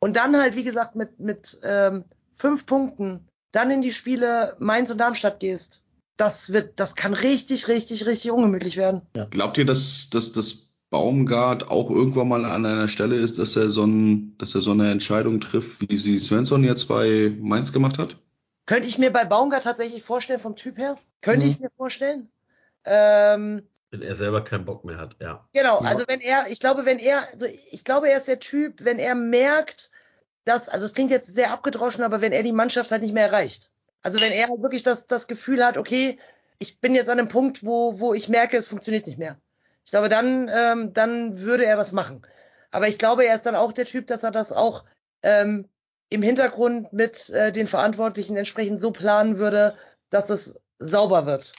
und 0.00 0.16
dann 0.16 0.36
halt, 0.36 0.56
wie 0.56 0.64
gesagt, 0.64 0.96
mit, 0.96 1.18
mit 1.20 1.58
ähm, 1.62 2.04
fünf 2.34 2.66
Punkten 2.66 3.28
dann 3.54 3.70
in 3.70 3.82
die 3.82 3.92
Spiele 3.92 4.56
Mainz 4.58 4.90
und 4.90 4.98
Darmstadt 4.98 5.40
gehst, 5.40 5.82
das 6.16 6.52
wird, 6.52 6.78
das 6.78 6.94
kann 6.94 7.14
richtig, 7.14 7.68
richtig, 7.68 8.06
richtig 8.06 8.30
ungemütlich 8.30 8.76
werden. 8.76 9.02
Glaubt 9.30 9.58
ihr, 9.58 9.64
dass, 9.64 10.10
dass 10.10 10.32
das 10.32 10.70
Baumgart 10.90 11.68
auch 11.70 11.90
irgendwann 11.90 12.28
mal 12.28 12.44
an 12.44 12.64
einer 12.64 12.88
Stelle 12.88 13.16
ist, 13.16 13.38
dass 13.38 13.56
er 13.56 13.68
so, 13.68 13.84
ein, 13.84 14.36
dass 14.38 14.54
er 14.54 14.60
so 14.60 14.70
eine 14.70 14.90
Entscheidung 14.90 15.40
trifft, 15.40 15.88
wie 15.88 15.96
sie 15.96 16.18
Svensson 16.18 16.62
jetzt 16.62 16.84
bei 16.86 17.32
Mainz 17.40 17.72
gemacht 17.72 17.98
hat? 17.98 18.16
Könnte 18.66 18.88
ich 18.88 18.98
mir 18.98 19.12
bei 19.12 19.24
Baumgart 19.24 19.64
tatsächlich 19.64 20.02
vorstellen, 20.04 20.40
vom 20.40 20.56
Typ 20.56 20.78
her? 20.78 20.96
Könnte 21.20 21.46
Mhm. 21.46 21.52
ich 21.52 21.60
mir 21.60 21.70
vorstellen. 21.76 22.28
Ähm, 22.84 23.62
Wenn 23.90 24.02
er 24.02 24.14
selber 24.14 24.42
keinen 24.44 24.64
Bock 24.64 24.84
mehr 24.84 24.98
hat, 24.98 25.16
ja. 25.20 25.48
Genau, 25.52 25.82
Ja. 25.82 25.88
also 25.88 26.04
wenn 26.06 26.20
er, 26.20 26.46
ich 26.48 26.60
glaube, 26.60 26.84
wenn 26.84 26.98
er, 26.98 27.22
also 27.32 27.46
ich 27.70 27.84
glaube, 27.84 28.08
er 28.08 28.18
ist 28.18 28.28
der 28.28 28.40
Typ, 28.40 28.84
wenn 28.84 28.98
er 28.98 29.14
merkt, 29.14 29.90
dass, 30.44 30.68
also 30.68 30.86
es 30.86 30.94
klingt 30.94 31.10
jetzt 31.10 31.34
sehr 31.34 31.50
abgedroschen, 31.50 32.04
aber 32.04 32.20
wenn 32.20 32.32
er 32.32 32.42
die 32.42 32.52
Mannschaft 32.52 32.90
halt 32.90 33.02
nicht 33.02 33.14
mehr 33.14 33.26
erreicht. 33.26 33.70
Also 34.02 34.20
wenn 34.20 34.32
er 34.32 34.48
wirklich 34.48 34.82
das, 34.82 35.06
das 35.06 35.26
Gefühl 35.26 35.64
hat, 35.64 35.78
okay, 35.78 36.18
ich 36.58 36.80
bin 36.80 36.94
jetzt 36.94 37.08
an 37.08 37.18
einem 37.18 37.28
Punkt, 37.28 37.64
wo, 37.64 37.98
wo 37.98 38.14
ich 38.14 38.28
merke, 38.28 38.56
es 38.56 38.68
funktioniert 38.68 39.06
nicht 39.06 39.18
mehr. 39.18 39.38
Ich 39.84 39.90
glaube, 39.90 40.08
dann, 40.08 40.50
ähm, 40.52 40.92
dann 40.92 41.40
würde 41.40 41.64
er 41.64 41.76
das 41.76 41.92
machen. 41.92 42.22
Aber 42.70 42.88
ich 42.88 42.98
glaube, 42.98 43.24
er 43.24 43.34
ist 43.34 43.46
dann 43.46 43.54
auch 43.54 43.72
der 43.72 43.86
Typ, 43.86 44.06
dass 44.06 44.22
er 44.22 44.30
das 44.30 44.52
auch 44.52 44.84
ähm, 45.22 45.68
im 46.10 46.22
Hintergrund 46.22 46.92
mit 46.92 47.30
äh, 47.30 47.52
den 47.52 47.66
Verantwortlichen 47.66 48.36
entsprechend 48.36 48.80
so 48.80 48.90
planen 48.90 49.38
würde, 49.38 49.76
dass 50.10 50.30
es 50.30 50.56
sauber 50.78 51.26
wird. 51.26 51.52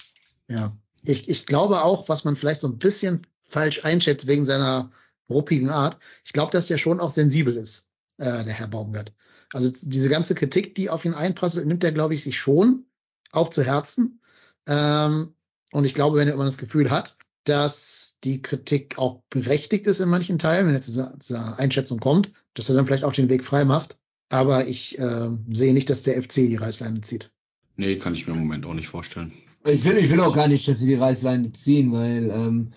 Ja, 0.47 0.75
ich, 1.03 1.29
ich 1.29 1.45
glaube 1.45 1.83
auch, 1.83 2.09
was 2.09 2.23
man 2.23 2.35
vielleicht 2.35 2.61
so 2.61 2.67
ein 2.67 2.77
bisschen 2.77 3.25
falsch 3.47 3.83
einschätzt 3.85 4.27
wegen 4.27 4.45
seiner 4.45 4.91
ruppigen 5.29 5.69
Art. 5.69 5.97
Ich 6.23 6.33
glaube, 6.33 6.51
dass 6.51 6.67
der 6.67 6.77
schon 6.77 6.99
auch 6.99 7.11
sensibel 7.11 7.55
ist, 7.57 7.87
äh, 8.17 8.43
der 8.43 8.53
Herr 8.53 8.67
Baumgart. 8.67 9.13
Also 9.53 9.71
diese 9.81 10.09
ganze 10.09 10.35
Kritik, 10.35 10.75
die 10.75 10.89
auf 10.89 11.05
ihn 11.05 11.13
einprasselt, 11.13 11.67
nimmt 11.67 11.83
er, 11.83 11.91
glaube 11.91 12.13
ich, 12.13 12.23
sich 12.23 12.37
schon 12.37 12.85
auch 13.31 13.49
zu 13.49 13.63
Herzen. 13.63 14.21
Ähm, 14.67 15.33
und 15.71 15.85
ich 15.85 15.93
glaube, 15.93 16.17
wenn 16.17 16.27
er 16.27 16.33
immer 16.33 16.45
das 16.45 16.57
Gefühl 16.57 16.89
hat, 16.89 17.17
dass 17.43 18.17
die 18.23 18.41
Kritik 18.41 18.97
auch 18.97 19.21
berechtigt 19.29 19.85
ist 19.85 19.99
in 19.99 20.09
manchen 20.09 20.39
Teilen, 20.39 20.67
wenn 20.67 20.73
jetzt 20.73 20.87
diese, 20.87 21.15
diese 21.21 21.59
Einschätzung 21.59 21.99
kommt, 21.99 22.31
dass 22.55 22.69
er 22.69 22.75
dann 22.75 22.85
vielleicht 22.85 23.03
auch 23.03 23.13
den 23.13 23.29
Weg 23.29 23.43
frei 23.43 23.65
macht. 23.65 23.97
Aber 24.29 24.67
ich 24.67 24.97
äh, 24.97 25.29
sehe 25.51 25.73
nicht, 25.73 25.89
dass 25.89 26.03
der 26.03 26.21
FC 26.21 26.35
die 26.35 26.55
Reißleine 26.55 27.01
zieht. 27.01 27.31
Nee, 27.75 27.99
kann 27.99 28.15
ich 28.15 28.25
mir 28.25 28.33
im 28.33 28.39
Moment 28.39 28.65
auch 28.65 28.73
nicht 28.73 28.87
vorstellen. 28.87 29.31
Ich 29.63 29.83
will, 29.83 29.97
ich 29.97 30.09
will 30.09 30.19
auch 30.21 30.33
gar 30.33 30.47
nicht, 30.47 30.67
dass 30.67 30.79
sie 30.79 30.87
die 30.87 30.95
Reißleine 30.95 31.51
ziehen, 31.51 31.91
weil 31.91 32.29
ähm, 32.31 32.71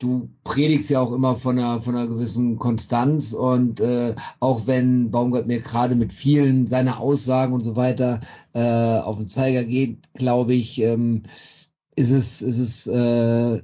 du 0.00 0.30
predigst 0.44 0.90
ja 0.90 1.00
auch 1.00 1.12
immer 1.12 1.36
von 1.36 1.58
einer, 1.58 1.80
von 1.80 1.94
einer 1.94 2.08
gewissen 2.08 2.58
Konstanz 2.58 3.32
und 3.32 3.80
äh, 3.80 4.16
auch 4.40 4.66
wenn 4.66 5.10
Baumgart 5.10 5.46
mir 5.46 5.60
gerade 5.60 5.94
mit 5.94 6.12
vielen 6.12 6.66
seiner 6.66 6.98
Aussagen 6.98 7.52
und 7.52 7.60
so 7.60 7.76
weiter 7.76 8.20
äh, 8.54 8.60
auf 8.60 9.18
den 9.18 9.28
Zeiger 9.28 9.62
geht, 9.64 10.12
glaube 10.14 10.54
ich, 10.54 10.80
ähm, 10.80 11.22
ist 11.96 12.10
es, 12.10 12.40
ist 12.40 12.58
es 12.58 12.86
äh, 12.86 13.56
ein 13.56 13.62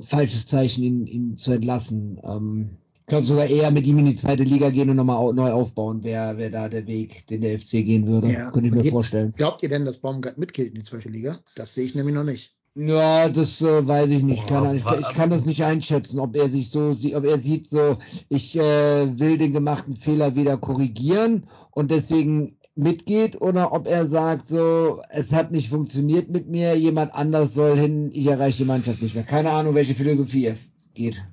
falsches 0.00 0.46
Zeichen, 0.46 0.82
ihn, 0.82 1.06
ihn 1.06 1.36
zu 1.36 1.52
entlassen. 1.52 2.20
Ähm, 2.24 2.78
ich 3.00 3.06
glaube 3.06 3.26
sogar 3.26 3.46
eher 3.46 3.70
mit 3.70 3.86
ihm 3.86 3.98
in 3.98 4.06
die 4.06 4.16
zweite 4.16 4.44
Liga 4.44 4.70
gehen 4.70 4.90
und 4.90 4.96
nochmal 4.96 5.32
neu 5.34 5.52
aufbauen, 5.52 6.02
wäre 6.02 6.38
wär 6.38 6.50
da 6.50 6.68
der 6.68 6.86
Weg, 6.86 7.26
den 7.26 7.42
der 7.42 7.58
FC 7.58 7.84
gehen 7.84 8.06
würde. 8.06 8.32
Ja, 8.32 8.50
Könnte 8.50 8.68
ich 8.68 8.74
mir 8.74 8.84
vorstellen. 8.90 9.32
Glaubt 9.36 9.62
ihr 9.62 9.68
denn, 9.68 9.84
dass 9.84 9.98
Baumgart 9.98 10.38
mitgeht 10.38 10.68
in 10.68 10.74
die 10.74 10.82
zweite 10.82 11.10
Liga? 11.10 11.38
Das 11.54 11.74
sehe 11.74 11.84
ich 11.84 11.94
nämlich 11.94 12.14
noch 12.14 12.24
nicht. 12.24 12.55
Ja, 12.78 13.30
das 13.30 13.62
äh, 13.62 13.88
weiß 13.88 14.10
ich 14.10 14.22
nicht. 14.22 14.52
Ahnung. 14.52 14.76
ich, 14.76 14.84
kann- 14.84 15.00
ich 15.00 15.12
kann 15.14 15.30
das 15.30 15.46
nicht 15.46 15.64
einschätzen, 15.64 16.20
ob 16.20 16.36
er 16.36 16.50
sich 16.50 16.70
so 16.70 16.92
sieht, 16.92 17.14
ob 17.14 17.24
er 17.24 17.38
sieht 17.38 17.66
so, 17.68 17.96
ich 18.28 18.54
äh, 18.58 19.18
will 19.18 19.38
den 19.38 19.54
gemachten 19.54 19.96
Fehler 19.96 20.36
wieder 20.36 20.58
korrigieren 20.58 21.44
und 21.70 21.90
deswegen 21.90 22.58
mitgeht 22.74 23.40
oder 23.40 23.72
ob 23.72 23.86
er 23.88 24.04
sagt 24.06 24.48
so, 24.48 25.00
es 25.08 25.32
hat 25.32 25.52
nicht 25.52 25.70
funktioniert 25.70 26.28
mit 26.28 26.48
mir, 26.48 26.76
jemand 26.76 27.14
anders 27.14 27.54
soll 27.54 27.78
hin, 27.78 28.10
ich 28.12 28.26
erreiche 28.26 28.58
die 28.58 28.68
Mannschaft 28.68 29.00
nicht 29.00 29.14
mehr. 29.14 29.24
Keine 29.24 29.50
Ahnung, 29.52 29.74
welche 29.74 29.94
Philosophie 29.94 30.44
er 30.44 30.56
geht. 30.92 31.24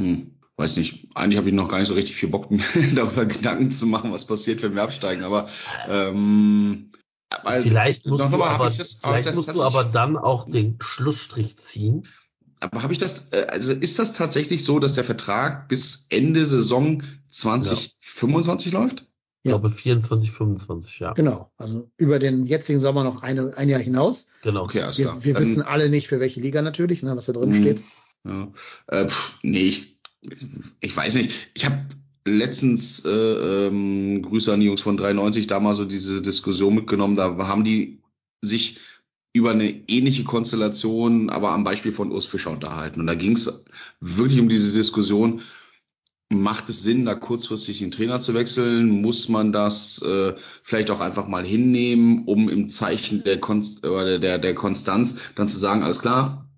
Hm, 0.00 0.30
weiß 0.56 0.76
nicht. 0.76 1.08
Eigentlich 1.16 1.38
habe 1.38 1.48
ich 1.48 1.54
noch 1.56 1.66
gar 1.66 1.80
nicht 1.80 1.88
so 1.88 1.94
richtig 1.94 2.14
viel 2.14 2.28
Bock, 2.28 2.48
mir 2.52 2.62
darüber 2.94 3.26
Gedanken 3.26 3.72
zu 3.72 3.86
machen, 3.88 4.12
was 4.12 4.24
passiert, 4.26 4.62
wenn 4.62 4.76
wir 4.76 4.84
absteigen. 4.84 5.24
Aber 5.24 5.48
ähm, 5.88 6.90
aber 7.30 7.60
Vielleicht 7.62 8.06
musst, 8.06 8.20
du 8.22 8.42
aber, 8.42 8.68
ich 8.70 8.76
das, 8.76 8.94
vielleicht 8.94 9.26
das 9.28 9.34
musst 9.36 9.48
du 9.54 9.62
aber 9.62 9.84
dann 9.84 10.16
auch 10.16 10.48
den 10.48 10.78
Schlussstrich 10.80 11.58
ziehen. 11.58 12.06
Aber 12.60 12.82
habe 12.82 12.92
ich 12.92 12.98
das, 12.98 13.28
äh, 13.32 13.46
also 13.50 13.72
ist 13.72 13.98
das 13.98 14.12
tatsächlich 14.12 14.64
so, 14.64 14.78
dass 14.78 14.94
der 14.94 15.04
Vertrag 15.04 15.68
bis 15.68 16.06
Ende 16.10 16.46
Saison 16.46 17.02
2025 17.30 18.72
läuft? 18.72 19.00
Ich 19.42 19.50
Ja. 19.50 19.58
glaube 19.58 19.70
24, 19.70 20.30
25, 20.30 20.98
ja. 21.00 21.12
Genau. 21.12 21.52
Also 21.58 21.90
über 21.98 22.18
den 22.18 22.46
jetzigen 22.46 22.80
Sommer 22.80 23.04
noch 23.04 23.22
eine, 23.22 23.52
ein 23.56 23.68
Jahr 23.68 23.80
hinaus. 23.80 24.28
Genau. 24.42 24.62
Okay, 24.64 24.80
alles 24.80 24.96
Wir, 24.96 25.06
klar. 25.06 25.24
wir 25.24 25.34
Dann- 25.34 25.42
wissen 25.42 25.62
alle 25.62 25.90
nicht, 25.90 26.06
für 26.08 26.20
welche 26.20 26.40
Liga 26.40 26.62
natürlich, 26.62 27.02
ne, 27.02 27.14
was 27.16 27.26
da 27.26 27.32
drin 27.34 27.50
Mhm. 27.50 27.54
steht. 27.54 27.82
Ja. 28.24 28.48
Äh, 28.86 29.08
pf, 29.08 29.34
nee, 29.42 29.66
ich, 29.66 29.98
ich 30.80 30.96
weiß 30.96 31.14
nicht. 31.16 31.50
Ich 31.52 31.66
habe 31.66 31.84
letztens 32.26 33.04
äh, 33.04 33.10
ähm, 33.10 34.22
Grüße 34.22 34.52
an 34.52 34.60
die 34.60 34.66
Jungs 34.66 34.80
von 34.80 34.96
93 34.96 35.46
da 35.46 35.60
mal 35.60 35.74
so 35.74 35.84
diese 35.84 36.22
Diskussion 36.22 36.74
mitgenommen. 36.74 37.16
Da 37.16 37.36
haben 37.46 37.64
die 37.64 38.00
sich 38.40 38.78
über 39.34 39.50
eine 39.50 39.88
ähnliche 39.88 40.24
Konstellation, 40.24 41.28
aber 41.28 41.50
am 41.50 41.64
Beispiel 41.64 41.92
von 41.92 42.12
Urs 42.12 42.26
Fischer 42.26 42.52
unterhalten. 42.52 43.00
Und 43.00 43.06
da 43.06 43.14
ging 43.14 43.32
es 43.32 43.64
wirklich 44.00 44.40
um 44.40 44.48
diese 44.48 44.72
Diskussion, 44.72 45.42
macht 46.32 46.68
es 46.68 46.82
Sinn, 46.82 47.04
da 47.04 47.14
kurzfristig 47.14 47.80
den 47.80 47.90
Trainer 47.90 48.20
zu 48.20 48.32
wechseln? 48.34 48.88
Muss 49.02 49.28
man 49.28 49.52
das 49.52 50.00
äh, 50.02 50.34
vielleicht 50.62 50.90
auch 50.90 51.00
einfach 51.00 51.26
mal 51.26 51.44
hinnehmen, 51.44 52.24
um 52.26 52.48
im 52.48 52.68
Zeichen 52.68 53.24
der, 53.24 53.40
Konst 53.40 53.84
oder 53.84 54.18
der, 54.18 54.38
der 54.38 54.54
Konstanz 54.54 55.18
dann 55.34 55.48
zu 55.48 55.58
sagen, 55.58 55.82
alles 55.82 56.00
klar, 56.00 56.48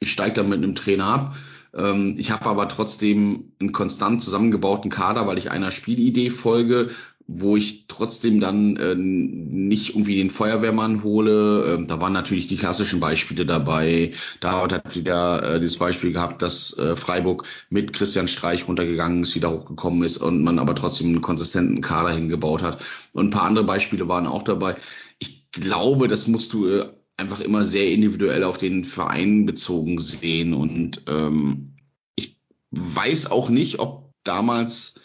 ich 0.00 0.10
steige 0.10 0.34
dann 0.34 0.48
mit 0.48 0.58
einem 0.58 0.74
Trainer 0.74 1.04
ab. 1.04 1.36
Ähm, 1.76 2.14
ich 2.18 2.30
habe 2.30 2.46
aber 2.46 2.68
trotzdem 2.68 3.52
einen 3.60 3.72
konstant 3.72 4.22
zusammengebauten 4.22 4.90
Kader, 4.90 5.26
weil 5.26 5.38
ich 5.38 5.50
einer 5.50 5.70
Spielidee 5.70 6.30
folge, 6.30 6.90
wo 7.26 7.56
ich 7.56 7.86
trotzdem 7.88 8.38
dann 8.38 8.76
äh, 8.76 8.94
nicht 8.94 9.90
irgendwie 9.90 10.16
den 10.16 10.30
Feuerwehrmann 10.30 11.02
hole. 11.02 11.74
Ähm, 11.74 11.86
da 11.86 12.00
waren 12.00 12.12
natürlich 12.12 12.48
die 12.48 12.56
klassischen 12.56 13.00
Beispiele 13.00 13.46
dabei. 13.46 14.12
Da 14.40 14.60
hat 14.60 14.94
wieder 14.94 15.54
äh, 15.54 15.60
dieses 15.60 15.78
Beispiel 15.78 16.12
gehabt, 16.12 16.42
dass 16.42 16.76
äh, 16.78 16.96
Freiburg 16.96 17.44
mit 17.70 17.94
Christian 17.94 18.28
Streich 18.28 18.68
runtergegangen 18.68 19.22
ist, 19.22 19.34
wieder 19.34 19.50
hochgekommen 19.50 20.02
ist 20.02 20.18
und 20.18 20.44
man 20.44 20.58
aber 20.58 20.74
trotzdem 20.74 21.08
einen 21.08 21.22
konsistenten 21.22 21.80
Kader 21.80 22.12
hingebaut 22.12 22.62
hat. 22.62 22.84
Und 23.12 23.28
ein 23.28 23.30
paar 23.30 23.44
andere 23.44 23.64
Beispiele 23.64 24.06
waren 24.06 24.26
auch 24.26 24.42
dabei. 24.42 24.76
Ich 25.18 25.50
glaube, 25.50 26.08
das 26.08 26.26
musst 26.26 26.52
du 26.52 26.68
äh, 26.68 26.90
einfach 27.16 27.40
immer 27.40 27.64
sehr 27.64 27.90
individuell 27.90 28.44
auf 28.44 28.56
den 28.56 28.84
Verein 28.84 29.46
bezogen 29.46 29.98
sehen. 29.98 30.52
Und 30.52 31.02
ähm, 31.06 31.76
ich 32.16 32.36
weiß 32.70 33.30
auch 33.30 33.48
nicht, 33.48 33.78
ob 33.78 34.12
damals 34.24 35.00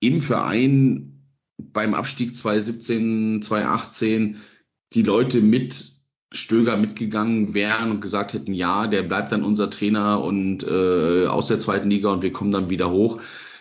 im 0.00 0.20
Verein 0.20 1.24
beim 1.58 1.94
Abstieg 1.94 2.34
2017, 2.36 3.42
2018 3.42 4.36
die 4.92 5.02
Leute 5.02 5.40
mit 5.40 5.98
Stöger 6.30 6.76
mitgegangen 6.76 7.54
wären 7.54 7.90
und 7.90 8.00
gesagt 8.00 8.34
hätten, 8.34 8.52
ja, 8.52 8.86
der 8.86 9.02
bleibt 9.02 9.32
dann 9.32 9.44
unser 9.44 9.70
Trainer 9.70 10.22
und 10.22 10.62
äh, 10.62 11.26
aus 11.26 11.48
der 11.48 11.58
zweiten 11.58 11.90
Liga 11.90 12.10
und 12.12 12.22
wir 12.22 12.32
kommen 12.32 12.50
dann 12.50 12.70
wieder 12.70 12.90
hoch. 12.90 13.20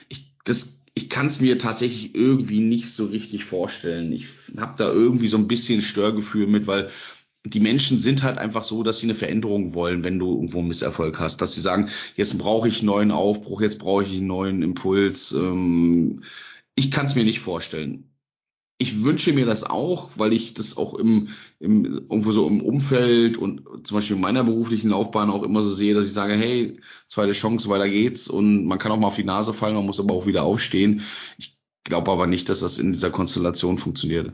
Ich, 0.10 0.34
das, 0.44 0.86
ich 0.94 1.10
kann 1.10 1.28
es 1.28 1.40
mir 1.40 1.58
tatsächlich 1.58 2.14
irgendwie 2.14 2.60
nicht 2.60 2.92
so 2.92 3.06
richtig 3.06 3.46
vorstellen. 3.46 4.12
Ich 4.12 4.28
habe 4.58 4.74
da 4.78 4.92
irgendwie 4.92 5.30
so 5.30 5.38
ein 5.38 5.48
bisschen 5.48 5.82
Störgefühl 5.82 6.48
mit, 6.48 6.68
weil 6.68 6.90
die 7.54 7.60
Menschen 7.60 8.00
sind 8.00 8.24
halt 8.24 8.38
einfach 8.38 8.64
so, 8.64 8.84
dass 8.84 9.00
sie 9.00 9.08
eine 9.08 9.16
Veränderung 9.16 9.74
wollen, 9.74 10.04
wenn 10.04 10.20
du 10.20 10.36
irgendwo 10.36 10.60
einen 10.60 10.68
Misserfolg 10.68 11.20
hast. 11.20 11.42
Dass 11.42 11.54
sie 11.54 11.62
sagen, 11.62 11.90
jetzt 12.16 12.38
brauche 12.38 12.68
ich 12.68 12.80
einen 12.80 12.88
neuen 12.88 13.12
Aufbruch, 13.12 13.62
jetzt 13.62 13.80
brauche 13.80 14.04
ich 14.04 14.18
einen 14.18 14.28
neuen 14.28 14.62
Impuls. 14.62 15.32
Ähm, 15.34 16.24
ich 16.76 16.92
kann 16.92 17.06
es 17.06 17.16
mir 17.16 17.24
nicht 17.24 17.40
vorstellen. 17.40 18.12
Ich 18.80 19.04
wünsche 19.04 19.34
mir 19.34 19.48
das 19.48 19.64
auch, 19.64 20.12
weil 20.16 20.34
ich 20.34 20.54
das 20.54 20.78
auch 20.78 20.94
im, 20.94 21.30
im 21.60 21.86
irgendwo 21.86 22.32
so 22.32 22.48
im 22.48 22.62
Umfeld 22.62 23.36
und 23.36 23.64
zum 23.84 23.98
Beispiel 23.98 24.16
in 24.16 24.22
meiner 24.22 24.44
beruflichen 24.44 24.92
Laufbahn 24.92 25.32
auch 25.32 25.42
immer 25.42 25.64
so 25.64 25.70
sehe, 25.70 25.96
dass 25.96 26.06
ich 26.06 26.14
sage, 26.14 26.36
hey, 26.36 26.80
zweite 27.08 27.32
Chance, 27.32 27.70
weiter 27.70 27.90
geht's 27.90 28.28
und 28.28 28.66
man 28.66 28.78
kann 28.78 28.92
auch 28.92 29.00
mal 29.00 29.08
auf 29.08 29.16
die 29.16 29.24
Nase 29.24 29.54
fallen, 29.54 29.74
man 29.74 29.88
muss 29.88 30.00
aber 30.00 30.14
auch 30.14 30.28
wieder 30.28 30.44
aufstehen. 30.44 31.02
Ich 31.40 31.58
glaube 31.84 32.12
aber 32.12 32.28
nicht, 32.28 32.50
dass 32.50 32.60
das 32.60 32.78
in 32.78 32.92
dieser 32.92 33.10
Konstellation 33.10 33.80
funktioniert. 33.80 34.34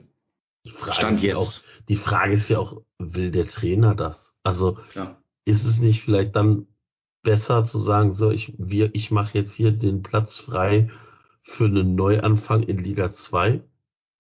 Stand 0.92 1.22
jetzt. 1.22 1.66
Auch, 1.68 1.73
die 1.90 1.96
Frage 1.96 2.34
ist 2.34 2.50
ja 2.50 2.60
auch, 2.60 2.82
will 2.98 3.32
der 3.32 3.46
Trainer 3.46 3.96
das? 3.96 4.36
Also 4.44 4.78
Klar. 4.92 5.22
ist 5.46 5.66
es 5.66 5.80
nicht 5.80 6.02
vielleicht 6.02 6.36
dann 6.36 6.68
besser 7.24 7.66
zu 7.66 7.80
sagen, 7.80 8.12
so 8.12 8.32
ich 8.32 8.54
wir 8.58 8.94
ich 8.94 9.12
mache 9.12 9.38
jetzt 9.38 9.54
hier 9.54 9.72
den 9.72 10.04
Platz 10.04 10.36
frei 10.36 10.90
für 11.42 11.66
einen 11.66 11.96
Neuanfang 11.96 12.64
in 12.64 12.78
Liga 12.78 13.12
2 13.12 13.62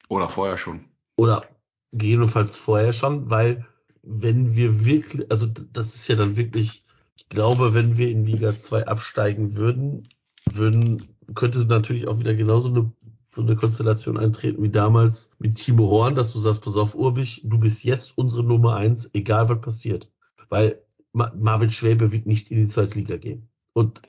oder 0.09 0.29
vorher 0.29 0.57
schon. 0.57 0.85
Oder 1.15 1.45
gegebenenfalls 1.91 2.57
vorher 2.57 2.93
schon, 2.93 3.29
weil 3.29 3.65
wenn 4.01 4.55
wir 4.55 4.85
wirklich, 4.85 5.31
also 5.31 5.47
das 5.47 5.95
ist 5.95 6.07
ja 6.07 6.15
dann 6.15 6.35
wirklich, 6.35 6.83
ich 7.15 7.29
glaube, 7.29 7.73
wenn 7.73 7.97
wir 7.97 8.09
in 8.09 8.25
Liga 8.25 8.57
2 8.57 8.87
absteigen 8.87 9.55
würden, 9.55 10.09
würden, 10.51 11.15
könnte 11.35 11.65
natürlich 11.65 12.07
auch 12.07 12.19
wieder 12.19 12.33
genauso 12.33 12.67
eine 12.67 12.91
so 13.33 13.41
eine 13.41 13.55
Konstellation 13.55 14.17
eintreten 14.17 14.61
wie 14.61 14.69
damals 14.69 15.31
mit 15.39 15.55
Timo 15.55 15.89
Horn, 15.89 16.15
dass 16.15 16.33
du 16.33 16.39
sagst, 16.39 16.61
pass 16.61 16.77
auf, 16.77 16.95
Urbich, 16.95 17.41
du 17.43 17.57
bist 17.57 17.83
jetzt 17.83 18.17
unsere 18.17 18.43
Nummer 18.43 18.75
eins, 18.75 19.09
egal 19.13 19.49
was 19.49 19.61
passiert. 19.61 20.09
Weil 20.49 20.79
Marvin 21.13 21.71
Schwäbe 21.71 22.11
wird 22.11 22.25
nicht 22.25 22.51
in 22.51 22.57
die 22.57 22.67
zweite 22.69 22.97
Liga 22.97 23.17
gehen. 23.17 23.49
Und 23.73 24.01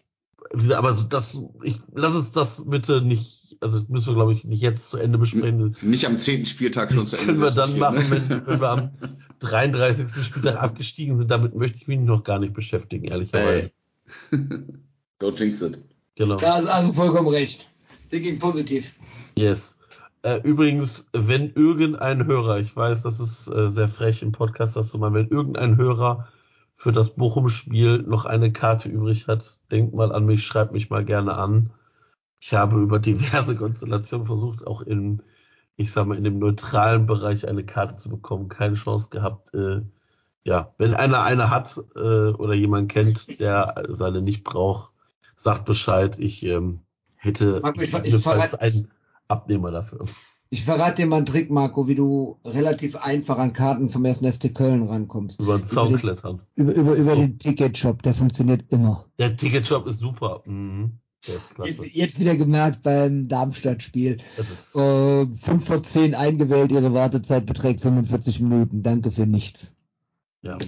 aber 0.75 0.95
so 0.95 1.07
das, 1.07 1.39
ich 1.63 1.79
lass 1.95 2.15
uns 2.15 2.33
das 2.33 2.63
bitte 2.67 3.01
nicht, 3.01 3.57
also 3.61 3.81
das 3.81 3.89
müssen 3.89 4.09
wir, 4.09 4.15
glaube 4.15 4.35
ich, 4.35 4.45
nicht 4.45 4.61
jetzt 4.61 4.91
zu 4.91 4.99
Ende 4.99 5.17
besprechen. 5.17 5.75
Nicht 5.81 6.07
am 6.07 6.19
zehnten 6.19 6.47
Spieltag 6.47 6.93
schon 6.93 7.07
zu 7.07 7.17
Ende. 7.17 7.33
Können 7.33 7.41
wir 7.41 7.51
dann 7.51 7.79
machen, 7.79 8.11
ne? 8.11 8.23
wenn, 8.29 8.47
wenn 8.47 8.61
wir 8.61 8.69
am 8.69 8.91
33. 9.41 10.25
Spieltag 10.25 10.57
abgestiegen 10.57 11.17
sind. 11.19 11.31
Damit 11.31 11.55
möchte 11.55 11.79
ich 11.79 11.89
mich 11.89 11.99
noch 11.99 12.25
gar 12.25 12.39
nicht 12.39 12.53
beschäftigen, 12.53 13.07
ehrlicherweise. 13.07 13.71
Hey. 14.31 14.39
Don't 15.21 15.39
jinx 15.39 15.63
it. 15.63 15.79
Genau. 16.17 16.37
Da 16.37 16.59
ist 16.59 16.67
also 16.67 16.93
vollkommen 16.93 17.29
recht. 17.29 17.67
Thinking 18.15 18.39
positiv. 18.39 18.95
Yes. 19.35 19.77
Äh, 20.23 20.41
übrigens, 20.45 21.09
wenn 21.13 21.53
irgendein 21.55 22.27
Hörer, 22.27 22.61
ich 22.61 22.77
weiß, 22.77 23.03
das 23.03 23.19
ist 23.19 23.49
äh, 23.49 23.69
sehr 23.69 23.89
frech 23.89 24.23
im 24.23 24.31
Podcast, 24.31 24.77
das 24.77 24.91
zu 24.91 24.99
machen, 24.99 25.15
wenn 25.15 25.29
irgendein 25.31 25.77
Hörer 25.77 26.29
für 26.77 26.93
das 26.93 27.17
Bochum-Spiel 27.17 28.05
noch 28.07 28.25
eine 28.25 28.53
Karte 28.53 28.89
übrig 28.89 29.27
hat, 29.27 29.59
denkt 29.73 29.95
mal 29.95 30.13
an 30.13 30.27
mich, 30.27 30.47
schreibt 30.47 30.73
mich 30.73 30.91
mal 30.91 31.05
gerne 31.05 31.35
an. 31.35 31.71
Ich 32.39 32.55
habe 32.55 32.81
über 32.81 33.01
diverse 33.01 33.57
Konstellationen 33.59 34.29
versucht, 34.29 34.65
auch 34.65 34.83
in, 34.83 35.21
ich 35.75 35.91
sag 35.91 36.07
mal, 36.07 36.17
in 36.17 36.23
dem 36.23 36.39
neutralen 36.39 37.07
Bereich 37.07 37.49
eine 37.49 37.67
Karte 37.67 37.97
zu 37.97 38.11
bekommen. 38.11 38.49
Keine 38.49 38.77
Chance 38.77 39.09
gehabt. 39.11 39.53
Äh, 39.55 39.81
ja, 40.45 40.73
wenn 40.79 40.95
einer 40.95 41.25
eine 41.25 41.51
hat 41.51 41.83
äh, 41.97 42.29
oder 42.31 42.55
jemand 42.55 42.93
kennt, 42.93 43.41
der 43.41 43.87
seine 43.89 44.23
nicht 44.23 44.45
braucht, 44.45 44.93
sagt 45.35 45.65
Bescheid. 45.65 46.21
Ich 46.21 46.45
ähm, 46.45 46.84
hätte 47.25 47.61
Marco, 47.63 47.81
ich, 47.81 47.93
ich, 47.93 48.27
einen 48.61 48.89
Abnehmer 49.29 49.71
dafür. 49.71 50.05
Ich 50.51 50.65
verrate 50.65 51.03
dir 51.03 51.07
mal 51.07 51.17
einen 51.17 51.27
Trick, 51.27 51.51
Marco, 51.51 51.89
wie 51.89 51.95
du 51.95 52.39
relativ 52.45 52.97
einfach 52.97 53.39
an 53.39 53.53
Karten 53.53 53.89
vom 53.89 54.05
1. 54.05 54.19
FC 54.19 54.55
Köln 54.55 54.85
rankommst. 54.85 55.41
Über 55.41 55.59
den 55.59 55.67
Zaun 55.67 55.97
klettern. 55.97 56.43
Über, 56.55 56.73
über, 56.73 56.95
über 56.95 57.05
so. 57.05 57.17
den 57.17 57.39
Ticketshop, 57.39 58.03
der 58.03 58.15
funktioniert 58.15 58.65
immer. 58.69 59.05
Der 59.19 59.37
Ticketshop 59.37 59.87
ist 59.87 59.99
super. 59.99 60.43
Mhm. 60.47 60.93
Der 61.27 61.37
ist 61.37 61.55
klasse. 61.55 61.71
Jetzt, 61.71 61.95
jetzt 61.97 62.21
wieder 62.21 62.37
gemerkt 62.37 62.83
beim 62.83 63.27
Darmstadt-Spiel. 63.27 64.19
Äh, 64.75 65.27
5 65.27 65.67
vor 65.67 65.83
10 65.83 66.15
eingewählt, 66.15 66.71
ihre 66.71 66.93
Wartezeit 66.93 67.47
beträgt 67.47 67.81
45 67.81 68.41
Minuten. 68.41 68.83
Danke 68.83 69.11
für 69.11 69.27
nichts. 69.27 69.73
Ja. 70.43 70.59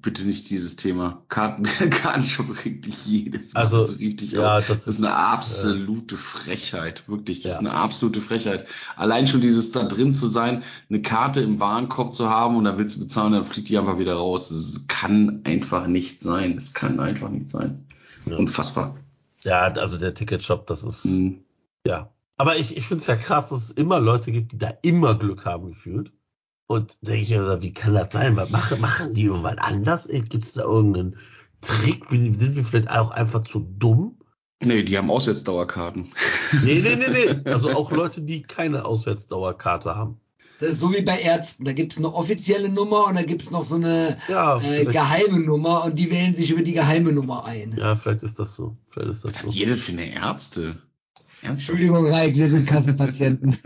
Bitte 0.00 0.24
nicht 0.24 0.48
dieses 0.50 0.76
Thema. 0.76 1.22
Karten, 1.28 1.64
Kartenshop 1.90 2.64
regt 2.64 2.86
dich 2.86 3.04
jedes 3.04 3.52
Mal 3.52 3.60
also, 3.60 3.82
so 3.82 3.92
richtig 3.92 4.32
ja, 4.32 4.58
auf. 4.58 4.66
Das, 4.66 4.84
das 4.84 4.98
ist 4.98 5.04
eine 5.04 5.14
absolute 5.14 6.14
äh, 6.14 6.18
Frechheit. 6.18 7.08
Wirklich, 7.08 7.40
das 7.40 7.52
ja. 7.52 7.58
ist 7.58 7.66
eine 7.66 7.72
absolute 7.72 8.20
Frechheit. 8.20 8.66
Allein 8.96 9.28
schon 9.28 9.40
dieses 9.40 9.72
da 9.72 9.84
drin 9.84 10.14
zu 10.14 10.26
sein, 10.26 10.62
eine 10.88 11.02
Karte 11.02 11.40
im 11.40 11.60
Warenkorb 11.60 12.14
zu 12.14 12.30
haben 12.30 12.56
und 12.56 12.64
dann 12.64 12.78
willst 12.78 12.96
du 12.96 13.00
bezahlen, 13.00 13.32
dann 13.32 13.44
fliegt 13.46 13.68
die 13.68 13.78
einfach 13.78 13.98
wieder 13.98 14.14
raus. 14.14 14.48
Das 14.48 14.86
kann 14.88 15.40
einfach 15.44 15.86
nicht 15.86 16.22
sein. 16.22 16.54
Das 16.54 16.72
kann 16.72 17.00
einfach 17.00 17.28
nicht 17.28 17.50
sein. 17.50 17.84
Ja. 18.26 18.36
Unfassbar. 18.36 18.96
Ja, 19.44 19.62
also 19.62 19.98
der 19.98 20.14
Ticketshop, 20.14 20.66
das 20.66 20.82
ist, 20.82 21.04
mhm. 21.04 21.40
ja. 21.86 22.10
Aber 22.36 22.56
ich, 22.56 22.76
ich 22.76 22.86
finde 22.86 23.02
es 23.02 23.06
ja 23.06 23.16
krass, 23.16 23.48
dass 23.48 23.62
es 23.62 23.70
immer 23.72 24.00
Leute 24.00 24.32
gibt, 24.32 24.52
die 24.52 24.58
da 24.58 24.72
immer 24.82 25.16
Glück 25.16 25.44
haben 25.44 25.70
gefühlt. 25.70 26.12
Und 26.66 26.96
denke 27.02 27.22
ich 27.22 27.30
mir, 27.30 27.62
wie 27.62 27.72
kann 27.72 27.94
das 27.94 28.12
sein? 28.12 28.36
Was 28.36 28.50
machen, 28.50 28.80
machen 28.80 29.14
die 29.14 29.24
irgendwann 29.24 29.58
anders? 29.58 30.08
Gibt 30.08 30.44
es 30.44 30.54
da 30.54 30.62
irgendeinen 30.62 31.16
Trick? 31.60 32.04
Sind 32.10 32.56
wir 32.56 32.64
vielleicht 32.64 32.90
auch 32.90 33.10
einfach 33.10 33.44
zu 33.44 33.60
dumm? 33.60 34.16
Nee, 34.64 34.82
die 34.82 34.96
haben 34.96 35.10
Auswärtsdauerkarten. 35.10 36.12
Nee, 36.64 36.80
nee, 36.80 36.96
nee, 36.96 37.08
nee. 37.08 37.40
Also 37.50 37.70
auch 37.72 37.90
Leute, 37.90 38.22
die 38.22 38.42
keine 38.42 38.84
Auswärtsdauerkarte 38.84 39.96
haben. 39.96 40.20
Das 40.60 40.74
ist 40.74 40.80
so 40.80 40.92
wie 40.92 41.02
bei 41.02 41.18
Ärzten. 41.20 41.64
Da 41.64 41.72
gibt 41.72 41.92
es 41.92 41.98
eine 41.98 42.14
offizielle 42.14 42.68
Nummer 42.68 43.06
und 43.06 43.16
da 43.16 43.22
gibt 43.22 43.42
es 43.42 43.50
noch 43.50 43.64
so 43.64 43.74
eine 43.74 44.16
ja, 44.28 44.60
äh, 44.62 44.84
geheime 44.84 45.40
Nummer 45.40 45.84
und 45.84 45.98
die 45.98 46.08
wählen 46.10 46.34
sich 46.36 46.52
über 46.52 46.62
die 46.62 46.72
geheime 46.72 47.10
Nummer 47.12 47.44
ein. 47.44 47.76
Ja, 47.76 47.96
vielleicht 47.96 48.22
ist 48.22 48.38
das 48.38 48.54
so. 48.54 48.76
Vielleicht 48.88 49.10
ist 49.10 49.24
das 49.24 49.34
Was 49.34 49.42
so. 49.42 49.48
Jede 49.48 49.76
für 49.76 49.90
eine 49.90 50.14
Ärzte. 50.14 50.76
Entschuldigung, 51.42 52.06
Reik, 52.06 52.36
wir 52.36 52.48
sind 52.48 52.66
Kassenpatienten. 52.66 53.56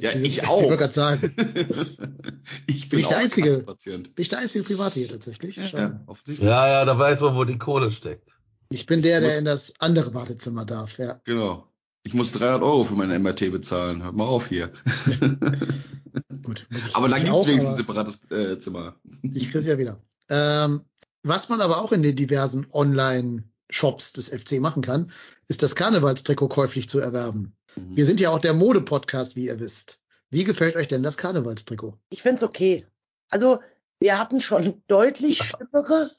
ja, 0.00 0.10
ich 0.14 0.46
auch. 0.46 0.62
Ich 0.62 0.68
wollte 0.68 0.76
gerade 0.78 0.92
sagen. 0.92 1.34
ich 2.66 2.88
bin, 2.88 2.90
bin 2.90 2.98
ich 3.00 3.06
der 3.08 3.18
einzige, 3.18 3.58
Bin 3.58 4.12
ich 4.16 4.28
der 4.28 4.38
einzige 4.38 4.64
Private 4.64 4.98
hier 5.00 5.08
tatsächlich? 5.08 5.56
Ja, 5.56 5.64
ja, 5.66 6.00
offensichtlich. 6.06 6.48
ja, 6.48 6.68
ja, 6.68 6.84
da 6.84 6.98
weiß 6.98 7.20
man, 7.20 7.34
wo 7.34 7.44
die 7.44 7.58
Kohle 7.58 7.90
steckt. 7.90 8.36
Ich 8.70 8.86
bin 8.86 9.02
der, 9.02 9.20
der 9.20 9.38
in 9.38 9.44
das 9.44 9.74
andere 9.80 10.14
Wartezimmer 10.14 10.64
darf, 10.64 10.96
ja. 10.98 11.20
Genau. 11.24 11.66
Ich 12.04 12.14
muss 12.14 12.32
300 12.32 12.62
Euro 12.62 12.84
für 12.84 12.94
mein 12.94 13.10
MRT 13.22 13.50
bezahlen. 13.50 14.02
Hört 14.02 14.16
mal 14.16 14.24
auf 14.24 14.46
hier. 14.46 14.72
Gut. 16.42 16.66
aber 16.94 17.08
da 17.08 17.18
gibt 17.18 17.34
es 17.34 17.46
wenigstens 17.46 17.72
ein 17.72 17.74
separates 17.74 18.30
äh, 18.30 18.58
Zimmer. 18.58 18.94
Ich 19.22 19.50
krieg's 19.50 19.66
ja 19.66 19.76
wieder. 19.76 20.02
Ähm, 20.30 20.82
was 21.22 21.50
man 21.50 21.60
aber 21.60 21.82
auch 21.82 21.92
in 21.92 22.02
den 22.02 22.16
diversen 22.16 22.66
Online- 22.72 23.49
Shops 23.70 24.12
des 24.12 24.28
FC 24.28 24.60
machen 24.60 24.82
kann, 24.82 25.12
ist 25.48 25.62
das 25.62 25.74
Karnevalstrikot 25.74 26.48
käuflich 26.48 26.88
zu 26.88 27.00
erwerben. 27.00 27.56
Mhm. 27.76 27.96
Wir 27.96 28.06
sind 28.06 28.20
ja 28.20 28.30
auch 28.30 28.40
der 28.40 28.54
Mode-Podcast, 28.54 29.36
wie 29.36 29.46
ihr 29.46 29.60
wisst. 29.60 30.00
Wie 30.30 30.44
gefällt 30.44 30.76
euch 30.76 30.88
denn 30.88 31.02
das 31.02 31.16
Karnevalstrikot? 31.16 31.98
Ich 32.10 32.22
find's 32.22 32.42
okay. 32.42 32.86
Also, 33.30 33.60
wir 33.98 34.18
hatten 34.18 34.40
schon 34.40 34.82
deutlich 34.86 35.42
schlimmere, 35.42 36.10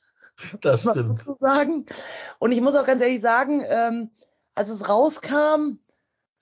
das 0.62 0.82
stimmt. 0.82 1.24
So 1.24 1.38
sagen. 1.40 1.86
Und 2.40 2.52
ich 2.52 2.62
muss 2.62 2.76
auch 2.76 2.86
ganz 2.86 3.02
ehrlich 3.02 3.22
sagen, 3.22 3.64
ähm, 3.68 4.12
als 4.56 4.70
es 4.70 4.88
rauskam, 4.90 5.80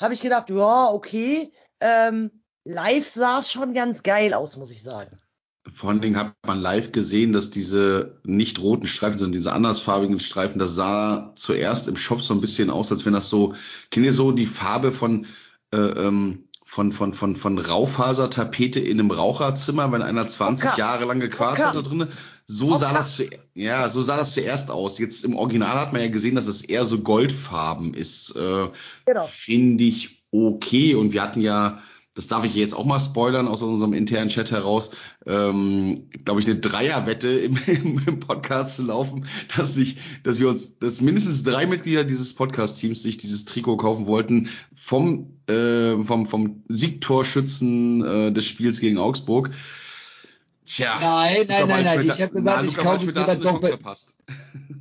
habe 0.01 0.13
ich 0.13 0.21
gedacht, 0.21 0.49
ja, 0.49 0.89
okay. 0.89 1.51
Ähm, 1.79 2.43
live 2.63 3.07
sah 3.07 3.39
es 3.39 3.51
schon 3.51 3.73
ganz 3.73 4.03
geil 4.03 4.33
aus, 4.33 4.57
muss 4.57 4.71
ich 4.71 4.83
sagen. 4.83 5.19
Vor 5.73 5.89
allen 5.89 6.01
Dingen 6.01 6.17
hat 6.17 6.33
man 6.45 6.59
live 6.59 6.91
gesehen, 6.91 7.33
dass 7.33 7.49
diese 7.49 8.19
nicht 8.23 8.59
roten 8.59 8.87
Streifen, 8.87 9.17
sondern 9.17 9.33
diese 9.33 9.53
andersfarbigen 9.53 10.19
Streifen, 10.19 10.59
das 10.59 10.75
sah 10.75 11.31
zuerst 11.35 11.87
im 11.87 11.97
Shop 11.97 12.21
so 12.21 12.33
ein 12.33 12.41
bisschen 12.41 12.69
aus, 12.69 12.91
als 12.91 13.05
wenn 13.05 13.13
das 13.13 13.29
so, 13.29 13.53
kennt 13.91 14.05
ihr 14.05 14.13
so 14.13 14.31
die 14.31 14.45
Farbe 14.45 14.91
von, 14.91 15.27
äh, 15.71 15.77
ähm, 15.77 16.45
von, 16.63 16.91
von, 16.91 17.13
von, 17.13 17.35
von 17.35 17.57
Raufasertapete 17.57 18.79
in 18.79 18.99
einem 18.99 19.11
Raucherzimmer, 19.11 19.91
wenn 19.91 20.03
einer 20.03 20.27
20 20.27 20.69
okay. 20.69 20.79
Jahre 20.79 21.05
lang 21.05 21.19
gequarzt 21.19 21.65
hat 21.65 21.75
da 21.75 21.81
drin. 21.81 22.07
So 22.45 22.69
okay. 22.69 22.77
sah 22.77 22.93
das 22.93 23.23
ja, 23.55 23.89
so 23.89 24.01
sah 24.03 24.17
das 24.17 24.33
zuerst 24.33 24.69
aus. 24.69 24.99
Jetzt 24.99 25.25
im 25.25 25.35
Original 25.35 25.79
hat 25.79 25.93
man 25.93 26.01
ja 26.01 26.09
gesehen, 26.09 26.35
dass 26.35 26.47
es 26.47 26.61
eher 26.61 26.85
so 26.85 26.99
Goldfarben 26.99 27.95
ist. 27.95 28.35
Äh, 28.35 28.69
genau. 29.05 29.27
Finde 29.31 29.83
ich 29.83 30.23
okay. 30.31 30.95
Und 30.95 31.13
wir 31.13 31.23
hatten 31.23 31.41
ja 31.41 31.79
das 32.19 32.27
darf 32.27 32.43
ich 32.43 32.53
jetzt 32.53 32.73
auch 32.73 32.83
mal 32.83 32.99
spoilern 32.99 33.47
aus 33.47 33.61
unserem 33.61 33.93
internen 33.93 34.27
Chat 34.27 34.51
heraus, 34.51 34.91
ähm, 35.25 36.09
glaube 36.25 36.41
ich, 36.41 36.47
eine 36.47 36.59
Dreierwette 36.59 37.29
im, 37.29 37.57
im, 37.65 38.01
im 38.05 38.19
Podcast 38.19 38.75
zu 38.75 38.83
laufen, 38.83 39.25
dass 39.55 39.73
sich, 39.73 39.99
dass 40.23 40.37
wir 40.37 40.49
uns, 40.49 40.77
dass 40.79 40.99
mindestens 40.99 41.43
drei 41.43 41.65
Mitglieder 41.65 42.03
dieses 42.03 42.33
Podcast-Teams 42.33 43.01
sich 43.01 43.15
dieses 43.15 43.45
Trikot 43.45 43.77
kaufen 43.77 44.05
wollten 44.05 44.49
vom, 44.75 45.31
äh, 45.47 45.95
vom, 46.03 46.25
vom 46.25 46.63
Siegtorschützen 46.67 48.03
äh, 48.03 48.31
des 48.33 48.45
Spiels 48.45 48.81
gegen 48.81 48.97
Augsburg. 48.97 49.51
Tja. 50.65 50.97
Nein, 50.99 51.45
nein, 51.47 51.67
nein, 51.69 51.85
nein. 51.85 52.05
Ich 52.05 52.21
habe 52.21 52.33
gesagt, 52.33 52.65
ich 52.65 52.75
kaufe 52.75 53.05
es 53.05 53.13
mir 53.13 53.25
bei 53.25 53.35
Doppel. 53.35 53.79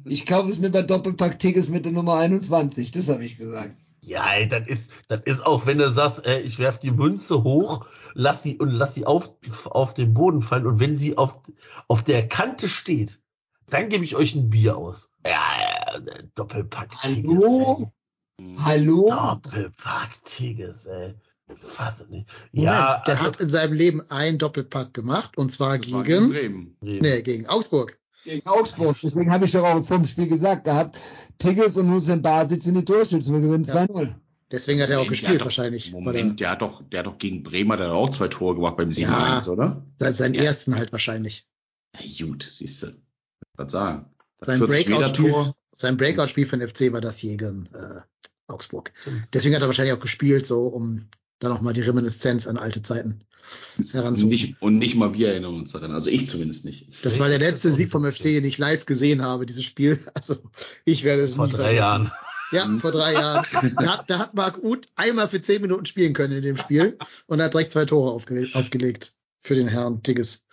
Ich 0.07 0.27
kaufe 0.27 0.51
es 0.51 0.59
mir 0.59 0.71
bei 0.71 0.83
Doppelpack 0.83 1.39
Tickets 1.39 1.69
mit 1.69 1.85
der 1.85 1.93
Nummer 1.93 2.17
21. 2.17 2.91
Das 2.91 3.07
habe 3.07 3.25
ich 3.25 3.37
gesagt. 3.37 3.77
Ja, 4.09 4.47
das 4.47 4.67
ist, 4.69 4.91
das 5.09 5.21
ist 5.25 5.45
auch, 5.45 5.67
wenn 5.67 5.79
du 5.79 5.91
sagst, 5.93 6.25
äh, 6.27 6.41
ich 6.41 6.59
werf 6.59 6.79
die 6.79 6.91
Münze 6.91 7.43
hoch, 7.45 7.85
lass 8.15 8.43
sie 8.43 8.57
und 8.57 8.71
lass 8.71 8.95
sie 8.95 9.05
auf, 9.05 9.33
auf 9.67 9.93
den 9.95 10.15
Boden 10.15 10.41
fallen 10.41 10.67
und 10.67 10.81
wenn 10.81 10.97
sie 10.97 11.19
auf, 11.19 11.41
auf 11.89 12.03
der 12.03 12.27
Kante 12.27 12.69
steht, 12.69 13.21
dann 13.69 13.91
gebe 13.91 14.05
ich 14.05 14.17
euch 14.17 14.35
ein 14.35 14.49
Bier 14.49 14.77
aus. 14.79 15.11
Ja, 15.27 16.01
Doppelpack 16.35 16.91
Hallo? 17.03 17.93
Ey. 18.39 18.57
Hallo? 18.65 19.11
Doppelpack 19.11 20.25
Tigges, 20.25 20.87
ey. 20.87 21.15
Fass 21.57 22.01
es 22.01 22.09
nicht. 22.09 22.29
Moment, 22.53 22.73
Ja, 22.73 23.03
der 23.07 23.15
also, 23.15 23.27
hat 23.27 23.41
in 23.41 23.49
seinem 23.49 23.73
Leben 23.73 24.03
einen 24.11 24.39
Doppelpack 24.39 24.95
gemacht 24.95 25.37
und 25.37 25.51
zwar 25.53 25.79
gegen, 25.79 26.31
Bremen. 26.31 26.77
nee, 26.81 27.23
gegen 27.23 27.47
Augsburg. 27.47 27.99
Gegen 28.25 28.47
Augsburg. 28.47 28.97
Deswegen 29.03 29.31
habe 29.31 29.45
ich 29.45 29.53
doch 29.53 29.65
auch 29.65 29.85
vor 29.85 29.99
dem 29.99 30.05
Spiel 30.07 30.29
gesagt 30.29 30.65
gehabt, 30.65 30.99
Tigges 31.39 31.77
und 31.77 31.91
Hussein 31.91 32.21
Basic 32.23 32.63
sind 32.63 32.75
die 32.75 32.85
Torschützen. 32.85 33.33
Wir 33.33 33.41
gewinnen 33.41 33.65
Ja. 33.65 33.75
2-0. 33.85 34.15
Deswegen 34.51 34.81
hat 34.81 34.89
er 34.91 34.97
auch 34.97 35.05
Moment, 35.05 35.11
gespielt 35.21 35.41
doch- 35.41 35.47
wahrscheinlich. 35.47 35.93
Moment, 35.93 36.41
der 36.41 36.51
hat 36.51 36.63
doch, 36.63 36.83
der 36.89 37.01
hat 37.01 37.07
doch 37.07 37.19
gegen 37.19 37.43
Bremer 37.43 37.77
dann 37.77 37.91
auch 37.91 38.09
zwei 38.11 38.29
Tore 38.29 38.55
gemacht 38.55 38.77
beim 38.79 38.89
7-1, 38.91 39.49
oder? 39.49 39.85
er, 39.99 40.13
seinen 40.13 40.35
ersten 40.35 40.75
halt 40.77 40.91
wahrscheinlich. 40.93 41.47
Ja, 42.01 42.27
gut, 42.27 42.49
siehst 42.51 42.83
du. 42.83 42.87
Was 43.57 43.73
sagen? 43.73 44.07
Sein 44.41 44.59
40 44.59 44.89
Meter 44.89 44.99
Breakout-Spiel 45.01 45.31
Tor. 45.33 45.55
sein 45.75 45.97
Breakout-Spiel 45.97 46.47
für 46.47 46.57
den 46.59 46.69
FC 46.69 46.93
war 46.93 47.01
das 47.01 47.21
gegen 47.21 47.69
äh, 47.75 48.01
Augsburg. 48.47 48.93
Deswegen 49.35 49.55
hat 49.55 49.63
er 49.63 49.69
wahrscheinlich 49.69 49.95
auch 49.95 50.01
gespielt, 50.01 50.47
so 50.47 50.67
um 50.69 51.09
dann 51.41 51.51
nochmal 51.53 51.73
die 51.75 51.83
Reminiszenz 51.83 52.47
an 52.47 52.57
alte 52.57 52.83
Zeiten 52.83 53.21
heranzuholen. 53.93 54.29
nicht, 54.29 54.57
und 54.61 54.79
nicht 54.79 54.95
mal 54.97 55.15
wir 55.15 55.29
erinnern 55.29 55.55
uns 55.55 55.73
daran. 55.73 55.93
Also 55.93 56.11
ich 56.11 56.29
zumindest 56.29 56.65
nicht. 56.65 56.89
Das 57.03 57.19
war 57.19 57.29
der 57.29 57.39
letzte 57.39 57.71
Sieg 57.71 57.91
vom 57.91 58.11
FC, 58.11 58.25
den 58.25 58.45
ich 58.45 58.59
live 58.59 58.87
gesehen 58.87 59.23
habe, 59.23 59.47
dieses 59.47 59.65
Spiel. 59.65 59.99
Also 60.15 60.37
ich 60.85 61.05
werde 61.05 61.23
es 61.23 61.37
vor 61.37 61.47
nie 61.47 61.53
drei 61.53 61.75
vergessen. 61.75 61.79
Jahren. 61.79 62.13
Ja, 62.51 62.79
vor 62.81 62.93
drei 62.93 63.13
Jahren. 63.13 63.45
Da 63.77 63.99
hat, 63.99 64.11
da 64.11 64.19
hat 64.19 64.35
Marc 64.35 64.63
Uth 64.63 64.89
einmal 64.97 65.29
für 65.29 65.41
zehn 65.41 65.61
Minuten 65.61 65.87
spielen 65.87 66.15
können 66.15 66.33
in 66.33 66.43
dem 66.43 66.57
Spiel 66.57 66.99
und 67.27 67.43
hat 67.43 67.53
direkt 67.53 67.73
zwei 67.73 67.85
Tore 67.85 68.11
aufge 68.11 68.49
aufgelegt 68.55 69.15
für 69.41 69.55
den 69.55 69.69
Herrn 69.69 70.03
Tigges. 70.03 70.47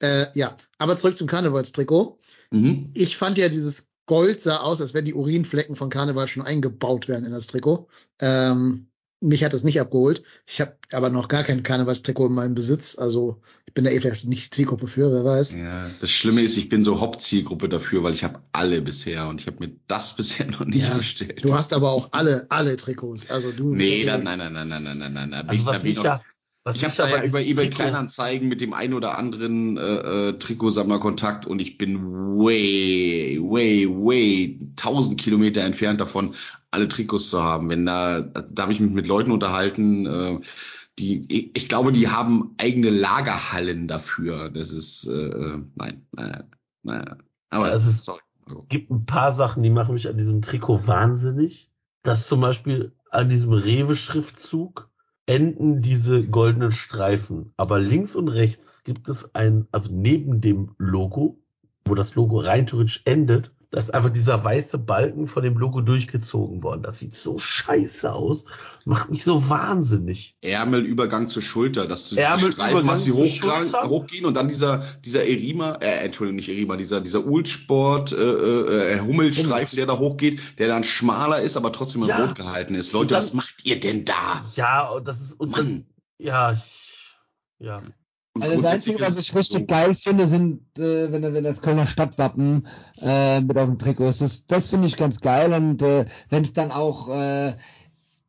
Äh, 0.00 0.26
ja, 0.34 0.56
aber 0.78 0.96
zurück 0.96 1.16
zum 1.16 1.28
Karnevalstrikot. 1.28 2.18
Mhm. 2.50 2.90
Ich 2.94 3.16
fand 3.16 3.38
ja 3.38 3.48
dieses 3.48 3.88
Gold 4.06 4.40
sah 4.40 4.58
aus, 4.58 4.80
als 4.80 4.94
wenn 4.94 5.04
die 5.04 5.14
Urinflecken 5.14 5.76
von 5.76 5.90
Karneval 5.90 6.28
schon 6.28 6.44
eingebaut 6.44 7.08
werden 7.08 7.26
in 7.26 7.32
das 7.32 7.48
Trikot. 7.48 7.88
Ähm, 8.20 8.88
mich 9.20 9.42
hat 9.44 9.54
es 9.54 9.64
nicht 9.64 9.80
abgeholt. 9.80 10.22
Ich 10.46 10.60
habe 10.60 10.76
aber 10.92 11.10
noch 11.10 11.28
gar 11.28 11.42
kein 11.42 11.62
Karnevalstrikot 11.62 12.26
in 12.26 12.34
meinem 12.34 12.54
Besitz. 12.54 12.96
Also 12.98 13.40
ich 13.66 13.72
bin 13.74 13.84
da 13.84 13.90
eh 13.90 14.00
vielleicht 14.00 14.26
nicht 14.26 14.54
Zielgruppe 14.54 14.86
für, 14.86 15.10
wer 15.12 15.24
weiß. 15.24 15.56
Ja, 15.56 15.86
das 16.00 16.10
Schlimme 16.10 16.42
ist, 16.42 16.56
ich 16.56 16.68
bin 16.68 16.84
so 16.84 17.00
Hauptzielgruppe 17.00 17.68
dafür, 17.68 18.02
weil 18.02 18.12
ich 18.12 18.24
habe 18.24 18.40
alle 18.52 18.82
bisher 18.82 19.26
und 19.28 19.40
ich 19.40 19.46
habe 19.46 19.66
mir 19.66 19.74
das 19.86 20.16
bisher 20.16 20.46
noch 20.46 20.64
nicht 20.64 20.86
Ja, 20.88 20.96
bestellt. 20.98 21.44
Du 21.44 21.54
hast 21.54 21.72
aber 21.72 21.90
auch 21.92 22.08
alle, 22.12 22.46
alle 22.50 22.76
Trikots. 22.76 23.30
Also 23.30 23.52
du. 23.52 23.74
nee, 23.74 24.04
bist 24.04 24.06
ja 24.08 24.18
dann, 24.18 24.20
eh- 24.20 24.24
nein, 24.24 24.52
nein, 24.52 24.68
nein, 24.68 24.68
nein, 24.68 24.82
nein, 24.82 24.98
nein, 24.98 25.12
nein, 25.14 25.30
nein. 25.30 25.48
Also 25.48 25.66
was 25.66 25.82
bin 25.82 25.90
ich 25.90 25.96
mich 25.96 26.04
noch- 26.04 26.04
ja, 26.04 26.20
was 26.66 26.74
ich 26.74 26.84
habe 26.84 26.94
da 26.96 27.08
ja 27.08 27.18
bei 27.18 27.26
über 27.28 27.40
eBay 27.40 27.70
Kleinanzeigen 27.70 28.48
mit 28.48 28.60
dem 28.60 28.72
ein 28.72 28.92
oder 28.92 29.16
anderen 29.16 29.76
äh, 29.76 30.30
äh, 30.30 30.32
Trikotsammler 30.32 30.98
Kontakt 30.98 31.46
und 31.46 31.60
ich 31.60 31.78
bin 31.78 32.02
way, 32.36 33.38
way, 33.40 33.86
way 33.88 34.58
tausend 34.74 35.20
Kilometer 35.20 35.60
entfernt 35.60 36.00
davon, 36.00 36.34
alle 36.72 36.88
Trikots 36.88 37.30
zu 37.30 37.40
haben. 37.40 37.70
Wenn 37.70 37.86
da, 37.86 38.20
da 38.20 38.64
habe 38.64 38.72
ich 38.72 38.80
mich 38.80 38.90
mit 38.90 39.06
Leuten 39.06 39.30
unterhalten, 39.30 40.06
äh, 40.06 40.40
die, 40.98 41.52
ich, 41.54 41.68
glaube, 41.68 41.92
die 41.92 42.08
haben 42.08 42.56
eigene 42.58 42.90
Lagerhallen 42.90 43.86
dafür. 43.86 44.50
Das 44.50 44.72
ist, 44.72 45.06
äh, 45.06 45.28
äh, 45.28 45.62
nein, 45.76 46.04
nein, 46.10 46.50
nein. 46.82 47.22
Aber 47.48 47.68
Ja, 47.68 47.74
es 47.74 48.04
sorry. 48.04 48.20
Also, 48.44 48.66
gibt 48.68 48.90
ein 48.90 49.06
paar 49.06 49.30
Sachen, 49.30 49.62
die 49.62 49.70
machen 49.70 49.94
mich 49.94 50.08
an 50.08 50.18
diesem 50.18 50.42
Trikot 50.42 50.88
wahnsinnig. 50.88 51.70
Das 52.02 52.26
zum 52.26 52.40
Beispiel 52.40 52.92
an 53.12 53.28
diesem 53.28 53.52
Rewe-Schriftzug 53.52 54.90
enden 55.26 55.82
diese 55.82 56.24
goldenen 56.26 56.72
Streifen. 56.72 57.52
Aber 57.56 57.78
links 57.78 58.14
und 58.16 58.28
rechts 58.28 58.82
gibt 58.84 59.08
es 59.08 59.34
ein, 59.34 59.66
also 59.72 59.92
neben 59.92 60.40
dem 60.40 60.74
Logo, 60.78 61.38
wo 61.84 61.94
das 61.94 62.14
Logo 62.14 62.38
rein 62.38 62.66
theoretisch 62.66 63.02
endet, 63.04 63.52
da 63.70 63.80
ist 63.80 63.92
einfach 63.92 64.10
dieser 64.10 64.42
weiße 64.44 64.78
Balken 64.78 65.26
von 65.26 65.42
dem 65.42 65.58
Logo 65.58 65.80
durchgezogen 65.80 66.62
worden. 66.62 66.82
Das 66.82 66.98
sieht 67.00 67.16
so 67.16 67.38
scheiße 67.38 68.12
aus, 68.12 68.44
macht 68.84 69.10
mich 69.10 69.24
so 69.24 69.48
wahnsinnig. 69.48 70.36
Ärmelübergang 70.40 71.28
zur 71.28 71.42
Schulter, 71.42 71.86
dass 71.86 72.08
du 72.08 72.16
Streifen 72.16 72.88
hast, 72.88 73.06
die 73.06 73.12
hochgehen, 73.12 74.24
und 74.24 74.34
dann 74.34 74.48
dieser, 74.48 74.84
dieser 75.04 75.24
Erima, 75.24 75.74
äh, 75.80 76.04
Entschuldigung, 76.04 76.36
nicht 76.36 76.48
Erima, 76.48 76.76
dieser, 76.76 77.00
dieser 77.00 77.24
Ulsport, 77.26 78.12
äh, 78.12 78.94
äh, 78.94 79.00
Hummelstreifen, 79.00 79.76
der 79.76 79.86
da 79.86 79.98
hochgeht, 79.98 80.40
der 80.58 80.68
dann 80.68 80.84
schmaler 80.84 81.40
ist, 81.40 81.56
aber 81.56 81.72
trotzdem 81.72 82.02
in 82.02 82.08
Ja. 82.08 82.24
Rot 82.24 82.34
gehalten 82.36 82.74
ist. 82.74 82.92
Leute, 82.92 83.08
dann- 83.14 83.18
was 83.18 83.32
macht 83.34 83.64
ihr 83.64 83.80
denn 83.80 84.04
da? 84.04 84.44
Ja, 84.54 85.00
das 85.00 85.20
ist, 85.20 85.32
und 85.40 85.56
dann, 85.56 85.66
Mann. 85.72 85.86
ja, 86.18 86.52
ich, 86.52 87.14
ja. 87.58 87.82
Also 88.42 88.62
das 88.62 88.72
Einzige, 88.72 89.00
was 89.00 89.18
ich 89.18 89.30
es 89.30 89.34
richtig 89.34 89.60
so- 89.60 89.66
geil 89.66 89.94
finde, 89.94 90.26
sind, 90.26 90.60
äh, 90.78 91.10
wenn, 91.12 91.22
wenn 91.22 91.44
das 91.44 91.62
Kölner 91.62 91.86
Stadtwappen 91.86 92.66
äh, 93.00 93.40
mit 93.40 93.56
auf 93.58 93.66
dem 93.66 93.78
Trikot 93.78 94.08
ist. 94.08 94.20
Das, 94.20 94.46
das 94.46 94.70
finde 94.70 94.86
ich 94.88 94.96
ganz 94.96 95.20
geil. 95.20 95.52
Und 95.52 95.82
äh, 95.82 96.06
wenn 96.30 96.44
es 96.44 96.52
dann 96.52 96.70
auch 96.72 97.08
äh, 97.08 97.54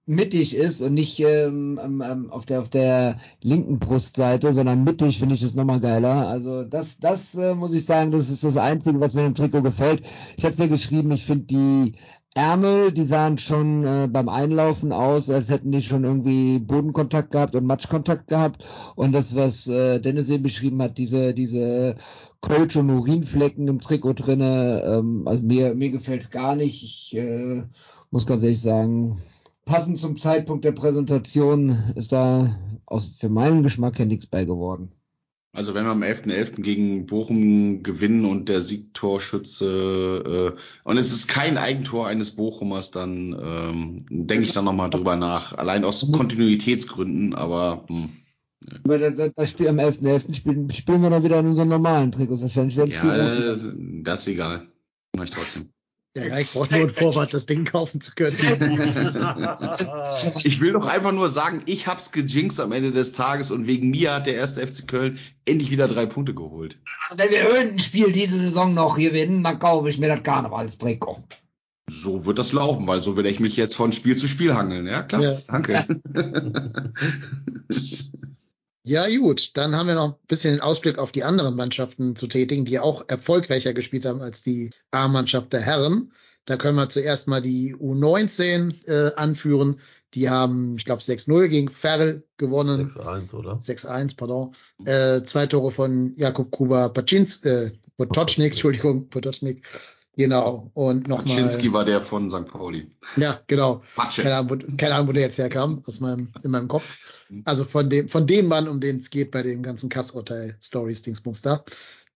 mittig 0.05 0.55
ist 0.55 0.81
und 0.81 0.93
nicht 0.93 1.19
ähm, 1.19 1.79
ähm, 1.83 2.29
auf 2.31 2.45
der 2.45 2.61
auf 2.61 2.69
der 2.69 3.17
linken 3.43 3.77
Brustseite, 3.77 4.53
sondern 4.53 4.85
mittig, 4.85 5.19
finde 5.19 5.35
ich 5.35 5.41
das 5.41 5.53
nochmal 5.55 5.81
geiler. 5.81 6.27
Also 6.29 6.63
das, 6.63 6.97
das 6.99 7.35
äh, 7.35 7.53
muss 7.55 7.73
ich 7.73 7.85
sagen, 7.85 8.11
das 8.11 8.29
ist 8.29 8.43
das 8.43 8.55
Einzige, 8.55 9.01
was 9.01 9.13
mir 9.13 9.25
im 9.25 9.35
Trikot 9.35 9.61
gefällt. 9.63 10.03
Ich 10.37 10.45
habe 10.45 10.55
ja 10.55 10.67
geschrieben, 10.67 11.11
ich 11.11 11.25
finde 11.25 11.45
die 11.45 11.93
Ärmel, 12.37 12.91
die 12.91 13.03
sahen 13.03 13.39
schon 13.39 13.83
äh, 13.83 14.07
beim 14.07 14.29
Einlaufen 14.29 14.91
aus, 14.91 15.27
als 15.31 15.49
hätten 15.49 15.71
die 15.71 15.81
schon 15.81 16.03
irgendwie 16.03 16.59
Bodenkontakt 16.59 17.31
gehabt 17.31 17.55
und 17.55 17.65
Matschkontakt 17.65 18.27
gehabt. 18.27 18.63
Und 18.95 19.11
das, 19.11 19.35
was 19.35 19.67
äh, 19.67 19.99
Dennis 19.99 20.29
eben 20.29 20.43
beschrieben 20.43 20.79
hat, 20.83 20.99
diese, 20.99 21.33
diese 21.33 21.95
Kölsch- 22.41 22.77
und 22.77 22.91
Urinflecken 22.91 23.67
im 23.67 23.81
Trikot 23.81 24.13
drinne, 24.13 24.83
ähm, 24.85 25.27
also 25.27 25.41
mir, 25.41 25.73
mir 25.73 25.89
gefällt's 25.89 26.29
gar 26.29 26.55
nicht. 26.55 26.83
Ich 26.83 27.15
äh, 27.17 27.63
muss 28.11 28.27
ganz 28.27 28.43
ehrlich 28.43 28.61
sagen, 28.61 29.17
passend 29.65 29.99
zum 29.99 30.19
Zeitpunkt 30.19 30.63
der 30.63 30.73
Präsentation 30.73 31.91
ist 31.95 32.11
da 32.11 32.55
aus, 32.85 33.07
für 33.17 33.29
meinen 33.29 33.63
Geschmack 33.63 33.97
her 33.97 34.05
nichts 34.05 34.27
bei 34.27 34.45
geworden. 34.45 34.91
Also 35.57 35.73
wenn 35.73 35.85
wir 35.85 35.91
am 35.91 36.03
11.11. 36.03 36.61
gegen 36.61 37.07
Bochum 37.07 37.81
gewinnen 37.81 38.25
und 38.25 38.47
der 38.47 38.61
Siegtorschütze 38.61 40.53
äh, 40.55 40.59
und 40.83 40.97
es 40.99 41.11
ist 41.11 41.27
kein 41.27 41.57
Eigentor 41.57 42.05
eines 42.05 42.29
Bochumers, 42.35 42.91
dann 42.91 43.35
ähm, 43.41 44.05
denke 44.07 44.45
ich 44.45 44.53
dann 44.53 44.65
nochmal 44.65 44.91
drüber 44.91 45.15
nach. 45.15 45.57
Allein 45.57 45.83
aus 45.83 46.11
Kontinuitätsgründen, 46.11 47.33
aber 47.33 47.85
hm, 47.87 48.09
Aber 48.83 48.99
das, 48.99 49.31
das, 49.35 49.49
Spiel 49.49 49.69
am 49.69 49.79
11.11. 49.79 50.35
Spielen, 50.35 50.69
spielen 50.69 51.01
wir 51.01 51.09
dann 51.09 51.23
wieder 51.23 51.39
in 51.39 51.47
unseren 51.47 51.69
normalen 51.69 52.11
Trikots. 52.11 52.43
Wahrscheinlich 52.43 52.77
werden 52.77 52.91
ja, 52.91 53.47
das 54.03 54.21
ist 54.21 54.27
egal. 54.27 54.67
Mach 55.15 55.23
ich 55.23 55.31
trotzdem. 55.31 55.71
Ja, 56.25 56.39
ich 56.39 56.51
brauche 56.51 56.73
nur 56.73 56.83
ein 56.83 56.89
Vorwand, 56.89 57.33
das 57.33 57.45
Ding 57.45 57.65
kaufen 57.65 58.01
zu 58.01 58.13
können. 58.15 58.37
Ich 60.43 60.61
will 60.61 60.73
doch 60.73 60.87
einfach 60.87 61.11
nur 61.11 61.29
sagen, 61.29 61.61
ich 61.65 61.87
hab's 61.87 62.11
gejinxt 62.11 62.59
am 62.59 62.71
Ende 62.71 62.91
des 62.91 63.11
Tages 63.11 63.51
und 63.51 63.67
wegen 63.67 63.89
mir 63.89 64.15
hat 64.15 64.27
der 64.27 64.35
erste 64.35 64.65
FC 64.65 64.87
Köln 64.87 65.19
endlich 65.45 65.69
wieder 65.71 65.87
drei 65.87 66.05
Punkte 66.05 66.33
geholt. 66.33 66.79
Wenn 67.15 67.29
wir 67.29 67.41
irgendein 67.41 67.79
Spiel 67.79 68.11
diese 68.11 68.39
Saison 68.39 68.73
noch 68.73 68.97
gewinnen, 68.97 69.43
dann 69.43 69.59
kaufe 69.59 69.89
ich 69.89 69.97
mir 69.97 70.07
das 70.07 70.23
Karnevalstrikot. 70.23 71.23
So 71.89 72.25
wird 72.25 72.37
das 72.37 72.51
laufen, 72.51 72.85
weil 72.85 73.01
so 73.01 73.15
will 73.15 73.25
ich 73.25 73.39
mich 73.39 73.55
jetzt 73.55 73.75
von 73.75 73.93
Spiel 73.93 74.17
zu 74.17 74.27
Spiel 74.27 74.53
hangeln. 74.53 74.87
Ja, 74.87 75.03
klar. 75.03 75.21
Ja. 75.21 75.37
Danke. 75.47 75.85
Ja, 78.87 79.05
gut, 79.17 79.57
dann 79.57 79.75
haben 79.75 79.87
wir 79.87 79.95
noch 79.95 80.13
ein 80.13 80.27
bisschen 80.27 80.53
den 80.53 80.61
Ausblick 80.61 80.97
auf 80.97 81.11
die 81.11 81.25
anderen 81.25 81.57
Mannschaften 81.57 82.15
zu 82.15 82.25
tätigen, 82.27 82.63
die 82.63 82.79
auch 82.79 83.03
erfolgreicher 83.09 83.73
gespielt 83.73 84.05
haben 84.05 84.21
als 84.21 84.41
die 84.43 84.69
A-Mannschaft 84.91 85.51
der 85.51 85.59
Herren. 85.59 86.13
Da 86.45 86.55
können 86.55 86.77
wir 86.77 86.87
zuerst 86.87 87.27
mal 87.27 87.41
die 87.41 87.75
U19 87.75 88.87
äh, 88.87 89.13
anführen. 89.15 89.81
Die 90.13 90.29
haben, 90.29 90.77
ich 90.77 90.85
glaube, 90.85 91.01
6-0 91.01 91.49
gegen 91.49 91.67
Ferl 91.67 92.23
gewonnen. 92.37 92.87
6-1, 92.87 93.33
oder? 93.33 93.59
6-1, 93.61 94.15
pardon. 94.15 94.53
Äh, 94.85 95.23
zwei 95.23 95.47
Tore 95.47 95.71
von 95.71 96.15
Jakub 96.15 96.49
Kuba 96.49 96.87
Paczynsk, 96.87 97.45
äh, 97.45 97.71
Potocznik, 97.97 98.53
Entschuldigung, 98.53 99.09
Potocznik. 99.09 99.67
Genau. 100.17 100.71
Und 100.73 101.07
nochmal. 101.07 101.25
Kaczynski 101.25 101.71
war 101.71 101.85
der 101.85 102.01
von 102.01 102.31
St. 102.31 102.47
Pauli. 102.47 102.89
Ja, 103.17 103.39
genau. 103.45 103.83
Patsche. 103.95 104.23
Keine 104.23 104.35
Ahnung, 104.35 104.49
wo, 104.49 104.75
keine 104.75 104.95
Ahnung, 104.95 105.09
wo 105.09 105.11
der 105.11 105.21
jetzt 105.21 105.37
herkam, 105.37 105.83
aus 105.85 105.99
meinem, 105.99 106.29
in 106.43 106.49
meinem 106.49 106.67
Kopf. 106.67 107.23
Also 107.45 107.65
von 107.65 107.87
dem, 107.87 108.09
von 108.09 108.25
dem 108.25 108.47
Mann, 108.47 108.67
um 108.67 108.79
den 108.79 108.97
es 108.97 109.11
geht 109.11 109.29
bei 109.29 109.43
dem 109.43 109.61
ganzen 109.61 109.89
Kassurteil-Stories, 109.89 111.03
Dingsbums 111.03 111.43
da. 111.43 111.63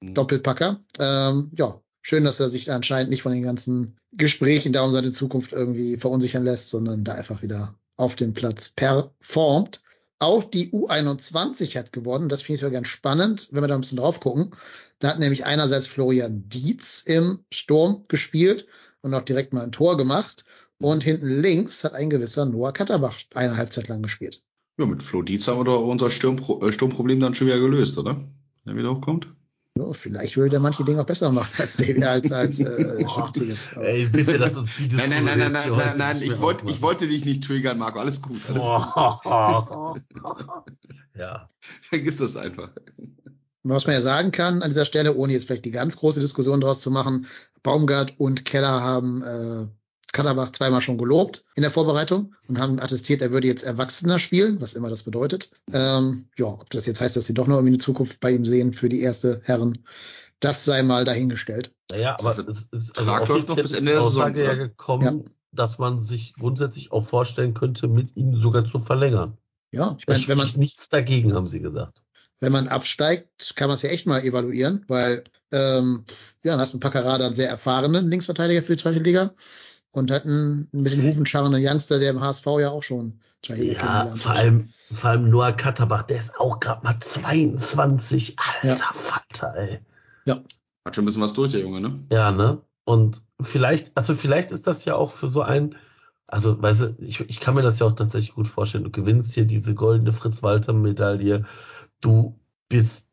Mhm. 0.01 0.15
Doppelpacker. 0.15 0.79
Ähm, 0.97 1.51
ja, 1.55 1.79
schön, 2.01 2.23
dass 2.23 2.39
er 2.39 2.49
sich 2.49 2.71
anscheinend 2.71 3.11
nicht 3.11 3.21
von 3.21 3.33
den 3.33 3.43
ganzen 3.43 3.97
Gesprächen 4.13 4.73
da 4.73 4.83
um 4.83 4.91
seine 4.91 5.11
Zukunft 5.11 5.51
irgendwie 5.51 5.97
verunsichern 5.97 6.43
lässt, 6.43 6.69
sondern 6.69 7.03
da 7.03 7.13
einfach 7.13 7.43
wieder 7.43 7.75
auf 7.97 8.15
dem 8.15 8.33
Platz 8.33 8.69
performt. 8.69 9.83
Auch 10.17 10.43
die 10.43 10.71
U21 10.71 11.77
hat 11.77 11.93
gewonnen. 11.93 12.29
Das 12.29 12.41
finde 12.41 12.55
ich 12.55 12.61
sogar 12.61 12.73
ganz 12.73 12.87
spannend, 12.87 13.47
wenn 13.51 13.61
wir 13.61 13.67
da 13.67 13.75
ein 13.75 13.81
bisschen 13.81 13.99
drauf 13.99 14.19
gucken. 14.19 14.55
Da 15.01 15.09
hat 15.09 15.19
nämlich 15.19 15.45
einerseits 15.45 15.87
Florian 15.87 16.47
Dietz 16.47 17.01
im 17.01 17.39
Sturm 17.51 18.05
gespielt 18.07 18.67
und 19.01 19.13
auch 19.15 19.23
direkt 19.23 19.51
mal 19.51 19.63
ein 19.63 19.71
Tor 19.71 19.97
gemacht. 19.97 20.45
Und 20.77 21.03
hinten 21.03 21.41
links 21.41 21.83
hat 21.83 21.93
ein 21.93 22.09
gewisser 22.09 22.45
Noah 22.45 22.71
Katterbach 22.71 23.17
eine 23.33 23.57
Halbzeit 23.57 23.87
lang 23.87 24.03
gespielt. 24.03 24.43
Ja, 24.77 24.85
mit 24.85 25.01
Flo 25.01 25.23
Dietz 25.23 25.47
haben 25.47 25.59
wir 25.59 25.63
doch 25.65 25.81
unser 25.81 26.11
Sturmpro 26.11 26.67
äh, 26.67 26.71
Sturmproblem 26.71 27.19
dann 27.19 27.33
schon 27.33 27.47
wieder 27.47 27.59
gelöst, 27.59 27.97
oder? 27.97 28.15
Wenn 28.63 28.75
er 28.75 28.77
wieder 28.77 28.95
hochkommt. 28.95 29.27
Ja, 29.77 29.91
vielleicht 29.93 30.37
würde 30.37 30.51
der 30.51 30.59
manche 30.59 30.83
Dinge 30.83 31.01
auch 31.01 31.05
besser 31.05 31.31
machen 31.31 31.49
als 31.57 31.77
Davy 31.77 32.03
als 32.03 32.31
als 32.31 32.59
äh, 32.59 33.03
Schriftliches. 33.09 33.73
Ey, 33.73 34.05
bitte, 34.05 34.37
lass 34.37 34.55
uns 34.55 34.69
die 34.77 34.87
Nein, 34.87 35.09
nein, 35.09 35.25
nein, 35.25 35.39
nein, 35.39 35.51
nein, 35.51 35.71
nein, 35.77 35.97
nein, 35.97 36.21
ich 36.21 36.39
wollte, 36.39 36.65
ich 36.67 36.81
wollte 36.81 37.07
dich 37.07 37.25
nicht 37.25 37.43
triggern, 37.43 37.79
Marco. 37.79 37.99
Alles 37.99 38.21
gut, 38.21 38.41
alles 38.49 38.63
gut. 38.63 40.01
ja. 41.17 41.47
Vergiss 41.81 42.17
das 42.17 42.37
einfach. 42.37 42.69
Was 43.63 43.85
man 43.85 43.93
ja 43.93 44.01
sagen 44.01 44.31
kann 44.31 44.63
an 44.63 44.69
dieser 44.69 44.85
Stelle, 44.85 45.15
ohne 45.15 45.33
jetzt 45.33 45.45
vielleicht 45.45 45.65
die 45.65 45.71
ganz 45.71 45.97
große 45.97 46.19
Diskussion 46.19 46.61
draus 46.61 46.81
zu 46.81 46.89
machen, 46.91 47.27
Baumgart 47.63 48.19
und 48.19 48.43
Keller 48.45 48.81
haben 48.81 49.21
äh, 49.21 49.67
Katterbach 50.13 50.51
zweimal 50.51 50.81
schon 50.81 50.97
gelobt 50.97 51.45
in 51.55 51.61
der 51.61 51.71
Vorbereitung 51.71 52.35
und 52.47 52.59
haben 52.59 52.79
attestiert, 52.79 53.21
er 53.21 53.31
würde 53.31 53.47
jetzt 53.47 53.63
Erwachsener 53.63 54.19
spielen, 54.19 54.59
was 54.59 54.73
immer 54.73 54.89
das 54.89 55.03
bedeutet. 55.03 55.51
Ähm, 55.71 56.27
ja, 56.37 56.47
ob 56.47 56.69
das 56.71 56.85
jetzt 56.85 57.01
heißt, 57.01 57.15
dass 57.15 57.25
sie 57.25 57.33
doch 57.33 57.47
noch 57.47 57.55
irgendwie 57.55 57.73
eine 57.73 57.77
Zukunft 57.77 58.19
bei 58.19 58.31
ihm 58.31 58.45
sehen 58.45 58.73
für 58.73 58.89
die 58.89 59.01
erste 59.01 59.41
Herren, 59.43 59.85
das 60.39 60.65
sei 60.65 60.83
mal 60.83 61.05
dahingestellt. 61.05 61.71
Naja, 61.91 62.17
aber 62.19 62.37
es 62.39 62.67
ist 62.71 62.97
also 62.97 63.11
Vertrag 63.11 63.29
läuft 63.29 63.49
noch 63.49 63.55
bis 63.55 63.71
ist 63.71 63.77
Ende 63.77 63.91
der 63.93 64.03
Saison, 64.03 64.35
ja 64.35 64.53
gekommen, 64.55 65.23
Ja. 65.25 65.31
dass 65.51 65.77
man 65.77 65.99
sich 65.99 66.33
grundsätzlich 66.33 66.91
auch 66.91 67.05
vorstellen 67.05 67.53
könnte, 67.53 67.87
mit 67.87 68.15
ihm 68.17 68.41
sogar 68.41 68.65
zu 68.65 68.79
verlängern. 68.79 69.37
Ja, 69.71 69.95
ich 69.99 70.07
meine, 70.07 70.27
wenn 70.27 70.37
man 70.37 70.49
nichts 70.55 70.89
dagegen, 70.89 71.33
haben 71.33 71.47
sie 71.47 71.61
gesagt. 71.61 72.01
Wenn 72.41 72.51
man 72.51 72.67
absteigt, 72.67 73.55
kann 73.55 73.69
man 73.69 73.75
es 73.75 73.83
ja 73.83 73.89
echt 73.89 74.05
mal 74.05 74.23
evaluieren, 74.23 74.83
weil 74.87 75.23
ähm, 75.51 76.03
ja, 76.43 76.51
dann 76.51 76.59
hast 76.59 76.73
du 76.73 76.75
einen 76.75 76.81
Packerada, 76.81 77.25
einen 77.25 77.35
sehr 77.35 77.49
erfahrenen 77.49 78.09
Linksverteidiger 78.09 78.61
für 78.63 78.75
die 78.75 78.81
zweite 78.81 78.99
Liga 78.99 79.33
und 79.91 80.11
hat 80.11 80.25
einen 80.25 80.67
mit 80.71 80.91
den 80.91 81.03
Hufen 81.03 81.25
scharrenden 81.25 81.61
Youngster, 81.63 81.99
der 81.99 82.11
im 82.11 82.21
HSV 82.21 82.45
ja 82.59 82.69
auch 82.69 82.83
schon 82.83 83.21
Ja, 83.45 84.07
vor 84.07 84.31
allem, 84.31 84.69
vor 84.91 85.11
allem 85.11 85.29
Noah 85.29 85.51
Katterbach, 85.51 86.03
der 86.03 86.19
ist 86.19 86.39
auch 86.39 86.59
gerade 86.59 86.83
mal 86.83 86.99
22. 86.99 88.35
Alter 88.39 88.67
Ja. 88.67 88.75
Vater, 88.75 89.53
ey. 89.55 89.79
Hat 90.85 90.95
schon 90.95 91.03
ein 91.03 91.05
bisschen 91.05 91.21
was 91.21 91.33
durch, 91.33 91.51
der 91.51 91.61
Junge, 91.61 91.79
ne? 91.79 91.99
Ja, 92.11 92.31
ne? 92.31 92.61
Und 92.85 93.21
vielleicht, 93.39 93.95
also 93.95 94.15
vielleicht 94.15 94.51
ist 94.51 94.65
das 94.65 94.85
ja 94.85 94.95
auch 94.95 95.11
für 95.11 95.27
so 95.27 95.41
ein, 95.41 95.75
also, 96.25 96.59
weißt 96.61 96.81
du, 96.81 96.95
ich, 96.99 97.19
ich 97.19 97.39
kann 97.39 97.55
mir 97.55 97.61
das 97.61 97.79
ja 97.79 97.85
auch 97.85 97.91
tatsächlich 97.91 98.33
gut 98.33 98.47
vorstellen. 98.47 98.85
Du 98.85 98.89
gewinnst 98.89 99.33
hier 99.33 99.45
diese 99.45 99.75
goldene 99.75 100.13
Fritz-Walter-Medaille. 100.13 101.45
Du 102.01 102.39
bist 102.69 103.07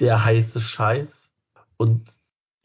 der 0.00 0.24
heiße 0.24 0.60
Scheiß. 0.60 1.32
Und 1.76 2.02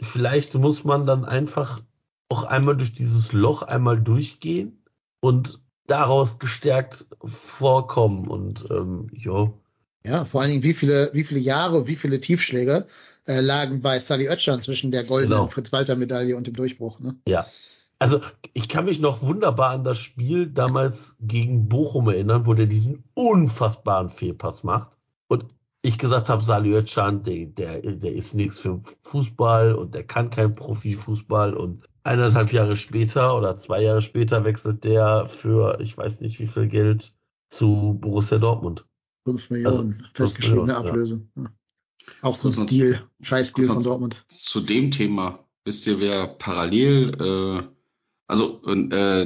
vielleicht 0.01 0.53
muss 0.55 0.83
man 0.83 1.05
dann 1.05 1.25
einfach 1.25 1.81
auch 2.29 2.43
einmal 2.43 2.75
durch 2.75 2.93
dieses 2.93 3.31
Loch 3.31 3.61
einmal 3.61 4.01
durchgehen 4.01 4.83
und 5.21 5.59
daraus 5.87 6.39
gestärkt 6.39 7.07
vorkommen. 7.23 8.27
Und, 8.27 8.69
ähm, 8.69 9.09
jo. 9.13 9.61
Ja, 10.05 10.25
vor 10.25 10.41
allen 10.41 10.51
Dingen, 10.51 10.63
wie 10.63 10.73
viele, 10.73 11.09
wie 11.13 11.23
viele 11.23 11.39
Jahre, 11.39 11.87
wie 11.87 11.95
viele 11.95 12.19
Tiefschläge 12.19 12.87
äh, 13.27 13.39
lagen 13.39 13.81
bei 13.81 13.99
Sally 13.99 14.29
Oetschan 14.29 14.61
zwischen 14.61 14.91
der 14.91 15.03
goldenen 15.03 15.37
Genau. 15.37 15.49
Fritz-Walter-Medaille 15.49 16.35
und 16.35 16.47
dem 16.47 16.55
Durchbruch. 16.55 16.99
Ne? 16.99 17.15
Ja. 17.27 17.45
Also 17.99 18.21
ich 18.53 18.69
kann 18.69 18.85
mich 18.85 18.99
noch 18.99 19.21
wunderbar 19.21 19.71
an 19.71 19.83
das 19.83 19.97
Spiel 19.97 20.47
damals 20.47 21.15
gegen 21.19 21.67
Bochum 21.67 22.07
erinnern, 22.07 22.45
wo 22.45 22.53
der 22.53 22.67
diesen 22.67 23.03
unfassbaren 23.15 24.09
Fehlpass 24.09 24.63
macht. 24.63 24.97
Und 25.27 25.45
ich 25.87 25.97
gesagt 25.97 26.29
habe, 26.29 26.43
Salih 26.43 26.75
Özcan, 26.75 27.23
der, 27.23 27.45
der, 27.45 27.81
der 27.81 28.11
ist 28.13 28.33
nichts 28.33 28.59
für 28.59 28.81
Fußball 29.03 29.73
und 29.73 29.93
der 29.95 30.03
kann 30.05 30.29
kein 30.29 30.53
Profifußball. 30.53 31.53
Und 31.53 31.87
eineinhalb 32.03 32.51
Jahre 32.53 32.75
später 32.75 33.37
oder 33.37 33.57
zwei 33.57 33.81
Jahre 33.81 34.01
später 34.01 34.43
wechselt 34.43 34.83
der 34.83 35.27
für, 35.27 35.79
ich 35.81 35.97
weiß 35.97 36.21
nicht 36.21 36.39
wie 36.39 36.47
viel 36.47 36.67
Geld, 36.67 37.13
zu 37.49 37.97
Borussia 38.01 38.37
Dortmund. 38.37 38.85
Fünf 39.25 39.49
Millionen 39.49 39.93
Also, 39.93 39.93
festgeschriebene 40.13 40.65
Millionen. 40.67 40.87
Ablöse. 40.87 41.27
Ja. 41.35 41.45
Auch 42.21 42.35
so 42.35 42.49
ein 42.49 42.55
man- 42.55 42.67
Stil, 42.67 43.01
Scheiß-Stil 43.21 43.67
von 43.67 43.83
Dortmund. 43.83 44.25
Zu 44.29 44.61
dem 44.61 44.91
Thema, 44.91 45.39
wisst 45.65 45.87
ihr, 45.87 45.99
wer 45.99 46.27
parallel, 46.27 47.11
äh, 47.21 47.63
also 48.27 48.61
äh, 48.65 49.25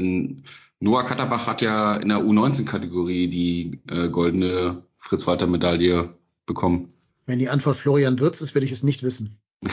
Noah 0.79 1.03
Katterbach 1.03 1.45
hat 1.47 1.61
ja 1.61 1.95
in 1.95 2.09
der 2.09 2.19
U19-Kategorie 2.19 3.27
die 3.29 3.81
äh, 3.87 4.09
goldene 4.09 4.83
Fritz-Walter-Medaille 4.97 6.15
bekommen. 6.51 6.93
Wenn 7.25 7.39
die 7.39 7.49
Antwort 7.49 7.77
Florian 7.77 8.19
Würz 8.19 8.41
ist, 8.41 8.53
werde 8.55 8.65
ich 8.65 8.71
es 8.71 8.83
nicht 8.83 9.03
wissen. 9.03 9.39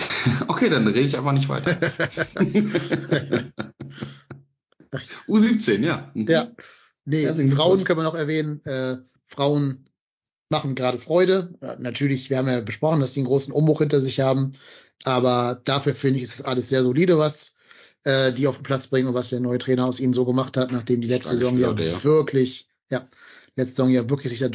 Okay, 0.49 0.69
dann 0.69 0.87
rede 0.87 1.01
ich 1.01 1.17
einfach 1.17 1.33
nicht 1.33 1.49
weiter. 1.49 1.71
U17, 5.29 5.81
ja. 5.81 6.11
Mhm. 6.15 6.27
Ja. 6.27 6.51
Nee, 7.05 7.23
Herzlichen 7.23 7.53
Frauen 7.53 7.85
können 7.85 8.01
wir 8.01 8.05
noch 8.05 8.17
erwähnen. 8.17 8.65
Äh, 8.65 8.97
Frauen 9.27 9.89
machen 10.51 10.75
gerade 10.75 10.99
Freude. 10.99 11.55
Ja, 11.63 11.77
natürlich, 11.79 12.31
wir 12.31 12.39
haben 12.39 12.49
ja 12.49 12.61
besprochen, 12.61 13.01
dass 13.01 13.13
die 13.13 13.21
einen 13.21 13.29
großen 13.29 13.53
Umbruch 13.53 13.79
hinter 13.79 14.01
sich 14.01 14.21
haben. 14.21 14.53
Aber 15.05 15.61
dafür 15.65 15.95
finde 15.95 16.19
ich, 16.19 16.25
ist 16.25 16.41
das 16.41 16.47
alles 16.47 16.69
sehr 16.69 16.83
solide, 16.83 17.19
was 17.19 17.55
äh, 18.05 18.33
die 18.33 18.47
auf 18.47 18.57
den 18.57 18.65
Platz 18.65 18.89
bringen 18.89 19.09
und 19.09 19.15
was 19.15 19.31
der 19.31 19.41
neue 19.41 19.59
Trainer 19.59 19.87
aus 19.87 20.01
ihnen 20.01 20.13
so 20.13 20.25
gemacht 20.25 20.57
hat, 20.57 20.73
nachdem 20.73 21.01
die 21.01 21.09
letzte 21.09 21.37
Saison 21.37 21.59
ja 21.59 21.77
wirklich, 21.77 22.69
ja, 22.91 23.09
letzte 23.57 23.77
Saison 23.77 23.91
ja 23.91 24.09
wirklich 24.11 24.31
sich 24.31 24.41
da 24.41 24.49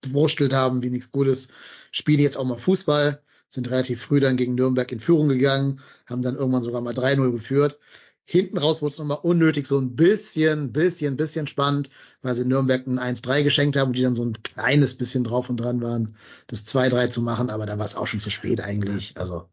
durchgewurstelt 0.00 0.52
haben, 0.52 0.82
wie 0.82 0.90
nichts 0.90 1.12
Gutes. 1.12 1.48
Spielen 1.92 2.20
jetzt 2.20 2.36
auch 2.36 2.44
mal 2.44 2.58
Fußball, 2.58 3.22
sind 3.48 3.70
relativ 3.70 4.02
früh 4.02 4.20
dann 4.20 4.36
gegen 4.36 4.54
Nürnberg 4.54 4.90
in 4.92 5.00
Führung 5.00 5.28
gegangen, 5.28 5.80
haben 6.06 6.22
dann 6.22 6.36
irgendwann 6.36 6.62
sogar 6.62 6.80
mal 6.80 6.94
3-0 6.94 7.32
geführt. 7.32 7.78
Hinten 8.24 8.58
raus 8.58 8.80
wurde 8.80 8.92
es 8.92 8.98
nochmal 8.98 9.18
unnötig, 9.22 9.66
so 9.66 9.78
ein 9.78 9.96
bisschen, 9.96 10.72
bisschen, 10.72 11.16
bisschen 11.16 11.48
spannend, 11.48 11.90
weil 12.22 12.36
sie 12.36 12.44
Nürnberg 12.44 12.86
ein 12.86 13.00
1-3 13.00 13.42
geschenkt 13.42 13.76
haben 13.76 13.88
und 13.88 13.96
die 13.96 14.02
dann 14.02 14.14
so 14.14 14.24
ein 14.24 14.40
kleines 14.44 14.94
bisschen 14.94 15.24
drauf 15.24 15.50
und 15.50 15.56
dran 15.56 15.82
waren, 15.82 16.14
das 16.46 16.64
2-3 16.66 17.10
zu 17.10 17.22
machen, 17.22 17.50
aber 17.50 17.66
da 17.66 17.78
war 17.78 17.86
es 17.86 17.96
auch 17.96 18.06
schon 18.06 18.20
zu 18.20 18.30
spät 18.30 18.60
eigentlich. 18.60 19.14
Also, 19.16 19.46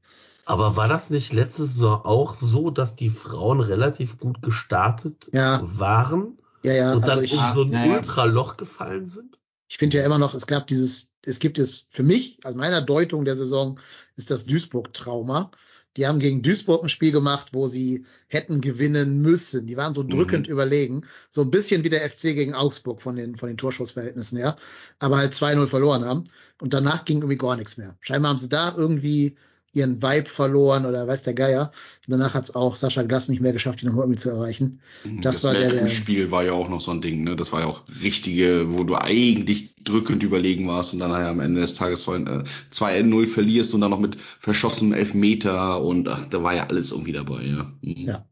Aber 0.46 0.76
war 0.76 0.88
das 0.88 1.10
nicht 1.10 1.34
letzte 1.34 1.66
Saison 1.66 2.06
auch 2.06 2.38
so, 2.40 2.70
dass 2.70 2.96
die 2.96 3.10
Frauen 3.10 3.62
relativ 3.62 4.20
gut 4.20 4.44
gestartet 4.44 5.32
Ja. 5.34 5.60
waren 5.64 6.38
ja, 6.64 6.74
ja, 6.74 6.94
und 6.94 7.04
also 7.04 7.16
dann 7.16 7.24
ich, 7.24 7.34
in 7.34 7.54
so 7.54 7.64
ein 7.64 7.72
Ja, 7.72 7.86
ja. 7.86 7.94
Ultraloch 7.96 8.58
gefallen 8.58 9.06
sind? 9.06 9.37
Ich 9.68 9.78
finde 9.78 9.98
ja 9.98 10.06
immer 10.06 10.18
noch, 10.18 10.34
es 10.34 10.48
gab 10.48 10.68
dieses, 10.68 11.12
es 11.24 11.40
gibt 11.40 11.60
es 11.60 11.88
für 11.90 12.04
mich, 12.04 12.40
also 12.44 12.58
meiner 12.58 12.82
Deutung 12.82 13.26
der 13.26 13.36
Saison, 13.36 13.80
ist 14.16 14.32
das 14.32 14.46
Duisburg-Trauma. 14.46 15.52
Die 15.98 16.06
haben 16.06 16.20
gegen 16.20 16.44
Duisburg 16.44 16.84
ein 16.84 16.90
Spiel 16.90 17.12
gemacht, 17.12 17.50
wo 17.54 17.68
sie 17.68 18.06
hätten 18.28 18.62
gewinnen 18.62 19.20
müssen. 19.22 19.66
Die 19.66 19.78
waren 19.78 19.96
so 19.96 20.04
drückend 20.04 20.48
überlegen. 20.48 21.02
So 21.30 21.42
ein 21.42 21.50
bisschen 21.50 21.84
wie 21.84 21.90
der 21.90 22.08
FC 22.08 22.36
gegen 22.36 22.54
Augsburg 22.54 23.02
von 23.02 23.16
den, 23.16 23.36
von 23.36 23.48
den 23.48 23.58
Torschussverhältnissen 23.58 24.38
her. 24.38 24.58
Aber 25.00 25.18
halt 25.18 25.34
2-0 25.34 25.66
verloren 25.66 26.06
haben. 26.06 26.26
Und 26.62 26.76
danach 26.76 27.04
ging 27.04 27.18
irgendwie 27.18 27.38
gar 27.38 27.56
nichts 27.56 27.78
mehr. 27.78 27.98
Scheinbar 28.02 28.30
haben 28.30 28.38
sie 28.38 28.48
da 28.48 28.76
irgendwie 28.78 29.38
ihren 29.78 30.02
Vibe 30.02 30.28
verloren 30.30 30.86
oder 30.86 31.08
weiß 31.08 31.24
der 31.24 31.34
Geier. 31.34 31.72
Und 32.08 32.12
danach 32.12 32.34
hat 32.34 32.46
es 32.46 32.56
auch 32.56 32.76
Sascha 32.76 33.04
Glass 33.04 33.30
nicht 33.30 33.42
mehr 33.42 33.54
geschafft, 33.54 33.82
die 33.82 33.86
nochmal 33.86 34.04
irgendwie 34.06 34.20
zu 34.20 34.30
erreichen. 34.30 34.80
Das 35.22 35.44
war 35.44 35.54
der, 35.54 35.70
der- 35.70 35.88
Spiel 35.88 36.32
war 36.32 36.44
ja 36.44 36.54
auch 36.54 36.70
noch 36.70 36.82
so 36.82 36.92
ein 36.92 37.02
Ding, 37.02 37.24
ne? 37.24 37.36
Das 37.36 37.52
war 37.52 37.62
ja 37.62 37.68
auch 37.68 37.84
richtige, 38.02 38.74
wo 38.74 38.84
du 38.84 38.96
eigentlich 38.96 39.70
drückend 39.84 40.24
überlegen 40.24 40.68
warst 40.68 40.94
und 40.94 41.00
dann 41.00 41.12
nachher 41.12 41.30
am 41.30 41.40
Ende 41.40 41.62
des 41.62 41.74
Tages 41.76 42.02
2-0 42.04 42.44
2-0 42.72 43.28
verlierst 43.28 43.74
und 43.74 43.82
dann 43.82 43.92
noch 43.92 44.00
mit 44.00 44.18
verschossenem 44.40 44.94
Elfmeter 44.94 45.82
und 45.82 46.08
ach, 46.10 46.26
da 46.26 46.44
war 46.44 46.56
ja 46.56 46.68
alles 46.68 46.92
irgendwie 46.92 47.14
dabei, 47.14 47.44
ja. 47.44 47.72
Mhm. 47.82 48.06
Ja. 48.06 48.26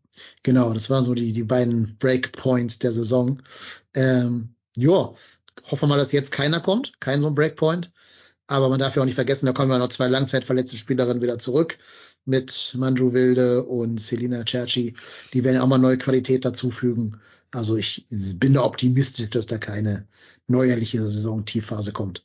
Genau, 0.43 0.73
das 0.73 0.89
waren 0.89 1.03
so 1.03 1.13
die, 1.13 1.33
die 1.33 1.43
beiden 1.43 1.97
Breakpoints 1.99 2.79
der 2.79 2.91
Saison. 2.91 3.41
Ähm, 3.93 4.55
ja, 4.75 5.13
hoffen 5.63 5.81
wir 5.83 5.87
mal, 5.87 5.97
dass 5.97 6.11
jetzt 6.11 6.31
keiner 6.31 6.59
kommt, 6.59 6.99
kein 6.99 7.21
so 7.21 7.27
ein 7.27 7.35
Breakpoint. 7.35 7.91
Aber 8.47 8.69
man 8.69 8.79
darf 8.79 8.95
ja 8.95 9.01
auch 9.01 9.05
nicht 9.05 9.15
vergessen, 9.15 9.47
da 9.47 9.53
kommen 9.53 9.71
ja 9.71 9.79
noch 9.79 9.87
zwei 9.87 10.07
langzeitverletzte 10.07 10.77
Spielerinnen 10.77 11.23
wieder 11.23 11.39
zurück 11.39 11.77
mit 12.25 12.75
Manju 12.77 13.13
Wilde 13.13 13.63
und 13.63 13.99
Selina 13.99 14.43
Cerci. 14.47 14.95
Die 15.33 15.43
werden 15.43 15.61
auch 15.61 15.67
mal 15.67 15.77
neue 15.77 15.97
Qualität 15.97 16.45
dazufügen. 16.45 17.19
Also 17.51 17.75
ich 17.75 18.05
bin 18.09 18.53
da 18.53 18.63
optimistisch, 18.63 19.29
dass 19.29 19.45
da 19.45 19.57
keine 19.57 20.07
neuerliche 20.47 21.01
Saison-Tiefphase 21.01 21.91
kommt. 21.91 22.23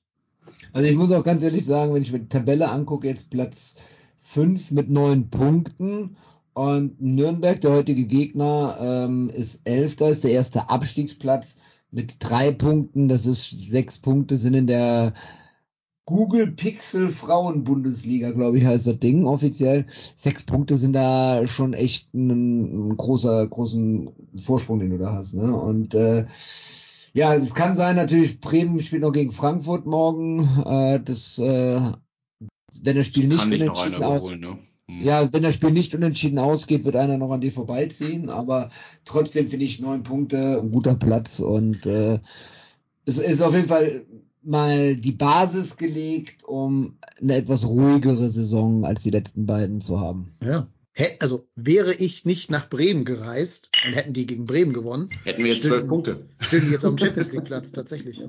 Also 0.72 0.88
ich 0.88 0.96
muss 0.96 1.12
auch 1.12 1.24
ganz 1.24 1.42
ehrlich 1.42 1.64
sagen, 1.64 1.94
wenn 1.94 2.02
ich 2.02 2.12
mir 2.12 2.20
die 2.20 2.28
Tabelle 2.28 2.70
angucke, 2.70 3.08
jetzt 3.08 3.30
Platz 3.30 3.76
5 4.20 4.70
mit 4.70 4.90
neun 4.90 5.30
Punkten 5.30 6.16
und 6.52 7.00
Nürnberg, 7.00 7.60
der 7.60 7.72
heutige 7.72 8.04
Gegner, 8.04 8.76
ähm, 8.80 9.30
ist 9.30 9.60
Elfter, 9.64 10.10
ist 10.10 10.24
der 10.24 10.32
erste 10.32 10.68
Abstiegsplatz 10.68 11.56
mit 11.90 12.16
drei 12.18 12.52
Punkten. 12.52 13.08
Das 13.08 13.26
ist 13.26 13.50
sechs 13.70 13.98
Punkte, 13.98 14.36
sind 14.36 14.54
in 14.54 14.66
der 14.66 15.14
Google 16.10 16.50
Pixel 16.50 17.08
Frauen 17.08 17.62
Bundesliga, 17.62 18.32
glaube 18.32 18.58
ich, 18.58 18.64
heißt 18.64 18.88
das 18.88 18.98
Ding 18.98 19.26
offiziell. 19.26 19.86
Sechs 20.16 20.42
Punkte 20.42 20.76
sind 20.76 20.92
da 20.92 21.46
schon 21.46 21.72
echt 21.72 22.12
ein, 22.14 22.96
großer, 22.96 23.46
großen 23.46 24.10
Vorsprung, 24.42 24.80
den 24.80 24.90
du 24.90 24.98
da 24.98 25.12
hast. 25.12 25.34
Ne? 25.34 25.54
Und 25.54 25.94
äh, 25.94 26.26
ja, 27.12 27.34
es 27.34 27.54
kann 27.54 27.76
sein, 27.76 27.94
natürlich, 27.94 28.40
Bremen 28.40 28.82
spielt 28.82 29.02
noch 29.02 29.12
gegen 29.12 29.30
Frankfurt 29.30 29.86
morgen. 29.86 30.40
Äh, 30.66 30.98
das, 30.98 31.38
äh, 31.38 31.92
wenn 32.82 32.96
das 32.96 33.06
Spiel 33.06 33.28
nicht 33.28 33.44
unentschieden 33.44 33.94
einer 33.94 34.08
aus, 34.08 34.24
überholen, 34.24 34.40
ne? 34.40 34.58
Mhm. 34.88 35.04
ja, 35.04 35.32
wenn 35.32 35.44
das 35.44 35.54
Spiel 35.54 35.70
nicht 35.70 35.94
unentschieden 35.94 36.40
ausgeht, 36.40 36.84
wird 36.84 36.96
einer 36.96 37.18
noch 37.18 37.30
an 37.30 37.40
dir 37.40 37.52
vorbeiziehen. 37.52 38.30
Aber 38.30 38.70
trotzdem 39.04 39.46
finde 39.46 39.64
ich 39.64 39.78
neun 39.78 40.02
Punkte 40.02 40.60
ein 40.60 40.72
guter 40.72 40.96
Platz 40.96 41.38
und 41.38 41.86
äh, 41.86 42.18
es 43.04 43.18
ist 43.18 43.42
auf 43.42 43.54
jeden 43.54 43.68
Fall 43.68 44.06
mal 44.42 44.96
die 44.96 45.12
Basis 45.12 45.76
gelegt, 45.76 46.44
um 46.44 46.98
eine 47.20 47.34
etwas 47.36 47.64
ruhigere 47.66 48.30
Saison 48.30 48.84
als 48.84 49.02
die 49.02 49.10
letzten 49.10 49.46
beiden 49.46 49.80
zu 49.80 50.00
haben. 50.00 50.32
Ja. 50.42 50.66
Also 51.18 51.48
wäre 51.54 51.94
ich 51.94 52.26
nicht 52.26 52.50
nach 52.50 52.68
Bremen 52.68 53.04
gereist 53.06 53.70
und 53.86 53.94
hätten 53.94 54.12
die 54.12 54.26
gegen 54.26 54.44
Bremen 54.44 54.72
gewonnen, 54.74 55.08
Hätten 55.24 55.42
wir 55.44 55.52
jetzt 55.52 55.62
zwölf 55.62 55.88
Punkte. 55.88 56.26
stünden 56.40 56.66
die 56.66 56.72
jetzt 56.72 56.84
auf 56.84 56.94
dem 56.94 56.98
Champions 57.06 57.32
League 57.32 57.44
Platz 57.44 57.72
tatsächlich. 57.72 58.22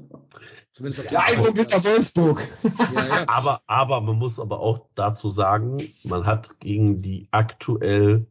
Zumindest 0.72 1.02
auf 1.02 1.08
dem 1.08 1.14
Ja, 1.14 1.20
Eindruck 1.26 1.58
mit 1.58 1.70
der 1.72 1.84
Wolfsburg. 1.84 2.48
ja, 2.96 3.06
ja. 3.08 3.26
Aber, 3.28 3.62
aber 3.68 4.00
man 4.00 4.18
muss 4.18 4.40
aber 4.40 4.62
auch 4.62 4.88
dazu 4.96 5.30
sagen, 5.30 5.84
man 6.04 6.26
hat 6.26 6.60
gegen 6.62 6.96
die 6.98 7.28
aktuell 7.32 8.28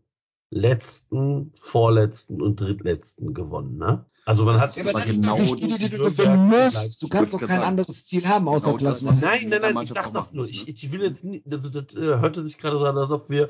letzten, 0.50 1.52
vorletzten 1.58 2.40
und 2.40 2.60
drittletzten 2.60 3.34
gewonnen, 3.34 3.76
ne? 3.76 4.06
Also 4.24 4.44
man 4.44 4.60
hat 4.60 4.76
Ja, 4.76 4.88
aber 4.88 5.00
genau 5.00 5.36
die 5.36 5.44
Spiele, 5.44 5.78
die 5.78 5.88
du 5.88 5.98
gewinnen 5.98 6.48
musst. 6.48 7.02
Du 7.02 7.08
kannst 7.08 7.32
doch 7.32 7.38
kein 7.40 7.48
sagen, 7.48 7.62
anderes 7.62 8.04
Ziel 8.04 8.28
haben, 8.28 8.48
außer 8.48 8.74
genau 8.76 8.90
das, 8.90 9.00
Klassen. 9.00 9.20
Nein, 9.24 9.48
nein, 9.48 9.60
nein, 9.74 9.84
ich 9.84 9.98
auch 9.98 10.12
das 10.12 10.32
nur. 10.32 10.46
Ich, 10.46 10.66
ne? 10.66 10.72
ich 10.72 10.92
will 10.92 11.02
jetzt 11.02 11.24
nicht, 11.24 11.44
also 11.50 11.68
das 11.70 11.94
äh, 11.94 12.18
hörte 12.20 12.44
sich 12.44 12.58
gerade 12.58 12.78
so 12.78 12.84
an, 12.84 12.96
als 12.98 13.10
ob 13.10 13.30
wir 13.30 13.48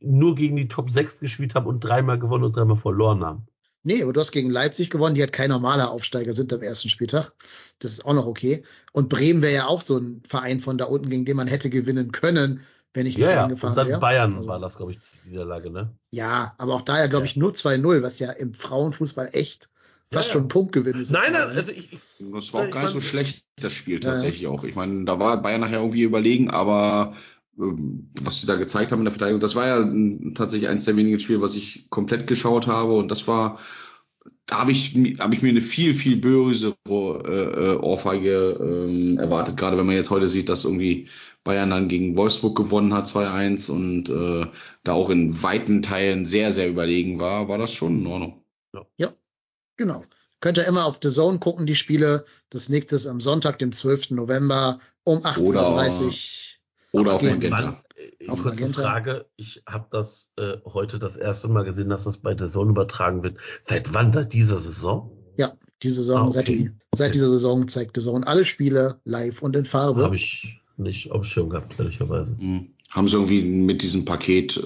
nur 0.00 0.34
gegen 0.34 0.56
die 0.56 0.68
Top 0.68 0.90
6 0.90 1.20
gespielt 1.20 1.54
haben 1.54 1.66
und 1.66 1.80
dreimal 1.80 2.18
gewonnen 2.18 2.44
und 2.44 2.56
dreimal 2.56 2.76
verloren 2.76 3.24
haben. 3.24 3.46
Nee, 3.84 4.02
aber 4.02 4.12
du 4.12 4.20
hast 4.20 4.32
gegen 4.32 4.50
Leipzig 4.50 4.90
gewonnen, 4.90 5.14
die 5.14 5.20
halt 5.22 5.32
kein 5.32 5.50
normaler 5.50 5.90
Aufsteiger 5.90 6.32
sind 6.32 6.52
am 6.52 6.62
ersten 6.62 6.88
Spieltag. 6.88 7.32
Das 7.78 7.92
ist 7.92 8.04
auch 8.04 8.12
noch 8.14 8.26
okay. 8.26 8.64
Und 8.92 9.08
Bremen 9.08 9.40
wäre 9.40 9.54
ja 9.54 9.66
auch 9.66 9.80
so 9.80 9.98
ein 9.98 10.22
Verein 10.28 10.60
von 10.60 10.78
da 10.78 10.86
unten, 10.86 11.08
gegen 11.10 11.24
den 11.24 11.36
man 11.36 11.46
hätte 11.46 11.70
gewinnen 11.70 12.12
können, 12.12 12.60
wenn 12.92 13.06
ich 13.06 13.16
nicht 13.16 13.26
Ja, 13.26 13.32
ja. 13.32 13.40
reingefahren 13.42 13.72
Und 13.72 13.76
dann 13.78 13.88
wäre. 13.88 14.00
Bayern 14.00 14.34
Also- 14.34 14.48
war 14.48 14.58
das, 14.58 14.76
glaube 14.76 14.92
ich, 14.92 14.98
die 15.24 15.30
Niederlage, 15.30 15.70
ne? 15.70 15.94
Ja, 16.10 16.54
aber 16.58 16.74
auch 16.74 16.82
da 16.82 16.98
ja, 16.98 17.06
glaube 17.06 17.26
ich, 17.26 17.36
nur 17.36 17.52
2-0, 17.52 18.02
was 18.02 18.18
ja 18.18 18.30
im 18.32 18.52
Frauenfußball 18.52 19.30
echt 19.32 19.68
fast 20.12 20.28
Ja, 20.28 20.32
ja. 20.32 20.32
schon 20.34 20.42
ein 20.44 20.48
Punktgewinn 20.48 21.00
ist. 21.00 21.10
Nein, 21.10 21.32
nein, 21.32 21.42
also 21.42 21.72
ich, 21.72 21.92
ich 21.92 21.98
Das 22.18 22.52
war 22.52 22.66
auch 22.66 22.70
gar 22.70 22.82
nicht 22.82 22.92
so 22.92 23.00
schlecht, 23.00 23.44
das 23.56 23.72
Spiel 23.72 24.00
Ja, 24.02 24.08
ja. 24.08 24.14
tatsächlich 24.14 24.46
auch. 24.46 24.64
Ich 24.64 24.74
meine, 24.74 25.04
da 25.04 25.18
war 25.18 25.40
Bayern 25.42 25.60
nachher 25.60 25.80
irgendwie 25.80 26.02
überlegen, 26.02 26.50
aber 26.50 27.14
ähm, 27.58 28.10
was 28.20 28.40
sie 28.40 28.46
da 28.46 28.56
gezeigt 28.56 28.92
haben 28.92 29.00
in 29.00 29.04
der 29.04 29.12
Verteidigung, 29.12 29.40
das 29.40 29.54
war 29.54 29.66
ja 29.66 30.32
tatsächlich 30.34 30.68
eines 30.68 30.84
der 30.84 30.96
wenigen 30.96 31.18
Spiele, 31.18 31.40
was 31.40 31.54
ich 31.54 31.88
komplett 31.90 32.26
geschaut 32.26 32.66
habe 32.66 32.94
und 32.96 33.10
das 33.10 33.26
war, 33.28 33.58
da 34.46 34.60
habe 34.60 34.72
ich, 34.72 34.94
hab 35.18 35.32
ich 35.32 35.42
mir 35.42 35.50
eine 35.50 35.60
viel, 35.60 35.94
viel 35.94 36.16
bösere 36.16 36.74
äh, 36.88 37.72
äh, 37.72 37.76
Ohrfeige 37.76 38.58
ähm, 38.60 39.18
erwartet, 39.18 39.56
gerade 39.56 39.76
wenn 39.76 39.86
man 39.86 39.96
jetzt 39.96 40.10
heute 40.10 40.26
sieht, 40.26 40.48
dass 40.48 40.64
irgendwie 40.64 41.08
Bayern 41.44 41.70
dann 41.70 41.88
gegen 41.88 42.16
Wolfsburg 42.16 42.56
gewonnen 42.56 42.94
hat, 42.94 43.06
2-1 43.06 43.70
und 43.70 44.08
äh, 44.10 44.46
da 44.84 44.92
auch 44.92 45.10
in 45.10 45.42
weiten 45.42 45.82
Teilen 45.82 46.24
sehr, 46.26 46.52
sehr 46.52 46.68
überlegen 46.68 47.20
war, 47.20 47.48
war 47.48 47.58
das 47.58 47.72
schon 47.72 48.00
in 48.00 48.06
Ordnung. 48.06 48.44
Genau. 49.78 50.04
Könnt 50.40 50.58
ihr 50.58 50.66
immer 50.66 50.84
auf 50.84 50.98
The 51.02 51.08
Zone 51.08 51.38
gucken, 51.38 51.66
die 51.66 51.74
Spiele. 51.74 52.24
Das 52.50 52.68
nächste 52.68 52.94
ist 52.96 53.06
am 53.06 53.20
Sonntag, 53.20 53.58
dem 53.58 53.72
12. 53.72 54.10
November 54.10 54.78
um 55.04 55.20
18.30 55.22 56.04
Uhr. 56.92 57.00
Oder 57.00 57.14
auf 57.14 57.20
Gegen 57.20 57.34
Magenta. 57.50 57.80
Äh, 57.96 58.28
Auf 58.28 58.42
kurze 58.42 58.56
Magenta. 58.56 58.82
Frage. 58.82 59.26
Ich 59.36 59.62
habe 59.68 59.86
das 59.90 60.32
äh, 60.38 60.58
heute 60.64 60.98
das 60.98 61.16
erste 61.16 61.48
Mal 61.48 61.64
gesehen, 61.64 61.88
dass 61.88 62.04
das 62.04 62.18
bei 62.18 62.36
The 62.38 62.46
Zone 62.48 62.70
übertragen 62.70 63.22
wird. 63.22 63.38
Seit 63.62 63.92
wann 63.94 64.12
seit 64.12 64.32
dieser 64.32 64.58
Saison? 64.58 65.10
Ja, 65.36 65.52
die 65.82 65.90
Saison, 65.90 66.16
Ah, 66.18 66.24
okay. 66.26 66.32
seit, 66.34 66.48
die, 66.48 66.70
seit 66.94 67.14
dieser 67.14 67.30
Saison 67.30 67.68
zeigt 67.68 67.96
The 67.96 68.02
Zone 68.02 68.26
alle 68.26 68.44
Spiele 68.44 69.00
live 69.04 69.42
und 69.42 69.54
in 69.56 69.64
Farbe. 69.64 70.02
Habe 70.04 70.16
ich 70.16 70.60
nicht 70.76 71.10
auf 71.10 71.22
dem 71.22 71.24
Schirm 71.24 71.50
gehabt, 71.50 71.74
ehrlicherweise. 71.78 72.36
Mhm. 72.38 72.74
Haben 72.90 73.08
sie 73.08 73.16
irgendwie 73.16 73.42
mit 73.42 73.82
diesem 73.82 74.04
Paket 74.04 74.56
äh, 74.56 74.60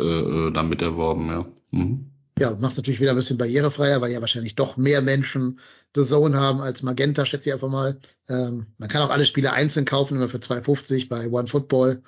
äh, 0.48 0.52
damit 0.52 0.80
erworben, 0.82 1.26
ja. 1.28 1.46
Mhm. 1.72 2.11
Ja, 2.42 2.56
macht 2.58 2.76
natürlich 2.76 2.98
wieder 2.98 3.10
ein 3.12 3.16
bisschen 3.16 3.38
barrierefreier, 3.38 4.00
weil 4.00 4.10
ja 4.10 4.20
wahrscheinlich 4.20 4.56
doch 4.56 4.76
mehr 4.76 5.00
Menschen 5.00 5.60
The 5.94 6.02
Zone 6.02 6.36
haben 6.40 6.60
als 6.60 6.82
Magenta, 6.82 7.24
schätze 7.24 7.50
ich 7.50 7.52
einfach 7.52 7.68
mal. 7.68 8.00
Ähm, 8.28 8.66
man 8.78 8.88
kann 8.88 9.00
auch 9.02 9.10
alle 9.10 9.24
Spiele 9.24 9.52
einzeln 9.52 9.84
kaufen, 9.84 10.16
immer 10.16 10.28
für 10.28 10.38
2,50 10.38 11.08
bei 11.08 11.28
One 11.30 11.46
Football. 11.46 12.02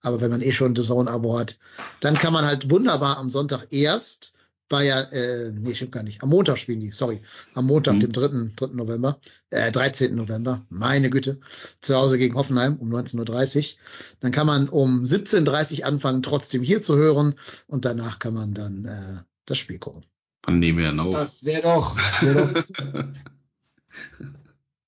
Aber 0.00 0.20
wenn 0.20 0.30
man 0.30 0.42
eh 0.42 0.52
schon 0.52 0.76
The 0.76 0.82
Zone-Abo 0.82 1.36
hat, 1.36 1.58
dann 1.98 2.14
kann 2.16 2.32
man 2.32 2.46
halt 2.46 2.70
wunderbar 2.70 3.18
am 3.18 3.28
Sonntag 3.28 3.66
erst 3.72 4.32
bei 4.68 4.84
ja, 4.84 5.00
äh, 5.00 5.50
nee, 5.50 5.74
stimmt 5.74 5.90
gar 5.90 6.04
nicht. 6.04 6.22
Am 6.22 6.28
Montag 6.28 6.56
spielen 6.56 6.78
die, 6.78 6.92
sorry. 6.92 7.20
Am 7.54 7.66
Montag, 7.66 7.96
Mhm. 7.96 8.00
dem 8.00 8.12
3. 8.12 8.28
3. 8.54 8.66
November, 8.76 9.18
äh, 9.50 9.72
13. 9.72 10.14
November, 10.14 10.64
meine 10.68 11.10
Güte, 11.10 11.40
zu 11.80 11.96
Hause 11.96 12.16
gegen 12.18 12.36
Hoffenheim 12.36 12.76
um 12.76 12.88
19.30 12.88 13.72
Uhr. 13.74 13.78
Dann 14.20 14.30
kann 14.30 14.46
man 14.46 14.68
um 14.68 15.02
17.30 15.02 15.80
Uhr 15.80 15.86
anfangen, 15.86 16.22
trotzdem 16.22 16.62
hier 16.62 16.80
zu 16.82 16.96
hören 16.96 17.34
und 17.66 17.84
danach 17.84 18.20
kann 18.20 18.34
man 18.34 18.54
dann 18.54 18.84
äh, 18.84 19.22
das 19.50 19.58
Spiel 19.58 19.78
gucken. 19.78 20.04
Wann 20.44 20.58
nehmen 20.58 20.78
wir 20.78 20.90
denn 20.90 21.00
auf? 21.00 21.10
Das 21.10 21.44
wäre 21.44 21.62
doch, 21.62 21.96
wär 22.22 22.34
doch 22.34 22.64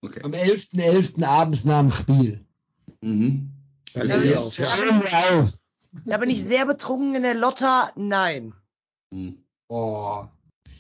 okay. 0.01 0.23
am 0.23 0.33
11.11. 0.33 1.23
abends 1.25 1.65
nach 1.65 1.81
dem 1.81 1.91
Spiel. 1.91 2.47
Mhm. 3.01 3.51
Dann 3.95 4.09
Ja, 4.09 4.17
legen 4.17 4.25
wir 4.25 4.33
ja. 5.11 5.41
auf. 5.41 5.53
Da 6.07 6.17
bin 6.17 6.31
ich 6.31 6.43
sehr 6.43 6.65
betrunken 6.65 7.15
in 7.17 7.23
der 7.23 7.35
Lotta. 7.35 7.93
Nein. 7.97 8.55
Mhm. 9.11 9.45
Oh. 9.69 10.25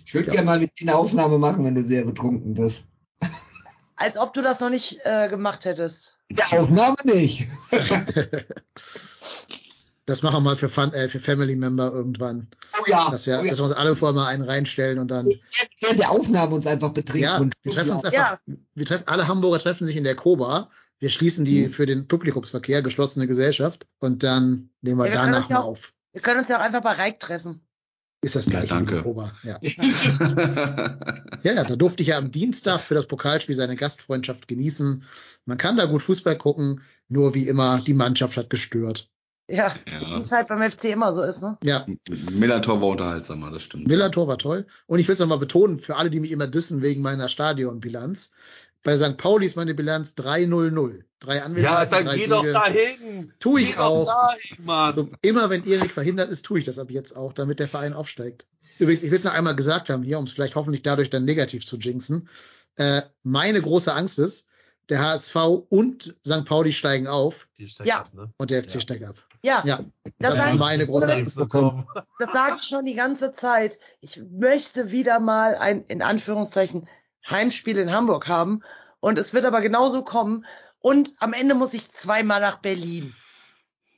Ich 0.06 0.14
würde 0.14 0.28
Ja. 0.28 0.34
gerne 0.34 0.46
mal 0.46 0.58
mit 0.60 0.78
dir 0.78 0.88
eine 0.88 0.96
Aufnahme 0.96 1.38
machen, 1.38 1.64
wenn 1.64 1.74
du 1.74 1.82
sehr 1.82 2.04
betrunken 2.04 2.54
bist. 2.54 2.84
Als 3.96 4.16
ob 4.16 4.32
du 4.34 4.42
das 4.42 4.60
noch 4.60 4.70
nicht 4.70 5.00
äh, 5.04 5.28
gemacht 5.28 5.64
hättest. 5.64 6.18
Der 6.30 6.52
Aufnahme 6.52 6.96
nicht. 7.04 7.46
Das 10.06 10.22
machen 10.22 10.34
wir 10.36 10.40
mal 10.40 10.56
für, 10.56 10.68
Fun, 10.68 10.92
äh, 10.92 11.08
für 11.08 11.20
Family 11.20 11.54
Member 11.54 11.92
irgendwann. 11.92 12.48
Oh 12.80 12.84
ja. 12.88 13.08
Dass 13.10 13.24
wir, 13.26 13.38
oh 13.40 13.44
ja. 13.44 13.50
dass 13.50 13.58
wir 13.60 13.64
uns 13.66 13.72
alle 13.74 13.94
vorher 13.94 14.14
mal 14.14 14.26
einen 14.26 14.42
reinstellen 14.42 14.98
und 14.98 15.08
dann. 15.08 15.28
Jetzt 15.28 15.48
während 15.80 16.00
der 16.00 16.10
Aufnahme 16.10 16.54
uns 16.56 16.66
einfach 16.66 16.90
betrinken. 16.90 17.22
Ja, 17.22 17.38
und 17.38 17.54
wir 17.62 17.72
treffen 17.72 17.90
uns 17.92 18.02
Ja. 18.04 18.10
einfach. 18.10 18.38
Wir 18.74 18.84
treffen, 18.86 19.06
alle 19.06 19.28
Hamburger 19.28 19.60
treffen 19.60 19.84
sich 19.86 19.96
in 19.96 20.04
der 20.04 20.16
Koba. 20.16 20.70
Wir 20.98 21.08
schließen 21.08 21.44
die 21.44 21.68
für 21.68 21.86
den 21.86 22.08
Publikumsverkehr 22.08 22.82
geschlossene 22.82 23.26
Gesellschaft 23.28 23.86
und 24.00 24.22
dann 24.22 24.70
nehmen 24.80 24.98
wir 24.98 25.06
Ja, 25.06 25.12
wir 25.12 25.18
danach 25.18 25.48
ja 25.50 25.56
mal 25.56 25.62
auch- 25.62 25.68
auf. 25.68 25.92
Wir 26.12 26.20
können 26.20 26.40
uns 26.40 26.48
ja 26.48 26.58
auch 26.58 26.62
einfach 26.62 26.82
bei 26.82 26.92
Reik 26.92 27.20
treffen. 27.20 27.60
Ist 28.24 28.36
das 28.36 28.46
Ja, 28.46 28.50
gleiche 28.60 28.66
wie 28.66 28.68
danke. 28.70 29.02
Koba. 29.02 29.32
Ja. 29.42 29.58
ja, 31.42 31.52
ja, 31.52 31.64
da 31.64 31.76
durfte 31.76 32.02
ich 32.02 32.10
ja 32.10 32.18
am 32.18 32.30
Dienstag 32.30 32.80
für 32.80 32.94
das 32.94 33.06
Pokalspiel 33.06 33.56
seine 33.56 33.76
Gastfreundschaft 33.76 34.46
genießen. 34.48 35.04
Man 35.44 35.58
kann 35.58 35.76
da 35.76 35.86
gut 35.86 36.02
Fußball 36.02 36.36
gucken, 36.36 36.82
nur 37.08 37.34
wie 37.34 37.48
immer, 37.48 37.80
die 37.80 37.94
Mannschaft 37.94 38.36
hat 38.36 38.50
gestört. 38.50 39.10
Ja, 39.52 39.76
Ja. 39.86 40.16
wie 40.16 40.20
es 40.20 40.32
halt 40.32 40.48
beim 40.48 40.62
FC 40.62 40.84
immer 40.92 41.12
so 41.12 41.22
ist, 41.22 41.42
ne? 41.42 41.58
Ja, 41.62 41.84
Millantor 42.08 42.80
war 42.80 42.88
unterhaltsamer, 42.88 43.50
das 43.50 43.62
stimmt. 43.64 43.86
Millantor 43.86 44.26
war 44.26 44.38
toll. 44.38 44.66
Und 44.86 44.98
ich 44.98 45.06
will 45.08 45.12
es 45.12 45.18
nochmal 45.20 45.38
betonen, 45.38 45.78
für 45.78 45.96
alle, 45.96 46.08
die 46.08 46.20
mich 46.20 46.30
immer 46.30 46.46
dissen 46.46 46.80
wegen 46.80 47.02
meiner 47.02 47.28
Stadionbilanz. 47.28 48.30
Bei 48.82 48.96
St. 48.96 49.16
Pauli 49.18 49.44
ist 49.46 49.56
meine 49.56 49.74
Bilanz 49.74 50.14
3-0-0. 50.16 51.04
Drei 51.20 51.36
Ja, 51.36 51.44
Anwesenheiten, 51.44 51.90
dann 51.90 52.04
drei 52.06 52.14
geh 52.16 52.22
Siege. 52.24 52.30
doch 52.34 52.52
dahin. 52.52 53.32
Tu 53.38 53.58
ich 53.58 53.72
geh 53.74 53.76
auch. 53.78 54.06
Dahin, 54.06 54.64
Mann. 54.64 54.86
Also 54.86 55.08
immer 55.20 55.50
wenn 55.50 55.64
Erik 55.64 55.90
verhindert 55.90 56.30
ist, 56.30 56.46
tue 56.46 56.58
ich 56.58 56.64
das 56.64 56.78
ab 56.78 56.90
jetzt 56.90 57.14
auch, 57.14 57.32
damit 57.34 57.60
der 57.60 57.68
Verein 57.68 57.92
aufsteigt. 57.92 58.46
Übrigens, 58.78 59.02
ich 59.02 59.10
will 59.10 59.18
es 59.18 59.24
noch 59.24 59.34
einmal 59.34 59.54
gesagt 59.54 59.90
haben 59.90 60.02
hier, 60.02 60.18
um 60.18 60.24
es 60.24 60.32
vielleicht 60.32 60.56
hoffentlich 60.56 60.82
dadurch 60.82 61.10
dann 61.10 61.24
negativ 61.26 61.66
zu 61.66 61.76
jinxen. 61.76 62.28
Äh, 62.76 63.02
meine 63.22 63.60
große 63.60 63.92
Angst 63.94 64.18
ist, 64.18 64.46
der 64.88 65.00
HSV 65.00 65.36
und 65.68 66.16
St. 66.26 66.44
Pauli 66.46 66.72
steigen 66.72 67.06
auf 67.06 67.48
Die 67.58 67.68
steigt 67.68 67.88
Ja. 67.88 68.00
ab, 68.00 68.14
ne? 68.14 68.30
und 68.38 68.50
der 68.50 68.62
FC 68.64 68.74
Ja. 68.76 68.80
steigt 68.80 69.04
ab. 69.04 69.16
Ja, 69.42 69.62
Ja, 69.66 69.80
das, 70.04 70.12
das 70.18 70.38
war 70.38 70.46
sage 70.46 70.58
meine 70.58 70.86
große 70.86 71.12
Angst. 71.12 71.36
bekommen. 71.36 71.84
das 72.20 72.32
sag 72.32 72.58
ich 72.60 72.66
schon 72.68 72.84
die 72.84 72.94
ganze 72.94 73.32
Zeit. 73.32 73.78
Ich 74.00 74.20
möchte 74.30 74.90
wieder 74.92 75.18
mal 75.20 75.56
ein, 75.56 75.84
in 75.86 76.00
Anführungszeichen, 76.02 76.88
Heimspiel 77.28 77.76
in 77.78 77.90
Hamburg 77.92 78.28
haben. 78.28 78.62
Und 79.00 79.18
es 79.18 79.32
wird 79.34 79.44
aber 79.44 79.60
genauso 79.60 80.02
kommen. 80.02 80.44
Und 80.78 81.12
am 81.18 81.32
Ende 81.32 81.54
muss 81.54 81.74
ich 81.74 81.90
zweimal 81.92 82.40
nach 82.40 82.58
Berlin. 82.60 83.14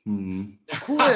Mhm. 0.05 0.59
Cool. 0.89 0.99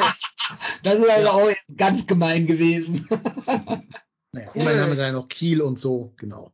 Das 0.82 0.94
ist 0.98 1.10
also 1.10 1.28
auch 1.28 1.50
ganz 1.76 2.06
gemein 2.06 2.46
gewesen. 2.46 3.06
Naja, 4.32 4.50
Cool. 4.54 4.60
immerhin 4.62 4.80
haben 4.80 4.90
wir 4.90 4.96
dann 4.96 5.14
noch 5.14 5.28
Kiel 5.28 5.60
und 5.62 5.78
so, 5.78 6.12
genau. 6.16 6.52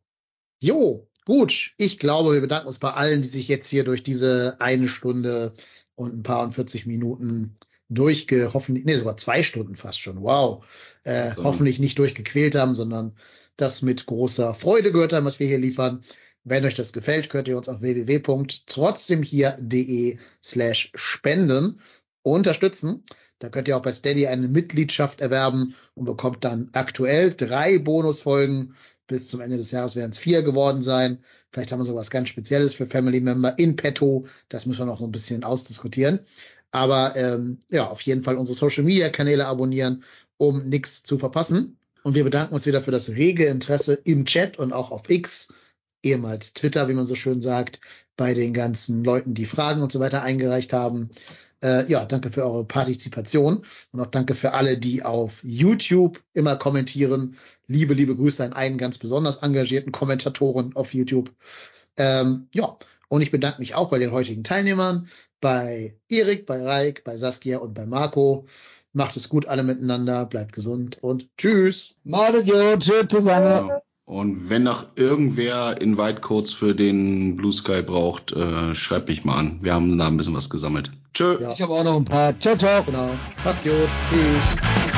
Jo, 0.61 1.07
gut. 1.25 1.73
Ich 1.77 1.97
glaube, 1.99 2.33
wir 2.33 2.41
bedanken 2.41 2.67
uns 2.67 2.79
bei 2.79 2.91
allen, 2.91 3.21
die 3.21 3.27
sich 3.27 3.47
jetzt 3.49 3.67
hier 3.69 3.83
durch 3.85 4.01
diese 4.03 4.55
eine 4.59 4.87
Stunde 4.89 5.53
und 5.95 6.15
ein 6.15 6.23
paar 6.23 6.43
und 6.43 6.53
40 6.53 6.85
Minuten 6.85 7.57
durchge, 7.89 8.51
hoffentlich, 8.53 8.85
nee, 8.85 8.95
sogar 8.95 9.17
zwei 9.17 9.43
Stunden 9.43 9.75
fast 9.75 9.99
schon, 9.99 10.21
wow, 10.21 10.65
äh, 11.03 11.31
So. 11.31 11.43
hoffentlich 11.43 11.79
nicht 11.79 11.99
durchgequält 11.99 12.55
haben, 12.55 12.75
sondern 12.75 13.13
das 13.57 13.81
mit 13.81 14.05
großer 14.05 14.53
Freude 14.53 14.91
gehört 14.91 15.13
haben, 15.13 15.25
was 15.25 15.39
wir 15.39 15.47
hier 15.47 15.57
liefern. 15.59 16.01
Wenn 16.43 16.65
euch 16.65 16.75
das 16.75 16.93
gefällt, 16.93 17.29
könnt 17.29 17.47
ihr 17.47 17.57
uns 17.57 17.69
auf 17.69 17.81
www.trotzdemhier.de 17.81 20.17
slash 20.43 20.91
spenden 20.93 21.79
unterstützen. 22.21 23.03
Da 23.39 23.49
könnt 23.49 23.67
ihr 23.67 23.77
auch 23.77 23.81
bei 23.81 23.93
Steady 23.93 24.27
eine 24.27 24.47
Mitgliedschaft 24.47 25.21
erwerben 25.21 25.75
und 25.93 26.05
bekommt 26.05 26.43
dann 26.43 26.69
aktuell 26.73 27.33
drei 27.33 27.77
Bonusfolgen. 27.79 28.75
Bis 29.07 29.27
zum 29.27 29.41
Ende 29.41 29.57
des 29.57 29.71
Jahres 29.71 29.95
werden 29.95 30.11
es 30.11 30.17
vier 30.17 30.41
geworden 30.41 30.81
sein. 30.81 31.19
Vielleicht 31.51 31.71
haben 31.71 31.79
wir 31.79 31.85
sowas 31.85 32.09
ganz 32.09 32.29
Spezielles 32.29 32.73
für 32.73 32.87
Family 32.87 33.21
Member 33.21 33.57
in 33.59 33.75
petto. 33.75 34.25
Das 34.49 34.65
müssen 34.65 34.79
wir 34.79 34.85
noch 34.85 34.99
so 34.99 35.05
ein 35.05 35.11
bisschen 35.11 35.43
ausdiskutieren. 35.43 36.19
Aber 36.71 37.15
ähm, 37.15 37.59
ja, 37.69 37.87
auf 37.87 38.01
jeden 38.01 38.23
Fall 38.23 38.37
unsere 38.37 38.57
Social 38.57 38.83
Media 38.83 39.09
Kanäle 39.09 39.45
abonnieren, 39.45 40.03
um 40.37 40.67
nichts 40.67 41.03
zu 41.03 41.17
verpassen. 41.17 41.77
Und 42.03 42.15
wir 42.15 42.23
bedanken 42.23 42.53
uns 42.53 42.65
wieder 42.65 42.81
für 42.81 42.91
das 42.91 43.09
rege 43.09 43.45
Interesse 43.45 43.93
im 44.03 44.25
Chat 44.25 44.59
und 44.59 44.73
auch 44.73 44.91
auf 44.91 45.09
X 45.09 45.49
ehemals 46.03 46.53
Twitter, 46.53 46.87
wie 46.87 46.93
man 46.93 47.07
so 47.07 47.15
schön 47.15 47.41
sagt, 47.41 47.79
bei 48.15 48.33
den 48.33 48.53
ganzen 48.53 49.03
Leuten, 49.03 49.33
die 49.33 49.45
Fragen 49.45 49.81
und 49.81 49.91
so 49.91 49.99
weiter 49.99 50.21
eingereicht 50.21 50.71
haben. 50.71 51.09
Äh, 51.63 51.89
ja, 51.89 52.05
danke 52.05 52.29
für 52.29 52.43
eure 52.43 52.65
Partizipation 52.65 53.65
und 53.91 53.99
auch 53.99 54.05
danke 54.07 54.35
für 54.35 54.53
alle, 54.53 54.77
die 54.77 55.03
auf 55.03 55.39
YouTube 55.43 56.21
immer 56.33 56.55
kommentieren. 56.57 57.37
Liebe, 57.67 57.93
liebe 57.93 58.15
Grüße 58.15 58.43
an 58.43 58.53
einen 58.53 58.77
ganz 58.77 58.97
besonders 58.97 59.37
engagierten 59.37 59.91
Kommentatoren 59.91 60.75
auf 60.75 60.93
YouTube. 60.93 61.31
Ähm, 61.97 62.47
ja, 62.53 62.77
und 63.07 63.21
ich 63.21 63.31
bedanke 63.31 63.59
mich 63.59 63.75
auch 63.75 63.89
bei 63.89 63.99
den 63.99 64.11
heutigen 64.11 64.43
Teilnehmern, 64.43 65.07
bei 65.41 65.95
Erik, 66.09 66.45
bei 66.45 66.61
Raik, 66.61 67.03
bei 67.03 67.17
Saskia 67.17 67.59
und 67.59 67.73
bei 67.73 67.85
Marco. 67.85 68.45
Macht 68.93 69.17
es 69.17 69.27
gut 69.27 69.45
alle 69.47 69.63
miteinander, 69.63 70.25
bleibt 70.25 70.53
gesund 70.53 70.97
und 71.01 71.27
tschüss. 71.37 71.95
Macht 72.03 72.45
gut, 72.45 72.79
tschüss 72.79 73.07
zusammen. 73.09 73.69
Ja. 73.69 73.81
Und 74.05 74.49
wenn 74.49 74.63
noch 74.63 74.85
irgendwer 74.95 75.81
Invite-Codes 75.81 76.53
für 76.53 76.75
den 76.75 77.35
Blue 77.35 77.51
Sky 77.51 77.81
braucht, 77.81 78.31
äh, 78.31 78.75
schreibt 78.75 79.09
mich 79.09 79.25
mal 79.25 79.37
an. 79.37 79.59
Wir 79.63 79.73
haben 79.73 79.97
da 79.97 80.07
ein 80.07 80.17
bisschen 80.17 80.35
was 80.35 80.49
gesammelt. 80.49 80.91
Tschö. 81.13 81.39
Ja. 81.41 81.51
Ich 81.51 81.61
habe 81.61 81.73
auch 81.73 81.83
noch 81.83 81.95
ein 81.95 82.05
paar. 82.05 82.39
Ciao, 82.39 82.55
ciao. 82.55 82.83
Genau. 82.83 83.09
Macht's 83.43 83.63
gut. 83.63 83.89
Tschüss. 84.09 84.94